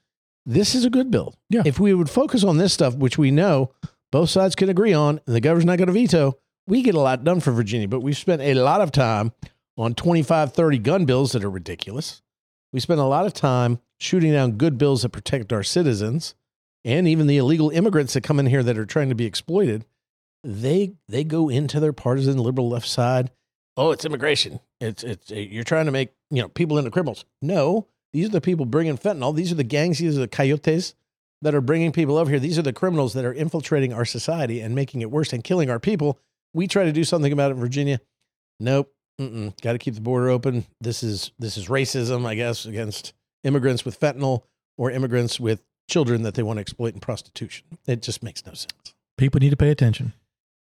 this 0.45 0.75
is 0.75 0.85
a 0.85 0.89
good 0.89 1.09
bill. 1.09 1.35
Yeah. 1.49 1.63
If 1.65 1.79
we 1.79 1.93
would 1.93 2.09
focus 2.09 2.43
on 2.43 2.57
this 2.57 2.73
stuff, 2.73 2.95
which 2.95 3.17
we 3.17 3.31
know 3.31 3.71
both 4.11 4.29
sides 4.29 4.55
can 4.55 4.69
agree 4.69 4.93
on, 4.93 5.19
and 5.25 5.35
the 5.35 5.41
governor's 5.41 5.65
not 5.65 5.77
going 5.77 5.87
to 5.87 5.93
veto, 5.93 6.37
we 6.67 6.81
get 6.81 6.95
a 6.95 6.99
lot 6.99 7.23
done 7.23 7.39
for 7.39 7.51
Virginia. 7.51 7.87
But 7.87 8.01
we've 8.01 8.17
spent 8.17 8.41
a 8.41 8.53
lot 8.53 8.81
of 8.81 8.91
time 8.91 9.31
on 9.77 9.95
25, 9.95 10.53
30 10.53 10.77
gun 10.79 11.05
bills 11.05 11.31
that 11.31 11.43
are 11.43 11.49
ridiculous. 11.49 12.21
We 12.71 12.79
spend 12.79 12.99
a 12.99 13.05
lot 13.05 13.25
of 13.25 13.33
time 13.33 13.79
shooting 13.99 14.33
down 14.33 14.53
good 14.53 14.77
bills 14.77 15.01
that 15.01 15.09
protect 15.09 15.51
our 15.51 15.63
citizens 15.63 16.35
and 16.83 17.07
even 17.07 17.27
the 17.27 17.37
illegal 17.37 17.71
immigrants 17.71 18.13
that 18.13 18.23
come 18.23 18.39
in 18.39 18.45
here 18.45 18.63
that 18.63 18.77
are 18.77 18.85
trying 18.85 19.09
to 19.09 19.15
be 19.15 19.25
exploited. 19.25 19.85
They 20.45 20.93
they 21.09 21.23
go 21.23 21.49
into 21.49 21.79
their 21.79 21.93
partisan 21.93 22.37
liberal 22.37 22.69
left 22.69 22.87
side. 22.87 23.31
Oh, 23.77 23.91
it's 23.91 24.05
immigration. 24.05 24.59
It's 24.79 25.03
it's 25.03 25.31
uh, 25.31 25.35
you're 25.35 25.63
trying 25.63 25.87
to 25.87 25.91
make 25.91 26.11
you 26.29 26.41
know 26.41 26.49
people 26.49 26.77
into 26.77 26.91
criminals. 26.91 27.25
No, 27.41 27.87
these 28.13 28.27
are 28.27 28.31
the 28.31 28.41
people 28.41 28.65
bringing 28.67 28.97
fentanyl. 28.97 29.35
These 29.35 29.51
are 29.51 29.55
the 29.55 29.63
gangs. 29.63 29.97
These 29.97 30.15
are 30.17 30.21
the 30.21 30.27
coyotes 30.27 30.93
that 31.41 31.55
are 31.55 31.61
bringing 31.61 31.91
people 31.91 32.17
over 32.17 32.29
here. 32.29 32.39
These 32.39 32.59
are 32.59 32.63
the 32.63 32.73
criminals 32.73 33.13
that 33.13 33.25
are 33.25 33.33
infiltrating 33.33 33.91
our 33.91 34.05
society 34.05 34.61
and 34.61 34.75
making 34.75 35.01
it 35.01 35.09
worse 35.09 35.33
and 35.33 35.43
killing 35.43 35.69
our 35.69 35.79
people. 35.79 36.19
We 36.53 36.67
try 36.67 36.83
to 36.85 36.93
do 36.93 37.03
something 37.03 37.33
about 37.33 37.51
it 37.51 37.55
in 37.55 37.59
Virginia. 37.59 37.99
Nope. 38.59 38.93
Got 39.61 39.73
to 39.73 39.77
keep 39.77 39.95
the 39.95 40.01
border 40.01 40.29
open. 40.29 40.65
This 40.79 41.01
is 41.01 41.31
this 41.39 41.57
is 41.57 41.67
racism, 41.67 42.25
I 42.25 42.35
guess, 42.35 42.65
against 42.65 43.13
immigrants 43.43 43.83
with 43.83 43.99
fentanyl 43.99 44.43
or 44.77 44.91
immigrants 44.91 45.39
with 45.39 45.61
children 45.89 46.23
that 46.23 46.35
they 46.35 46.43
want 46.43 46.57
to 46.57 46.61
exploit 46.61 46.93
in 46.93 46.99
prostitution. 46.99 47.65
It 47.87 48.01
just 48.01 48.21
makes 48.21 48.45
no 48.45 48.53
sense. 48.53 48.93
People 49.17 49.39
need 49.39 49.51
to 49.51 49.57
pay 49.57 49.69
attention. 49.69 50.13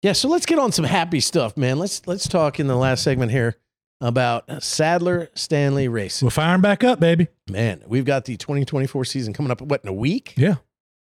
Yeah, 0.01 0.13
so 0.13 0.29
let's 0.29 0.45
get 0.47 0.57
on 0.57 0.71
some 0.71 0.85
happy 0.85 1.19
stuff, 1.19 1.55
man. 1.55 1.77
Let's 1.77 2.07
let's 2.07 2.27
talk 2.27 2.59
in 2.59 2.67
the 2.67 2.75
last 2.75 3.03
segment 3.03 3.31
here 3.31 3.55
about 3.99 4.63
Sadler 4.63 5.29
Stanley 5.35 5.87
Racing. 5.87 6.25
We're 6.25 6.31
firing 6.31 6.61
back 6.61 6.83
up, 6.83 6.99
baby. 6.99 7.27
Man, 7.49 7.83
we've 7.85 8.05
got 8.05 8.25
the 8.25 8.35
2024 8.35 9.05
season 9.05 9.33
coming 9.33 9.51
up. 9.51 9.61
What 9.61 9.83
in 9.83 9.89
a 9.89 9.93
week? 9.93 10.33
Yeah. 10.35 10.55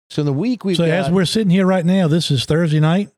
So 0.08 0.22
in 0.22 0.26
the 0.26 0.32
week 0.32 0.64
we've 0.64 0.76
so 0.76 0.86
got 0.86 0.92
as 0.92 1.10
we're 1.10 1.26
sitting 1.26 1.50
here 1.50 1.66
right 1.66 1.84
now, 1.84 2.08
this 2.08 2.30
is 2.30 2.46
Thursday 2.46 2.80
night, 2.80 3.10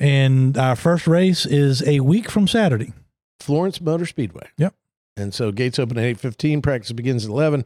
and 0.00 0.58
our 0.58 0.74
first 0.74 1.06
race 1.06 1.46
is 1.46 1.86
a 1.86 2.00
week 2.00 2.28
from 2.28 2.48
Saturday. 2.48 2.92
Florence 3.38 3.80
Motor 3.80 4.06
Speedway. 4.06 4.48
Yep. 4.58 4.74
And 5.16 5.32
so 5.32 5.52
gates 5.52 5.78
open 5.78 5.98
at 5.98 6.04
8:15, 6.04 6.62
practice 6.62 6.90
begins 6.90 7.24
at 7.24 7.30
11. 7.30 7.64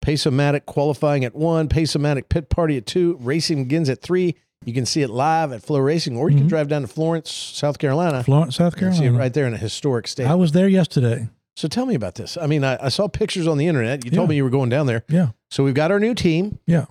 Pace-O-Matic 0.00 0.64
qualifying 0.64 1.24
at 1.24 1.34
1, 1.34 1.68
Pace-O-Matic 1.68 2.28
pit 2.28 2.48
party 2.48 2.76
at 2.76 2.86
2, 2.86 3.18
racing 3.20 3.64
begins 3.64 3.88
at 3.88 4.00
3. 4.00 4.34
You 4.64 4.74
can 4.74 4.86
see 4.86 5.02
it 5.02 5.08
live 5.10 5.52
at 5.52 5.62
FloRacing 5.62 6.16
or 6.16 6.30
you 6.30 6.36
can 6.36 6.46
Mhm. 6.46 6.50
drive 6.50 6.68
down 6.68 6.82
to 6.82 6.88
Florence, 6.88 7.30
South 7.30 7.78
Carolina. 7.78 8.22
Florence, 8.24 8.56
South 8.56 8.74
and 8.74 8.92
see 8.94 8.98
it 9.00 9.02
Carolina. 9.04 9.18
right 9.18 9.32
there 9.32 9.46
in 9.46 9.54
a 9.54 9.58
historic 9.58 10.06
state. 10.08 10.26
I 10.26 10.34
was 10.34 10.52
there 10.52 10.68
yesterday. 10.68 11.28
so 11.56 11.66
tell 11.68 11.86
me 11.86 11.94
about 11.94 12.14
this. 12.16 12.36
I 12.40 12.46
mean, 12.46 12.62
I, 12.64 12.78
I 12.80 12.88
saw 12.88 13.08
pictures 13.08 13.46
on 13.48 13.58
the 13.58 13.66
internet. 13.66 14.04
You 14.04 14.10
told 14.10 14.28
Yeah. 14.28 14.30
me 14.30 14.36
you 14.36 14.44
were 14.44 14.50
going 14.50 14.68
down 14.68 14.86
there. 14.86 15.04
Yeah. 15.08 15.28
So 15.50 15.64
we've 15.64 15.74
got 15.74 15.90
our 15.90 15.98
new 16.00 16.14
team. 16.14 16.58
Yeah. 16.66 16.84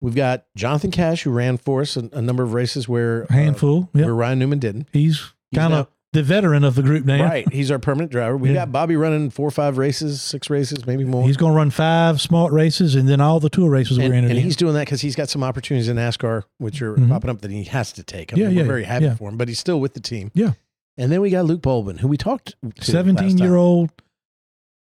We've 0.00 0.14
got 0.14 0.44
Jonathan 0.56 0.90
Cash, 0.90 1.22
who 1.22 1.30
ran 1.30 1.56
for 1.56 1.80
us 1.80 1.96
a, 1.96 2.08
a 2.12 2.20
number 2.22 2.42
of 2.42 2.52
races 2.54 2.88
where 2.88 3.22
A 3.30 3.32
handful. 3.32 3.84
uh, 3.94 3.98
yeah. 3.98 4.04
where 4.06 4.14
Ryan 4.14 4.38
Newman 4.40 4.58
didn't. 4.58 4.88
He's 4.92 5.32
kind 5.54 5.72
of 5.74 5.86
the 6.12 6.22
veteran 6.22 6.62
of 6.62 6.74
the 6.74 6.82
group 6.82 7.04
now. 7.06 7.24
Right. 7.24 7.50
He's 7.52 7.70
our 7.70 7.78
permanent 7.78 8.12
driver. 8.12 8.36
We 8.36 8.48
Yeah. 8.50 8.54
got 8.56 8.72
Bobby 8.72 8.96
running 8.96 9.30
four 9.30 9.48
or 9.48 9.50
five 9.50 9.78
races, 9.78 10.20
six 10.20 10.50
races, 10.50 10.86
maybe 10.86 11.04
more. 11.04 11.24
He's 11.26 11.38
going 11.38 11.52
to 11.52 11.56
run 11.56 11.70
five 11.70 12.20
smart 12.20 12.52
races 12.52 12.94
and 12.94 13.08
then 13.08 13.20
all 13.20 13.40
the 13.40 13.48
tour 13.48 13.70
races 13.70 13.96
and, 13.98 14.08
we're 14.08 14.14
in. 14.14 14.24
and 14.26 14.38
he's 14.38 14.56
doing 14.56 14.74
that 14.74 14.84
because 14.86 15.00
he's 15.00 15.16
got 15.16 15.30
some 15.30 15.42
opportunities 15.42 15.88
in 15.88 15.96
NASCAR, 15.96 16.42
which 16.58 16.82
are 16.82 16.96
Mhm. 16.96 17.08
popping 17.08 17.30
up 17.30 17.40
that 17.40 17.50
he 17.50 17.64
has 17.64 17.92
to 17.92 18.02
take. 18.02 18.32
I 18.32 18.36
Yeah, 18.36 18.48
mean, 18.48 18.56
we're 18.58 18.64
very 18.64 18.84
happy 18.84 19.06
yeah. 19.06 19.14
for 19.14 19.28
him, 19.30 19.38
but 19.38 19.48
he's 19.48 19.58
still 19.58 19.80
with 19.80 19.94
the 19.94 20.00
team. 20.00 20.30
Yeah. 20.34 20.52
And 20.98 21.10
then 21.10 21.22
we 21.22 21.30
got 21.30 21.46
Luke 21.46 21.62
Baldwin, 21.62 21.98
who 21.98 22.08
we 22.08 22.18
talked 22.18 22.54
to 22.62 22.84
17 22.84 23.38
year 23.38 23.56
old 23.56 23.90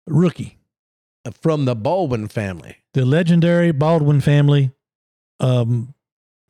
rookie, 0.06 0.58
from 1.42 1.64
the 1.64 1.74
Baldwin 1.74 2.28
family. 2.28 2.76
the 2.94 3.04
legendary 3.04 3.72
Baldwin 3.72 4.20
family, 4.20 4.70
um, 5.40 5.92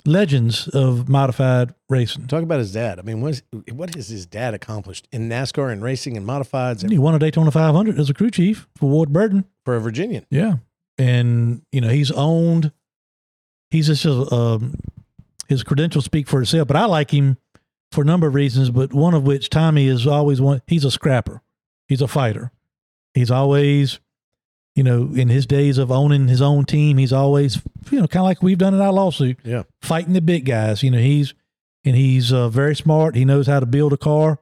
legends 0.07 0.69
of 0.69 1.09
modified 1.09 1.75
racing. 1.89 2.27
Talk 2.27 2.43
about 2.43 2.59
his 2.59 2.73
dad. 2.73 2.99
I 2.99 3.03
mean, 3.03 3.21
what, 3.21 3.33
is, 3.33 3.43
what 3.73 3.95
has 3.95 4.09
his 4.09 4.27
dad 4.27 4.55
accomplished 4.55 5.09
in 5.13 5.29
NASCAR 5.29 5.73
and 5.73 5.83
racing 5.83 6.17
and 6.17 6.27
modifieds 6.27 6.89
He 6.89 6.99
won 6.99 7.15
a 7.15 7.19
Daytona 7.19 7.51
500 7.51 7.99
as 7.99 8.11
a 8.11 8.15
crew 8.15 8.31
chief 8.31 8.69
for 8.77 8.89
Ward 8.89 9.13
Burton. 9.13 9.45
for 9.65 9.77
a 9.77 9.81
Virginian? 9.81 10.27
Yeah. 10.31 10.57
And, 10.99 11.63
you 11.73 11.81
know, 11.81 11.89
he's 11.89 12.11
owned, 12.11 12.73
he's 13.71 13.89
just, 13.89 14.05
a, 14.05 14.35
um, 14.35 14.75
his 15.49 15.63
credentials 15.63 16.05
speak 16.05 16.29
for 16.29 16.41
itself, 16.41 16.67
but 16.69 16.77
I 16.77 16.87
like 16.87 17.13
him 17.13 17.37
for 17.93 18.03
a 18.03 18.05
number 18.05 18.27
of 18.27 18.35
reasons, 18.35 18.71
but 18.71 18.93
one 18.93 19.15
of 19.15 19.25
which 19.25 19.51
Tommy 19.51 19.87
is 19.87 20.07
always 20.07 20.41
one, 20.41 20.63
he's 20.67 20.85
a 20.85 20.91
scrapper. 20.91 21.43
He's 21.89 22.03
a 22.03 22.09
fighter. 22.09 22.51
He's 23.15 23.31
always, 23.31 24.01
you 24.77 24.85
know, 24.85 25.11
in 25.15 25.29
his 25.29 25.45
days 25.47 25.79
of 25.79 25.91
owning 25.91 26.29
his 26.29 26.41
own 26.41 26.65
team, 26.65 26.99
he's 26.99 27.13
always, 27.13 27.61
you 27.91 27.99
know, 27.99 28.07
kind 28.07 28.21
of 28.21 28.27
like 28.27 28.43
we've 28.43 28.59
done 28.59 28.75
in 28.75 28.81
our 28.81 28.93
lawsuit, 28.93 29.39
Yeah. 29.43 29.65
fighting 29.83 30.13
the 30.13 30.21
big 30.21 30.45
guys. 30.45 30.83
You 30.85 30.91
know, 30.93 30.99
he's, 30.99 31.35
and 31.85 31.97
he's 31.97 32.33
uh, 32.33 32.49
very 32.51 32.77
smart. 32.77 33.17
He 33.17 33.25
knows 33.25 33.47
how 33.49 33.59
to 33.59 33.67
build 33.67 33.93
a 33.93 33.97
car 33.97 34.39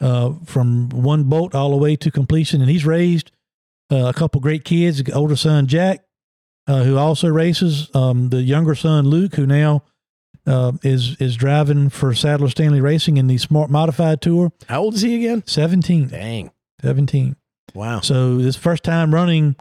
uh, 0.00 0.32
from 0.44 0.88
one 0.88 1.24
bolt 1.24 1.54
all 1.54 1.70
the 1.70 1.76
way 1.76 1.94
to 1.96 2.10
completion. 2.10 2.60
And 2.60 2.70
he's 2.70 2.84
raised 2.86 3.30
uh, 3.92 4.06
a 4.06 4.12
couple 4.12 4.40
great 4.40 4.64
kids. 4.64 5.02
Older 5.12 5.36
son 5.36 5.66
Jack, 5.66 6.00
uh, 6.66 6.82
who 6.84 6.96
also 6.96 7.28
races. 7.28 7.90
Um, 7.94 8.30
the 8.30 8.42
younger 8.42 8.74
son 8.74 9.06
Luke, 9.06 9.34
who 9.36 9.46
now 9.46 9.82
uh, 10.46 10.72
is 10.82 11.16
is 11.20 11.36
driving 11.36 11.88
for 11.90 12.14
Sadler 12.14 12.48
Stanley 12.48 12.80
Racing 12.80 13.16
in 13.16 13.26
the 13.26 13.36
Smart 13.38 13.68
Modified 13.70 14.20
Tour. 14.20 14.52
How 14.68 14.82
old 14.82 14.94
is 14.94 15.02
he 15.02 15.16
again? 15.16 15.42
17. 15.46 16.08
Dang. 16.08 16.50
17. 16.82 17.36
Wow. 17.76 18.00
So 18.00 18.38
this 18.38 18.56
first 18.56 18.82
time 18.82 19.14
running 19.14 19.54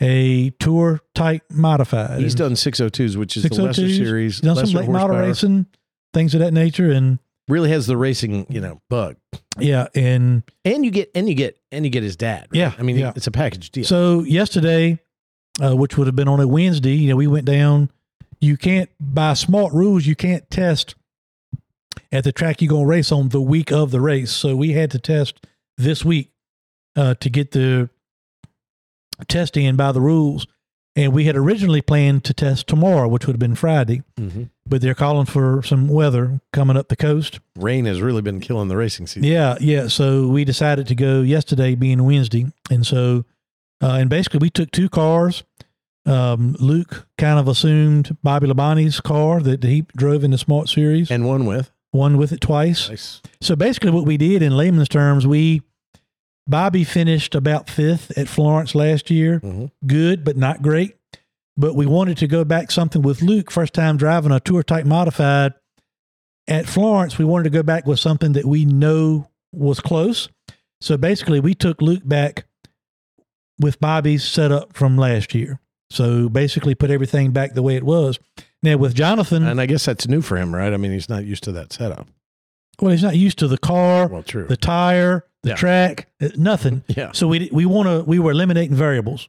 a 0.00 0.50
tour 0.60 1.00
type 1.14 1.42
modified. 1.50 2.20
He's 2.20 2.34
done 2.34 2.52
602s, 2.52 3.16
which 3.16 3.36
is 3.36 3.42
the 3.44 3.62
Lesser 3.62 3.88
Series. 3.88 4.36
He's 4.36 4.40
done 4.42 4.64
some 4.64 4.80
late 4.80 4.88
model 4.88 5.16
racing. 5.16 5.66
Things 6.14 6.34
of 6.34 6.40
that 6.40 6.52
nature. 6.52 6.90
And 6.92 7.18
Really 7.48 7.70
has 7.70 7.86
the 7.86 7.96
racing, 7.96 8.46
you 8.50 8.60
know, 8.60 8.82
bug. 8.90 9.16
yeah, 9.58 9.86
and 9.94 10.42
And 10.66 10.84
you 10.84 10.90
get 10.90 11.10
and 11.14 11.26
you 11.28 11.34
get 11.34 11.58
and 11.72 11.82
you 11.84 11.90
get 11.90 12.02
his 12.02 12.14
dad. 12.14 12.42
right? 12.50 12.58
Yeah, 12.58 12.74
I 12.78 12.82
mean, 12.82 12.96
yeah. 12.96 13.12
it's 13.16 13.26
a 13.26 13.30
package 13.30 13.70
deal. 13.70 13.84
So 13.84 14.22
yesterday, 14.22 14.98
uh, 15.62 15.74
which 15.74 15.96
would 15.96 16.06
have 16.06 16.14
been 16.16 16.28
on 16.28 16.40
a 16.40 16.46
Wednesday, 16.46 16.94
you 16.94 17.08
know, 17.08 17.16
we 17.16 17.26
went 17.26 17.46
down. 17.46 17.90
You 18.40 18.58
can't 18.58 18.90
by 19.00 19.32
smart 19.34 19.72
rules, 19.72 20.04
you 20.06 20.14
can't 20.14 20.48
test 20.50 20.94
at 22.12 22.24
the 22.24 22.32
track 22.32 22.60
you're 22.60 22.68
gonna 22.68 22.86
race 22.86 23.10
on 23.10 23.30
the 23.30 23.40
week 23.40 23.72
of 23.72 23.90
the 23.90 24.00
race. 24.00 24.30
So 24.30 24.54
we 24.54 24.72
had 24.72 24.90
to 24.92 24.98
test 24.98 25.44
this 25.78 26.04
week 26.04 26.30
uh, 26.98 27.14
to 27.14 27.30
get 27.30 27.52
the 27.52 27.88
test 29.28 29.56
in 29.56 29.76
by 29.76 29.92
the 29.92 30.00
rules. 30.00 30.46
And 30.96 31.12
we 31.12 31.24
had 31.24 31.36
originally 31.36 31.80
planned 31.80 32.24
to 32.24 32.34
test 32.34 32.66
tomorrow, 32.66 33.06
which 33.06 33.26
would 33.26 33.34
have 33.34 33.40
been 33.40 33.54
Friday, 33.54 34.02
Mhm. 34.18 34.50
but 34.66 34.80
they're 34.80 34.96
calling 34.96 35.26
for 35.26 35.62
some 35.62 35.86
weather 35.86 36.40
coming 36.52 36.76
up 36.76 36.88
the 36.88 36.96
coast. 36.96 37.38
Rain 37.56 37.84
has 37.84 38.00
really 38.02 38.22
been 38.22 38.40
killing 38.40 38.66
the 38.66 38.76
racing 38.76 39.06
season. 39.06 39.22
Yeah, 39.22 39.56
yeah. 39.60 39.86
So 39.86 40.26
we 40.26 40.44
decided 40.44 40.88
to 40.88 40.96
go 40.96 41.20
yesterday, 41.22 41.76
being 41.76 42.02
Wednesday, 42.04 42.46
and 42.70 42.84
so 42.86 43.24
uh, 43.80 43.92
and 44.00 44.10
basically 44.10 44.38
we 44.38 44.50
took 44.50 44.72
two 44.72 44.88
cars. 44.88 45.44
Um, 46.04 46.56
Luke 46.58 47.06
kind 47.16 47.38
of 47.38 47.46
assumed 47.46 48.16
Bobby 48.24 48.48
Labonte's 48.48 49.00
car 49.00 49.40
that 49.40 49.62
he 49.62 49.84
drove 49.96 50.24
in 50.24 50.32
the 50.32 50.38
Smart 50.38 50.68
Series, 50.68 51.12
And 51.12 51.24
one 51.26 51.44
with. 51.46 51.70
won 51.92 52.16
with 52.16 52.32
it 52.32 52.40
twice. 52.40 52.88
Nice. 52.88 53.20
So 53.40 53.54
basically, 53.54 53.92
what 53.92 54.04
we 54.06 54.16
did 54.16 54.42
in 54.42 54.56
layman's 54.56 54.88
terms, 54.88 55.28
we 55.28 55.62
Bobby 56.48 56.82
finished 56.84 57.34
about 57.34 57.68
fifth 57.68 58.16
at 58.16 58.28
Florence 58.28 58.74
last 58.74 59.10
year. 59.10 59.40
Mhm. 59.40 59.70
Good, 59.86 60.24
but 60.24 60.36
not 60.36 60.62
great. 60.62 60.96
But 61.56 61.74
we 61.74 61.86
wanted 61.86 62.16
to 62.18 62.26
go 62.26 62.44
back 62.44 62.70
something 62.70 63.02
with 63.02 63.20
Luke, 63.20 63.50
first 63.50 63.74
time 63.74 63.96
driving 63.96 64.32
a 64.32 64.40
tour 64.40 64.62
type 64.62 64.86
modified 64.86 65.52
at 66.46 66.66
Florence. 66.66 67.18
We 67.18 67.24
wanted 67.24 67.44
to 67.44 67.50
go 67.50 67.62
back 67.62 67.86
with 67.86 67.98
something 68.00 68.32
that 68.32 68.46
we 68.46 68.64
know 68.64 69.28
was 69.52 69.80
close. 69.80 70.28
So 70.80 70.96
basically, 70.96 71.40
we 71.40 71.54
took 71.54 71.82
Luke 71.82 72.02
back 72.06 72.46
with 73.60 73.80
Bobby's 73.80 74.24
setup 74.24 74.74
from 74.74 74.96
last 74.96 75.34
year. 75.34 75.60
So 75.90 76.28
basically, 76.28 76.74
put 76.74 76.90
everything 76.90 77.32
back 77.32 77.54
the 77.54 77.62
way 77.62 77.74
it 77.76 77.82
was. 77.84 78.18
Now 78.62 78.76
with 78.76 78.94
Jonathan, 78.94 79.44
And 79.46 79.60
I 79.60 79.66
guess 79.66 79.84
that's 79.84 80.06
new 80.08 80.20
for 80.20 80.36
him, 80.36 80.54
right? 80.54 80.72
I 80.72 80.76
mean, 80.76 80.92
he's 80.92 81.08
not 81.08 81.24
used 81.24 81.44
to 81.44 81.52
that 81.52 81.72
setup. 81.72 82.08
well, 82.80 82.92
he's 82.92 83.02
not 83.02 83.16
used 83.16 83.38
to 83.40 83.48
the 83.48 83.58
car, 83.58 84.06
Well, 84.06 84.22
true. 84.22 84.46
the 84.46 84.56
tire, 84.56 85.24
the 85.48 85.52
Yeah. 85.52 85.56
track, 85.56 86.08
uh, 86.20 86.28
nothing. 86.36 86.82
yeah. 86.88 87.12
So 87.12 87.28
we 87.28 87.48
we 87.52 87.66
want 87.66 87.88
to 87.88 88.02
we 88.08 88.18
were 88.18 88.30
eliminating 88.32 88.74
variables. 88.76 89.28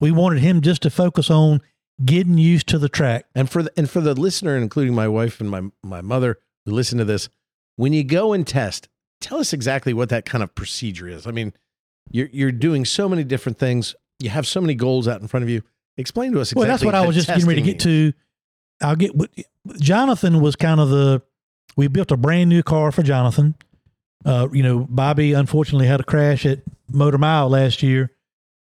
We 0.00 0.10
wanted 0.10 0.40
him 0.40 0.60
just 0.60 0.82
to 0.82 0.90
focus 0.90 1.30
on 1.30 1.60
getting 2.04 2.38
used 2.38 2.68
to 2.68 2.78
the 2.78 2.88
track. 2.88 3.26
And 3.34 3.50
for 3.50 3.64
the, 3.64 3.72
and 3.76 3.90
for 3.90 4.00
the 4.00 4.14
listener, 4.14 4.56
including 4.56 4.94
my 4.94 5.08
wife 5.08 5.40
and 5.40 5.50
my 5.50 5.62
my 5.82 6.00
mother 6.00 6.38
who 6.64 6.72
listen 6.72 6.98
to 6.98 7.04
this, 7.04 7.28
when 7.76 7.92
you 7.92 8.04
go 8.04 8.32
and 8.32 8.46
test, 8.46 8.88
tell 9.20 9.38
us 9.38 9.52
exactly 9.52 9.92
what 9.92 10.08
that 10.10 10.24
kind 10.24 10.42
of 10.44 10.54
procedure 10.54 11.08
is. 11.08 11.26
I 11.26 11.30
mean, 11.32 11.52
you're 12.10 12.28
you're 12.32 12.52
doing 12.52 12.84
so 12.84 13.08
many 13.08 13.24
different 13.24 13.58
things. 13.58 13.94
You 14.20 14.30
have 14.30 14.46
so 14.46 14.60
many 14.60 14.74
goals 14.74 15.06
out 15.08 15.20
in 15.20 15.28
front 15.28 15.42
of 15.44 15.50
you. 15.50 15.62
Explain 15.96 16.32
to 16.32 16.40
us 16.40 16.52
exactly. 16.52 16.60
well, 16.60 16.68
that's 16.68 16.84
what 16.84 16.94
I 16.94 17.06
was 17.06 17.16
just 17.16 17.28
getting 17.28 17.46
ready 17.46 17.60
to 17.62 17.66
get 17.66 17.80
to. 17.80 18.12
I'll 18.80 18.94
get. 18.96 19.10
Jonathan 19.80 20.40
was 20.40 20.56
kind 20.56 20.80
of 20.80 20.88
the. 20.90 21.22
We 21.76 21.88
built 21.88 22.10
a 22.12 22.16
brand 22.16 22.48
new 22.50 22.62
car 22.62 22.90
for 22.92 23.02
Jonathan. 23.02 23.54
Uh, 24.24 24.48
you 24.52 24.62
know, 24.62 24.86
Bobby 24.90 25.32
unfortunately 25.32 25.86
had 25.86 26.00
a 26.00 26.04
crash 26.04 26.44
at 26.44 26.60
Motor 26.90 27.18
Mile 27.18 27.48
last 27.48 27.82
year, 27.82 28.10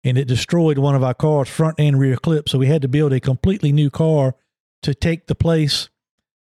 and 0.04 0.18
it 0.18 0.26
destroyed 0.26 0.78
one 0.78 0.94
of 0.94 1.02
our 1.02 1.14
cars, 1.14 1.48
front 1.48 1.76
and 1.78 1.98
rear 1.98 2.16
clip. 2.16 2.48
So 2.48 2.58
we 2.58 2.66
had 2.66 2.82
to 2.82 2.88
build 2.88 3.12
a 3.12 3.20
completely 3.20 3.72
new 3.72 3.90
car 3.90 4.34
to 4.82 4.94
take 4.94 5.26
the 5.26 5.34
place 5.34 5.88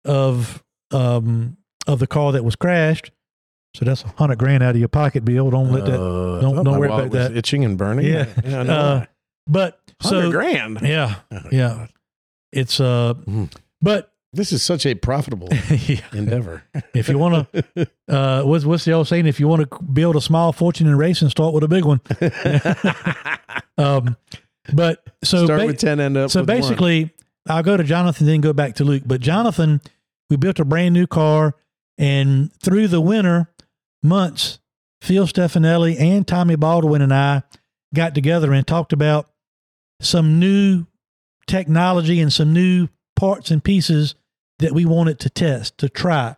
of 0.04 0.62
um 0.90 1.56
of 1.86 1.98
the 2.00 2.06
car 2.06 2.32
that 2.32 2.44
was 2.44 2.56
crashed. 2.56 3.10
So 3.74 3.84
that's 3.84 4.02
a 4.04 4.08
hundred 4.16 4.38
grand 4.38 4.62
out 4.62 4.70
of 4.70 4.78
your 4.78 4.88
pocket, 4.88 5.24
Bill. 5.24 5.50
Don't 5.50 5.70
let 5.70 5.84
that. 5.84 6.00
Uh, 6.00 6.40
don't- 6.40 6.58
oh, 6.58 6.62
don't 6.64 6.78
worry 6.78 6.88
about 6.88 7.10
that. 7.12 7.36
Itching 7.36 7.64
and 7.64 7.76
burning. 7.78 8.06
Yeah. 8.06 8.26
yeah 8.44 8.62
no, 8.62 8.72
Uh, 8.74 9.06
But 9.46 9.80
so 10.00 10.30
grand. 10.30 10.80
yeah, 10.82 11.16
Oh, 11.30 11.40
yeah. 11.52 11.68
God. 11.74 11.88
it's 12.52 12.80
uh, 12.80 13.14
Mhm. 13.26 13.52
but 13.80 14.12
This 14.32 14.52
is 14.52 14.62
such 14.62 14.84
a 14.84 14.94
profitable 14.94 15.48
yeah. 15.70 16.00
endeavor. 16.12 16.62
if 16.94 17.08
you 17.08 17.16
want 17.18 17.50
to, 17.52 17.88
uh, 18.08 18.42
what's 18.42 18.64
what's 18.64 18.84
the 18.84 18.92
old 18.92 19.08
saying? 19.08 19.26
If 19.26 19.40
you 19.40 19.48
want 19.48 19.70
to 19.70 19.82
build 19.82 20.16
a 20.16 20.20
small 20.20 20.52
fortune 20.52 20.86
in 20.86 20.96
racing, 20.96 21.30
start 21.30 21.54
with 21.54 21.64
a 21.64 21.68
big 21.68 21.84
one. 21.84 22.00
Um, 23.78 24.16
but 24.72 25.04
so 25.22 25.44
Start 25.44 25.60
ba- 25.60 25.66
with 25.66 25.78
ten, 25.78 26.00
end 26.00 26.16
up. 26.16 26.30
so 26.30 26.40
with 26.40 26.48
one. 26.48 26.56
basically, 26.58 27.10
I'll 27.46 27.62
go 27.62 27.76
to 27.76 27.84
Jonathan, 27.84 28.26
then 28.26 28.40
go 28.40 28.54
back 28.54 28.76
to 28.76 28.84
Luke. 28.84 29.02
But 29.04 29.20
Jonathan, 29.20 29.82
we 30.30 30.36
built 30.36 30.58
a 30.58 30.64
brand 30.64 30.94
new 30.94 31.06
car, 31.06 31.54
and 31.98 32.50
through 32.54 32.88
the 32.88 33.02
winter 33.02 33.50
months, 34.02 34.60
Phil 35.02 35.26
Stefanelli 35.26 36.00
and 36.00 36.26
Tommy 36.26 36.56
Baldwin 36.56 37.02
and 37.02 37.12
I 37.12 37.42
got 37.94 38.14
together 38.14 38.52
and 38.54 38.66
talked 38.66 38.94
about 38.94 39.28
some 40.00 40.40
new 40.40 40.86
technology 41.46 42.20
and 42.20 42.32
some 42.32 42.52
new 42.54 42.88
parts 43.16 43.50
and 43.50 43.62
pieces 43.64 44.14
that 44.60 44.72
we 44.72 44.84
wanted 44.84 45.18
to 45.20 45.30
test 45.30 45.76
to 45.78 45.88
try. 45.88 46.36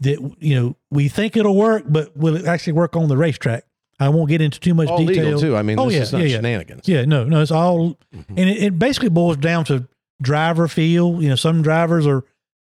That 0.00 0.18
you 0.40 0.54
know 0.54 0.76
we 0.90 1.08
think 1.08 1.36
it'll 1.36 1.56
work, 1.56 1.84
but 1.88 2.16
will 2.16 2.36
it 2.36 2.44
actually 2.46 2.72
work 2.74 2.96
on 2.96 3.08
the 3.08 3.16
racetrack? 3.16 3.64
I 4.00 4.08
won't 4.08 4.28
get 4.28 4.40
into 4.40 4.58
too 4.58 4.74
much 4.74 4.88
all 4.88 4.98
detail. 5.04 5.24
legal 5.26 5.40
too. 5.40 5.56
I 5.56 5.62
mean, 5.62 5.78
Oh, 5.78 5.86
this 5.86 5.94
yeah, 5.94 6.02
is 6.02 6.12
not 6.12 6.18
yeah, 6.22 6.26
yeah. 6.26 6.36
shenanigans. 6.36 6.88
Yeah, 6.88 7.04
no, 7.04 7.22
no, 7.24 7.40
it's 7.40 7.52
all, 7.52 7.98
Mhm. 8.12 8.24
and 8.30 8.50
it, 8.50 8.62
it 8.62 8.78
basically 8.78 9.10
boils 9.10 9.36
down 9.36 9.64
to 9.66 9.86
driver 10.20 10.66
feel. 10.66 11.22
You 11.22 11.28
know, 11.28 11.34
some 11.36 11.62
drivers 11.62 12.04
are 12.06 12.24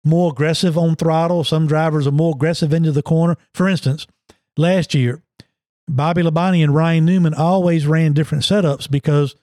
more 0.04 0.32
aggressive 0.32 0.76
on 0.76 0.96
throttle. 0.96 1.44
Some 1.44 1.68
drivers 1.68 2.08
are 2.08 2.12
more 2.12 2.34
aggressive 2.36 2.74
into 2.74 2.92
the 2.92 3.04
corner. 3.04 3.38
For 3.54 3.68
instance, 3.68 4.08
last 4.58 4.96
year, 4.96 5.22
Bobby 5.88 6.24
Labonte 6.24 6.64
and 6.64 6.74
Ryan 6.74 7.06
Newman 7.06 7.36
always 7.36 7.86
ran 7.86 8.14
different 8.14 8.44
setups 8.44 8.90
because 8.90 9.36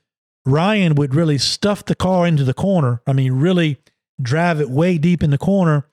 Ryan 0.47 0.95
would 0.95 1.15
really 1.15 1.37
stuff 1.39 1.85
the 1.85 1.95
car 1.95 2.27
into 2.27 2.45
the 2.45 2.55
corner. 2.55 3.03
I 3.07 3.13
mean, 3.13 3.33
really 3.35 3.79
drive 4.23 4.61
it 4.61 4.71
way 4.71 4.97
deep 4.97 5.23
in 5.23 5.31
the 5.31 5.39
corner. 5.39 5.87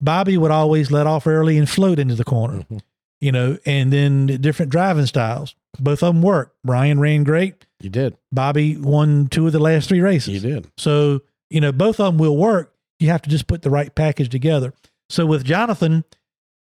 Bobby 0.00 0.36
would 0.36 0.50
always 0.50 0.90
let 0.90 1.06
off 1.06 1.26
early 1.26 1.56
and 1.56 1.68
float 1.68 1.98
into 1.98 2.14
the 2.14 2.24
corner 2.24 2.66
Mhm. 2.70 2.80
you 3.20 3.32
know, 3.32 3.56
and 3.64 3.90
then 3.92 4.26
different 4.26 4.70
driving 4.70 5.06
styles. 5.06 5.54
Both 5.78 6.02
of 6.02 6.14
them 6.14 6.22
work. 6.22 6.54
Ryan 6.64 7.00
ran 7.00 7.24
great. 7.24 7.64
You 7.80 7.88
did. 7.88 8.16
Bobby 8.32 8.76
won 8.76 9.28
two 9.28 9.46
of 9.46 9.52
the 9.52 9.58
last 9.58 9.88
three 9.88 10.00
races. 10.00 10.34
You 10.34 10.40
did. 10.40 10.66
So, 10.76 11.22
you 11.48 11.60
know, 11.62 11.72
both 11.72 11.98
of 12.00 12.12
them 12.12 12.18
will 12.18 12.36
work. 12.36 12.74
You 12.98 13.08
have 13.08 13.22
to 13.22 13.30
just 13.30 13.46
put 13.46 13.62
the 13.62 13.70
right 13.70 13.94
package 13.94 14.28
together. 14.28 14.74
So 15.08 15.24
with 15.24 15.44
Jonathan, 15.44 16.04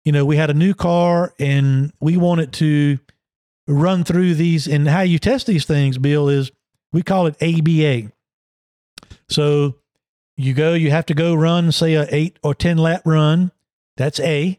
you 0.04 0.10
know, 0.12 0.24
we 0.24 0.36
had 0.36 0.50
a 0.50 0.54
new 0.54 0.74
car 0.74 1.32
and 1.38 1.92
we 2.00 2.16
wanted 2.16 2.52
to 2.54 2.98
run 3.68 4.02
through 4.02 4.34
these 4.34 4.66
and 4.66 4.88
how 4.88 5.02
you 5.02 5.18
test 5.18 5.46
these 5.46 5.64
things, 5.64 5.98
Bill, 5.98 6.28
is 6.28 6.50
we 6.92 7.02
call 7.02 7.26
it 7.26 7.36
ABA. 7.42 8.12
So 9.28 9.76
you 10.36 10.54
go, 10.54 10.74
you 10.74 10.90
have 10.90 11.06
to 11.06 11.14
go 11.14 11.34
run, 11.34 11.72
say 11.72 11.94
a 11.94 12.06
eight 12.10 12.38
or 12.42 12.54
10 12.54 12.78
lap 12.78 13.02
run. 13.04 13.52
That's 13.96 14.20
A. 14.20 14.58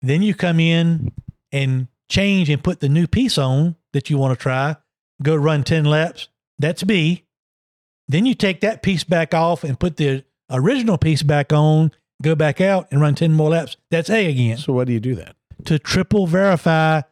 Then 0.00 0.22
you 0.22 0.34
come 0.34 0.60
in 0.60 1.12
and 1.50 1.88
change 2.08 2.50
and 2.50 2.62
put 2.62 2.80
the 2.80 2.88
new 2.88 3.06
piece 3.06 3.38
on 3.38 3.76
that 3.92 4.10
you 4.10 4.18
want 4.18 4.36
to 4.36 4.42
try. 4.42 4.76
Go 5.22 5.34
run 5.36 5.64
10 5.64 5.84
laps. 5.84 6.28
That's 6.58 6.82
B. 6.82 7.24
Then 8.08 8.26
you 8.26 8.34
take 8.34 8.60
that 8.60 8.82
piece 8.82 9.04
back 9.04 9.34
off 9.34 9.64
and 9.64 9.78
put 9.78 9.96
the 9.96 10.24
original 10.50 10.98
piece 10.98 11.22
back 11.22 11.52
on, 11.52 11.92
go 12.20 12.34
back 12.34 12.60
out 12.60 12.88
and 12.90 13.00
run 13.00 13.14
10 13.14 13.32
more 13.32 13.50
laps. 13.50 13.76
That's 13.90 14.10
A 14.10 14.26
again 14.26 14.58
So 14.58 14.72
why 14.72 14.84
do 14.84 14.92
you 14.92 15.00
do 15.00 15.14
that? 15.16 15.36
to 15.64 15.78
triple 15.78 16.26
verify 16.26 17.02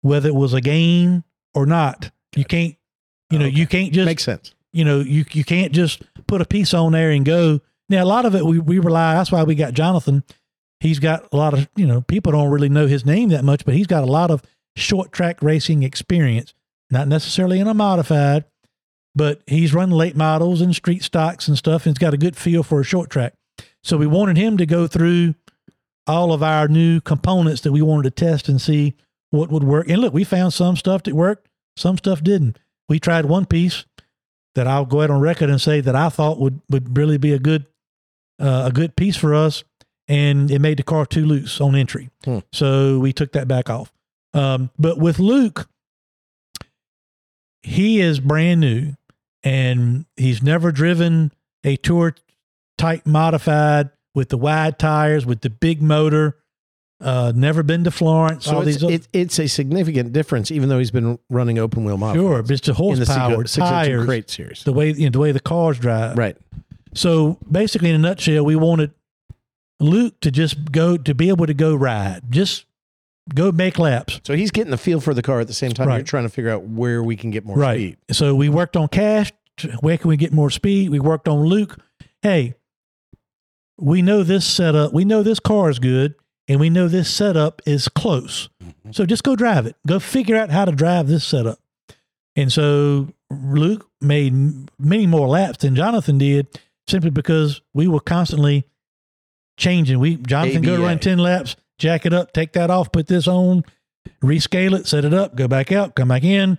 whether 0.00 0.28
it 0.28 0.34
was 0.34 0.54
a 0.54 0.60
gain 0.60 1.24
or 1.54 1.66
not. 1.66 2.12
You 2.36 2.44
can't, 2.44 2.76
you 3.30 3.38
know, 3.38 3.46
oh, 3.46 3.48
you 3.48 3.66
can't 3.66 3.92
just 3.92 4.06
Makes 4.06 4.24
sense. 4.24 4.54
you 4.72 4.84
know, 4.84 5.00
you 5.00 5.24
you 5.32 5.44
can't 5.44 5.72
just 5.72 6.02
put 6.26 6.40
a 6.40 6.44
piece 6.44 6.74
on 6.74 6.92
there 6.92 7.10
and 7.10 7.24
go. 7.24 7.60
Now, 7.88 8.02
a 8.02 8.06
lot 8.06 8.26
of 8.26 8.34
it 8.34 8.44
we, 8.44 8.58
we 8.58 8.78
rely. 8.78 9.14
That's 9.14 9.32
why 9.32 9.42
we 9.44 9.54
got 9.54 9.72
Jonathan. 9.74 10.24
He's 10.80 10.98
got 10.98 11.28
a 11.32 11.36
lot 11.36 11.54
of 11.54 11.68
you 11.76 11.86
know 11.86 12.02
people 12.02 12.32
don't 12.32 12.50
really 12.50 12.68
know 12.68 12.86
his 12.86 13.04
name 13.06 13.30
that 13.30 13.44
much, 13.44 13.64
but 13.64 13.74
he's 13.74 13.86
got 13.86 14.02
a 14.02 14.10
lot 14.10 14.30
of 14.30 14.42
short 14.76 15.12
track 15.12 15.42
racing 15.42 15.82
experience. 15.82 16.54
Not 16.90 17.08
necessarily 17.08 17.58
in 17.58 17.66
a 17.66 17.74
modified, 17.74 18.44
but 19.14 19.42
he's 19.46 19.74
run 19.74 19.90
late 19.90 20.14
models 20.16 20.60
and 20.60 20.74
street 20.74 21.02
stocks 21.02 21.48
and 21.48 21.56
stuff, 21.58 21.86
and 21.86 21.96
he's 21.96 22.00
got 22.00 22.14
a 22.14 22.18
good 22.18 22.36
feel 22.36 22.62
for 22.62 22.80
a 22.80 22.84
short 22.84 23.10
track. 23.10 23.34
So 23.82 23.96
we 23.96 24.06
wanted 24.06 24.36
him 24.36 24.56
to 24.58 24.66
go 24.66 24.86
through 24.86 25.34
all 26.06 26.32
of 26.32 26.42
our 26.42 26.68
new 26.68 27.00
components 27.00 27.62
that 27.62 27.72
we 27.72 27.82
wanted 27.82 28.14
to 28.14 28.24
test 28.24 28.48
and 28.48 28.60
see 28.60 28.94
what 29.30 29.50
would 29.50 29.64
work. 29.64 29.88
And 29.88 30.00
look, 30.00 30.12
we 30.14 30.22
found 30.24 30.52
some 30.52 30.76
stuff 30.76 31.02
that 31.04 31.14
worked, 31.14 31.48
some 31.76 31.98
stuff 31.98 32.22
didn't. 32.22 32.58
We 32.88 32.98
tried 33.00 33.24
one 33.26 33.46
piece 33.46 33.84
that 34.54 34.66
I'll 34.66 34.86
go 34.86 35.00
ahead 35.00 35.10
on 35.10 35.20
record 35.20 35.50
and 35.50 35.60
say 35.60 35.80
that 35.80 35.94
I 35.96 36.08
thought 36.08 36.38
would 36.38 36.60
would 36.70 36.96
really 36.96 37.18
be 37.18 37.32
a 37.32 37.38
good 37.38 37.66
uh, 38.38 38.64
a 38.66 38.72
good 38.72 38.96
piece 38.96 39.16
for 39.16 39.34
us, 39.34 39.64
and 40.08 40.50
it 40.50 40.60
made 40.60 40.78
the 40.78 40.82
car 40.82 41.06
too 41.06 41.24
loose 41.26 41.60
on 41.60 41.74
entry, 41.74 42.10
Hmm. 42.24 42.38
so 42.52 42.98
we 42.98 43.12
took 43.12 43.32
that 43.32 43.48
back 43.48 43.68
off. 43.70 43.92
Um, 44.34 44.70
but 44.78 44.98
with 44.98 45.18
Luke, 45.18 45.68
he 47.62 48.00
is 48.00 48.20
brand 48.20 48.60
new, 48.60 48.92
and 49.42 50.06
he's 50.16 50.42
never 50.42 50.70
driven 50.72 51.32
a 51.64 51.76
tour 51.76 52.14
type 52.78 53.06
modified 53.06 53.90
with 54.14 54.28
the 54.28 54.36
wide 54.38 54.78
tires, 54.78 55.26
with 55.26 55.40
the 55.40 55.50
big 55.50 55.82
motor. 55.82 56.36
Uh, 56.98 57.32
never 57.34 57.62
been 57.62 57.84
to 57.84 57.90
Florence. 57.90 58.46
So 58.46 58.56
all 58.56 58.66
it's, 58.66 58.80
these, 58.80 58.90
it, 58.90 59.08
it's 59.12 59.38
a 59.38 59.46
significant 59.48 60.12
difference, 60.12 60.50
even 60.50 60.70
though 60.70 60.78
he's 60.78 60.90
been 60.90 61.18
running 61.28 61.58
open 61.58 61.84
wheel 61.84 61.98
models. 61.98 62.24
sure, 62.24 62.42
but 62.42 62.50
it's 62.52 62.66
the 62.66 62.72
in 62.72 62.98
the 62.98 63.04
horsepower, 63.04 63.44
tires, 63.44 64.04
crate 64.06 64.30
series. 64.30 64.64
the 64.64 64.72
way 64.72 64.92
you 64.92 65.04
know, 65.04 65.10
the 65.10 65.18
way 65.18 65.32
the 65.32 65.40
cars 65.40 65.78
drive. 65.78 66.16
Right. 66.16 66.36
So 66.94 67.38
basically, 67.50 67.90
in 67.90 67.96
a 67.96 67.98
nutshell, 67.98 68.44
we 68.44 68.56
wanted 68.56 68.92
Luke 69.78 70.18
to 70.20 70.30
just 70.30 70.72
go 70.72 70.96
to 70.96 71.14
be 71.14 71.28
able 71.28 71.46
to 71.46 71.54
go 71.54 71.74
ride, 71.74 72.22
just 72.30 72.64
go 73.34 73.52
make 73.52 73.78
laps. 73.78 74.20
So 74.24 74.34
he's 74.34 74.50
getting 74.50 74.70
the 74.70 74.78
feel 74.78 75.00
for 75.00 75.12
the 75.12 75.22
car 75.22 75.40
at 75.40 75.46
the 75.46 75.52
same 75.52 75.72
time. 75.72 75.90
You're 75.90 76.02
trying 76.02 76.24
to 76.24 76.30
figure 76.30 76.50
out 76.50 76.62
where 76.62 77.02
we 77.02 77.16
can 77.16 77.30
get 77.30 77.44
more 77.44 77.56
right. 77.56 77.76
speed. 77.76 77.96
So 78.12 78.34
we 78.34 78.48
worked 78.48 78.76
on 78.76 78.88
Cash. 78.88 79.32
Where 79.80 79.98
can 79.98 80.08
we 80.08 80.16
get 80.16 80.32
more 80.32 80.50
speed? 80.50 80.90
We 80.90 81.00
worked 81.00 81.28
on 81.28 81.40
Luke. 81.40 81.78
Hey, 82.22 82.54
we 83.78 84.02
know 84.02 84.22
this 84.22 84.46
setup. 84.46 84.92
We 84.92 85.04
know 85.04 85.22
this 85.22 85.40
car 85.40 85.68
is 85.70 85.78
good, 85.78 86.14
and 86.48 86.60
we 86.60 86.70
know 86.70 86.88
this 86.88 87.12
setup 87.12 87.62
is 87.66 87.88
close. 87.88 88.48
Mm-hmm. 88.62 88.92
So 88.92 89.06
just 89.06 89.24
go 89.24 89.36
drive 89.36 89.66
it. 89.66 89.76
Go 89.86 89.98
figure 89.98 90.36
out 90.36 90.50
how 90.50 90.64
to 90.64 90.72
drive 90.72 91.08
this 91.08 91.24
setup. 91.24 91.58
And 92.36 92.52
so 92.52 93.08
Luke 93.30 93.88
made 94.00 94.32
many 94.78 95.06
more 95.06 95.26
laps 95.26 95.58
than 95.58 95.74
Jonathan 95.74 96.18
did, 96.18 96.60
simply 96.86 97.10
because 97.10 97.60
we 97.74 97.88
were 97.88 98.00
constantly 98.00 98.64
changing. 99.56 99.98
We 99.98 100.16
Jonathan 100.16 100.62
go 100.62 100.74
ABA. 100.74 100.82
run 100.82 100.98
ten 100.98 101.18
laps, 101.18 101.56
jack 101.78 102.06
it 102.06 102.12
up, 102.12 102.32
take 102.32 102.52
that 102.52 102.70
off, 102.70 102.92
put 102.92 103.06
this 103.06 103.26
on, 103.26 103.64
rescale 104.22 104.78
it, 104.78 104.86
set 104.86 105.04
it 105.04 105.14
up, 105.14 105.34
go 105.34 105.48
back 105.48 105.72
out, 105.72 105.94
come 105.94 106.08
back 106.08 106.24
in, 106.24 106.58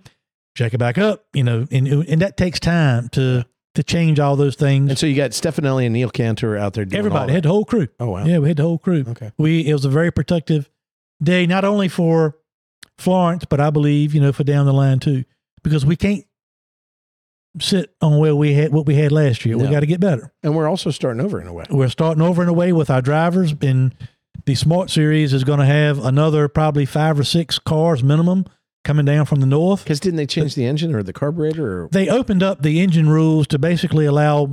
jack 0.55 0.73
it 0.73 0.79
back 0.79 0.97
up. 0.97 1.25
You 1.33 1.43
know, 1.43 1.67
and 1.71 1.87
and 1.87 2.21
that 2.21 2.37
takes 2.37 2.59
time 2.59 3.09
to 3.09 3.45
to 3.77 3.83
change 3.83 4.19
all 4.19 4.35
those 4.35 4.55
things. 4.55 4.89
And 4.89 4.97
so 4.97 5.05
you 5.05 5.15
got 5.15 5.31
Stefanelli 5.31 5.85
and 5.85 5.93
Neil 5.93 6.09
Cantor 6.09 6.57
out 6.57 6.73
there 6.73 6.83
doing 6.83 6.99
all 6.99 7.05
Everybody 7.05 7.33
had 7.33 7.43
the 7.43 7.49
whole 7.49 7.63
crew. 7.63 7.87
Oh, 7.99 8.09
wow. 8.09 8.25
Yeah, 8.25 8.39
we 8.39 8.47
had 8.47 8.57
the 8.57 8.63
whole 8.63 8.79
crew. 8.79 9.05
Okay. 9.07 9.31
We 9.37 9.67
it 9.67 9.71
was 9.71 9.85
a 9.85 9.89
very 9.89 10.11
productive 10.11 10.67
day, 11.21 11.45
not 11.45 11.63
only 11.63 11.87
for 11.87 12.35
Florence, 12.97 13.45
but 13.45 13.59
I 13.59 13.69
believe 13.69 14.15
you 14.15 14.21
know 14.21 14.33
for 14.33 14.43
down 14.43 14.65
the 14.65 14.73
line 14.73 14.97
too, 14.97 15.25
because 15.63 15.85
we 15.85 15.95
can't 15.95 16.25
sit 17.59 17.95
on 18.01 18.17
where 18.17 18.35
we 18.35 18.53
had 18.53 18.71
what 18.71 18.87
we 18.87 18.95
had 18.95 19.11
last 19.11 19.45
year. 19.45 19.59
We 19.59 19.67
got 19.67 19.81
to 19.81 19.85
get 19.85 19.99
better. 19.99 20.33
And 20.41 20.55
we're 20.55 20.67
also 20.67 20.89
starting 20.89 21.21
over 21.21 21.39
in 21.39 21.45
a 21.45 21.53
way. 21.53 21.65
We're 21.69 21.89
starting 21.89 22.23
over 22.23 22.41
in 22.41 22.49
a 22.49 22.53
way 22.53 22.73
with 22.73 22.89
our 22.89 23.03
drivers. 23.03 23.53
And 23.61 23.95
the 24.45 24.55
Smart 24.55 24.89
Series 24.89 25.33
is 25.33 25.43
going 25.43 25.59
to 25.59 25.65
have 25.65 26.03
another 26.03 26.47
probably 26.47 26.87
five 26.87 27.19
or 27.19 27.23
six 27.23 27.59
cars 27.59 28.03
minimum 28.03 28.45
coming 28.87 29.05
down 29.05 29.25
from 29.25 29.39
the 29.41 29.45
north. 29.45 29.83
Because 29.83 29.99
didn't 29.99 30.15
they 30.17 30.25
change 30.25 30.55
the 30.55 30.65
engine 30.65 30.95
or 30.95 31.03
the 31.03 31.13
carburetor? 31.13 31.83
Or, 31.83 31.87
They 31.89 32.07
opened 32.09 32.41
up 32.41 32.61
the 32.63 32.79
engine 32.79 33.07
rules 33.09 33.45
to 33.47 33.59
basically 33.59 34.05
allow 34.05 34.49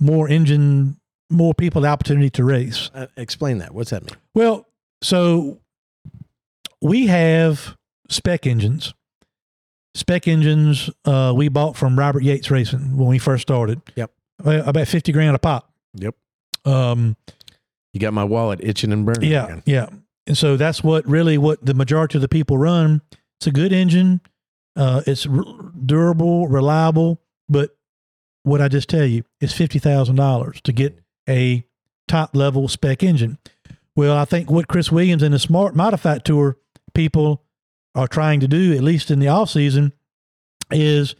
more 0.00 0.28
engine, 0.28 0.96
more 1.30 1.54
people 1.54 1.82
the 1.82 1.88
opportunity 1.88 2.30
to 2.30 2.44
race. 2.44 2.90
uh, 2.94 3.06
explain 3.16 3.58
that. 3.58 3.74
What's 3.74 3.90
that 3.90 4.02
mean? 4.04 4.16
Well, 4.34 4.66
so 5.02 5.60
we 6.80 7.06
have 7.06 7.76
spec 8.08 8.46
engines. 8.46 8.94
Spec 9.94 10.26
engines 10.26 10.90
uh, 11.04 11.32
we 11.36 11.48
bought 11.48 11.76
from 11.76 11.96
Robert 11.98 12.22
Yates 12.24 12.50
Racing 12.50 12.96
when 12.96 13.06
we 13.08 13.18
first 13.18 13.42
started. 13.42 13.80
Yep. 13.94 14.10
Uh, 14.44 14.62
about 14.66 14.88
50 14.88 15.12
grand 15.12 15.36
a 15.36 15.38
pop. 15.38 15.70
Yep. 15.94 16.16
Um, 16.64 17.16
You 17.92 18.00
got 18.00 18.12
my 18.12 18.24
wallet 18.24 18.60
itching 18.62 18.92
and 18.92 19.06
burning. 19.06 19.30
yeah, 19.30 19.44
again. 19.44 19.62
yeah. 19.66 19.86
And 20.26 20.36
so 20.38 20.56
that's 20.56 20.82
what 20.82 21.06
really 21.06 21.38
what 21.38 21.64
the 21.64 21.74
majority 21.74 22.18
of 22.18 22.22
the 22.22 22.28
people 22.28 22.56
run. 22.58 23.02
It's 23.38 23.46
a 23.46 23.52
good 23.52 23.72
engine. 23.72 24.20
Uh, 24.76 25.02
it's 25.06 25.26
r- 25.26 25.44
durable, 25.84 26.48
reliable, 26.48 27.20
but 27.48 27.76
what 28.42 28.60
I 28.60 28.68
just 28.68 28.88
tell 28.88 29.04
you 29.04 29.24
is 29.40 29.52
fifty 29.52 29.78
thousand 29.78 30.16
dollars 30.16 30.60
to 30.62 30.72
get 30.72 30.98
a 31.28 31.64
top 32.08 32.34
level 32.34 32.68
spec 32.68 33.02
engine. 33.02 33.38
Well, 33.96 34.16
I 34.16 34.24
think 34.24 34.50
what 34.50 34.68
Chris 34.68 34.90
Williams 34.90 35.22
and 35.22 35.34
the 35.34 35.38
Smart 35.38 35.76
Modified 35.76 36.24
Tour 36.24 36.58
people 36.94 37.42
are 37.94 38.08
trying 38.08 38.40
to 38.40 38.48
do, 38.48 38.72
at 38.74 38.82
least 38.82 39.10
in 39.10 39.20
the 39.20 39.28
off 39.28 39.50
season, 39.50 39.92
is 40.70 41.14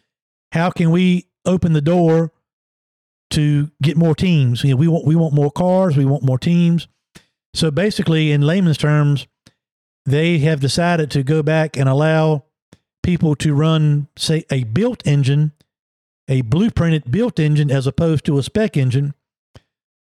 how 0.52 0.70
can 0.70 0.90
we 0.90 1.26
open 1.46 1.72
the 1.72 1.80
door 1.80 2.32
to 3.30 3.70
get 3.82 3.96
more 3.96 4.14
teams? 4.14 4.64
You 4.64 4.70
know, 4.70 4.76
we 4.76 4.88
want 4.88 5.06
we 5.06 5.14
want 5.14 5.34
more 5.34 5.50
cars, 5.50 5.96
we 5.96 6.04
want 6.04 6.24
more 6.24 6.38
teams. 6.38 6.88
So 7.54 7.70
basically, 7.70 8.32
in 8.32 8.42
layman's 8.42 8.76
terms, 8.76 9.26
they 10.04 10.38
have 10.38 10.60
decided 10.60 11.10
to 11.12 11.22
go 11.22 11.42
back 11.42 11.76
and 11.76 11.88
allow 11.88 12.44
people 13.02 13.36
to 13.36 13.54
run, 13.54 14.08
say, 14.16 14.44
a 14.50 14.64
built 14.64 15.06
engine, 15.06 15.52
a 16.28 16.42
blueprinted 16.42 17.10
built 17.10 17.38
engine, 17.38 17.70
as 17.70 17.86
opposed 17.86 18.24
to 18.26 18.38
a 18.38 18.42
spec 18.42 18.76
engine, 18.76 19.14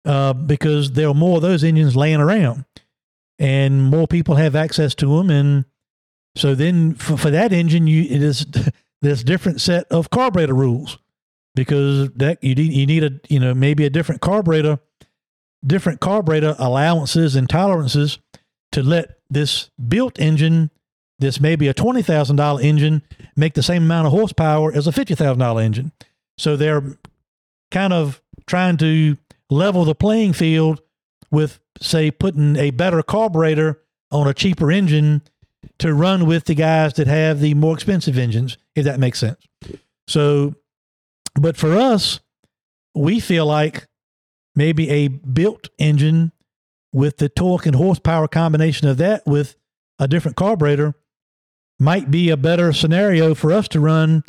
uh, 0.05 0.32
because 0.32 0.93
there 0.93 1.09
are 1.09 1.14
more 1.14 1.36
of 1.36 1.43
those 1.43 1.62
engines 1.62 1.94
laying 1.94 2.20
around, 2.20 2.64
and 3.39 3.85
more 3.85 4.09
people 4.09 4.35
have 4.35 4.56
access 4.56 4.94
to 4.97 5.16
them. 5.16 5.31
And 5.31 5.64
so 6.35 6.55
then, 6.55 6.94
for, 6.94 7.16
for 7.16 7.31
that 7.31 7.52
engine, 7.52 7.86
you 7.86 8.02
it 8.02 8.23
is 8.23 8.44
this 9.02 9.23
different 9.23 9.60
set 9.60 9.86
of 9.93 10.10
carburetor 10.10 10.55
rules 10.55 10.98
because 11.55 12.10
that 12.10 12.43
you 12.43 12.55
need 12.55 12.73
you 12.73 12.86
need 12.86 13.05
a 13.05 13.20
you 13.28 13.39
know 13.39 13.55
maybe 13.55 13.85
a 13.85 13.90
different 13.90 14.20
carburetor 14.20 14.78
different 15.65 16.01
carburetor 16.01 16.55
allowances 16.59 17.37
and 17.37 17.49
tolerances 17.49 18.19
to 18.73 18.83
let 18.83 19.19
this 19.31 19.70
built 19.89 20.19
engine, 20.19 20.70
this 21.19 21.41
maybe 21.41 21.69
a 21.69 21.74
twenty 21.74 22.03
thousand 22.03 22.37
dollar 22.37 22.61
engine, 22.61 23.03
make 23.37 23.55
the 23.55 23.62
same 23.62 23.85
amount 23.85 24.07
of 24.07 24.12
horsepower 24.12 24.73
as 24.73 24.87
a 24.87 24.93
fifty 24.93 25.15
thousand 25.15 25.39
dollar 25.39 25.62
engine. 25.62 25.93
So 26.39 26.57
they're 26.57 26.97
kind 27.70 27.93
of 27.93 28.20
trying 28.47 28.77
to 28.78 29.16
level 29.51 29.85
the 29.85 29.95
playing 29.95 30.33
field 30.33 30.81
with, 31.31 31.59
say, 31.81 32.11
putting 32.11 32.57
a 32.57 32.70
better 32.70 33.03
carburetor 33.03 33.81
on 34.11 34.28
a 34.28 34.35
cheaper 34.35 34.70
engine 34.70 35.23
to 35.78 35.93
run 35.93 36.27
with 36.27 36.45
the 36.45 36.55
guys 36.55 36.95
that 36.95 37.07
have 37.07 37.41
the 37.41 37.55
more 37.55 37.74
expensive 37.74 38.19
engines, 38.19 38.57
if 38.74 38.85
that 38.85 39.01
makes 39.01 39.19
sense. 39.19 39.45
So, 40.07 40.55
but 41.35 41.57
for 41.57 41.77
us, 41.77 42.20
we 42.95 43.19
feel 43.19 43.47
like 43.47 43.87
maybe 44.57 44.91
a 44.91 45.09
built 45.09 45.69
engine 45.78 46.33
with 46.93 47.19
the 47.19 47.28
torque 47.28 47.66
and 47.66 47.77
horsepower 47.77 48.27
combination 48.27 48.89
of 48.89 48.97
that 48.97 49.24
with 49.27 49.55
a 49.99 50.09
different 50.09 50.37
carburetor 50.37 50.95
might 51.78 52.11
be 52.11 52.31
a 52.31 52.37
better 52.37 52.73
scenario 52.73 53.35
for 53.35 53.53
us 53.53 53.69
to 53.69 53.81
run, 53.81 54.24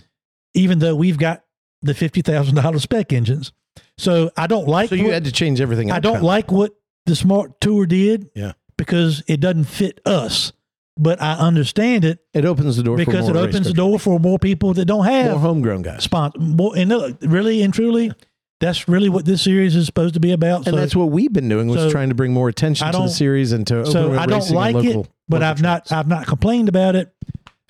even 0.53 0.79
though 0.79 0.95
we've 0.95 1.17
got 1.17 1.43
the 1.81 1.93
fifty 1.93 2.21
thousand 2.21 2.55
dollar 2.55 2.79
spec 2.79 3.13
engines. 3.13 3.51
So 3.97 4.31
I 4.35 4.47
don't 4.47 4.67
like. 4.67 4.89
So 4.89 4.95
you 4.95 5.05
what- 5.05 5.13
had 5.13 5.25
to 5.25 5.31
change 5.31 5.61
everything. 5.61 5.91
I 5.91 5.99
don't 5.99 6.13
kinda. 6.15 6.25
like 6.27 6.51
what 6.51 6.73
the 7.05 7.15
Smart 7.15 7.59
Tour 7.61 7.85
did. 7.85 8.29
Yeah. 8.35 8.53
Because 8.77 9.23
it 9.27 9.39
doesn't 9.39 9.63
fit 9.63 10.01
us, 10.05 10.51
but 10.99 11.19
I 11.21 11.33
understand 11.33 12.05
it 12.05 12.19
It 12.33 12.45
opens 12.45 12.77
the 12.77 12.83
door 12.83 12.95
because 12.97 13.25
for 13.27 13.35
it 13.35 13.39
opens 13.39 13.65
the 13.67 13.73
door 13.73 13.97
for 13.97 14.19
more 14.19 14.37
people 14.37 14.73
that 14.75 14.85
don't 14.85 15.05
have 15.05 15.31
more 15.31 15.39
homegrown 15.39 15.81
guys. 15.83 16.03
sponsor. 16.03 16.37
More, 16.39 16.73
and 16.77 16.89
look, 16.89 17.17
really 17.21 17.63
and 17.63 17.73
truly, 17.73 18.11
that's 18.59 18.87
really 18.87 19.09
what 19.09 19.25
this 19.25 19.43
series 19.43 19.75
is 19.75 19.85
supposed 19.85 20.15
to 20.15 20.19
be 20.19 20.31
about. 20.31 20.57
And 20.57 20.67
so, 20.67 20.75
that's 20.75 20.95
what 20.95 21.11
we've 21.11 21.31
been 21.31 21.49
doing 21.49 21.67
was 21.67 21.81
so 21.81 21.91
trying 21.91 22.09
to 22.09 22.15
bring 22.15 22.33
more 22.33 22.49
attention 22.49 22.91
to 22.91 22.97
the 22.97 23.07
series 23.07 23.51
and 23.51 23.67
to 23.67 23.85
so 23.85 24.13
I 24.17 24.25
don't 24.25 24.49
like 24.49 24.75
and 24.75 24.85
it, 24.85 25.09
but 25.29 25.43
I've 25.43 25.61
not. 25.61 25.91
I've 25.91 26.07
not 26.07 26.27
complained 26.27 26.69
about 26.69 26.95
it 26.95 27.13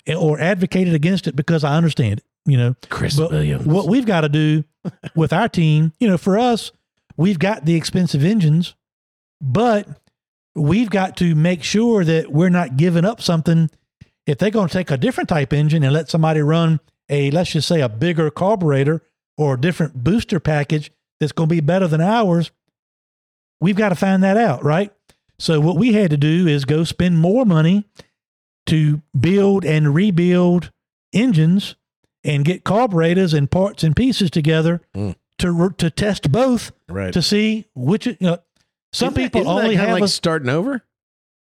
eh, 0.06 0.14
or 0.14 0.40
advocated 0.40 0.94
against 0.94 1.26
it 1.26 1.36
because 1.36 1.64
I 1.64 1.76
understand 1.76 2.20
it. 2.20 2.24
You 2.46 2.56
know, 2.56 2.76
Chris 2.88 3.16
but 3.16 3.30
Williams. 3.30 3.66
what 3.66 3.88
we've 3.88 4.06
got 4.06 4.22
to 4.22 4.28
do 4.28 4.64
with 5.14 5.32
our 5.32 5.48
team, 5.48 5.92
you 6.00 6.08
know, 6.08 6.16
for 6.16 6.38
us, 6.38 6.72
we've 7.16 7.38
got 7.38 7.66
the 7.66 7.74
expensive 7.74 8.24
engines, 8.24 8.74
but 9.40 9.86
we've 10.54 10.88
got 10.88 11.16
to 11.18 11.34
make 11.34 11.62
sure 11.62 12.04
that 12.04 12.32
we're 12.32 12.48
not 12.48 12.76
giving 12.78 13.04
up 13.04 13.20
something. 13.20 13.70
If 14.26 14.38
they're 14.38 14.50
going 14.50 14.68
to 14.68 14.72
take 14.72 14.90
a 14.90 14.96
different 14.96 15.28
type 15.28 15.52
engine 15.52 15.82
and 15.82 15.92
let 15.92 16.08
somebody 16.08 16.40
run 16.40 16.80
a, 17.08 17.30
let's 17.30 17.52
just 17.52 17.68
say, 17.68 17.80
a 17.80 17.88
bigger 17.88 18.30
carburetor 18.30 19.02
or 19.38 19.54
a 19.54 19.60
different 19.60 20.04
booster 20.04 20.38
package 20.40 20.90
that's 21.20 21.32
going 21.32 21.48
to 21.48 21.54
be 21.54 21.60
better 21.60 21.86
than 21.88 22.00
ours, 22.02 22.50
we've 23.60 23.76
got 23.76 23.88
to 23.90 23.94
find 23.94 24.22
that 24.22 24.36
out, 24.36 24.62
right? 24.64 24.92
So 25.38 25.60
what 25.60 25.76
we 25.76 25.92
had 25.94 26.10
to 26.10 26.16
do 26.16 26.46
is 26.46 26.64
go 26.64 26.84
spend 26.84 27.18
more 27.18 27.46
money 27.46 27.84
to 28.66 29.00
build 29.18 29.64
and 29.64 29.94
rebuild 29.94 30.70
engines 31.12 31.76
and 32.24 32.44
get 32.44 32.64
carburetors 32.64 33.32
and 33.32 33.50
parts 33.50 33.82
and 33.84 33.96
pieces 33.96 34.30
together 34.30 34.82
Mm. 34.94 35.14
to 35.38 35.70
to 35.78 35.88
test 35.90 36.30
both 36.30 36.72
right. 36.88 37.12
to 37.14 37.22
see 37.22 37.66
which 37.74 38.06
you 38.06 38.16
know, 38.20 38.38
some 38.92 39.10
Isn't 39.14 39.22
people 39.22 39.40
isn't 39.42 39.54
that 39.56 39.62
only 39.62 39.76
have 39.76 39.90
like 39.90 40.02
a, 40.02 40.08
starting 40.08 40.48
over 40.50 40.82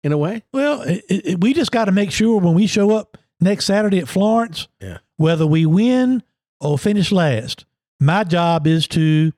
in 0.04 0.12
a 0.14 0.18
way. 0.18 0.44
well 0.54 0.82
it, 0.82 1.04
it- 1.10 1.42
we 1.42 1.54
just 1.54 1.72
got 1.72 1.86
to 1.86 1.92
make 1.92 2.12
sure 2.12 2.40
when 2.40 2.56
we 2.56 2.66
show 2.66 2.92
up 2.92 3.18
next 3.40 3.66
Saturday 3.66 4.00
at 4.00 4.08
Florence 4.08 4.68
Yeah. 4.82 5.00
whether 5.18 5.46
we 5.46 5.66
win 5.68 6.24
or 6.60 6.80
finish 6.80 7.12
last 7.12 7.66
my 8.02 8.26
job 8.26 8.68
is 8.68 8.86
to 8.90 9.32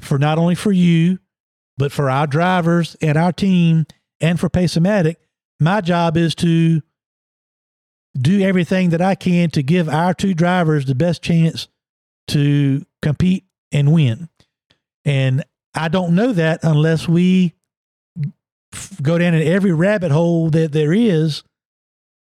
for 0.00 0.18
not 0.18 0.38
only 0.38 0.54
for 0.54 0.70
you 0.70 1.18
but 1.76 1.90
for 1.90 2.08
our 2.08 2.26
drivers 2.28 2.96
and 3.00 3.16
our 3.16 3.32
team 3.32 3.84
and 4.20 4.38
for 4.38 4.48
Pace-O-Matic 4.48 5.16
my 5.58 5.80
job 5.80 6.16
is 6.16 6.34
to 6.36 6.82
do 8.16 8.40
everything 8.42 8.90
that 8.90 9.00
I 9.02 9.14
can 9.16 9.50
to 9.50 9.62
give 9.62 9.88
our 9.88 10.14
two 10.14 10.34
drivers 10.34 10.84
the 10.84 10.94
best 10.94 11.20
chance 11.22 11.66
to 12.28 12.84
compete 13.02 13.44
and 13.72 13.92
win. 13.92 14.28
And 15.04 15.44
I 15.74 15.88
don't 15.88 16.14
know 16.14 16.32
that 16.32 16.60
unless 16.62 17.08
we 17.08 17.54
go 19.02 19.18
down 19.18 19.34
in 19.34 19.46
every 19.46 19.72
rabbit 19.72 20.12
hole 20.12 20.48
that 20.50 20.70
there 20.72 20.92
is 20.92 21.42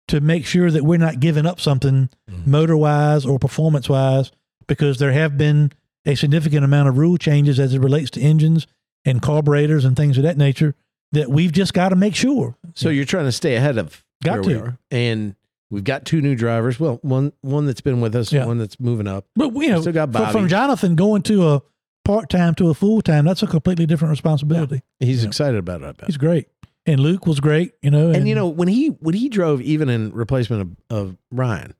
to 0.07 0.21
make 0.21 0.45
sure 0.45 0.71
that 0.71 0.83
we're 0.83 0.97
not 0.97 1.19
giving 1.19 1.45
up 1.45 1.59
something 1.59 2.09
Mhm. 2.29 2.47
motor 2.47 2.77
wise 2.77 3.25
or 3.25 3.37
performance 3.37 3.89
wise, 3.89 4.31
because 4.67 4.97
there 4.99 5.11
have 5.11 5.37
been 5.37 5.71
a 6.05 6.15
significant 6.15 6.63
amount 6.65 6.89
of 6.89 6.97
rule 6.97 7.17
changes 7.17 7.59
as 7.59 7.73
it 7.73 7.79
relates 7.79 8.09
to 8.11 8.21
engines 8.21 8.67
and 9.05 9.21
carburetors 9.21 9.85
and 9.85 9.95
things 9.95 10.17
of 10.17 10.23
that 10.23 10.37
nature 10.37 10.75
that 11.11 11.29
we've 11.29 11.51
just 11.51 11.73
got 11.73 11.89
to 11.89 11.95
make 11.95 12.15
sure. 12.15 12.55
So 12.75 12.89
you're 12.89 13.05
trying 13.05 13.25
to 13.25 13.31
stay 13.31 13.55
ahead 13.55 13.77
of 13.77 14.03
Got 14.23 14.33
where 14.33 14.41
we 14.41 14.53
to. 14.53 14.59
are, 14.61 14.77
and 14.91 15.35
we've 15.69 15.83
got 15.83 16.05
two 16.05 16.21
new 16.21 16.35
drivers. 16.35 16.79
Well, 16.79 16.99
one 17.01 17.33
one 17.41 17.65
that's 17.65 17.81
been 17.81 18.01
with 18.01 18.15
us, 18.15 18.31
Yeah. 18.31 18.45
one 18.45 18.57
that's 18.57 18.79
moving 18.79 19.07
up. 19.07 19.25
But 19.35 19.53
you 19.55 19.69
know, 19.69 19.81
Still 19.81 19.93
got 19.93 20.11
Bobby. 20.11 20.31
from 20.31 20.47
Jonathan 20.47 20.95
going 20.95 21.21
to 21.23 21.49
a 21.49 21.61
part 22.05 22.29
time 22.29 22.55
to 22.55 22.69
a 22.69 22.73
full 22.73 23.01
time, 23.01 23.25
that's 23.25 23.43
a 23.43 23.47
completely 23.47 23.85
different 23.85 24.09
responsibility. 24.11 24.81
He's 24.99 25.21
Yeah. 25.23 25.27
excited 25.27 25.57
about 25.57 25.81
it. 25.81 25.85
I 25.85 25.91
bet. 25.91 26.05
He's 26.07 26.17
great, 26.17 26.47
and 26.85 26.99
Luke 26.99 27.25
was 27.27 27.39
great. 27.39 27.73
You 27.81 27.91
know, 27.91 28.09
and 28.11 28.27
you 28.27 28.35
know 28.35 28.47
when 28.47 28.67
he 28.69 28.87
when 28.89 29.15
he 29.15 29.27
drove 29.27 29.61
even 29.61 29.89
in 29.89 30.11
replacement 30.13 30.61
of, 30.89 30.95
of 31.09 31.17
Ryan, 31.31 31.73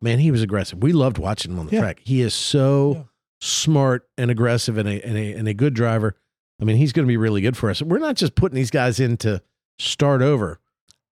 man, 0.00 0.18
he 0.18 0.30
was 0.30 0.42
aggressive. 0.42 0.82
We 0.82 0.92
loved 0.92 1.18
watching 1.18 1.52
him 1.52 1.58
on 1.58 1.66
the 1.66 1.72
Yeah. 1.72 1.80
track. 1.80 2.00
He 2.04 2.20
is 2.20 2.34
so 2.34 2.92
Yeah. 2.94 3.02
smart 3.40 4.08
and 4.16 4.30
aggressive 4.30 4.76
and 4.78 4.88
a, 4.88 5.02
and 5.06 5.16
a 5.16 5.32
and 5.32 5.48
a 5.48 5.54
good 5.54 5.74
driver. 5.74 6.16
I 6.60 6.64
mean, 6.64 6.76
he's 6.76 6.92
going 6.92 7.06
to 7.06 7.08
be 7.08 7.16
really 7.16 7.40
good 7.40 7.56
for 7.56 7.70
us. 7.70 7.80
We're 7.82 7.98
not 7.98 8.16
just 8.16 8.34
putting 8.34 8.56
these 8.56 8.70
guys 8.70 8.98
in 9.00 9.16
to 9.18 9.42
start 9.78 10.22
over. 10.22 10.58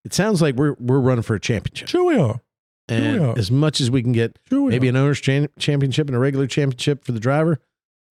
It 0.03 0.13
sounds 0.13 0.41
like 0.41 0.55
we're 0.55 0.75
we're 0.79 0.99
running 0.99 1.21
for 1.23 1.35
a 1.35 1.39
championship, 1.39 1.87
sure 1.87 2.03
we 2.05 2.17
are. 2.17 2.41
and 2.89 3.19
we 3.21 3.25
are. 3.25 3.37
as 3.37 3.49
much 3.51 3.79
as 3.81 3.89
we 3.91 4.01
can 4.01 4.11
get, 4.13 4.37
Sure 4.49 4.61
we 4.63 4.69
maybe 4.71 4.87
are. 4.87 4.91
an 4.91 4.95
owners 4.97 5.19
chan- 5.19 5.49
championship 5.59 6.07
and 6.07 6.15
a 6.15 6.19
regular 6.19 6.47
championship 6.47 7.03
for 7.05 7.11
the 7.11 7.19
driver, 7.19 7.59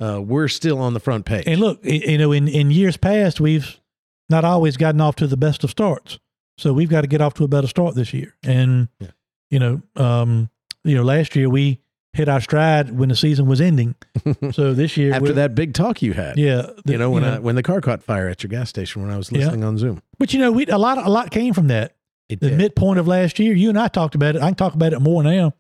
uh, 0.01 0.21
we're 0.23 0.49
still 0.49 0.79
on 0.79 0.93
the 0.95 1.01
front 1.01 1.25
page. 1.25 1.45
And 1.47 1.61
look, 1.61 1.83
you 1.85 2.19
know, 2.19 2.33
in, 2.33 2.49
in 2.49 2.71
years 2.71 2.97
past, 2.99 3.41
we've 3.41 3.81
not 4.29 4.45
always 4.45 4.77
gotten 4.77 5.01
off 5.01 5.17
to 5.17 5.27
the 5.27 5.37
best 5.39 5.65
of 5.65 5.71
starts. 5.71 6.19
So 6.59 6.73
we've 6.73 6.89
got 6.91 7.03
to 7.03 7.07
get 7.07 7.21
off 7.21 7.35
to 7.35 7.45
a 7.45 7.49
better 7.49 7.67
start 7.67 7.95
this 7.95 8.13
year. 8.15 8.35
And, 8.43 8.89
Yeah. 9.01 9.09
You 9.51 9.59
know, 9.59 9.83
um, 9.97 10.51
you 10.85 10.95
know, 10.97 11.03
last 11.03 11.35
year 11.37 11.49
we 11.49 11.81
hit 12.13 12.29
our 12.29 12.41
stride 12.41 12.91
when 12.99 13.09
the 13.11 13.17
season 13.17 13.47
was 13.47 13.61
ending. 13.61 13.95
So 14.53 14.73
this 14.75 14.97
year, 14.97 15.13
After 15.15 15.33
that 15.35 15.55
big 15.55 15.75
talk 15.75 16.03
you 16.03 16.13
had, 16.15 16.37
yeah, 16.39 16.63
the- 16.85 16.93
you 16.93 16.99
know 16.99 17.11
when 17.11 17.25
I, 17.25 17.39
when 17.39 17.55
the 17.57 17.63
car 17.63 17.81
caught 17.81 18.03
fire 18.03 18.29
at 18.29 18.43
your 18.43 18.49
gas 18.49 18.69
station 18.71 19.03
when 19.03 19.11
I 19.11 19.17
was 19.17 19.31
Yeah. 19.31 19.39
listening 19.41 19.65
on 19.65 19.77
Zoom. 19.79 20.01
but 20.19 20.33
you 20.33 20.41
know, 20.41 20.51
we 20.53 20.67
a 20.67 20.79
lot, 20.79 20.99
a 20.99 21.11
lot 21.11 21.31
came 21.31 21.53
from 21.55 21.69
that. 21.69 21.95
It 22.29 22.41
the 22.41 22.51
did. 22.51 22.59
midpoint 22.59 22.99
of 22.99 23.07
last 23.07 23.39
year. 23.39 23.55
You 23.55 23.69
and 23.69 23.79
I 23.79 23.89
talked 23.89 24.15
about 24.17 24.35
it. 24.35 24.43
I 24.43 24.47
can 24.47 24.55
talk 24.57 24.75
about 24.75 24.93
it 24.93 25.01
more 25.01 25.23
now 25.23 25.53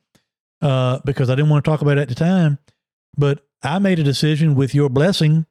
uh, 0.62 0.98
because 1.04 1.30
I 1.30 1.34
didn't 1.36 1.50
want 1.50 1.64
to 1.64 1.70
talk 1.70 1.80
about 1.82 1.98
it 1.98 2.02
at 2.02 2.08
the 2.08 2.14
time. 2.16 2.58
But 3.16 3.46
I 3.62 3.78
made 3.78 3.98
a 3.98 4.02
decision 4.02 4.54
with 4.56 4.74
your 4.74 4.88
blessing. 4.88 5.46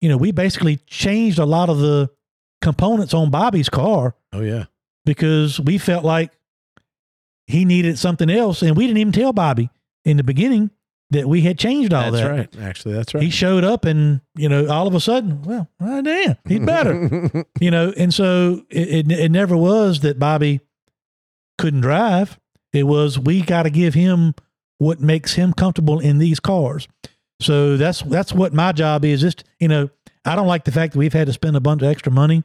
You 0.00 0.08
know, 0.10 0.16
we 0.16 0.30
basically 0.30 0.76
changed 0.86 1.38
a 1.38 1.44
lot 1.46 1.68
of 1.68 1.78
the 1.78 2.10
components 2.62 3.12
on 3.14 3.30
Bobby's 3.30 3.68
car 3.68 4.14
oh 4.32 4.40
yeah. 4.40 4.64
because 5.04 5.58
we 5.60 5.78
felt 5.78 6.04
like 6.04 6.32
he 7.46 7.64
needed 7.64 7.98
something 7.98 8.30
else, 8.30 8.62
and 8.62 8.76
we 8.76 8.86
didn't 8.86 8.98
even 8.98 9.12
tell 9.12 9.32
Bobby 9.32 9.70
in 10.04 10.16
the 10.16 10.24
beginning 10.24 10.70
that 11.10 11.28
we 11.28 11.40
had 11.42 11.58
changed 11.58 11.92
all 11.92 12.10
That's 12.10 12.24
that. 12.24 12.30
right. 12.30 12.56
Actually, 12.60 12.94
that's 12.94 13.14
right. 13.14 13.22
He 13.22 13.30
showed 13.30 13.64
up, 13.64 13.84
and 13.84 14.20
you 14.34 14.48
know, 14.48 14.66
all 14.68 14.86
of 14.86 14.94
a 14.94 15.00
sudden, 15.00 15.42
well, 15.42 15.68
ah, 15.80 16.00
damn, 16.00 16.36
he's 16.46 16.60
better 16.60 17.46
you 17.60 17.70
know, 17.70 17.92
and 17.96 18.12
so 18.12 18.64
it, 18.70 19.10
it, 19.10 19.12
it 19.12 19.30
never 19.30 19.56
was 19.56 20.00
that 20.00 20.18
Bobby 20.18 20.60
couldn't 21.58 21.80
drive. 21.82 22.38
It 22.72 22.84
was 22.84 23.18
we 23.18 23.42
got 23.42 23.62
to 23.62 23.70
give 23.70 23.94
him 23.94 24.34
what 24.78 25.00
makes 25.00 25.34
him 25.34 25.52
comfortable 25.52 26.00
in 26.00 26.18
these 26.18 26.40
cars. 26.40 26.88
So 27.40 27.76
that's 27.76 28.00
that's 28.02 28.32
what 28.32 28.52
my 28.52 28.72
job 28.72 29.04
is. 29.04 29.20
Just 29.20 29.44
you 29.60 29.68
know, 29.68 29.88
I 30.24 30.34
don't 30.36 30.48
like 30.48 30.64
the 30.64 30.72
fact 30.72 30.92
that 30.94 30.98
we've 30.98 31.12
had 31.12 31.26
to 31.28 31.32
spend 31.32 31.56
a 31.56 31.60
bunch 31.60 31.82
of 31.82 31.88
extra 31.88 32.10
money 32.12 32.42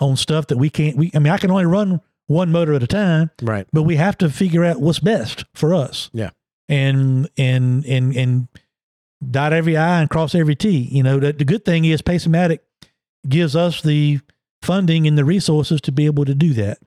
on 0.00 0.16
stuff 0.16 0.48
that 0.48 0.58
we 0.58 0.68
can't. 0.68 0.96
We 0.96 1.10
I 1.14 1.18
mean, 1.18 1.32
I 1.32 1.38
can 1.38 1.50
only 1.50 1.64
run 1.64 2.00
one 2.26 2.50
motor 2.52 2.72
at 2.74 2.82
a 2.82 2.86
time, 2.86 3.30
right. 3.42 3.66
but 3.72 3.82
we 3.82 3.96
have 3.96 4.16
to 4.18 4.30
figure 4.30 4.64
out 4.64 4.80
what's 4.80 5.00
best 5.00 5.44
for 5.54 5.74
us. 5.74 6.10
Yeah. 6.12 6.30
And 6.68 7.28
and 7.36 7.84
and 7.84 8.16
and 8.16 8.48
dot 9.30 9.52
every 9.52 9.76
I 9.76 10.00
and 10.00 10.08
cross 10.10 10.34
every 10.34 10.54
T. 10.56 10.70
You 10.70 11.02
know, 11.02 11.18
the, 11.18 11.32
the 11.32 11.44
good 11.44 11.64
thing 11.64 11.84
is 11.84 12.00
Pace-O-Matic 12.02 12.60
gives 13.28 13.54
us 13.54 13.82
the 13.82 14.20
funding 14.62 15.06
and 15.06 15.18
the 15.18 15.24
resources 15.24 15.80
to 15.82 15.92
be 15.92 16.06
able 16.06 16.24
to 16.24 16.34
do 16.34 16.52
that. 16.54 16.78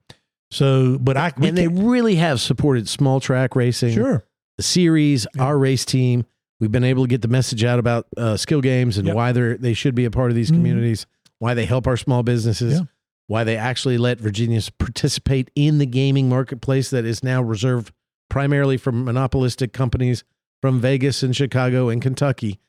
So, 0.51 0.97
but 0.99 1.17
I 1.17 1.33
And 1.41 1.57
they 1.57 1.67
really 1.67 2.15
have 2.15 2.39
supported 2.39 2.87
small 2.87 3.19
track 3.19 3.55
racing, 3.55 3.93
sure 3.93 4.25
the 4.57 4.63
series, 4.63 5.27
Yeah. 5.35 5.43
our 5.43 5.57
race 5.57 5.83
team. 5.85 6.25
We've 6.61 6.71
been 6.71 6.85
able 6.85 7.03
to 7.03 7.09
get 7.09 7.21
the 7.21 7.27
message 7.27 7.63
out 7.65 7.77
about 7.79 8.07
uh, 8.15 8.37
skill 8.37 8.61
games 8.61 8.97
and 8.97 9.05
Yep. 9.07 9.15
why 9.15 9.31
they're 9.33 9.57
they 9.57 9.73
should 9.73 9.93
be 9.95 10.05
a 10.05 10.11
part 10.11 10.31
of 10.31 10.35
these 10.35 10.49
Mhm. 10.51 10.55
communities, 10.55 11.05
why 11.39 11.53
they 11.53 11.65
help 11.65 11.85
our 11.87 11.97
small 11.97 12.23
businesses, 12.23 12.75
Yeah. 12.75 12.85
Why 13.27 13.43
they 13.43 13.57
actually 13.57 13.97
let 13.97 14.19
Virginians 14.19 14.69
participate 14.69 15.49
in 15.55 15.77
the 15.77 15.85
gaming 15.85 16.29
marketplace 16.29 16.89
that 16.91 17.05
is 17.05 17.23
now 17.23 17.41
reserved 17.41 17.91
primarily 18.29 18.77
for 18.77 18.91
monopolistic 18.91 19.73
companies 19.73 20.23
from 20.61 20.79
Vegas 20.79 21.23
and 21.23 21.35
Chicago 21.35 21.89
and 21.89 22.01
Kentucky. 22.01 22.59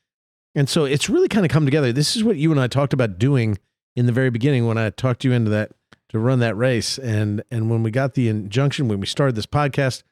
And 0.54 0.68
so 0.68 0.84
it's 0.84 1.10
really 1.10 1.28
kind 1.28 1.44
of 1.44 1.52
come 1.52 1.64
together. 1.64 1.92
This 1.92 2.16
is 2.16 2.24
what 2.24 2.36
you 2.36 2.50
and 2.50 2.60
I 2.60 2.66
talked 2.66 2.92
about 2.92 3.18
doing 3.18 3.58
in 3.94 4.06
the 4.06 4.12
very 4.12 4.30
beginning 4.30 4.66
when 4.66 4.78
I 4.78 4.90
talked 4.90 5.24
you 5.24 5.32
into 5.32 5.50
that 5.50 5.72
to 6.10 6.18
run 6.18 6.38
that 6.40 6.56
race. 6.56 6.98
And 6.98 7.42
and 7.50 7.68
when 7.70 7.82
we 7.82 7.90
got 7.90 8.14
the 8.14 8.28
injunction, 8.28 8.88
when 8.88 9.00
we 9.00 9.06
started 9.06 9.34
this 9.34 9.46
podcast, 9.46 10.02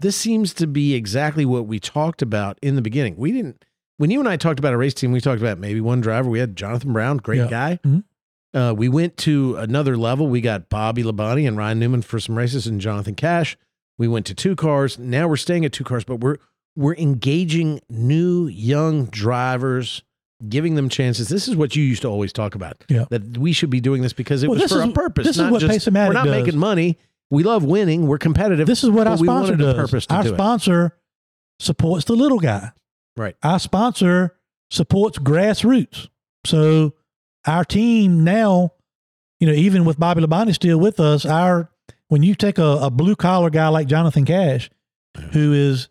this 0.00 0.16
seems 0.16 0.52
to 0.54 0.66
be 0.66 0.94
exactly 0.94 1.46
what 1.46 1.66
we 1.66 1.78
talked 1.80 2.20
about 2.20 2.58
in 2.62 2.74
the 2.76 2.82
beginning. 2.82 3.16
We 3.16 3.32
didn't 3.32 3.64
when 3.98 4.10
you 4.10 4.20
and 4.20 4.28
I 4.28 4.36
talked 4.36 4.58
about 4.58 4.74
a 4.74 4.76
race 4.76 4.92
team, 4.92 5.12
we 5.12 5.20
talked 5.22 5.40
about 5.40 5.58
maybe 5.58 5.80
one 5.80 6.02
driver. 6.02 6.28
We 6.28 6.38
had 6.40 6.56
Jonathan 6.56 6.92
Brown, 6.92 7.16
great 7.16 7.38
Yeah. 7.38 7.48
guy. 7.48 7.80
Mhm. 7.86 8.04
Uh, 8.54 8.72
we 8.76 8.88
went 8.88 9.16
to 9.18 9.56
another 9.56 9.96
level. 9.96 10.28
We 10.28 10.40
got 10.40 10.68
Bobby 10.68 11.02
Labonte 11.02 11.46
and 11.46 11.56
Ryan 11.56 11.78
Newman 11.78 12.02
for 12.02 12.18
some 12.18 12.38
races 12.38 12.66
and 12.66 12.80
Jonathan 12.80 13.14
Cash. 13.14 13.56
We 13.98 14.08
went 14.08 14.26
to 14.26 14.34
two 14.34 14.56
cars. 14.56 14.98
Now 14.98 15.28
we're 15.28 15.36
staying 15.36 15.64
at 15.64 15.72
two 15.72 15.84
cars, 15.84 16.04
but 16.04 16.20
we're 16.20 16.36
we're 16.76 16.94
engaging 16.96 17.80
new 17.88 18.46
young 18.46 19.06
drivers, 19.06 20.02
giving 20.48 20.74
them 20.74 20.88
chances. 20.90 21.28
This 21.28 21.48
is 21.48 21.56
what 21.56 21.74
you 21.76 21.82
used 21.82 22.02
to 22.02 22.08
always 22.08 22.32
talk 22.32 22.54
about. 22.54 22.84
Yeah. 22.88 23.06
That 23.10 23.38
we 23.38 23.52
should 23.52 23.70
be 23.70 23.80
doing 23.80 24.02
this 24.02 24.12
because 24.12 24.42
it 24.42 24.48
Well, 24.48 24.54
was 24.58 24.64
this 24.64 24.72
for 24.72 24.82
is- 24.84 24.90
a 24.90 24.92
purpose. 24.92 25.26
this 25.26 25.38
is 25.38 25.50
what 25.50 25.60
just, 25.62 25.86
We're 25.90 26.12
not 26.12 26.24
does. 26.26 26.44
making 26.44 26.58
money. 26.58 26.98
We 27.30 27.42
love 27.42 27.64
winning. 27.64 28.06
We're 28.06 28.18
competitive. 28.18 28.66
this 28.66 28.84
is 28.84 28.90
what 28.90 29.06
our 29.06 29.16
sponsor 29.16 29.56
does. 29.56 29.74
purpose 29.74 30.06
to 30.06 30.14
our 30.14 30.22
do 30.22 30.28
it. 30.30 30.34
sponsor 30.34 30.96
supports 31.58 32.04
the 32.04 32.14
little 32.14 32.38
guy. 32.38 32.70
Right. 33.16 33.34
Our 33.42 33.58
sponsor 33.58 34.36
supports 34.70 35.18
grassroots. 35.18 36.08
So 36.44 36.92
our 37.46 37.64
team 37.64 38.24
now, 38.24 38.72
you 39.40 39.46
know, 39.46 39.52
even 39.52 39.84
with 39.84 39.98
Bobby 39.98 40.22
Labonte 40.22 40.54
still 40.54 40.78
with 40.78 41.00
us, 41.00 41.24
our 41.26 41.70
when 42.08 42.22
you 42.22 42.34
take 42.34 42.58
a, 42.58 42.78
a 42.82 42.90
blue 42.90 43.16
collar 43.16 43.50
guy 43.50 43.68
like 43.68 43.86
Jonathan 43.88 44.24
Cash, 44.24 44.70
who 45.32 45.52
is 45.52 45.88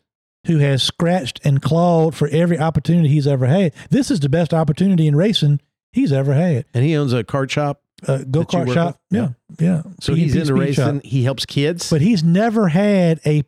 who 0.48 0.58
has 0.60 0.84
scratched 0.84 1.42
and 1.44 1.62
clawed 1.62 2.14
for 2.16 2.28
every 2.28 2.60
opportunity 2.60 3.10
he's 3.10 3.28
ever 3.28 3.48
had. 3.48 3.74
This 3.90 4.12
is 4.12 4.20
the 4.20 4.30
best 4.30 4.54
opportunity 4.54 5.08
in 5.08 5.16
racing 5.16 5.60
he's 5.92 6.12
ever 6.14 6.34
had. 6.34 6.66
and 6.74 6.84
he 6.86 6.96
owns 6.96 7.14
a 7.14 7.24
kart 7.24 7.50
shop. 7.50 7.82
Uh, 8.08 8.20
Go 8.30 8.44
kart 8.44 8.72
shop, 8.74 9.00
with? 9.10 9.20
yeah, 9.20 9.30
yeah. 9.60 9.82
So 10.02 10.14
P&P 10.14 10.22
he's 10.24 10.36
into 10.36 10.54
racing. 10.54 10.96
shop. 11.00 11.04
He 11.04 11.24
helps 11.24 11.46
kids. 11.46 11.90
but 11.90 12.02
he's 12.02 12.24
never 12.24 12.68
had 12.68 13.20
a 13.26 13.44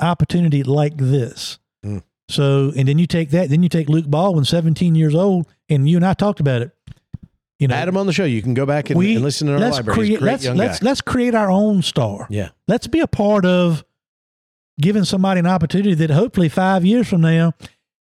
opportunity 0.00 0.62
like 0.62 0.96
this. 0.96 1.58
Mm. 1.84 2.02
So, 2.28 2.72
and 2.76 2.88
then 2.88 2.98
you 2.98 3.06
take 3.06 3.30
that, 3.30 3.50
then 3.50 3.62
you 3.62 3.68
take 3.68 3.88
Luke 3.88 4.06
Baldwin, 4.06 4.44
17 4.44 4.94
years 4.94 5.14
old, 5.14 5.46
and 5.68 5.88
you 5.88 5.96
and 5.96 6.06
I 6.06 6.14
talked 6.14 6.40
about 6.40 6.62
it. 6.62 6.72
You 7.60 7.68
know, 7.68 7.74
Had 7.76 7.88
him 7.88 7.96
on 7.98 8.06
the 8.06 8.12
show. 8.12 8.24
You 8.24 8.40
can 8.40 8.54
go 8.54 8.64
back 8.64 8.88
and, 8.88 8.98
we 8.98 9.16
and 9.16 9.22
listen 9.22 9.46
to 9.46 9.52
our 9.52 9.58
library. 9.60 9.94
Create 9.94 10.22
let's 10.22 10.46
let's 10.46 10.82
let's 10.82 11.00
create 11.02 11.34
our 11.34 11.50
own 11.50 11.82
star. 11.82 12.26
Yeah. 12.30 12.48
Let's 12.66 12.86
be 12.86 13.00
a 13.00 13.06
part 13.06 13.44
of 13.44 13.84
giving 14.80 15.04
somebody 15.04 15.40
an 15.40 15.46
opportunity 15.46 15.92
that 15.94 16.08
hopefully 16.08 16.48
five 16.48 16.86
years 16.86 17.06
from 17.06 17.20
now 17.20 17.52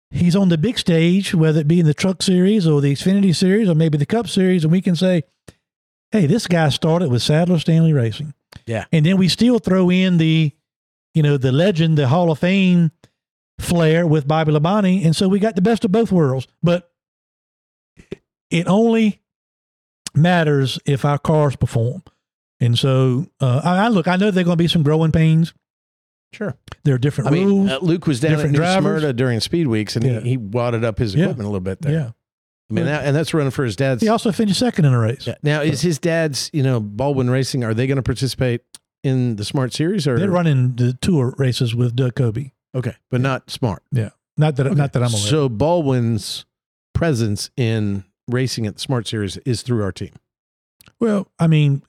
he's 0.10 0.36
on 0.36 0.50
the 0.50 0.58
big 0.58 0.80
stage, 0.80 1.36
whether 1.36 1.60
it 1.60 1.68
be 1.68 1.80
in 1.80 1.86
the 1.86 1.94
Truck 1.94 2.24
Series 2.24 2.68
or 2.68 2.82
the 2.82 2.92
Xfinity 2.92 3.36
Series 3.36 3.70
or 3.70 3.76
maybe 3.76 4.00
the 4.00 4.06
Cup 4.06 4.28
Series, 4.28 4.64
and 4.64 4.72
we 4.72 4.82
can 4.82 4.96
say, 4.96 5.24
"Hey, 6.12 6.26
this 6.26 6.48
guy 6.48 6.70
started 6.70 7.12
with 7.12 7.22
Sadler 7.22 7.60
Stanley 7.60 7.94
Racing." 7.94 8.34
Yeah. 8.66 8.86
and 8.92 9.06
then 9.06 9.18
we 9.18 9.28
still 9.28 9.60
throw 9.60 9.92
in 9.92 10.18
the, 10.18 10.52
you 11.14 11.22
know, 11.22 11.38
the 11.38 11.52
legend, 11.52 11.98
the 11.98 12.08
Hall 12.08 12.32
of 12.32 12.40
Fame 12.40 12.92
flair 13.60 14.08
with 14.08 14.28
Bobby 14.28 14.54
Labonte, 14.54 15.06
and 15.06 15.16
so 15.16 15.28
we 15.28 15.40
got 15.40 15.56
the 15.56 15.62
best 15.62 15.86
of 15.86 15.92
both 15.92 16.12
worlds. 16.12 16.48
But 16.64 16.90
it 18.50 18.68
only 18.68 19.22
matters 20.18 20.80
if 20.86 21.06
our 21.06 21.18
cars 21.18 21.56
perform. 21.56 22.04
And 22.60 22.78
so, 22.80 23.28
uh, 23.42 23.62
I, 23.64 23.86
I 23.86 23.88
look. 23.90 24.08
I 24.08 24.16
know 24.16 24.32
there 24.32 24.42
are 24.42 24.46
going 24.46 24.58
to 24.58 24.64
be 24.64 24.68
some 24.68 24.84
growing 24.84 25.12
pains. 25.12 25.54
Sure. 26.34 26.56
There 26.84 26.96
are 26.96 26.98
different 26.98 27.30
I 27.30 27.32
mean, 27.32 27.48
rules. 27.48 27.70
uh, 27.72 27.80
Luke 27.82 28.08
was 28.08 28.20
down 28.20 28.40
at 28.40 28.50
New 28.50 28.58
drivers. 28.58 29.02
Smyrna 29.02 29.14
during 29.14 29.40
Speed 29.40 29.68
Weeks, 29.68 29.96
and 29.96 30.06
Yeah. 30.06 30.20
he, 30.22 30.32
he 30.32 30.38
wadded 30.38 30.84
up 30.84 30.98
his 30.98 31.16
Yeah. 31.16 31.26
equipment 31.26 31.46
a 31.48 31.50
little 31.50 31.60
bit 31.62 31.82
there. 31.82 31.92
yeah. 31.92 32.12
I 32.70 32.74
mean, 32.74 32.86
that, 32.86 33.06
and 33.06 33.16
that's 33.16 33.34
running 33.34 33.52
for 33.52 33.64
his 33.64 33.76
dad's. 33.76 34.02
He 34.02 34.10
also 34.10 34.32
finished 34.32 34.60
second 34.60 34.86
in 34.86 34.94
a 34.94 35.00
race. 35.00 35.28
Yeah. 35.28 35.36
Now, 35.44 35.62
is 35.62 35.82
his 35.82 36.00
dad's, 36.00 36.50
you 36.52 36.64
know, 36.64 36.80
Baldwin 36.80 37.30
Racing? 37.30 37.64
Are 37.64 37.76
they 37.76 37.86
going 37.86 37.98
to 37.98 38.02
participate 38.04 38.62
in 39.04 39.36
the 39.36 39.46
Smart 39.46 39.72
Series 39.72 40.08
or 40.08 40.18
They're 40.18 40.32
running 40.32 40.76
the 40.76 40.94
tour 40.94 41.36
races 41.38 41.76
with 41.76 41.96
Doug 41.96 42.16
Coby. 42.16 42.54
Okay, 42.74 42.96
but 43.12 43.22
not 43.22 43.52
Smart. 43.52 43.84
Yeah. 43.92 44.10
Not 44.36 44.56
that 44.56 44.64
not 44.76 44.94
that 44.94 45.04
I'm 45.04 45.10
aware. 45.12 45.22
So 45.22 45.48
Baldwin's 45.48 46.46
presence 46.96 47.52
in 47.56 48.04
racing 48.30 48.65
at 48.68 48.76
the 48.76 48.81
Smart 48.81 49.07
Series 49.07 49.38
is 49.38 49.61
through 49.61 49.84
our 49.84 49.91
team. 49.91 50.11
Well, 50.99 51.27
I 51.39 51.47
mean, 51.47 51.84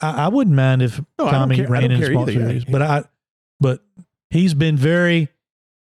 I, 0.00 0.24
I 0.24 0.28
wouldn't 0.28 0.56
mind 0.56 0.82
if 0.82 1.00
No, 1.18 1.30
Tommy 1.30 1.64
ran 1.66 1.90
in 1.90 2.04
small 2.04 2.28
either, 2.28 2.40
series, 2.40 2.64
but 2.64 2.82
I, 2.82 3.04
but 3.60 3.82
he's 4.30 4.54
been 4.54 4.76
very 4.76 5.28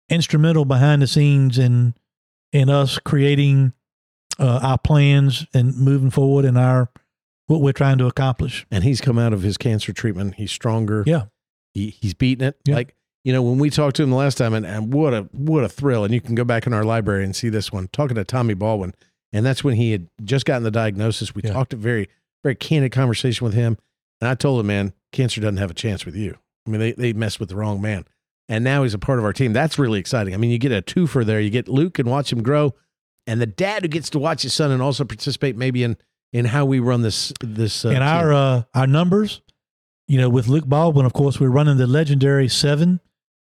instrumental 0.08 0.64
behind 0.64 1.02
the 1.02 1.06
scenes 1.06 1.58
in 1.58 1.94
in 2.52 2.70
us 2.70 2.98
creating 2.98 3.72
uh, 4.38 4.60
our 4.62 4.78
plans 4.78 5.46
and 5.52 5.76
moving 5.76 6.10
forward 6.10 6.44
in 6.44 6.56
our 6.56 6.88
what 7.46 7.60
we're 7.60 7.72
trying 7.72 7.98
to 7.98 8.06
accomplish. 8.06 8.66
And 8.70 8.84
he's 8.84 9.00
come 9.00 9.18
out 9.18 9.32
of 9.32 9.42
his 9.42 9.56
cancer 9.56 9.92
treatment. 9.92 10.34
He's 10.36 10.52
stronger. 10.52 11.04
Yeah. 11.06 11.24
He, 11.74 11.90
he's 11.90 12.14
beaten 12.14 12.46
it. 12.46 12.56
Yeah. 12.64 12.76
Like, 12.76 12.94
you 13.24 13.32
know, 13.32 13.42
when 13.42 13.58
we 13.58 13.70
talked 13.70 13.96
to 13.96 14.02
him 14.02 14.10
the 14.10 14.16
last 14.16 14.38
time, 14.38 14.54
and, 14.54 14.64
and 14.64 14.92
what 14.92 15.12
a 15.12 15.22
what 15.32 15.64
a 15.64 15.68
thrill. 15.68 16.04
And 16.04 16.14
you 16.14 16.20
can 16.20 16.34
go 16.34 16.44
back 16.44 16.66
in 16.66 16.72
our 16.72 16.84
library 16.84 17.24
and 17.24 17.34
see 17.34 17.48
this 17.48 17.72
one, 17.72 17.88
talking 17.92 18.14
to 18.14 18.24
Tommy 18.24 18.54
Baldwin. 18.54 18.94
And 19.36 19.44
that's 19.44 19.62
when 19.62 19.74
he 19.76 19.92
had 19.92 20.08
just 20.24 20.46
gotten 20.46 20.62
the 20.62 20.70
diagnosis. 20.70 21.34
We 21.34 21.42
Yeah. 21.44 21.52
talked 21.52 21.72
a 21.72 21.76
very, 21.76 22.08
very 22.42 22.54
candid 22.54 22.92
conversation 22.92 23.44
with 23.44 23.54
him. 23.54 23.76
And 24.20 24.28
I 24.28 24.34
told 24.34 24.60
him, 24.60 24.66
man, 24.66 24.92
cancer 25.12 25.40
doesn't 25.40 25.58
have 25.58 25.70
a 25.70 25.74
chance 25.74 26.06
with 26.06 26.16
you. 26.16 26.36
I 26.66 26.70
mean, 26.70 26.80
they, 26.80 26.92
they 26.92 27.12
messed 27.12 27.38
with 27.38 27.48
the 27.50 27.56
wrong 27.56 27.80
man. 27.80 28.04
And 28.48 28.64
now 28.64 28.82
he's 28.82 28.94
a 28.94 28.98
part 28.98 29.18
of 29.18 29.24
our 29.24 29.32
team. 29.32 29.52
That's 29.52 29.78
really 29.78 29.98
exciting. 30.00 30.32
I 30.32 30.36
mean, 30.36 30.50
you 30.50 30.58
get 30.58 30.72
a 30.72 30.80
twofer 30.80 31.24
there. 31.24 31.40
You 31.40 31.50
get 31.50 31.68
Luke 31.68 31.98
and 31.98 32.08
watch 32.08 32.32
him 32.32 32.42
grow, 32.42 32.74
and 33.26 33.40
the 33.40 33.46
dad 33.46 33.82
who 33.82 33.88
gets 33.88 34.08
to 34.10 34.20
watch 34.20 34.42
his 34.42 34.54
son 34.54 34.70
and 34.70 34.80
also 34.80 35.04
participate 35.04 35.56
maybe 35.56 35.82
in 35.82 35.96
in 36.32 36.44
how 36.44 36.64
we 36.64 36.78
run 36.78 37.02
this 37.02 37.32
this. 37.40 37.84
Uh, 37.84 37.88
and 37.88 38.04
our 38.04 38.32
uh, 38.32 38.62
our 38.72 38.86
numbers, 38.86 39.42
you 40.06 40.16
know, 40.16 40.28
with 40.30 40.46
Luke 40.46 40.64
Baldwin, 40.66 41.04
of 41.06 41.12
course, 41.12 41.40
we're 41.40 41.50
running 41.50 41.76
the 41.76 41.88
legendary 41.88 42.48
seven 42.48 43.00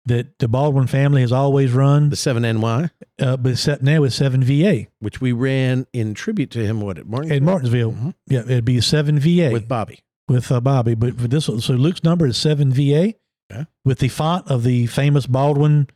that 0.09 0.39
the 0.39 0.49
Baldwin 0.49 0.87
family 0.87 1.21
has 1.23 1.33
always 1.33 1.73
run, 1.73 2.11
the 2.11 2.17
seven 2.17 2.43
NY, 2.43 2.91
uh, 3.21 3.37
but 3.37 3.53
except 3.53 3.83
now 3.83 4.01
with 4.03 4.13
seven 4.13 4.43
VA 4.43 4.87
which 5.01 5.21
we 5.21 5.33
ran 5.33 5.87
in 5.93 6.15
tribute 6.15 6.51
to 6.53 6.65
him. 6.65 6.81
What 6.81 6.99
at 6.99 7.07
Martin 7.07 7.33
in 7.33 7.45
Martinsville. 7.45 7.93
Mhm. 7.93 8.15
Yeah, 8.29 8.41
it'd 8.41 8.65
be 8.65 8.81
seven 8.81 9.19
VA 9.19 9.51
with 9.53 9.69
Bobby. 9.69 10.01
with 10.29 10.51
uh, 10.53 10.61
Bobby. 10.61 10.95
But 10.95 11.19
for 11.19 11.29
this, 11.29 11.47
so 11.47 11.55
Luke's 11.75 12.03
number 12.05 12.27
is 12.27 12.37
seven 12.37 12.73
VA 12.73 13.15
Okay. 13.51 13.65
with 13.85 13.99
the 14.01 14.09
font 14.09 14.47
of 14.51 14.63
the 14.65 14.87
famous 14.87 15.27
Baldwin 15.27 15.87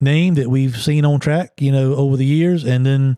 name 0.00 0.34
that 0.34 0.48
we've 0.48 0.76
seen 0.76 1.04
on 1.04 1.18
track, 1.20 1.52
you 1.60 1.72
know, 1.72 1.94
over 1.94 2.16
the 2.16 2.24
years, 2.26 2.64
and 2.64 2.84
then 2.86 3.16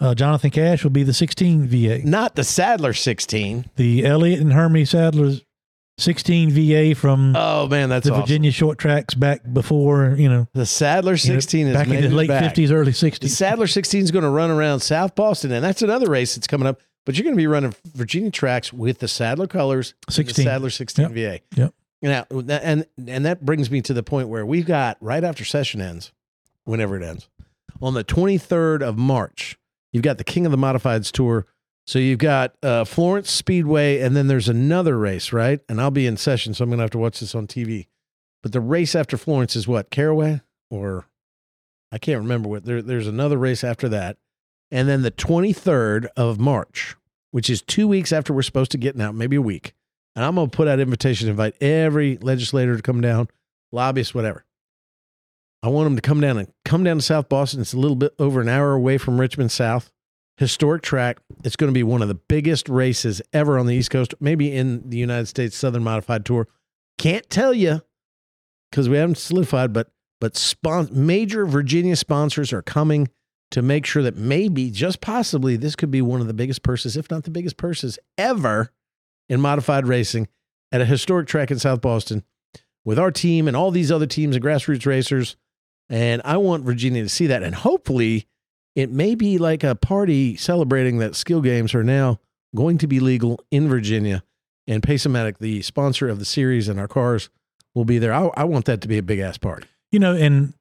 uh, 0.00 0.14
Jonathan 0.14 0.50
Cash 0.50 0.84
will 0.84 0.90
be 0.90 1.02
the 1.02 1.12
sixteen 1.12 1.66
VA. 1.66 2.00
Not 2.04 2.36
the 2.36 2.44
Sadler 2.44 2.92
sixteen. 2.92 3.66
The 3.76 4.04
Elliott 4.06 4.40
and 4.40 4.52
Hermie 4.52 4.84
Sadler's 4.84 5.42
sixteen 5.98 6.50
VA 6.50 6.94
from 6.94 7.34
Oh 7.36 7.68
man, 7.68 7.88
that's 7.88 8.06
the 8.06 8.12
awesome. 8.12 8.22
Virginia 8.22 8.50
short 8.50 8.78
tracks 8.78 9.14
back 9.14 9.40
before, 9.52 10.14
you 10.18 10.28
know, 10.28 10.48
The 10.54 10.64
Sadler 10.66 11.12
you 11.12 11.32
know, 11.32 11.38
sixteen 11.40 11.66
is 11.66 11.74
back 11.74 11.88
in 11.88 12.00
the 12.00 12.08
late 12.08 12.28
back. 12.28 12.42
fifties, 12.42 12.70
early 12.72 12.92
60s. 12.92 12.94
The 12.94 12.98
sixties. 12.98 13.36
Sadler 13.36 13.66
16 13.66 14.04
is 14.04 14.10
going 14.10 14.22
to 14.24 14.30
run 14.30 14.50
around 14.50 14.80
South 14.80 15.14
Boston, 15.14 15.52
and 15.52 15.62
that's 15.64 15.82
another 15.82 16.10
race 16.10 16.34
that's 16.34 16.46
coming 16.46 16.66
up. 16.66 16.80
But 17.04 17.16
you're 17.16 17.24
going 17.24 17.36
to 17.36 17.40
be 17.40 17.46
running 17.46 17.74
Virginia 17.94 18.30
tracks 18.30 18.72
with 18.72 18.98
the 18.98 19.08
Sadler 19.08 19.46
colors, 19.46 19.94
and 20.06 20.08
the 20.08 20.12
16. 20.12 20.44
Sadler 20.44 20.70
16 20.70 21.10
Yep. 21.10 21.12
VA. 21.12 21.60
Yep. 21.60 21.74
Now, 22.02 22.26
and 22.48 22.86
and 23.08 23.24
that 23.24 23.44
brings 23.44 23.70
me 23.70 23.80
to 23.82 23.92
the 23.94 24.02
point 24.02 24.28
where 24.28 24.46
we've 24.46 24.66
got 24.66 24.96
right 25.00 25.24
after 25.24 25.44
session 25.44 25.80
ends, 25.80 26.12
whenever 26.64 26.96
it 26.96 27.02
ends, 27.02 27.28
on 27.82 27.94
the 27.94 28.04
23rd 28.04 28.82
of 28.82 28.96
March, 28.98 29.58
you've 29.92 30.04
got 30.04 30.18
the 30.18 30.24
King 30.24 30.44
of 30.46 30.52
the 30.52 30.58
Modifieds 30.58 31.10
tour. 31.10 31.46
So 31.88 31.98
you've 31.98 32.18
got 32.18 32.52
uh, 32.62 32.84
Florence 32.84 33.30
Speedway, 33.30 34.00
and 34.00 34.14
then 34.14 34.26
there's 34.26 34.50
another 34.50 34.98
race, 34.98 35.32
right? 35.32 35.58
And 35.70 35.80
I'll 35.80 35.90
be 35.90 36.06
in 36.06 36.18
session, 36.18 36.52
so 36.52 36.62
I'm 36.62 36.68
going 36.68 36.76
to 36.76 36.82
have 36.82 36.90
to 36.90 36.98
watch 36.98 37.20
this 37.20 37.34
on 37.34 37.46
TV. 37.46 37.86
But 38.42 38.52
the 38.52 38.60
race 38.60 38.94
after 38.94 39.16
Florence 39.16 39.56
is 39.56 39.66
what 39.66 39.88
Caraway 39.88 40.42
or 40.68 41.06
I 41.90 41.96
can't 41.96 42.20
remember 42.20 42.50
what. 42.50 42.66
There, 42.66 42.82
there's 42.82 43.06
another 43.06 43.38
race 43.38 43.64
after 43.64 43.88
that, 43.88 44.18
and 44.70 44.86
then 44.86 45.00
the 45.00 45.10
23rd 45.10 46.08
of 46.14 46.38
March, 46.38 46.94
which 47.30 47.48
is 47.48 47.62
two 47.62 47.88
weeks 47.88 48.12
after 48.12 48.34
we're 48.34 48.42
supposed 48.42 48.72
to 48.72 48.78
get 48.78 49.00
out, 49.00 49.14
maybe 49.14 49.36
a 49.36 49.40
week. 49.40 49.72
And 50.14 50.26
I'm 50.26 50.34
gonna 50.34 50.48
put 50.48 50.68
out 50.68 50.80
invitation, 50.80 51.24
to 51.24 51.30
invite 51.30 51.54
every 51.62 52.18
legislator 52.18 52.76
to 52.76 52.82
come 52.82 53.00
down, 53.00 53.28
lobbyists, 53.72 54.14
whatever. 54.14 54.44
I 55.62 55.68
want 55.68 55.86
them 55.86 55.96
to 55.96 56.02
come 56.02 56.20
down 56.20 56.36
and 56.36 56.52
come 56.66 56.84
down 56.84 56.98
to 56.98 57.02
South 57.02 57.30
Boston. 57.30 57.62
It's 57.62 57.72
a 57.72 57.78
little 57.78 57.96
bit 57.96 58.14
over 58.18 58.42
an 58.42 58.48
hour 58.50 58.74
away 58.74 58.98
from 58.98 59.18
Richmond 59.18 59.52
South. 59.52 59.90
Historic 60.38 60.82
track. 60.82 61.18
It's 61.42 61.56
going 61.56 61.68
to 61.68 61.74
be 61.74 61.82
one 61.82 62.00
of 62.00 62.08
the 62.08 62.14
biggest 62.14 62.68
races 62.68 63.20
ever 63.32 63.58
on 63.58 63.66
the 63.66 63.74
East 63.74 63.90
Coast, 63.90 64.14
maybe 64.20 64.54
in 64.54 64.88
the 64.88 64.96
United 64.96 65.26
States 65.26 65.56
Southern 65.56 65.82
Modified 65.82 66.24
Tour. 66.24 66.46
Can't 66.96 67.28
tell 67.28 67.52
you 67.52 67.82
because 68.70 68.88
we 68.88 68.96
haven't 68.96 69.18
solidified, 69.18 69.72
but 69.72 69.90
but 70.20 70.36
spon- 70.36 70.90
major 70.92 71.44
Virginia 71.44 71.96
sponsors 71.96 72.52
are 72.52 72.62
coming 72.62 73.08
to 73.50 73.62
make 73.62 73.86
sure 73.86 74.02
that 74.02 74.16
maybe, 74.16 74.70
just 74.70 75.00
possibly, 75.00 75.56
this 75.56 75.76
could 75.76 75.90
be 75.90 76.02
one 76.02 76.20
of 76.20 76.26
the 76.26 76.34
biggest 76.34 76.62
purses, 76.62 76.96
if 76.96 77.10
not 77.10 77.24
the 77.24 77.30
biggest 77.30 77.56
purses 77.56 77.98
ever 78.16 78.70
in 79.28 79.40
modified 79.40 79.86
racing 79.86 80.28
at 80.70 80.80
a 80.80 80.84
historic 80.84 81.26
track 81.26 81.50
in 81.50 81.58
South 81.58 81.80
Boston 81.80 82.24
with 82.84 82.98
our 82.98 83.10
team 83.10 83.48
and 83.48 83.56
all 83.56 83.70
these 83.70 83.90
other 83.90 84.06
teams 84.06 84.36
and 84.36 84.44
grassroots 84.44 84.86
racers. 84.86 85.36
And 85.88 86.20
I 86.24 86.36
want 86.36 86.64
Virginia 86.64 87.02
to 87.02 87.08
see 87.08 87.26
that. 87.26 87.42
And 87.42 87.54
hopefully, 87.54 88.26
it 88.78 88.92
may 88.92 89.16
be 89.16 89.38
like 89.38 89.64
a 89.64 89.74
party 89.74 90.36
celebrating 90.36 90.98
that 90.98 91.16
skill 91.16 91.40
games 91.40 91.74
are 91.74 91.82
now 91.82 92.20
going 92.54 92.78
to 92.78 92.86
be 92.86 93.00
legal 93.00 93.40
in 93.50 93.68
Virginia. 93.68 94.22
And 94.68 94.84
Pace-O-Matic, 94.84 95.38
the 95.38 95.62
sponsor 95.62 96.08
of 96.08 96.20
the 96.20 96.24
series 96.24 96.68
and 96.68 96.78
our 96.78 96.86
cars, 96.86 97.28
will 97.74 97.84
be 97.84 97.98
there. 97.98 98.12
I, 98.12 98.30
I 98.36 98.44
want 98.44 98.66
that 98.66 98.80
to 98.82 98.88
be 98.88 98.96
a 98.96 99.02
big 99.02 99.18
ass 99.18 99.36
party. 99.36 99.66
You 99.90 99.98
know, 99.98 100.14
and 100.14 100.54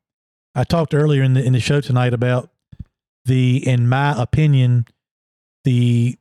I 0.56 0.64
talked 0.64 0.96
earlier 0.96 1.22
in 1.22 1.36
the 1.36 1.44
in 1.44 1.54
the 1.54 1.60
show 1.60 1.80
tonight 1.80 2.16
about 2.16 2.50
the, 3.26 3.58
in 3.68 3.88
my 3.88 4.20
opinion, 4.20 4.88
the 5.64 6.18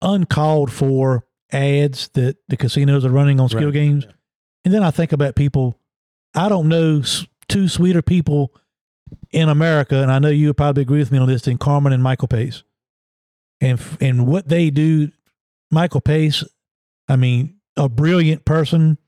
uncalled 0.00 0.70
for 0.70 1.24
ads 1.50 2.08
that 2.14 2.36
the 2.48 2.56
casinos 2.56 3.04
are 3.04 3.10
running 3.10 3.40
on 3.40 3.48
skill 3.48 3.64
Right. 3.64 3.72
games. 3.72 4.06
And 4.64 4.72
then 4.72 4.84
I 4.84 4.92
think 4.92 5.10
about 5.10 5.34
people, 5.34 5.76
I 6.36 6.48
don't 6.48 6.68
know 6.68 7.02
two 7.48 7.66
sweeter 7.66 8.00
people 8.02 8.54
in 9.30 9.48
America, 9.48 10.02
and 10.02 10.10
I 10.10 10.18
know 10.18 10.28
you 10.28 10.48
would 10.48 10.56
probably 10.56 10.82
agree 10.82 10.98
with 10.98 11.12
me 11.12 11.18
on 11.18 11.28
this, 11.28 11.42
than 11.42 11.58
Carmen 11.58 11.92
and 11.92 12.02
Michael 12.02 12.28
Pace. 12.28 12.62
And, 13.60 13.80
and 14.00 14.26
what 14.26 14.48
they 14.48 14.70
do, 14.70 15.10
Michael 15.70 16.00
Pace, 16.00 16.42
I 17.08 17.16
mean, 17.16 17.56
a 17.76 17.88
brilliant 17.88 18.44
person, 18.44 18.98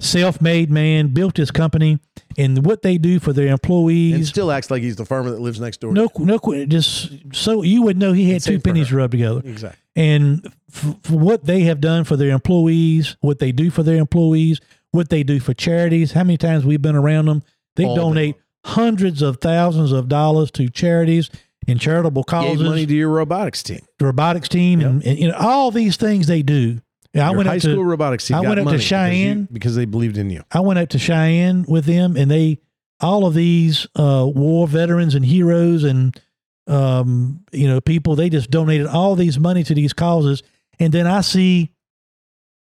self 0.00 0.40
made 0.40 0.70
man, 0.70 1.08
built 1.08 1.36
his 1.36 1.50
company, 1.50 1.98
and 2.38 2.64
what 2.64 2.82
they 2.82 2.96
do 2.98 3.18
for 3.20 3.32
their 3.32 3.46
And 3.46 3.52
employees. 3.52 4.28
still 4.28 4.50
acts 4.52 4.70
like 4.70 4.82
he's 4.82 4.96
the 4.96 5.04
farmer 5.04 5.30
that 5.30 5.40
lives 5.40 5.60
next 5.60 5.80
door. 5.80 5.92
No, 5.92 6.08
no, 6.18 6.38
just 6.66 7.10
so 7.34 7.62
you 7.62 7.82
would 7.82 7.98
know 7.98 8.12
he 8.12 8.30
had 8.30 8.42
two 8.42 8.60
pennies 8.60 8.92
rubbed 8.92 9.12
together 9.12 9.42
Exactly. 9.44 9.78
and 9.96 10.46
f- 10.72 10.96
for 11.02 11.18
what 11.18 11.44
they 11.44 11.62
have 11.62 11.80
done 11.80 12.04
for 12.04 12.16
their 12.16 12.30
employees, 12.30 13.16
what 13.20 13.40
they 13.40 13.52
do 13.52 13.70
for 13.70 13.82
their 13.82 13.96
employees, 13.96 14.60
what 14.92 15.08
they 15.10 15.22
do 15.22 15.38
for 15.40 15.52
charities. 15.52 16.12
How 16.12 16.24
many 16.24 16.36
times 16.38 16.64
we've 16.64 16.80
been 16.82 16.96
around 16.96 17.26
them? 17.26 17.42
They 17.76 17.84
All 17.84 17.94
donate 17.96 18.36
hundreds 18.64 19.22
of 19.22 19.38
thousands 19.40 19.92
of 19.92 20.08
dollars 20.08 20.50
to 20.52 20.68
charities 20.68 21.30
and 21.68 21.80
charitable 21.80 22.22
Gave 22.22 22.30
causes, 22.30 22.62
money 22.62 22.86
to 22.86 22.94
your 22.94 23.08
robotics 23.10 23.62
team. 23.62 23.80
the 23.98 24.06
robotics 24.06 24.48
team, 24.48 24.80
and, 24.80 25.04
and 25.04 25.18
you 25.18 25.28
know 25.28 25.36
all 25.38 25.70
these 25.70 25.96
things 25.96 26.26
they 26.26 26.42
do. 26.42 26.80
And 27.12 27.22
I 27.24 27.30
went 27.30 27.48
high 27.48 27.56
up 27.56 27.62
school 27.62 27.74
to 27.76 27.84
robotics 27.84 28.26
team. 28.26 28.36
I 28.36 28.42
got 28.42 28.48
went 28.48 28.60
up 28.60 28.64
to 28.64 28.64
money 28.66 28.76
because 28.78 28.90
you- 28.90 28.96
Cheyenne. 28.96 29.48
because 29.52 29.74
they 29.76 29.84
believed 29.84 30.16
in 30.16 30.30
you. 30.30 30.42
I 30.52 30.60
went 30.60 30.78
up 30.78 30.88
to 30.90 30.98
Cheyenne 30.98 31.64
with 31.68 31.84
them, 31.84 32.16
and 32.16 32.30
they 32.30 32.60
all 33.00 33.26
of 33.26 33.34
these 33.34 33.86
uh, 33.96 34.26
war 34.32 34.68
veterans 34.68 35.14
and 35.14 35.24
heroes 35.24 35.84
and 35.84 36.18
um, 36.66 37.40
you 37.52 37.66
know 37.66 37.80
people 37.80 38.14
they 38.14 38.28
just 38.30 38.50
donated 38.50 38.86
all 38.86 39.16
these 39.16 39.38
money 39.40 39.64
to 39.64 39.74
these 39.74 39.92
causes, 39.92 40.42
and 40.78 40.92
then 40.92 41.06
I 41.06 41.20
see 41.22 41.72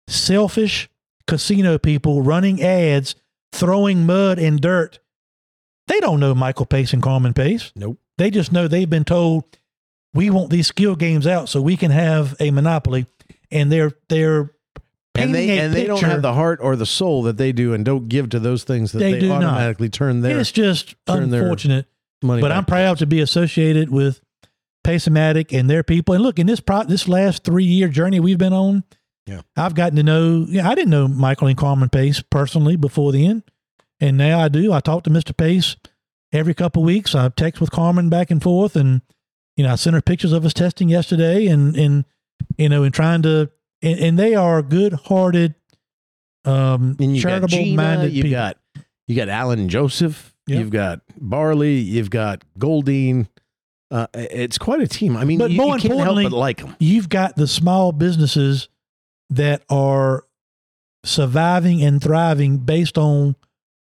selfish 0.08 0.88
casino 1.26 1.78
people 1.78 2.22
running 2.22 2.62
ads, 2.62 3.14
throwing 3.52 4.06
mud 4.06 4.38
and 4.38 4.60
dirt. 4.60 4.98
They 5.86 6.01
don't 6.01 6.20
know 6.20 6.35
Michael 6.35 6.66
Pace 6.66 6.93
and 6.93 7.02
Carmen 7.02 7.35
Pace. 7.35 7.73
Nope. 7.77 7.98
They 8.19 8.31
just 8.31 8.52
know 8.52 8.69
they've 8.69 8.89
been 8.89 9.05
told 9.05 9.44
we 10.15 10.31
want 10.31 10.51
these 10.51 10.66
skill 10.66 10.94
games 10.97 11.27
out 11.27 11.48
so 11.48 11.61
we 11.61 11.77
can 11.77 11.90
have 11.90 12.36
a 12.40 12.51
monopoly, 12.51 13.06
and 13.51 13.70
they're 13.70 13.93
they're 14.09 14.51
And 15.16 15.35
they 15.35 15.59
and 15.59 15.74
they 15.74 15.86
don't 15.86 16.02
have 16.02 16.23
the 16.23 16.32
heart 16.35 16.61
or 16.62 16.77
the 16.77 16.86
soul 16.86 17.23
that 17.24 17.36
they 17.36 17.52
do, 17.52 17.74
and 17.74 17.85
don't 17.85 18.09
give 18.09 18.28
to 18.31 18.39
those 18.40 18.65
things 18.65 18.93
that 18.93 19.01
They 19.01 19.12
they, 19.15 19.20
do 19.20 19.28
not. 19.28 19.43
automatically 19.44 19.89
turn 19.89 20.20
their 20.20 20.39
it's 20.39 20.52
just 20.52 20.94
unfortunate. 21.09 21.86
money. 22.23 22.40
but 22.40 22.52
I'm 22.52 22.65
proud 22.65 22.98
to 22.98 23.06
be 23.06 23.20
associated 23.20 23.90
with 23.90 24.20
Pace-O-Matic 24.85 25.56
and 25.59 25.69
their 25.69 25.82
people. 25.82 26.15
And 26.15 26.23
look, 26.23 26.39
in 26.39 26.47
this 26.47 26.61
pro- 26.61 26.85
this 26.85 27.09
last 27.09 27.43
three 27.44 27.65
year 27.65 27.89
journey 27.89 28.20
we've 28.20 28.39
been 28.39 28.52
on, 28.52 28.85
Yeah. 29.27 29.40
I've 29.56 29.74
gotten 29.74 29.97
to 29.97 30.02
know. 30.02 30.47
Yeah, 30.48 30.69
I 30.69 30.74
didn't 30.74 30.90
know 30.90 31.09
Michael 31.09 31.48
and 31.48 31.56
Carmen 31.59 31.89
Pace 31.89 32.20
personally 32.20 32.77
before 32.77 33.11
then, 33.12 33.43
and 34.00 34.16
now 34.16 34.40
I 34.40 34.48
do. 34.48 34.72
I 34.72 34.80
talk 34.80 35.04
to 35.04 35.10
Mister 35.10 35.32
Pace 35.32 35.76
every 36.32 36.54
couple 36.54 36.82
of 36.82 36.86
weeks. 36.86 37.14
I 37.14 37.28
text 37.28 37.60
with 37.60 37.70
Carmen 37.70 38.08
back 38.08 38.30
and 38.30 38.42
forth, 38.42 38.76
and 38.76 39.02
you 39.56 39.64
know, 39.64 39.72
I 39.72 39.76
sent 39.76 39.94
her 39.94 40.02
pictures 40.02 40.32
of 40.32 40.44
us 40.44 40.52
testing 40.52 40.88
yesterday, 40.88 41.46
and 41.46 41.76
and 41.76 42.04
you 42.58 42.68
know, 42.68 42.82
and 42.82 42.92
trying 42.92 43.22
to, 43.22 43.50
and, 43.82 43.98
and 43.98 44.18
they 44.18 44.34
are 44.34 44.62
good 44.62 44.92
hearted, 44.92 45.54
um, 46.44 46.96
And 47.00 47.16
you 47.16 47.22
got 47.22 47.28
charitable 47.28 47.48
Gina, 47.48 47.76
minded 47.82 48.12
you 48.12 48.24
people. 48.24 48.38
got 48.38 48.58
you 49.06 49.16
got 49.16 49.28
Alan 49.28 49.58
and 49.60 49.70
Joseph. 49.70 50.34
Yep. 50.46 50.58
You've 50.58 50.70
got 50.70 51.00
Barley. 51.18 51.76
You've 51.76 52.10
got 52.10 52.42
Goldine. 52.58 53.28
Uh, 53.90 54.06
it's 54.14 54.58
quite 54.58 54.80
a 54.80 54.88
team. 54.88 55.16
I 55.16 55.24
mean, 55.24 55.38
But 55.38 55.52
you, 55.52 55.56
more 55.56 55.78
you 55.78 55.88
can't 55.88 56.00
help 56.00 56.16
but 56.22 56.32
like 56.32 56.58
them. 56.58 56.74
You've 56.80 57.08
got 57.08 57.36
the 57.36 57.46
small 57.46 57.92
businesses 57.92 58.68
that 59.30 59.62
are 59.70 60.24
surviving 61.04 61.82
and 61.82 62.02
thriving 62.02 62.58
based 62.58 62.98
on 62.98 63.36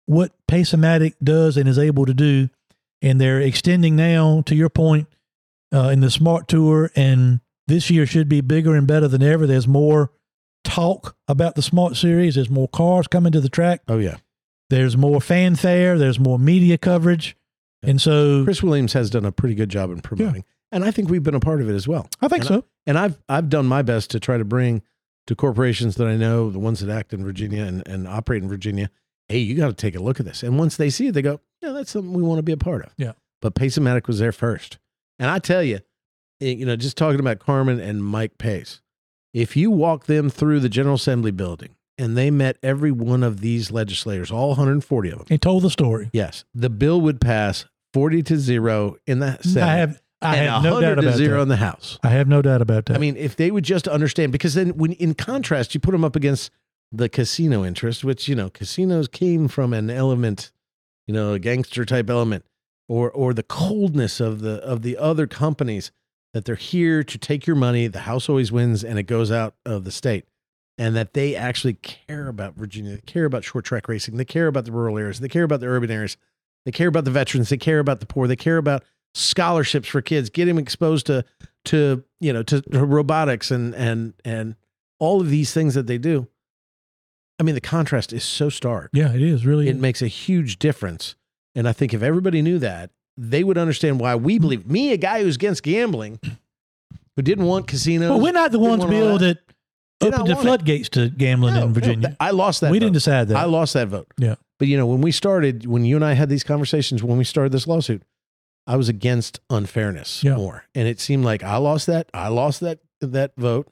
what 0.07 0.31
Pace-O-Matic 0.47 1.13
does 1.23 1.55
and 1.55 1.69
is 1.69 1.77
able 1.77 2.05
to 2.07 2.13
do. 2.13 2.49
And 3.01 3.21
they're 3.21 3.39
extending 3.39 3.95
now, 3.95 4.41
to 4.47 4.55
your 4.55 4.69
point, 4.69 5.07
uh, 5.71 5.89
in 5.89 5.99
the 5.99 6.09
Smart 6.09 6.47
Tour. 6.47 6.89
And 6.95 7.41
this 7.67 7.91
year 7.91 8.07
should 8.07 8.27
be 8.27 8.41
bigger 8.41 8.75
and 8.75 8.87
better 8.87 9.07
than 9.07 9.21
ever. 9.21 9.45
There's 9.45 9.67
more 9.67 10.11
talk 10.63 11.15
about 11.27 11.55
the 11.55 11.61
Smart 11.61 11.95
Series. 11.95 12.35
There's 12.35 12.49
more 12.49 12.67
cars 12.67 13.07
coming 13.07 13.31
to 13.31 13.39
the 13.41 13.49
track. 13.49 13.81
Oh 13.87 13.99
yeah, 13.99 14.17
There's 14.69 14.97
more 14.97 15.21
fanfare. 15.21 15.97
There's 15.97 16.19
more 16.19 16.39
media 16.39 16.77
coverage. 16.77 17.37
And 17.83 18.01
so 18.01 18.43
Chris 18.43 18.63
Williams 18.63 18.93
has 18.93 19.09
done 19.09 19.25
a 19.25 19.31
pretty 19.31 19.55
good 19.55 19.69
job 19.69 19.91
in 19.91 20.01
promoting, 20.01 20.43
and 20.71 20.83
I 20.83 20.91
think 20.91 21.09
we've 21.09 21.23
been 21.23 21.35
a 21.35 21.39
part 21.39 21.61
of 21.61 21.69
it 21.69 21.73
as 21.73 21.87
well. 21.87 22.09
I 22.21 22.27
think 22.27 22.41
and 22.41 22.47
so. 22.47 22.65
And 22.85 22.97
I've 22.97 23.17
I've 23.29 23.49
done 23.49 23.65
my 23.67 23.81
best 23.81 24.09
to 24.11 24.19
try 24.19 24.37
to 24.37 24.43
bring 24.43 24.81
to 25.27 25.35
corporations 25.35 25.95
that 25.95 26.07
I 26.07 26.15
know, 26.15 26.49
the 26.49 26.59
ones 26.59 26.79
that 26.79 26.89
act 26.89 27.13
in 27.13 27.23
Virginia 27.23 27.63
and, 27.63 27.87
and 27.87 28.07
operate 28.07 28.41
in 28.41 28.49
Virginia, 28.49 28.89
hey, 29.29 29.39
you 29.39 29.55
got 29.55 29.67
to 29.67 29.73
take 29.73 29.95
a 29.95 29.99
look 29.99 30.19
at 30.19 30.25
this. 30.25 30.43
And 30.43 30.57
once 30.57 30.77
they 30.77 30.89
see 30.89 31.07
it, 31.07 31.13
they 31.13 31.21
go, 31.21 31.39
yeah, 31.61 31.71
that's 31.71 31.91
something 31.91 32.13
we 32.13 32.23
want 32.23 32.39
to 32.39 32.43
be 32.43 32.51
a 32.53 32.57
part 32.57 32.83
of. 32.85 32.93
Yeah. 32.97 33.13
But 33.41 33.55
Pace-O-Matic 33.55 34.07
was 34.07 34.19
there 34.19 34.31
first. 34.31 34.77
And 35.19 35.29
I 35.29 35.39
tell 35.39 35.61
you, 35.63 35.79
eh, 36.41 36.49
you 36.51 36.65
know, 36.65 36.75
just 36.75 36.97
talking 36.97 37.19
about 37.19 37.39
Carmen 37.39 37.79
and 37.79 38.03
Mike 38.03 38.37
Pace, 38.37 38.81
if 39.33 39.55
you 39.57 39.69
walk 39.71 40.05
them 40.05 40.29
through 40.29 40.59
the 40.61 40.69
General 40.69 40.95
Assembly 40.95 41.31
building 41.31 41.75
and 41.97 42.15
they 42.17 42.31
met 42.31 42.57
every 42.63 42.91
one 42.91 43.23
of 43.23 43.41
these 43.41 43.71
legislators, 43.71 44.31
all 44.31 44.49
140 44.49 45.09
of 45.11 45.17
them, 45.19 45.27
He 45.29 45.37
told 45.37 45.63
the 45.63 45.69
story. 45.69 46.09
yes, 46.13 46.45
the 46.53 46.69
bill 46.69 47.01
would 47.01 47.19
pass 47.21 47.65
40 47.93 48.23
to 48.23 48.37
0 48.37 48.97
in 49.07 49.19
the 49.19 49.37
Senate. 49.41 49.63
I 49.67 49.75
have, 49.77 50.01
I 50.21 50.35
have 50.37 50.63
no 50.63 50.73
100 50.75 50.95
doubt 50.95 51.01
to 51.01 51.07
about 51.07 51.17
0 51.17 51.35
that. 51.37 51.41
in 51.43 51.47
the 51.49 51.55
House. 51.57 51.99
I 52.03 52.09
have 52.09 52.27
no 52.27 52.41
doubt 52.41 52.61
about 52.61 52.85
that. 52.87 52.95
I 52.95 52.99
mean, 52.99 53.17
if 53.17 53.35
they 53.35 53.51
would 53.51 53.63
just 53.63 53.87
understand, 53.87 54.31
because 54.31 54.53
then 54.53 54.69
when 54.77 54.93
in 54.93 55.13
contrast, 55.15 55.73
you 55.73 55.79
put 55.79 55.91
them 55.91 56.05
up 56.05 56.15
against 56.15 56.51
the 56.91 57.09
casino 57.09 57.65
interest, 57.65 58.03
which 58.03 58.27
you 58.27 58.35
know, 58.35 58.49
casinos 58.49 59.07
came 59.07 59.47
from 59.47 59.73
an 59.73 59.89
element, 59.89 60.51
you 61.05 61.13
know, 61.13 61.33
a 61.33 61.39
gangster 61.39 61.85
type 61.85 62.09
element, 62.09 62.45
or 62.87 63.11
or 63.11 63.33
the 63.33 63.43
coldness 63.43 64.19
of 64.19 64.41
the 64.41 64.55
of 64.63 64.81
the 64.81 64.97
other 64.97 65.27
companies 65.27 65.91
that 66.33 66.45
they're 66.45 66.55
here 66.55 67.03
to 67.03 67.17
take 67.17 67.47
your 67.47 67.55
money. 67.55 67.87
The 67.87 68.01
house 68.01 68.29
always 68.29 68.51
wins, 68.51 68.83
and 68.83 68.97
it 68.99 69.03
goes 69.03 69.31
out 69.31 69.55
of 69.65 69.83
the 69.83 69.91
state, 69.91 70.25
and 70.77 70.95
that 70.95 71.13
they 71.13 71.35
actually 71.35 71.73
care 71.75 72.27
about 72.27 72.55
Virginia, 72.55 72.95
they 72.95 73.01
care 73.01 73.25
about 73.25 73.43
short 73.43 73.65
track 73.65 73.87
racing, 73.87 74.17
they 74.17 74.25
care 74.25 74.47
about 74.47 74.65
the 74.65 74.71
rural 74.71 74.97
areas, 74.97 75.19
they 75.19 75.29
care 75.29 75.43
about 75.43 75.59
the 75.59 75.67
urban 75.67 75.91
areas, 75.91 76.17
they 76.65 76.71
care 76.71 76.87
about 76.87 77.05
the 77.05 77.11
veterans, 77.11 77.49
they 77.49 77.57
care 77.57 77.79
about 77.79 77.99
the 77.99 78.05
poor, 78.05 78.27
they 78.27 78.35
care 78.35 78.57
about 78.57 78.83
scholarships 79.13 79.87
for 79.87 80.01
kids, 80.01 80.29
get 80.29 80.45
them 80.45 80.57
exposed 80.57 81.05
to 81.07 81.25
to 81.65 82.03
you 82.19 82.31
know 82.31 82.43
to, 82.43 82.61
to 82.61 82.85
robotics 82.85 83.51
and 83.51 83.75
and 83.75 84.13
and 84.23 84.55
all 84.99 85.21
of 85.21 85.29
these 85.29 85.53
things 85.53 85.73
that 85.73 85.87
they 85.87 85.97
do. 85.97 86.27
I 87.39 87.43
mean, 87.43 87.55
the 87.55 87.61
contrast 87.61 88.13
is 88.13 88.23
so 88.23 88.49
stark. 88.49 88.89
yeah, 88.93 89.13
it 89.13 89.21
is 89.21 89.45
really. 89.45 89.67
It 89.69 89.77
makes 89.77 90.01
a 90.01 90.07
huge 90.07 90.57
difference. 90.59 91.15
And 91.55 91.67
I 91.67 91.71
think 91.73 91.93
if 91.93 92.01
everybody 92.03 92.41
knew 92.41 92.59
that, 92.59 92.91
they 93.17 93.43
would 93.43 93.57
understand 93.57 93.99
why 93.99 94.15
we 94.15 94.37
believe 94.39 94.67
me, 94.67 94.91
a 94.93 94.97
guy 94.97 95.23
who's 95.23 95.35
against 95.35 95.63
gambling, 95.63 96.19
who 97.15 97.21
didn't 97.21 97.45
want 97.45 97.67
casinos. 97.67 98.09
well, 98.11 98.19
we're 98.21 98.31
not 98.31 98.51
the 98.51 98.59
ones, 98.59 98.85
Bill, 98.85 99.17
that. 99.17 99.39
that 99.99 100.07
opened 100.13 100.27
the 100.27 100.33
want 100.35 100.39
it. 100.39 100.41
floodgates 100.43 100.89
to 100.89 101.09
gambling 101.09 101.55
No, 101.55 101.61
in 101.63 101.67
no, 101.69 101.73
Virginia. 101.73 102.17
I 102.19 102.31
lost 102.31 102.61
that. 102.61 102.71
we 102.71 102.77
vote. 102.77 102.85
didn't 102.85 102.93
decide 102.93 103.27
that. 103.29 103.37
I 103.37 103.45
lost 103.45 103.73
that 103.73 103.87
vote. 103.87 104.07
Yeah. 104.17 104.35
But 104.59 104.67
you 104.67 104.77
know, 104.77 104.85
when 104.87 105.01
we 105.01 105.11
started, 105.11 105.65
when 105.65 105.83
you 105.85 105.95
and 105.95 106.05
I 106.05 106.13
had 106.13 106.29
these 106.29 106.43
conversations, 106.43 107.03
when 107.03 107.17
we 107.17 107.23
started 107.23 107.51
this 107.51 107.65
lawsuit, 107.67 108.01
I 108.67 108.75
was 108.75 108.89
against 108.89 109.39
unfairness 109.49 110.23
Yeah. 110.23 110.35
more. 110.35 110.65
And 110.75 110.87
it 110.87 110.99
seemed 110.99 111.23
like 111.25 111.41
I 111.43 111.57
lost 111.57 111.87
that. 111.87 112.09
I 112.13 112.27
lost 112.29 112.59
that 112.61 112.79
that 113.01 113.31
vote. 113.37 113.67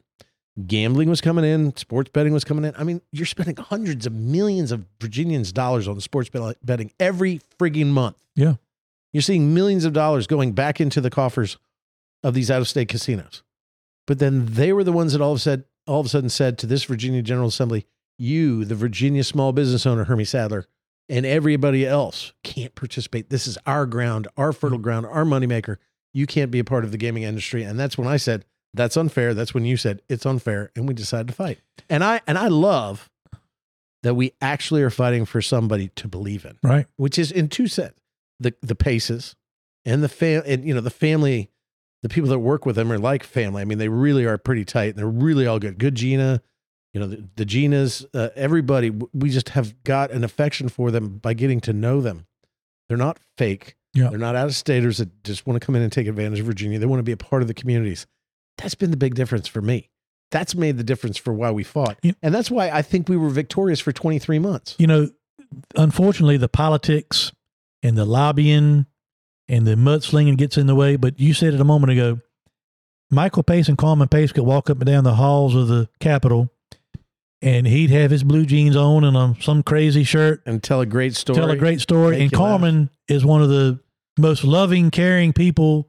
Gambling 0.68 1.10
was 1.10 1.20
coming 1.20 1.44
in, 1.44 1.76
sports 1.76 2.10
betting 2.14 2.32
was 2.32 2.46
coming 2.46 2.64
in. 2.64 2.74
I 2.78 2.84
mean, 2.84 3.02
you're 3.12 3.26
spending 3.26 3.58
hundreds 3.58 4.06
of 4.06 4.14
millions 4.14 4.72
of 4.72 4.86
Virginians' 5.02 5.52
dollars 5.52 5.88
on 5.88 6.00
sports 6.00 6.30
betting 6.64 6.92
every 7.00 7.42
frigging 7.60 7.88
month. 7.88 8.16
Yeah. 8.36 8.56
You're 9.12 9.22
seeing 9.22 9.54
millions 9.54 9.84
of 9.84 9.94
dollars 9.94 10.28
going 10.28 10.54
back 10.54 10.80
into 10.80 11.02
the 11.02 11.10
coffers 11.10 11.58
of 12.24 12.34
these 12.34 12.50
out 12.50 12.62
of 12.62 12.70
state 12.70 12.88
casinos. 12.88 13.44
But 14.08 14.20
then 14.20 14.46
they 14.46 14.72
were 14.72 14.84
the 14.84 14.92
ones 14.94 15.14
that 15.14 15.22
all 15.22 15.32
of 15.32 15.38
a 15.38 15.42
sudden 15.42 15.66
all 15.88 16.00
of 16.00 16.06
a 16.06 16.10
sudden 16.10 16.30
said 16.30 16.58
to 16.58 16.68
this 16.68 16.84
Virginia 16.84 17.22
General 17.22 17.50
Assembly, 17.50 17.86
you, 18.18 18.66
the 18.66 18.76
Virginia 18.76 19.24
small 19.24 19.52
business 19.52 19.86
owner, 19.86 20.06
Hermie 20.06 20.26
Sadler, 20.26 20.66
and 21.10 21.26
everybody 21.26 21.86
else 21.86 22.34
can't 22.44 22.74
participate. 22.76 23.30
This 23.30 23.46
is 23.46 23.58
our 23.66 23.86
ground, 23.86 24.28
our 24.38 24.52
fertile 24.52 24.78
mm-hmm. 24.78 24.84
ground, 24.84 25.06
our 25.06 25.26
moneymaker. 25.26 25.78
You 26.14 26.26
can't 26.26 26.50
be 26.50 26.60
a 26.60 26.64
part 26.64 26.86
of 26.86 26.92
the 26.92 26.98
gaming 26.98 27.24
industry. 27.24 27.64
And 27.64 27.80
that's 27.80 27.98
when 27.98 28.08
I 28.08 28.18
said, 28.18 28.46
that's 28.76 28.98
unfair. 28.98 29.34
That's 29.34 29.54
when 29.54 29.66
you 29.66 29.78
said 29.78 30.02
it's 30.10 30.26
unfair. 30.26 30.72
And 30.76 30.88
we 30.88 30.94
decided 30.94 31.28
to 31.28 31.34
fight. 31.34 31.60
And 31.90 32.04
I 32.04 32.22
and 32.28 32.38
I 32.38 32.48
love 32.48 33.10
that 34.04 34.16
we 34.16 34.34
actually 34.42 34.84
are 34.84 34.90
fighting 34.90 35.26
for 35.26 35.42
somebody 35.42 35.90
to 35.96 36.08
believe 36.08 36.46
in, 36.46 36.58
right. 36.62 36.86
which 36.98 37.18
is 37.18 37.32
in 37.32 37.48
two 37.48 37.68
sets. 37.68 38.00
The 38.40 38.54
the 38.62 38.76
paces 38.76 39.36
and 39.86 40.04
the 40.04 40.10
fam 40.10 40.44
and 40.46 40.66
you 40.66 40.74
know, 40.74 40.82
the 40.82 40.90
family, 40.90 41.50
the 42.04 42.10
people 42.10 42.30
that 42.30 42.40
work 42.40 42.66
with 42.66 42.76
them 42.76 42.92
are 42.92 43.00
like 43.00 43.24
family. 43.24 43.62
I 43.62 43.66
mean, 43.66 43.78
they 43.78 43.90
really 43.90 44.26
are 44.26 44.38
pretty 44.38 44.66
tight 44.66 44.90
and 44.90 44.98
they're 44.98 45.08
really 45.08 45.48
all 45.48 45.60
good. 45.60 45.78
Good 45.78 45.96
Gina, 45.96 46.42
you 46.94 47.00
know, 47.00 47.08
the, 47.08 47.28
the 47.36 47.46
Ginas, 47.46 48.06
uh, 48.14 48.30
everybody, 48.36 48.90
we 48.90 49.30
just 49.30 49.50
have 49.50 49.84
got 49.84 50.12
an 50.12 50.24
affection 50.24 50.70
for 50.70 50.92
them 50.92 51.18
by 51.18 51.34
getting 51.34 51.60
to 51.62 51.74
know 51.74 52.00
them. 52.00 52.26
They're 52.88 52.98
not 52.98 53.20
fake. 53.38 53.76
Yeah. 53.94 54.10
They're 54.10 54.20
not 54.20 54.36
out 54.36 54.48
of 54.48 54.56
staters 54.56 54.98
that 54.98 55.24
just 55.24 55.46
want 55.46 55.60
to 55.60 55.66
come 55.66 55.76
in 55.76 55.82
and 55.82 55.92
take 55.92 56.08
advantage 56.08 56.40
of 56.40 56.46
Virginia. 56.46 56.80
They 56.80 56.86
want 56.86 57.00
to 57.00 57.04
be 57.04 57.12
a 57.12 57.18
part 57.18 57.42
of 57.42 57.48
the 57.50 57.54
communities. 57.54 58.08
That's 58.58 58.76
been 58.76 58.92
the 58.92 58.98
big 58.98 59.16
difference 59.16 59.48
for 59.48 59.62
me. 59.62 59.90
That's 60.32 60.56
made 60.56 60.78
the 60.78 60.84
difference 60.84 61.18
for 61.18 61.34
why 61.34 61.52
we 61.52 61.64
fought. 61.64 61.98
Yeah. 62.02 62.14
And 62.22 62.34
that's 62.34 62.50
why 62.50 62.70
I 62.70 62.82
think 62.82 63.08
we 63.10 63.18
were 63.18 63.30
victorious 63.30 63.80
for 63.80 63.92
23 63.92 64.40
months. 64.40 64.76
You 64.78 64.88
know, 64.88 65.10
unfortunately, 65.76 66.38
the 66.38 66.50
politics 66.50 67.32
and 67.84 67.98
the 67.98 68.06
lobbying 68.06 68.86
and 69.48 69.68
the 69.68 69.76
mudslinging 69.76 70.38
gets 70.38 70.58
in 70.58 70.68
the 70.68 70.76
way. 70.76 70.96
But 70.96 71.20
you 71.20 71.34
said 71.34 71.54
it 71.54 71.62
a 71.62 71.66
moment 71.66 71.92
ago. 71.92 72.20
Michael 73.12 73.44
Pace 73.44 73.70
and 73.70 73.78
Carmen 73.78 74.08
Pace 74.08 74.32
could 74.32 74.44
walk 74.46 74.70
up 74.70 74.78
and 74.78 74.88
down 74.88 75.04
the 75.04 75.14
halls 75.14 75.54
of 75.54 75.68
the 75.68 75.88
Capitol, 76.00 76.50
and 77.42 77.68
he'd 77.68 77.92
have 77.92 78.10
his 78.10 78.24
blue 78.24 78.46
jeans 78.48 78.76
on 78.76 79.04
and 79.04 79.16
um, 79.16 79.38
some 79.40 79.62
crazy 79.62 80.04
shirt, 80.04 80.42
And 80.48 80.62
tell 80.62 80.82
a 80.82 80.88
great 80.88 81.16
story. 81.16 81.38
tell 81.38 81.52
a 81.52 81.56
great 81.56 81.80
story. 81.82 82.12
Make 82.18 82.22
And 82.24 82.32
you 82.32 82.38
laugh. 82.40 82.50
Carmen 82.50 82.90
is 83.08 83.24
one 83.24 83.44
of 83.44 83.50
the 83.50 83.80
most 84.18 84.44
loving, 84.44 84.90
caring 84.90 85.34
people. 85.34 85.88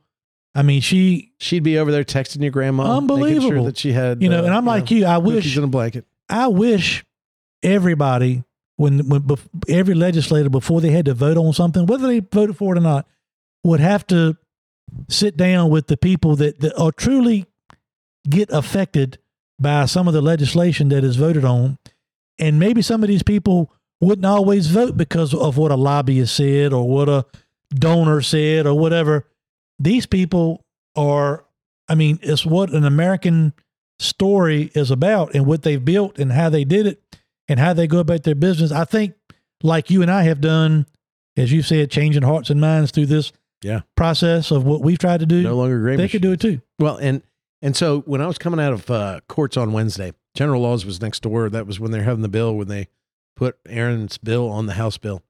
I 0.57 0.63
mean, 0.63 0.81
she, 0.81 1.33
She'd 1.39 1.63
be 1.63 1.79
over 1.79 1.93
there 1.93 2.05
texting 2.05 2.41
your 2.41 2.51
grandma. 2.51 2.99
Making 3.01 3.41
sure 3.43 3.65
that 3.65 3.77
she 3.77 3.93
had, 3.93 4.23
you 4.23 4.29
know, 4.29 4.41
uh, 4.41 4.47
and 4.47 4.55
I'm 4.55 4.65
like 4.65 4.91
you. 4.91 5.05
I 5.05 5.19
wish 5.19 5.57
in 5.57 5.65
a 5.65 5.67
blanket. 5.67 6.07
I 6.29 6.49
wish 6.49 7.05
everybody, 7.63 8.43
when 8.77 9.07
when 9.09 9.23
bef- 9.23 9.49
every 9.69 9.95
legislator 9.95 10.49
before 10.49 10.81
they 10.81 10.91
had 10.91 11.05
to 11.05 11.15
vote 11.15 11.37
on 11.37 11.53
something, 11.53 11.87
whether 11.87 12.07
they 12.07 12.21
voted 12.21 12.57
for 12.57 12.75
it 12.75 12.79
or 12.79 12.83
not, 12.83 13.07
would 13.65 13.81
have 13.81 14.07
to 14.09 14.37
sit 15.09 15.37
down 15.37 15.69
with 15.71 15.89
the 15.89 15.97
people 15.97 16.37
that, 16.37 16.61
that 16.61 16.75
are 16.81 16.93
truly 16.93 17.45
get 18.29 18.49
affected 18.51 19.19
by 19.59 19.85
some 19.85 20.09
of 20.09 20.15
the 20.15 20.23
legislation 20.23 20.89
that 20.89 21.05
is 21.05 21.17
voted 21.17 21.45
on, 21.45 21.79
and 22.39 22.59
maybe 22.59 22.83
some 22.83 23.03
of 23.03 23.09
these 23.09 23.23
people 23.23 23.73
wouldn't 24.01 24.27
always 24.27 24.69
vote 24.69 24.97
because 24.97 25.35
of 25.35 25.57
what 25.57 25.71
a 25.71 25.77
lobbyist 25.77 26.35
said 26.35 26.73
or 26.73 26.89
what 26.89 27.09
a 27.09 27.25
donor 27.75 28.21
said 28.23 28.67
or 28.67 28.79
whatever. 28.79 29.27
These 29.79 30.07
people 30.07 30.65
are, 30.95 31.45
I 31.89 31.95
mean, 31.95 32.19
it's 32.23 32.47
what 32.47 32.71
an 32.73 32.85
American 32.85 33.53
story 33.99 34.71
is 34.75 34.91
about 34.91 35.35
and 35.35 35.47
what 35.47 35.63
they've 35.63 35.85
built 35.85 36.19
and 36.19 36.33
how 36.33 36.49
they 36.49 36.65
did 36.65 36.87
it 36.87 37.03
and 37.49 37.59
how 37.61 37.73
they 37.73 37.87
go 37.87 37.99
about 37.99 38.23
their 38.25 38.35
business. 38.35 38.73
I 38.73 38.85
think, 38.85 39.15
like 39.63 39.91
you 39.91 40.03
and 40.03 40.11
I 40.11 40.23
have 40.25 40.41
done, 40.41 40.87
as 41.37 41.53
you 41.53 41.63
said, 41.63 41.91
changing 41.91 42.23
hearts 42.23 42.51
and 42.51 42.61
minds 42.61 42.91
through 42.91 43.07
this 43.07 43.33
Yeah. 43.63 43.81
process 43.97 44.51
of 44.51 44.65
what 44.65 44.83
we've 44.83 44.99
tried 44.99 45.21
to 45.21 45.27
do. 45.27 45.43
No 45.43 45.57
longer 45.57 45.79
great. 45.81 45.97
they 45.97 46.09
could 46.09 46.23
do 46.23 46.33
it 46.33 46.41
too. 46.41 46.61
Well, 46.79 46.97
and 46.97 47.23
and 47.63 47.75
so 47.75 48.01
when 48.03 48.21
I 48.21 48.27
was 48.27 48.37
coming 48.39 48.61
out 48.61 48.75
of 48.75 48.91
uh, 48.91 49.21
courts 49.29 49.57
on 49.57 49.73
Wednesday, 49.73 50.13
General 50.35 50.61
Laws 50.61 50.85
was 50.85 51.01
next 51.01 51.21
door. 51.23 51.49
That 51.49 51.67
was 51.67 51.81
when 51.81 51.91
they're 51.91 52.03
having 52.03 52.21
the 52.23 52.29
bill 52.29 52.55
when 52.55 52.69
they 52.69 52.89
put 53.35 53.57
Aaron's 53.67 54.19
bill 54.19 54.49
on 54.51 54.67
the 54.67 54.75
House 54.75 54.99
bill. 54.99 55.23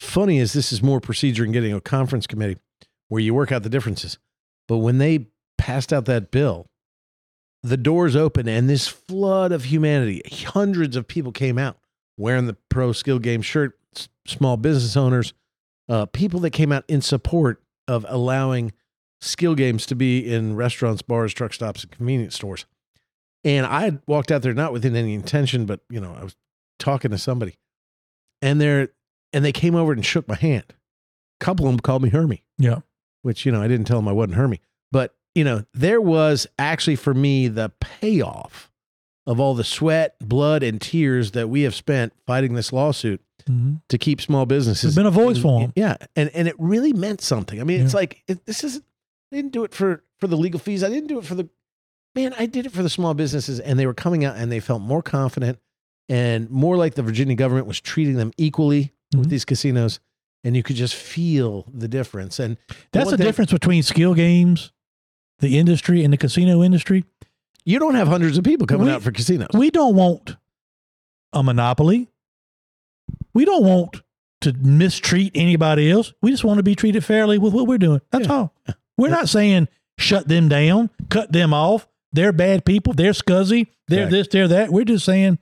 Funny 0.00 0.38
is 0.38 0.52
this 0.52 0.72
is 0.72 0.82
more 0.82 1.00
procedure 1.00 1.44
in 1.44 1.52
getting 1.52 1.72
a 1.72 1.80
conference 1.80 2.26
committee 2.26 2.56
where 3.08 3.20
you 3.20 3.34
work 3.34 3.50
out 3.52 3.62
the 3.62 3.68
differences. 3.70 4.18
But 4.66 4.78
when 4.78 4.98
they 4.98 5.28
passed 5.56 5.92
out 5.92 6.04
that 6.06 6.30
bill, 6.30 6.66
the 7.62 7.76
doors 7.76 8.14
opened 8.14 8.48
and 8.48 8.68
this 8.68 8.86
flood 8.86 9.50
of 9.52 9.64
humanity, 9.64 10.22
hundreds 10.46 10.94
of 10.96 11.08
people 11.08 11.32
came 11.32 11.58
out 11.58 11.78
wearing 12.16 12.46
the 12.46 12.56
pro 12.68 12.92
skill 12.92 13.18
game 13.18 13.42
shirt, 13.42 13.78
s- 13.96 14.08
small 14.26 14.56
business 14.56 14.96
owners, 14.96 15.32
uh, 15.88 16.06
people 16.06 16.40
that 16.40 16.50
came 16.50 16.70
out 16.72 16.84
in 16.88 17.00
support 17.00 17.62
of 17.86 18.04
allowing 18.08 18.72
skill 19.20 19.54
games 19.54 19.86
to 19.86 19.94
be 19.96 20.32
in 20.32 20.54
restaurants, 20.54 21.02
bars, 21.02 21.32
truck 21.34 21.52
stops, 21.54 21.82
and 21.82 21.90
convenience 21.90 22.34
stores. 22.36 22.66
And 23.44 23.64
I 23.66 23.98
walked 24.06 24.30
out 24.30 24.42
there 24.42 24.52
not 24.54 24.72
with 24.72 24.84
any 24.84 25.14
intention, 25.14 25.64
but 25.64 25.80
you 25.90 26.00
know, 26.00 26.14
I 26.20 26.22
was 26.24 26.36
talking 26.78 27.10
to 27.12 27.18
somebody, 27.18 27.56
and 28.42 28.60
they're 28.60 28.90
and 29.32 29.44
they 29.44 29.52
came 29.52 29.74
over 29.74 29.92
and 29.92 30.04
shook 30.04 30.28
my 30.28 30.34
hand. 30.36 30.64
A 31.40 31.44
couple 31.44 31.66
of 31.66 31.72
them 31.72 31.80
called 31.80 32.02
me 32.02 32.10
Hermie, 32.10 32.42
Yeah. 32.58 32.80
Which 33.28 33.44
you 33.44 33.52
know 33.52 33.60
I 33.62 33.68
didn't 33.68 33.86
tell 33.86 33.98
him 33.98 34.08
I 34.08 34.12
wasn't 34.12 34.34
Hermie, 34.36 34.60
but 34.90 35.14
you 35.34 35.44
know 35.44 35.64
there 35.74 36.00
was 36.00 36.46
actually 36.58 36.96
for 36.96 37.12
me 37.14 37.46
the 37.46 37.70
payoff 37.80 38.70
of 39.26 39.38
all 39.38 39.54
the 39.54 39.62
sweat, 39.64 40.16
blood, 40.20 40.62
and 40.62 40.80
tears 40.80 41.32
that 41.32 41.48
we 41.50 41.60
have 41.62 41.74
spent 41.74 42.14
fighting 42.26 42.54
this 42.54 42.72
lawsuit 42.72 43.20
Mhm. 43.48 43.82
to 43.90 43.98
keep 43.98 44.20
small 44.22 44.46
businesses. 44.46 44.94
There's 44.94 44.96
been 44.96 45.06
a 45.06 45.10
voice 45.10 45.38
for 45.38 45.62
'em. 45.62 45.72
Yeah, 45.76 45.96
and 46.16 46.30
and 46.34 46.48
it 46.48 46.54
really 46.58 46.92
meant 46.94 47.20
something. 47.20 47.60
I 47.60 47.64
mean, 47.64 47.82
it's 47.82 47.94
like 47.94 48.22
it, 48.26 48.44
this 48.46 48.64
isn't, 48.64 48.84
I 49.32 49.36
didn't 49.36 49.52
do 49.52 49.64
it 49.64 49.74
for 49.74 50.02
for 50.18 50.26
the 50.26 50.36
legal 50.36 50.58
fees. 50.58 50.82
I 50.82 50.88
didn't 50.88 51.08
do 51.08 51.18
it 51.18 51.24
for 51.26 51.34
the 51.34 51.48
man. 52.14 52.34
I 52.38 52.46
did 52.46 52.64
it 52.66 52.72
for 52.72 52.82
the 52.82 52.88
small 52.90 53.12
businesses, 53.14 53.60
and 53.60 53.78
they 53.78 53.86
were 53.86 53.94
coming 53.94 54.24
out 54.24 54.36
and 54.36 54.50
they 54.50 54.60
felt 54.60 54.80
more 54.82 55.02
confident 55.02 55.58
and 56.08 56.48
more 56.50 56.76
like 56.78 56.94
the 56.94 57.02
Virginia 57.02 57.36
government 57.36 57.66
was 57.66 57.80
treating 57.80 58.14
them 58.16 58.32
equally 58.38 58.92
with 59.14 59.26
Mhm. 59.26 59.30
these 59.30 59.44
casinos, 59.44 60.00
and 60.44 60.56
you 60.56 60.62
could 60.62 60.76
just 60.76 60.94
feel 60.94 61.66
the 61.72 61.88
difference. 61.88 62.38
And 62.38 62.56
That's 62.92 63.10
the 63.10 63.16
thing- 63.16 63.26
difference 63.26 63.52
between 63.52 63.82
skill 63.82 64.14
games, 64.14 64.72
the 65.40 65.58
industry, 65.58 66.04
and 66.04 66.12
the 66.12 66.16
casino 66.18 66.62
industry. 66.62 67.04
you 67.64 67.78
don't 67.78 67.96
have 67.96 68.08
hundreds 68.08 68.38
of 68.38 68.44
people 68.44 68.66
coming 68.66 68.86
We- 68.86 68.92
out 68.92 69.02
for 69.02 69.10
casinos. 69.12 69.48
We 69.52 69.70
don't 69.70 69.94
want 69.94 70.36
a 71.34 71.42
monopoly. 71.42 72.08
We 73.34 73.44
don't 73.44 73.62
want 73.64 74.00
to 74.40 74.52
mistreat 74.54 75.32
anybody 75.34 75.90
else. 75.90 76.14
We 76.22 76.30
just 76.30 76.44
want 76.44 76.58
to 76.58 76.62
be 76.62 76.74
treated 76.74 77.04
fairly 77.04 77.36
with 77.38 77.52
what 77.52 77.66
we're 77.66 77.76
doing. 77.78 78.00
That's 78.10 78.26
Yeah. 78.26 78.32
all. 78.32 78.54
We're 78.96 79.10
not 79.10 79.28
saying 79.28 79.68
shut 79.98 80.28
them 80.28 80.48
down, 80.48 80.88
cut 81.10 81.32
them 81.32 81.52
off. 81.52 81.86
They're 82.12 82.32
bad 82.32 82.64
people. 82.64 82.94
They're 82.94 83.12
scuzzy. 83.12 83.66
They're 83.88 84.08
Correct. 84.08 84.10
this, 84.12 84.28
they're 84.28 84.48
that. 84.48 84.70
We're 84.72 84.84
just 84.84 85.04
saying 85.04 85.38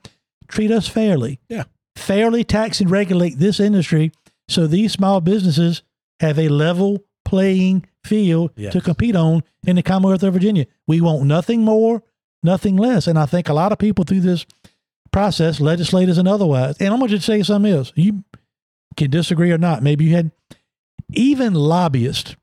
treat 0.49 0.69
us 0.71 0.87
fairly. 0.87 1.39
Yeah. 1.47 1.63
Fairly 1.95 2.43
tax 2.43 2.81
and 2.81 2.91
regulate 2.91 3.37
this 3.39 3.59
industry 3.59 4.11
so 4.47 4.67
these 4.67 4.91
small 4.93 5.21
businesses 5.21 5.83
have 6.19 6.39
a 6.39 6.49
level 6.49 7.03
playing 7.25 7.85
field 8.03 8.51
Yes. 8.55 8.73
to 8.73 8.81
compete 8.81 9.15
on 9.15 9.43
in 9.65 9.75
the 9.75 9.83
Commonwealth 9.83 10.23
of 10.23 10.33
Virginia. 10.33 10.65
We 10.87 11.01
want 11.01 11.23
nothing 11.23 11.61
more, 11.63 12.01
nothing 12.41 12.77
less. 12.77 13.07
And 13.07 13.19
I 13.19 13.25
think 13.25 13.49
a 13.49 13.53
lot 13.53 13.71
of 13.71 13.77
people 13.77 14.05
through 14.05 14.21
this 14.21 14.45
process, 15.11 15.59
legislators 15.59 16.17
and 16.17 16.27
otherwise, 16.27 16.77
and 16.79 16.93
I'm 16.93 16.99
going 16.99 17.11
to 17.11 17.19
say 17.19 17.43
something 17.43 17.71
else. 17.71 17.91
You 17.95 18.23
can 18.95 19.09
disagree 19.09 19.51
or 19.51 19.57
not. 19.57 19.83
Maybe 19.83 20.05
you 20.05 20.15
had 20.15 20.31
even 21.13 21.53
lobbyists 21.53 22.35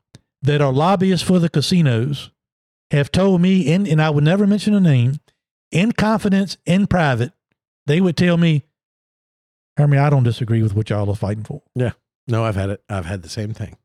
that 0.43 0.60
are 0.60 0.72
lobbyists 0.72 1.26
for 1.26 1.39
the 1.39 1.48
casinos 1.48 2.31
have 2.90 3.10
told 3.10 3.40
me, 3.40 3.60
in, 3.62 3.86
and 3.86 4.01
I 4.01 4.10
would 4.10 4.24
never 4.24 4.47
mention 4.47 4.74
a 4.74 4.81
name, 4.81 5.18
in 5.72 5.93
confidence, 5.93 6.59
in 6.66 6.86
private, 6.86 7.32
they 7.86 8.01
would 8.01 8.16
tell 8.16 8.36
me, 8.36 8.62
I 9.76 9.86
mean, 9.86 10.01
I 10.01 10.10
don't 10.10 10.22
disagree 10.22 10.62
with 10.62 10.74
what 10.74 10.90
y'all 10.90 11.09
are 11.10 11.16
fighting 11.16 11.44
for. 11.44 11.62
Yeah. 11.74 11.92
No, 12.28 12.44
I've 12.44 12.56
had 12.56 12.70
it. 12.70 12.82
I've 12.88 13.05
had 13.06 13.22
the 13.22 13.28
same 13.28 13.52
thing, 13.52 13.76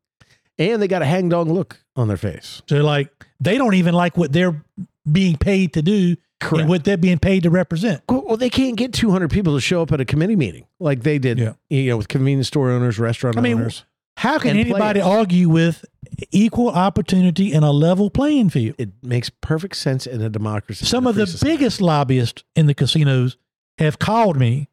and 0.58 0.82
they 0.82 0.88
got 0.88 1.02
a 1.02 1.06
hang 1.06 1.30
dog 1.30 1.48
look 1.48 1.84
on 1.96 2.08
their 2.08 2.18
face. 2.18 2.62
So, 2.70 2.78
like, 2.84 3.10
they 3.40 3.58
don't 3.58 3.74
even 3.74 3.94
like 3.94 4.16
what 4.18 4.32
they're 4.32 4.64
being 5.12 5.36
paid 5.38 5.74
to 5.74 5.82
do 5.82 6.16
and 6.52 6.70
what 6.70 6.86
they're 6.86 6.96
being 6.96 7.20
paid 7.20 7.44
to 7.44 7.50
represent. 7.50 8.02
Well, 8.08 8.24
well, 8.26 8.38
they 8.38 8.50
can't 8.50 8.78
get 8.78 8.94
200 8.94 9.30
people 9.30 9.56
to 9.56 9.60
show 9.62 9.82
up 9.82 9.92
at 9.92 10.00
a 10.00 10.06
committee 10.06 10.38
meeting 10.38 10.68
like 10.80 11.04
they 11.04 11.20
did, 11.20 11.38
Yeah. 11.38 11.54
you 11.70 11.90
know, 11.90 11.98
with 11.98 12.08
convenience 12.08 12.48
store 12.48 12.70
owners, 12.72 12.98
restaurant 12.98 13.38
I 13.38 13.42
mean, 13.42 13.58
owners. 13.58 13.84
How 14.16 14.38
can 14.40 14.56
anybody 14.58 15.02
players. 15.02 15.18
argue 15.18 15.50
with 15.50 15.84
equal 16.32 16.70
opportunity 16.70 17.52
and 17.54 17.66
a 17.66 17.72
level 17.72 18.10
playing 18.10 18.50
field? 18.52 18.76
It 18.78 18.92
makes 19.04 19.30
perfect 19.30 19.76
sense 19.76 20.06
in 20.08 20.22
a 20.22 20.30
democracy. 20.30 20.86
Some 20.86 21.08
of 21.08 21.16
the 21.16 21.26
society. 21.28 21.58
biggest 21.58 21.82
lobbyists 21.82 22.44
in 22.56 22.68
the 22.68 22.74
casinos 22.74 23.38
have 23.80 24.00
called 24.00 24.38
me, 24.38 24.69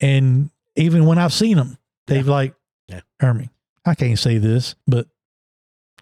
and 0.00 0.50
even 0.76 1.06
when 1.06 1.18
I've 1.18 1.32
seen 1.32 1.56
them, 1.56 1.78
they've 2.06 2.26
like, 2.26 2.54
Yeah. 2.88 3.00
Hermie, 3.20 3.50
I 3.84 3.94
can't 3.94 4.18
say 4.18 4.38
this, 4.38 4.74
but 4.86 5.06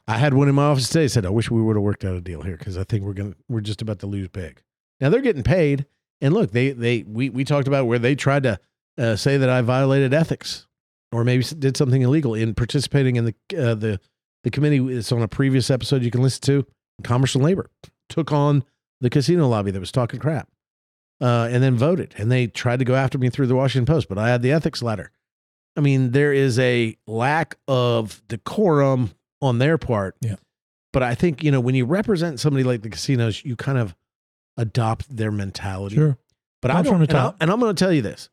I 0.08 0.18
had 0.18 0.34
one 0.34 0.48
in 0.48 0.54
my 0.54 0.64
office 0.64 0.88
today. 0.88 1.08
Said, 1.08 1.24
"I 1.26 1.30
wish 1.30 1.50
we 1.50 1.62
would 1.62 1.76
have 1.76 1.82
worked 1.82 2.04
out 2.04 2.16
a 2.16 2.20
deal 2.20 2.42
here 2.42 2.56
because 2.56 2.76
I 2.76 2.84
think 2.84 3.04
we're 3.04 3.12
gonna 3.12 3.34
we're 3.48 3.60
just 3.60 3.82
about 3.82 4.00
to 4.00 4.06
lose 4.06 4.28
big." 4.28 4.62
Now 5.00 5.08
they're 5.10 5.20
getting 5.20 5.42
paid, 5.44 5.86
and 6.20 6.34
look, 6.34 6.50
they 6.50 6.70
they 6.72 7.04
we 7.06 7.30
we 7.30 7.44
talked 7.44 7.68
about 7.68 7.86
where 7.86 7.98
they 7.98 8.14
tried 8.14 8.42
to 8.42 8.58
uh, 8.98 9.16
say 9.16 9.36
that 9.36 9.48
I 9.48 9.60
violated 9.62 10.12
ethics 10.12 10.66
or 11.12 11.24
maybe 11.24 11.44
did 11.58 11.76
something 11.76 12.02
illegal 12.02 12.34
in 12.34 12.54
participating 12.54 13.16
in 13.16 13.26
the 13.26 13.34
uh, 13.56 13.74
the 13.74 14.00
the 14.42 14.50
committee. 14.50 14.78
It's 14.92 15.12
on 15.12 15.22
a 15.22 15.28
previous 15.28 15.70
episode 15.70 16.02
you 16.02 16.10
can 16.10 16.22
listen 16.22 16.42
to. 16.42 16.66
Commerce 17.04 17.34
and 17.34 17.44
Labor 17.44 17.70
took 18.08 18.32
on 18.32 18.64
the 19.00 19.10
casino 19.10 19.48
lobby 19.48 19.70
that 19.70 19.80
was 19.80 19.92
talking 19.92 20.20
crap, 20.20 20.48
uh, 21.20 21.48
and 21.50 21.62
then 21.62 21.76
voted, 21.76 22.14
and 22.18 22.30
they 22.30 22.46
tried 22.46 22.78
to 22.78 22.84
go 22.84 22.94
after 22.94 23.18
me 23.18 23.30
through 23.30 23.46
the 23.46 23.54
Washington 23.54 23.92
Post, 23.92 24.08
but 24.08 24.18
I 24.18 24.28
had 24.28 24.42
the 24.42 24.52
ethics 24.52 24.82
letter. 24.82 25.10
I 25.76 25.80
mean, 25.80 26.10
there 26.10 26.32
is 26.32 26.58
a 26.58 26.96
lack 27.06 27.56
of 27.66 28.22
decorum 28.28 29.12
on 29.40 29.58
their 29.58 29.78
part. 29.78 30.16
Yeah. 30.20 30.36
But 30.92 31.02
I 31.02 31.14
think, 31.14 31.42
you 31.42 31.50
know, 31.50 31.60
when 31.60 31.74
you 31.74 31.86
represent 31.86 32.40
somebody 32.40 32.64
like 32.64 32.82
the 32.82 32.90
casinos, 32.90 33.44
you 33.44 33.56
kind 33.56 33.78
of 33.78 33.94
adopt 34.56 35.14
their 35.14 35.30
mentality. 35.30 35.96
sure. 35.96 36.18
But 36.60 36.70
I'm 36.70 36.84
don't, 36.84 36.92
from 36.92 37.00
the 37.00 37.08
and, 37.08 37.18
I, 37.18 37.22
top. 37.22 37.36
and 37.40 37.50
I'm 37.50 37.58
going 37.58 37.74
to 37.74 37.84
tell 37.84 37.92
you 37.92 38.02
this. 38.02 38.28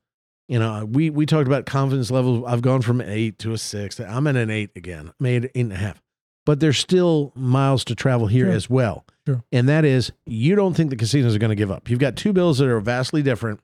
You 0.48 0.60
know, 0.60 0.84
we 0.84 1.10
we 1.12 1.26
talked 1.26 1.48
about 1.48 1.66
confidence 1.68 2.10
levels. 2.10 2.44
I've 2.48 2.62
gone 2.62 2.82
from 2.82 3.02
eight 3.02 3.38
to 3.40 3.54
a 3.54 3.58
six. 3.58 4.00
I'm 4.00 4.26
at 4.28 4.36
an 4.36 4.50
eight 4.50 4.72
again. 4.76 5.14
Made 5.20 5.46
eight 5.46 5.62
and 5.62 5.74
a 5.74 5.78
half. 5.78 6.02
But 6.50 6.62
there's 6.62 6.80
still 6.80 7.32
miles 7.36 7.84
to 7.84 7.94
travel 7.94 8.26
here 8.26 8.48
Sure. 8.48 8.56
as 8.56 8.68
well. 8.68 9.06
Sure. 9.28 9.44
And 9.52 9.70
that 9.70 9.86
is, 9.86 10.12
you 10.26 10.56
don't 10.56 10.74
think 10.74 10.90
the 10.90 10.96
casinos 10.96 11.36
are 11.36 11.38
going 11.38 11.52
to 11.52 11.56
give 11.56 11.70
up. 11.70 11.92
You've 11.92 12.00
got 12.00 12.16
two 12.16 12.34
bills 12.34 12.58
that 12.58 12.68
are 12.68 12.80
vastly 12.80 13.22
different. 13.22 13.60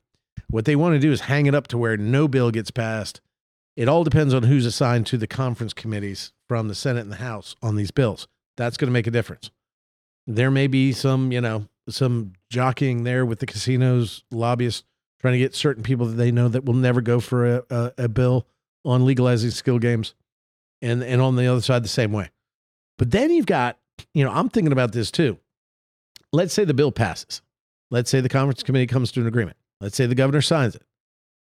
What 0.51 0.65
they 0.65 0.75
want 0.75 0.93
to 0.93 0.99
do 0.99 1.11
is 1.11 1.21
hang 1.21 1.47
it 1.47 1.55
up 1.55 1.65
to 1.69 1.79
where 1.79 1.97
no 1.97 2.27
bill 2.27 2.51
gets 2.51 2.69
passed. 2.69 3.21
It 3.75 3.89
all 3.89 4.03
depends 4.03 4.35
on 4.35 4.43
who's 4.43 4.67
assigned 4.67 5.07
to 5.07 5.17
the 5.17 5.25
conference 5.25 5.73
committees 5.73 6.31
from 6.47 6.67
the 6.67 6.75
Senate 6.75 6.99
and 6.99 7.11
the 7.11 7.15
House 7.15 7.55
on 7.59 7.75
these 7.75 7.89
bills. 7.89 8.27
That's 8.55 8.77
going 8.77 8.89
to 8.89 8.93
make 8.93 9.07
a 9.07 9.11
difference. 9.11 9.49
There 10.27 10.51
may 10.51 10.67
be 10.67 10.91
some, 10.91 11.31
you 11.31 11.41
know, 11.41 11.67
some 11.89 12.33
jockeying 12.51 13.03
there 13.03 13.25
with 13.25 13.39
the 13.39 13.47
casinos 13.47 14.23
lobbyists 14.29 14.83
trying 15.21 15.33
to 15.33 15.39
get 15.39 15.55
certain 15.55 15.81
people 15.81 16.05
that 16.05 16.17
they 16.17 16.29
know 16.29 16.49
that 16.49 16.65
will 16.65 16.75
never 16.75 17.01
go 17.01 17.19
for 17.19 17.47
a, 17.51 17.63
a, 17.71 17.93
a 17.97 18.07
bill 18.07 18.45
on 18.85 19.07
legalizing 19.07 19.49
skill 19.49 19.79
games, 19.79 20.13
and 20.83 21.01
and 21.01 21.19
on 21.19 21.35
the 21.35 21.47
other 21.47 21.61
side 21.61 21.83
the 21.83 21.87
same 21.87 22.11
way. 22.11 22.29
But 22.97 23.11
then 23.11 23.31
you've 23.31 23.45
got, 23.45 23.77
you 24.13 24.23
know, 24.23 24.31
I'm 24.31 24.49
thinking 24.49 24.71
about 24.71 24.91
this 24.91 25.11
too. 25.11 25.37
Let's 26.31 26.53
say 26.53 26.65
the 26.65 26.73
bill 26.73 26.91
passes. 26.91 27.41
Let's 27.91 28.09
say 28.09 28.21
the 28.21 28.29
conference 28.29 28.63
committee 28.63 28.87
comes 28.87 29.11
to 29.13 29.21
an 29.21 29.27
agreement. 29.27 29.57
Let's 29.79 29.95
say 29.95 30.05
the 30.05 30.15
governor 30.15 30.41
signs 30.41 30.75
it. 30.75 30.83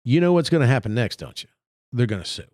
You 0.05 0.21
know 0.21 0.33
what's 0.33 0.51
going 0.51 0.61
to 0.61 0.67
happen 0.67 0.95
next, 0.95 1.17
don't 1.17 1.43
you? 1.43 1.49
They're 1.93 2.07
going 2.07 2.23
to 2.23 2.29
sue. 2.29 2.45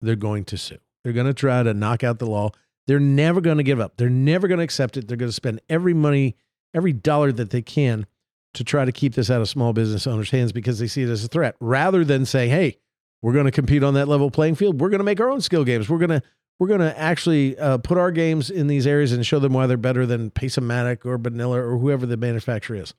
They're 0.00 0.16
going 0.16 0.44
to 0.46 0.56
sue. 0.56 0.78
They're 1.02 1.12
going 1.12 1.26
to 1.26 1.34
try 1.34 1.62
to 1.62 1.74
knock 1.74 2.04
out 2.04 2.18
the 2.18 2.26
law. 2.26 2.50
They're 2.86 3.00
never 3.00 3.40
going 3.40 3.56
to 3.58 3.62
give 3.62 3.80
up. 3.80 3.96
They're 3.96 4.10
never 4.10 4.48
going 4.48 4.58
to 4.58 4.64
accept 4.64 4.96
it. 4.96 5.08
They're 5.08 5.16
going 5.16 5.30
to 5.30 5.34
spend 5.34 5.60
every 5.68 5.94
money, 5.94 6.36
every 6.74 6.92
dollar 6.92 7.32
that 7.32 7.50
they 7.50 7.62
can 7.62 8.06
to 8.54 8.64
try 8.64 8.84
to 8.84 8.92
keep 8.92 9.14
this 9.14 9.30
out 9.30 9.40
of 9.40 9.48
small 9.48 9.72
business 9.72 10.06
owners' 10.06 10.30
hands 10.30 10.52
because 10.52 10.78
they 10.78 10.86
see 10.86 11.02
it 11.02 11.08
as 11.08 11.24
a 11.24 11.28
threat 11.28 11.56
rather 11.60 12.04
than 12.04 12.24
saying, 12.24 12.50
hey, 12.50 12.78
we're 13.22 13.32
going 13.32 13.46
to 13.46 13.50
compete 13.50 13.82
on 13.82 13.94
that 13.94 14.06
level 14.06 14.30
playing 14.30 14.54
field. 14.54 14.80
We're 14.80 14.90
going 14.90 15.00
to 15.00 15.04
make 15.04 15.20
our 15.20 15.30
own 15.30 15.40
skill 15.40 15.64
games. 15.64 15.88
We're 15.88 15.98
going 15.98 16.20
to 16.20 16.22
we're 16.58 16.68
going 16.68 16.80
to 16.80 16.98
actually 16.98 17.58
uh, 17.58 17.78
put 17.78 17.98
our 17.98 18.10
games 18.10 18.50
in 18.50 18.66
these 18.66 18.86
areas 18.86 19.12
and 19.12 19.26
show 19.26 19.38
them 19.38 19.52
why 19.52 19.66
they're 19.66 19.76
better 19.76 20.06
than 20.06 20.30
Pace-O-Matic 20.30 21.04
or 21.04 21.18
Banilla 21.18 21.56
or 21.56 21.78
whoever 21.78 22.06
the 22.06 22.16
manufacturer 22.16 22.76
is. 22.76 22.94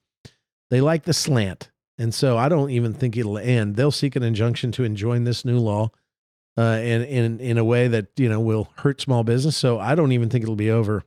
They 0.69 0.81
like 0.81 1.03
the 1.03 1.13
slant. 1.13 1.71
And 1.97 2.13
so 2.13 2.37
I 2.37 2.49
don't 2.49 2.69
even 2.71 2.93
think 2.93 3.15
it'll 3.15 3.37
end. 3.37 3.77
They'll 3.77 3.91
seek 3.91 4.15
an 4.17 4.23
injunction 4.23 4.71
to 4.73 4.83
enjoin 4.83 5.23
this 5.23 5.45
new 5.45 5.57
law 5.57 5.91
uh, 6.57 6.79
in, 6.83 7.03
in, 7.03 7.39
in 7.39 7.57
a 7.57 7.63
way 7.63 7.87
that, 7.87 8.07
you 8.17 8.27
know, 8.27 8.39
will 8.41 8.69
hurt 8.77 8.99
small 8.99 9.23
business. 9.23 9.55
So 9.55 9.79
I 9.79 9.95
don't 9.95 10.11
even 10.11 10.29
think 10.29 10.43
it'll 10.43 10.55
be 10.57 10.71
over. 10.71 11.03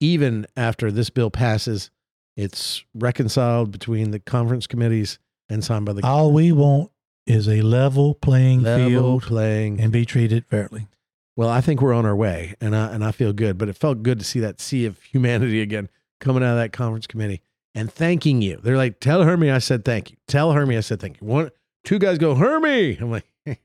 Even 0.00 0.46
after 0.56 0.90
this 0.90 1.10
bill 1.10 1.30
passes, 1.30 1.90
it's 2.36 2.84
reconciled 2.94 3.70
between 3.70 4.10
the 4.10 4.18
conference 4.18 4.66
committees 4.66 5.18
and 5.48 5.64
signed 5.64 5.86
by 5.86 5.92
the 5.92 6.04
All 6.04 6.32
we 6.32 6.50
want 6.50 6.90
is 7.26 7.48
a 7.48 7.62
level 7.62 8.14
playing 8.14 8.62
level 8.62 8.88
field 8.88 9.22
playing. 9.22 9.80
and 9.80 9.92
be 9.92 10.04
treated 10.04 10.44
fairly. 10.46 10.88
Well, 11.36 11.48
I 11.50 11.60
think 11.60 11.82
we're 11.82 11.92
on 11.92 12.06
our 12.06 12.16
way, 12.16 12.54
and 12.60 12.74
I 12.74 12.92
and 12.92 13.04
I 13.04 13.12
feel 13.12 13.32
good. 13.32 13.58
But 13.58 13.68
it 13.68 13.76
felt 13.76 14.02
good 14.02 14.18
to 14.18 14.24
see 14.24 14.40
that 14.40 14.58
sea 14.60 14.86
of 14.86 15.00
humanity 15.02 15.60
again 15.60 15.88
coming 16.18 16.42
out 16.42 16.52
of 16.52 16.56
that 16.56 16.72
conference 16.72 17.06
committee 17.06 17.42
and 17.74 17.92
thanking 17.92 18.40
you. 18.40 18.58
They're 18.62 18.76
like, 18.78 19.00
"Tell 19.00 19.22
Hermie 19.22 19.50
I 19.50 19.58
said 19.58 19.84
thank 19.84 20.10
you. 20.12 20.16
Tell 20.26 20.52
Hermie 20.52 20.76
I 20.76 20.80
said 20.80 20.98
thank 21.00 21.20
you." 21.20 21.26
One, 21.26 21.50
two 21.84 21.98
guys 21.98 22.16
go, 22.18 22.34
"Hermie." 22.34 22.96
I'm 22.98 23.10
like, 23.10 23.26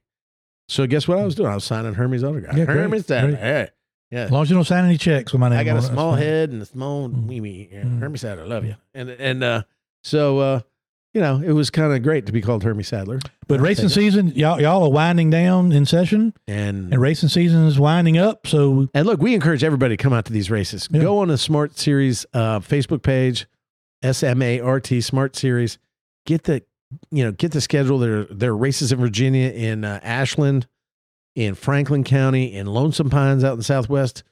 so 0.67 0.85
guess 0.85 1.07
what 1.07 1.17
I 1.17 1.23
was 1.25 1.35
doing? 1.35 1.49
I 1.49 1.55
was 1.55 1.63
signing 1.63 1.93
Hermie's 1.93 2.23
autograph. 2.23 2.57
Yeah, 2.57 2.65
Hermie's 2.65 3.03
great. 3.07 3.35
Hey, 3.35 3.69
yeah. 4.09 4.23
As 4.23 4.31
long 4.31 4.41
as 4.43 4.49
you 4.49 4.55
don't 4.55 4.65
sign 4.65 4.83
any 4.83 4.97
checks 4.97 5.31
with 5.31 5.39
my 5.39 5.47
name 5.47 5.59
I 5.59 5.63
got 5.63 5.77
a 5.77 5.81
small 5.81 6.13
head 6.15 6.49
and 6.49 6.61
a 6.61 6.65
small 6.65 7.07
Mm. 7.07 7.27
wee 7.27 7.39
wee. 7.41 7.69
Yeah, 7.71 7.83
Mm. 7.83 7.99
Hermie 7.99 8.17
Sadler, 8.17 8.45
love 8.47 8.65
you. 8.65 8.75
And 8.93 9.09
and 9.11 9.43
uh, 9.43 9.63
so 10.03 10.39
uh, 10.39 10.59
you 11.13 11.21
know, 11.21 11.41
it 11.43 11.51
was 11.51 11.69
kind 11.69 11.93
of 11.93 12.01
great 12.03 12.25
to 12.27 12.31
be 12.31 12.41
called 12.41 12.63
Hermie 12.63 12.83
Sadler. 12.83 13.19
But 13.47 13.59
I'll 13.59 13.65
racing 13.65 13.89
season, 13.89 14.29
y'all, 14.29 14.61
y'all 14.61 14.83
are 14.83 14.91
winding 14.91 15.29
down 15.29 15.71
in 15.71 15.85
session, 15.85 16.33
and 16.47 16.91
and 16.93 17.01
racing 17.01 17.29
season 17.29 17.65
is 17.65 17.77
winding 17.79 18.17
up. 18.17 18.47
So 18.47 18.87
And 18.93 19.05
look, 19.05 19.21
we 19.21 19.33
encourage 19.35 19.63
everybody 19.63 19.97
to 19.97 20.01
come 20.01 20.13
out 20.13 20.25
to 20.25 20.33
these 20.33 20.49
races. 20.49 20.87
Yeah. 20.91 21.01
Go 21.01 21.17
on 21.19 21.27
the 21.27 21.37
Smart 21.37 21.77
Series 21.77 22.25
uh, 22.33 22.59
Facebook 22.59 23.03
page, 23.03 23.45
S 24.01 24.23
M 24.23 24.41
A 24.41 24.59
R 24.61 24.79
T 24.79 25.01
Smart 25.01 25.35
Series. 25.35 25.77
Get 26.25 26.43
the 26.43 26.63
you 27.09 27.23
know 27.23 27.31
get 27.31 27.51
the 27.51 27.61
schedule. 27.61 27.99
There 27.99 28.23
there 28.25 28.51
are 28.51 28.57
races 28.57 28.91
in 28.91 28.99
Virginia, 28.99 29.49
in 29.49 29.83
uh, 29.83 29.99
Ashland, 30.03 30.67
in 31.35 31.55
Franklin 31.55 32.03
County, 32.05 32.53
in 32.53 32.67
Lonesome 32.67 33.09
Pines 33.09 33.43
out 33.43 33.53
in 33.53 33.57
the 33.57 33.63
Southwest. 33.63 34.23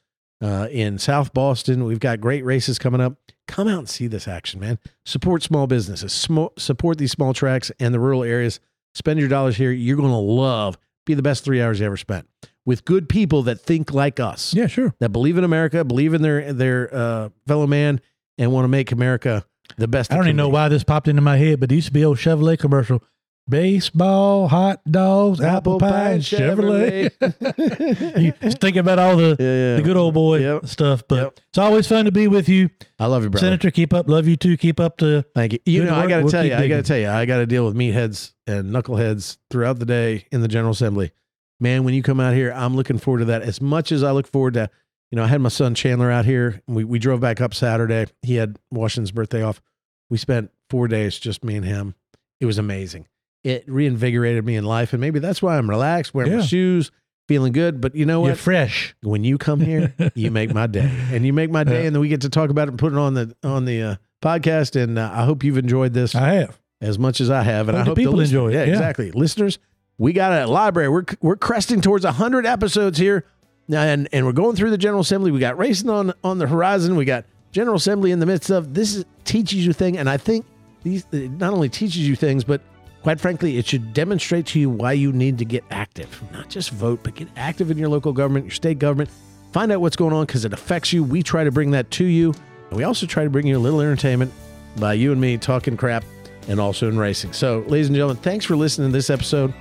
uh, 0.42 0.68
in 0.72 0.98
South 0.98 1.34
Boston. 1.34 1.84
We've 1.84 2.00
got 2.00 2.22
great 2.22 2.46
races 2.46 2.80
coming 2.80 3.02
up. 3.02 3.18
Come 3.50 3.68
out 3.68 3.80
and 3.80 3.90
see 3.90 4.08
this 4.08 4.28
action, 4.28 4.60
man. 4.60 4.78
Support 5.06 5.44
small 5.44 5.66
businesses, 5.68 6.14
Smo- 6.14 6.58
support 6.58 6.98
these 7.00 7.12
small 7.12 7.34
tracks 7.34 7.72
and 7.80 7.94
the 7.94 8.00
rural 8.00 8.24
areas. 8.24 8.60
Spend 8.94 9.20
your 9.20 9.28
dollars 9.28 9.58
here. 9.58 9.72
You're 9.72 9.98
going 9.98 10.10
to 10.12 10.16
love, 10.16 10.78
be 11.06 11.14
the 11.16 11.22
best 11.24 11.44
three 11.44 11.62
hours 11.62 11.80
you 11.80 11.86
ever 11.86 11.98
spent 11.98 12.28
with 12.66 12.86
good 12.86 13.10
people 13.10 13.44
that 13.44 13.60
think 13.60 13.92
like 13.94 14.20
us, 14.20 14.54
Yeah, 14.54 14.68
sure. 14.68 14.94
that 15.00 15.10
believe 15.10 15.38
in 15.38 15.44
America, 15.44 15.84
believe 15.84 16.14
in 16.14 16.22
their 16.22 16.54
their 16.54 16.94
uh, 16.94 17.30
fellow 17.48 17.66
man, 17.68 18.00
and 18.38 18.52
want 18.52 18.66
to 18.66 18.70
make 18.70 18.92
America 18.92 19.44
the 19.78 19.88
best. 19.88 20.12
I 20.12 20.16
don't 20.16 20.26
even 20.26 20.36
know 20.38 20.50
why 20.50 20.70
this 20.70 20.84
popped 20.84 21.08
into 21.08 21.22
my 21.24 21.38
head, 21.38 21.60
but 21.60 21.72
it 21.72 21.76
used 21.76 21.88
to 21.88 21.94
be 21.94 22.06
old 22.06 22.18
Chevrolet 22.18 22.58
commercial. 22.60 23.04
Baseball, 23.50 24.48
hot 24.48 24.80
dogs, 24.90 25.42
apple, 25.42 25.80
pie, 25.80 26.12
and 26.12 26.22
Chevrolet. 26.22 27.10
you 28.22 28.32
just 28.44 28.60
thinking 28.60 28.80
about 28.82 29.00
all 29.00 29.18
the, 29.18 29.36
Yeah, 29.40 29.72
yeah. 29.72 29.76
the 29.78 29.82
good 29.84 29.98
old 29.98 30.14
boy 30.14 30.40
Yep. 30.40 30.68
stuff. 30.68 31.04
But 31.08 31.16
Yep. 31.24 31.40
it's 31.50 31.58
always 31.58 31.88
fun 31.88 32.06
to 32.06 32.12
be 32.12 32.28
with 32.28 32.48
you. 32.48 32.70
I 33.00 33.08
love 33.08 33.24
you, 33.24 33.30
brother. 33.32 33.48
Senator, 33.48 33.72
keep 33.72 33.92
up. 33.94 34.08
Love 34.08 34.28
you 34.28 34.36
too. 34.36 34.56
Keep 34.56 34.80
up 34.80 34.98
the 35.00 35.26
Thank 35.34 35.54
you. 35.54 35.60
You 35.66 35.84
know, 35.86 35.96
I 35.96 36.08
got 36.08 36.18
to 36.18 36.24
We'll 36.24 36.32
tell 36.32 36.46
you, 36.46 36.54
I 36.54 36.68
got 36.68 36.78
to 36.78 36.84
tell 36.84 36.98
you, 37.00 37.10
I 37.10 37.26
got 37.26 37.38
to 37.38 37.48
deal 37.48 37.66
with 37.66 37.76
meatheads 37.76 38.34
and 38.46 38.72
knuckleheads 38.72 39.38
throughout 39.50 39.80
the 39.80 39.86
day 39.86 40.26
in 40.32 40.42
the 40.42 40.48
General 40.48 40.72
Assembly. 40.74 41.12
Man, 41.60 41.84
when 41.84 41.94
you 41.96 42.04
come 42.04 42.20
out 42.20 42.36
here, 42.36 42.54
I'm 42.56 42.76
looking 42.76 43.00
forward 43.00 43.20
to 43.20 43.26
that 43.26 43.42
as 43.42 43.60
much 43.60 43.92
as 43.92 44.04
I 44.04 44.12
look 44.12 44.28
forward 44.28 44.54
to. 44.54 44.70
You 45.12 45.16
know, 45.16 45.24
I 45.24 45.28
had 45.28 45.42
my 45.42 45.50
son 45.50 45.74
Chandler 45.74 46.12
out 46.12 46.26
here. 46.26 46.62
We 46.68 46.84
we 46.84 47.00
drove 47.00 47.20
back 47.20 47.42
up 47.42 47.56
Saturday. 47.56 48.06
He 48.22 48.36
had 48.36 48.60
Washington's 48.72 49.12
birthday 49.12 49.42
off. 49.42 49.60
We 50.08 50.18
spent 50.20 50.52
four 50.70 50.88
days 50.88 51.18
just 51.18 51.44
me 51.44 51.56
and 51.56 51.66
him. 51.66 51.96
It 52.40 52.46
was 52.46 52.60
amazing. 52.60 53.08
It 53.44 53.64
reinvigorated 53.68 54.46
me 54.46 54.56
in 54.56 54.66
life, 54.66 54.92
and 54.94 55.00
maybe 55.00 55.20
that's 55.20 55.42
why 55.42 55.58
I'm 55.58 55.70
relaxed, 55.70 56.14
wearing 56.14 56.36
my 56.38 56.42
shoes, 56.46 56.92
feeling 57.28 57.54
good. 57.54 57.80
But 57.80 57.96
you 57.96 58.06
know 58.06 58.22
you're 58.26 58.32
what? 58.34 58.40
fresh. 58.40 58.96
when 59.02 59.24
you 59.24 59.38
come 59.38 59.62
here, 59.62 59.94
you 60.16 60.30
make 60.32 60.54
my 60.54 60.68
day, 60.68 60.92
and 61.12 61.26
you 61.26 61.32
make 61.32 61.50
my 61.50 61.64
day, 61.64 61.82
Yeah. 61.82 61.88
and 61.88 61.96
then 61.96 62.02
we 62.02 62.10
get 62.10 62.22
to 62.22 62.30
talk 62.30 62.50
about 62.50 62.68
it 62.68 62.72
and 62.72 62.80
put 62.80 62.92
it 62.92 62.98
on 63.00 63.14
the 63.14 63.34
on 63.44 63.64
the 63.66 63.82
uh, 63.82 63.96
podcast. 64.22 64.76
And 64.82 65.00
uh, 65.00 65.10
I 65.14 65.24
hope 65.24 65.44
you've 65.46 65.58
enjoyed 65.58 65.94
this 65.94 66.16
I 66.16 66.34
have. 66.34 66.60
as 66.82 67.00
much 67.00 67.22
as 67.22 67.30
I 67.30 67.44
have, 67.44 67.70
and 67.70 67.78
I 67.78 67.84
hope 67.86 67.96
people 67.98 68.14
listen- 68.16 68.36
enjoy 68.36 68.50
it, 68.50 68.54
Yeah, 68.56 68.64
yeah. 68.66 68.72
exactly, 68.74 69.12
listeners. 69.12 69.58
We 69.98 70.12
got 70.14 70.32
a 70.34 70.46
library. 70.48 70.90
We're 70.90 71.06
we're 71.22 71.36
cresting 71.38 71.80
towards 71.82 72.04
hundred 72.04 72.46
episodes 72.46 72.98
here, 72.98 73.24
and 73.72 74.10
and 74.12 74.26
we're 74.26 74.34
going 74.34 74.56
through 74.58 74.72
the 74.72 74.78
General 74.78 75.02
Assembly. 75.02 75.32
We 75.32 75.40
got 75.40 75.58
racing 75.58 75.90
on 75.90 76.12
on 76.26 76.40
the 76.40 76.48
horizon. 76.48 76.96
We 76.98 77.06
got 77.06 77.24
General 77.54 77.78
Assembly 77.78 78.12
in 78.12 78.20
the 78.20 78.26
midst 78.26 78.50
of 78.50 78.74
this. 78.74 78.96
Is, 78.96 79.06
teaches 79.24 79.66
you 79.66 79.72
thing, 79.74 79.98
and 79.98 80.10
I 80.10 80.18
think 80.18 80.46
these 80.84 81.06
it 81.14 81.32
not 81.32 81.54
only 81.54 81.70
teaches 81.70 82.08
you 82.08 82.16
things, 82.16 82.44
but 82.44 82.62
quite 83.04 83.20
frankly, 83.20 83.58
it 83.58 83.68
should 83.68 83.94
demonstrate 83.94 84.46
to 84.48 84.60
you 84.60 84.70
why 84.70 84.94
you 84.94 85.12
need 85.12 85.38
to 85.40 85.46
get 85.46 85.64
active, 85.72 86.22
not 86.32 86.50
just 86.50 86.72
vote, 86.72 87.00
but 87.04 87.16
get 87.16 87.28
active 87.36 87.72
in 87.72 87.78
your 87.78 87.90
local 87.90 88.14
government, 88.14 88.46
your 88.46 88.54
state 88.54 88.80
government. 88.80 89.10
Find 89.52 89.72
out 89.72 89.82
what's 89.82 89.96
going 89.96 90.14
on 90.14 90.26
because 90.26 90.46
it 90.46 90.54
affects 90.54 90.94
you. 90.94 91.04
We 91.04 91.24
try 91.24 91.44
to 91.44 91.52
bring 91.52 91.72
that 91.72 91.90
to 91.92 92.06
you, 92.06 92.34
and 92.70 92.78
we 92.78 92.84
also 92.84 93.06
try 93.06 93.24
to 93.24 93.30
bring 93.30 93.48
you 93.48 93.58
a 93.58 93.60
little 93.60 93.82
entertainment 93.82 94.32
by 94.78 94.94
you 94.94 95.12
and 95.12 95.20
me 95.20 95.38
talking 95.38 95.76
crap 95.76 96.04
and 96.48 96.60
also 96.60 96.88
in 96.88 96.98
racing. 96.98 97.34
So, 97.34 97.64
ladies 97.68 97.88
and 97.88 97.96
gentlemen, 97.96 98.18
thanks 98.18 98.46
for 98.46 98.56
listening 98.56 98.90
to 98.90 98.94
this 98.94 99.10
episode. 99.10 99.54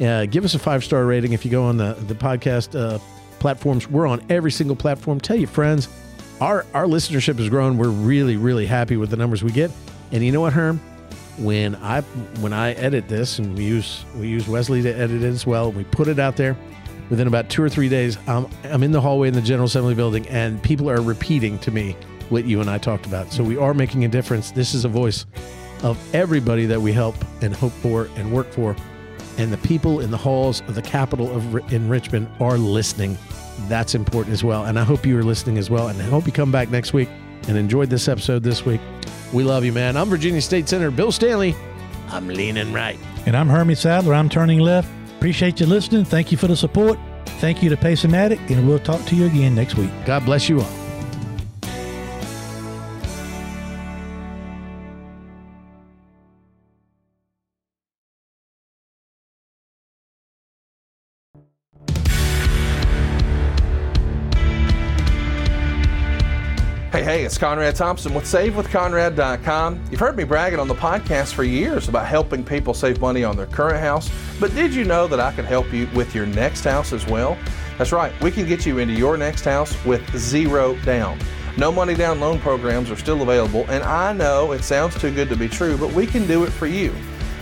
Uh, 0.00 0.26
give 0.26 0.44
us 0.44 0.54
a 0.54 0.58
five 0.58 0.84
star 0.84 1.04
rating 1.04 1.32
if 1.32 1.44
you 1.44 1.50
go 1.50 1.64
on 1.64 1.76
the 1.76 1.94
the 2.06 2.14
podcast 2.14 2.78
uh, 2.78 2.98
platforms. 3.38 3.88
We're 3.88 4.06
on 4.06 4.24
every 4.28 4.50
single 4.52 4.76
platform. 4.76 5.20
Tell 5.20 5.36
your 5.36 5.48
friends. 5.48 5.88
Our 6.40 6.64
our 6.74 6.86
listenership 6.86 7.38
has 7.38 7.48
grown. 7.48 7.78
We're 7.78 7.88
really 7.88 8.36
really 8.36 8.66
happy 8.66 8.96
with 8.96 9.10
the 9.10 9.16
numbers 9.16 9.42
we 9.42 9.52
get. 9.52 9.70
And 10.12 10.24
you 10.24 10.32
know 10.32 10.40
what, 10.40 10.52
Herm? 10.52 10.80
When 11.38 11.76
I 11.76 12.00
when 12.40 12.52
I 12.52 12.72
edit 12.72 13.08
this 13.08 13.38
and 13.38 13.56
we 13.56 13.64
use 13.64 14.04
we 14.16 14.28
use 14.28 14.48
Wesley 14.48 14.82
to 14.82 14.92
edit 14.92 15.22
it 15.22 15.26
as 15.26 15.46
well. 15.46 15.70
We 15.70 15.84
put 15.84 16.08
it 16.08 16.18
out 16.18 16.36
there. 16.36 16.56
Within 17.10 17.26
about 17.26 17.48
two 17.48 17.62
or 17.62 17.70
three 17.70 17.88
days, 17.88 18.18
I'm 18.26 18.48
I'm 18.64 18.82
in 18.82 18.92
the 18.92 19.00
hallway 19.00 19.28
in 19.28 19.34
the 19.34 19.40
General 19.40 19.66
Assembly 19.66 19.94
building, 19.94 20.28
and 20.28 20.62
people 20.62 20.90
are 20.90 21.00
repeating 21.00 21.58
to 21.60 21.70
me 21.70 21.96
what 22.28 22.44
you 22.44 22.60
and 22.60 22.68
I 22.68 22.78
talked 22.78 23.06
about. 23.06 23.32
So 23.32 23.42
we 23.42 23.56
are 23.56 23.72
making 23.72 24.04
a 24.04 24.08
difference. 24.08 24.50
This 24.50 24.74
is 24.74 24.84
a 24.84 24.88
voice 24.88 25.24
of 25.82 25.98
everybody 26.14 26.66
that 26.66 26.80
we 26.80 26.92
help 26.92 27.14
and 27.40 27.54
hope 27.54 27.72
for 27.72 28.10
and 28.16 28.32
work 28.32 28.50
for. 28.52 28.76
And 29.38 29.52
the 29.52 29.58
people 29.58 30.00
in 30.00 30.10
the 30.10 30.16
halls 30.16 30.60
of 30.62 30.74
the 30.74 30.82
capital 30.82 31.30
of 31.34 31.72
in 31.72 31.88
Richmond 31.88 32.28
are 32.40 32.58
listening. 32.58 33.16
That's 33.68 33.94
important 33.94 34.32
as 34.32 34.42
well. 34.42 34.64
And 34.64 34.78
I 34.78 34.84
hope 34.84 35.06
you 35.06 35.16
are 35.18 35.22
listening 35.22 35.56
as 35.56 35.70
well. 35.70 35.88
And 35.88 36.00
I 36.02 36.04
hope 36.04 36.26
you 36.26 36.32
come 36.32 36.50
back 36.50 36.70
next 36.70 36.92
week 36.92 37.08
and 37.48 37.56
enjoyed 37.56 37.90
this 37.90 38.06
episode 38.08 38.42
this 38.42 38.64
week. 38.64 38.80
We 39.32 39.42
love 39.42 39.64
you, 39.64 39.72
man. 39.72 39.96
I'm 39.96 40.08
Virginia 40.08 40.40
State 40.40 40.68
Senator 40.68 40.90
Bill 40.90 41.10
Stanley. 41.10 41.56
I'm 42.08 42.28
leaning 42.28 42.72
right. 42.72 42.98
And 43.26 43.36
I'm 43.36 43.48
Hermie 43.48 43.74
Sadler. 43.74 44.14
I'm 44.14 44.28
turning 44.28 44.60
left. 44.60 44.88
Appreciate 45.16 45.60
you 45.60 45.66
listening. 45.66 46.04
Thank 46.04 46.30
you 46.30 46.38
for 46.38 46.46
the 46.46 46.56
support. 46.56 46.98
Thank 47.40 47.62
you 47.62 47.68
to 47.70 47.76
Pace-O-Matic, 47.76 48.50
and 48.50 48.66
we'll 48.66 48.78
talk 48.78 49.04
to 49.06 49.16
you 49.16 49.26
again 49.26 49.54
next 49.54 49.76
week. 49.76 49.90
God 50.06 50.24
bless 50.24 50.48
you 50.48 50.60
all. 50.60 50.87
Hey, 67.18 67.24
it's 67.24 67.36
Conrad 67.36 67.74
Thompson 67.74 68.14
with 68.14 68.22
SaveWithConrad.com. 68.26 69.82
You've 69.90 69.98
heard 69.98 70.16
me 70.16 70.22
bragging 70.22 70.60
on 70.60 70.68
the 70.68 70.74
podcast 70.76 71.34
for 71.34 71.42
years 71.42 71.88
about 71.88 72.06
helping 72.06 72.44
people 72.44 72.72
save 72.72 73.00
money 73.00 73.24
on 73.24 73.36
their 73.36 73.46
current 73.46 73.80
house, 73.80 74.08
but 74.38 74.54
did 74.54 74.72
you 74.72 74.84
know 74.84 75.08
that 75.08 75.18
I 75.18 75.32
can 75.32 75.44
help 75.44 75.72
you 75.72 75.88
with 75.96 76.14
your 76.14 76.26
next 76.26 76.62
house 76.62 76.92
as 76.92 77.04
well? 77.08 77.36
That's 77.76 77.90
right, 77.90 78.12
we 78.22 78.30
can 78.30 78.46
get 78.46 78.64
you 78.64 78.78
into 78.78 78.94
your 78.94 79.16
next 79.16 79.44
house 79.44 79.74
with 79.84 80.16
zero 80.16 80.76
down. 80.84 81.18
No 81.56 81.72
money 81.72 81.96
down 81.96 82.20
loan 82.20 82.38
programs 82.38 82.88
are 82.88 82.96
still 82.96 83.20
available, 83.22 83.66
and 83.68 83.82
I 83.82 84.12
know 84.12 84.52
it 84.52 84.62
sounds 84.62 84.96
too 85.00 85.12
good 85.12 85.28
to 85.30 85.36
be 85.36 85.48
true, 85.48 85.76
but 85.76 85.92
we 85.92 86.06
can 86.06 86.24
do 86.28 86.44
it 86.44 86.50
for 86.50 86.68
you. 86.68 86.94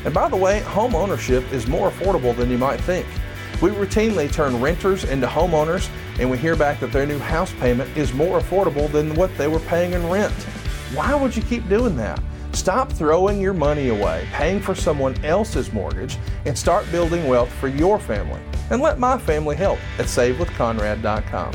And 0.07 0.15
by 0.15 0.31
the 0.31 0.36
way, 0.36 0.61
home 0.61 0.94
ownership 0.94 1.44
is 1.53 1.66
more 1.66 1.90
affordable 1.90 2.35
than 2.35 2.48
you 2.48 2.57
might 2.57 2.81
think. 2.81 3.07
We 3.62 3.70
routinely 3.70 4.31
turn 4.31 4.61
renters 4.61 5.05
into 5.05 5.27
homeowners, 5.27 5.89
and 6.20 6.31
we 6.31 6.37
hear 6.37 6.57
back 6.57 6.78
that 6.81 6.93
their 6.93 7.07
new 7.07 7.19
house 7.19 7.53
payment 7.55 7.97
is 7.97 8.12
more 8.12 8.39
affordable 8.39 8.93
than 8.93 9.15
what 9.15 9.35
they 9.39 9.49
were 9.49 9.61
paying 9.61 9.95
in 9.95 10.07
rent. 10.11 10.35
Why 10.93 11.15
would 11.15 11.35
you 11.35 11.43
keep 11.43 11.66
doing 11.66 11.97
that? 11.97 12.20
Stop 12.53 12.93
throwing 12.93 13.41
your 13.41 13.55
money 13.55 13.89
away, 13.89 14.28
paying 14.31 14.61
for 14.61 14.74
someone 14.74 15.23
else's 15.24 15.73
mortgage, 15.73 16.19
and 16.45 16.57
start 16.57 16.91
building 16.93 17.27
wealth 17.28 17.51
for 17.55 17.69
your 17.69 17.99
family. 17.99 18.41
And 18.69 18.83
let 18.83 18.99
my 18.99 19.16
family 19.16 19.57
help 19.57 19.78
at 19.99 20.05
SaveWithConrad.com. 20.05 21.55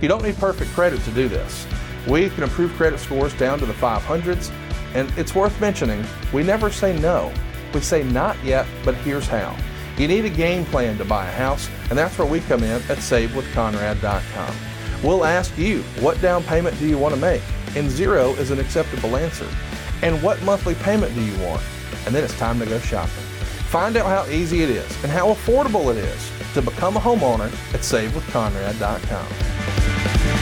You 0.00 0.08
don't 0.08 0.22
need 0.22 0.36
perfect 0.36 0.70
credit 0.70 1.00
to 1.02 1.10
do 1.10 1.28
this. 1.28 1.66
We 2.08 2.30
can 2.30 2.44
improve 2.44 2.72
credit 2.74 3.00
scores 3.00 3.34
down 3.34 3.58
to 3.58 3.66
the 3.66 3.72
500s, 3.72 4.52
and 4.94 5.12
it's 5.18 5.34
worth 5.34 5.60
mentioning 5.60 6.04
we 6.32 6.44
never 6.44 6.70
say 6.70 6.96
no. 7.00 7.32
We 7.74 7.80
say 7.80 8.04
not 8.04 8.42
yet, 8.44 8.66
but 8.84 8.94
here's 8.96 9.26
how. 9.26 9.56
You 10.00 10.08
need 10.08 10.24
a 10.24 10.30
game 10.30 10.64
plan 10.64 10.96
to 10.96 11.04
buy 11.04 11.28
a 11.28 11.30
house, 11.30 11.68
and 11.90 11.98
that's 11.98 12.16
where 12.16 12.26
we 12.26 12.40
come 12.40 12.62
in 12.62 12.70
at 12.70 12.96
SaveWithConrad.com. 12.96 14.54
We'll 15.02 15.26
ask 15.26 15.58
you, 15.58 15.82
what 16.00 16.18
down 16.22 16.42
payment 16.44 16.78
do 16.78 16.88
you 16.88 16.96
want 16.96 17.14
to 17.14 17.20
make? 17.20 17.42
And 17.76 17.90
zero 17.90 18.30
is 18.36 18.50
an 18.50 18.58
acceptable 18.58 19.18
answer. 19.18 19.46
And 20.00 20.22
what 20.22 20.42
monthly 20.42 20.74
payment 20.76 21.14
do 21.14 21.20
you 21.20 21.38
want? 21.44 21.62
And 22.06 22.14
then 22.14 22.24
it's 22.24 22.38
time 22.38 22.58
to 22.60 22.64
go 22.64 22.78
shopping. 22.78 23.12
Find 23.68 23.98
out 23.98 24.06
how 24.06 24.24
easy 24.32 24.62
it 24.62 24.70
is 24.70 25.04
and 25.04 25.12
how 25.12 25.34
affordable 25.34 25.94
it 25.94 25.98
is 25.98 26.30
to 26.54 26.62
become 26.62 26.96
a 26.96 27.00
homeowner 27.00 27.52
at 27.74 27.82
SaveWithConrad.com. 27.82 30.39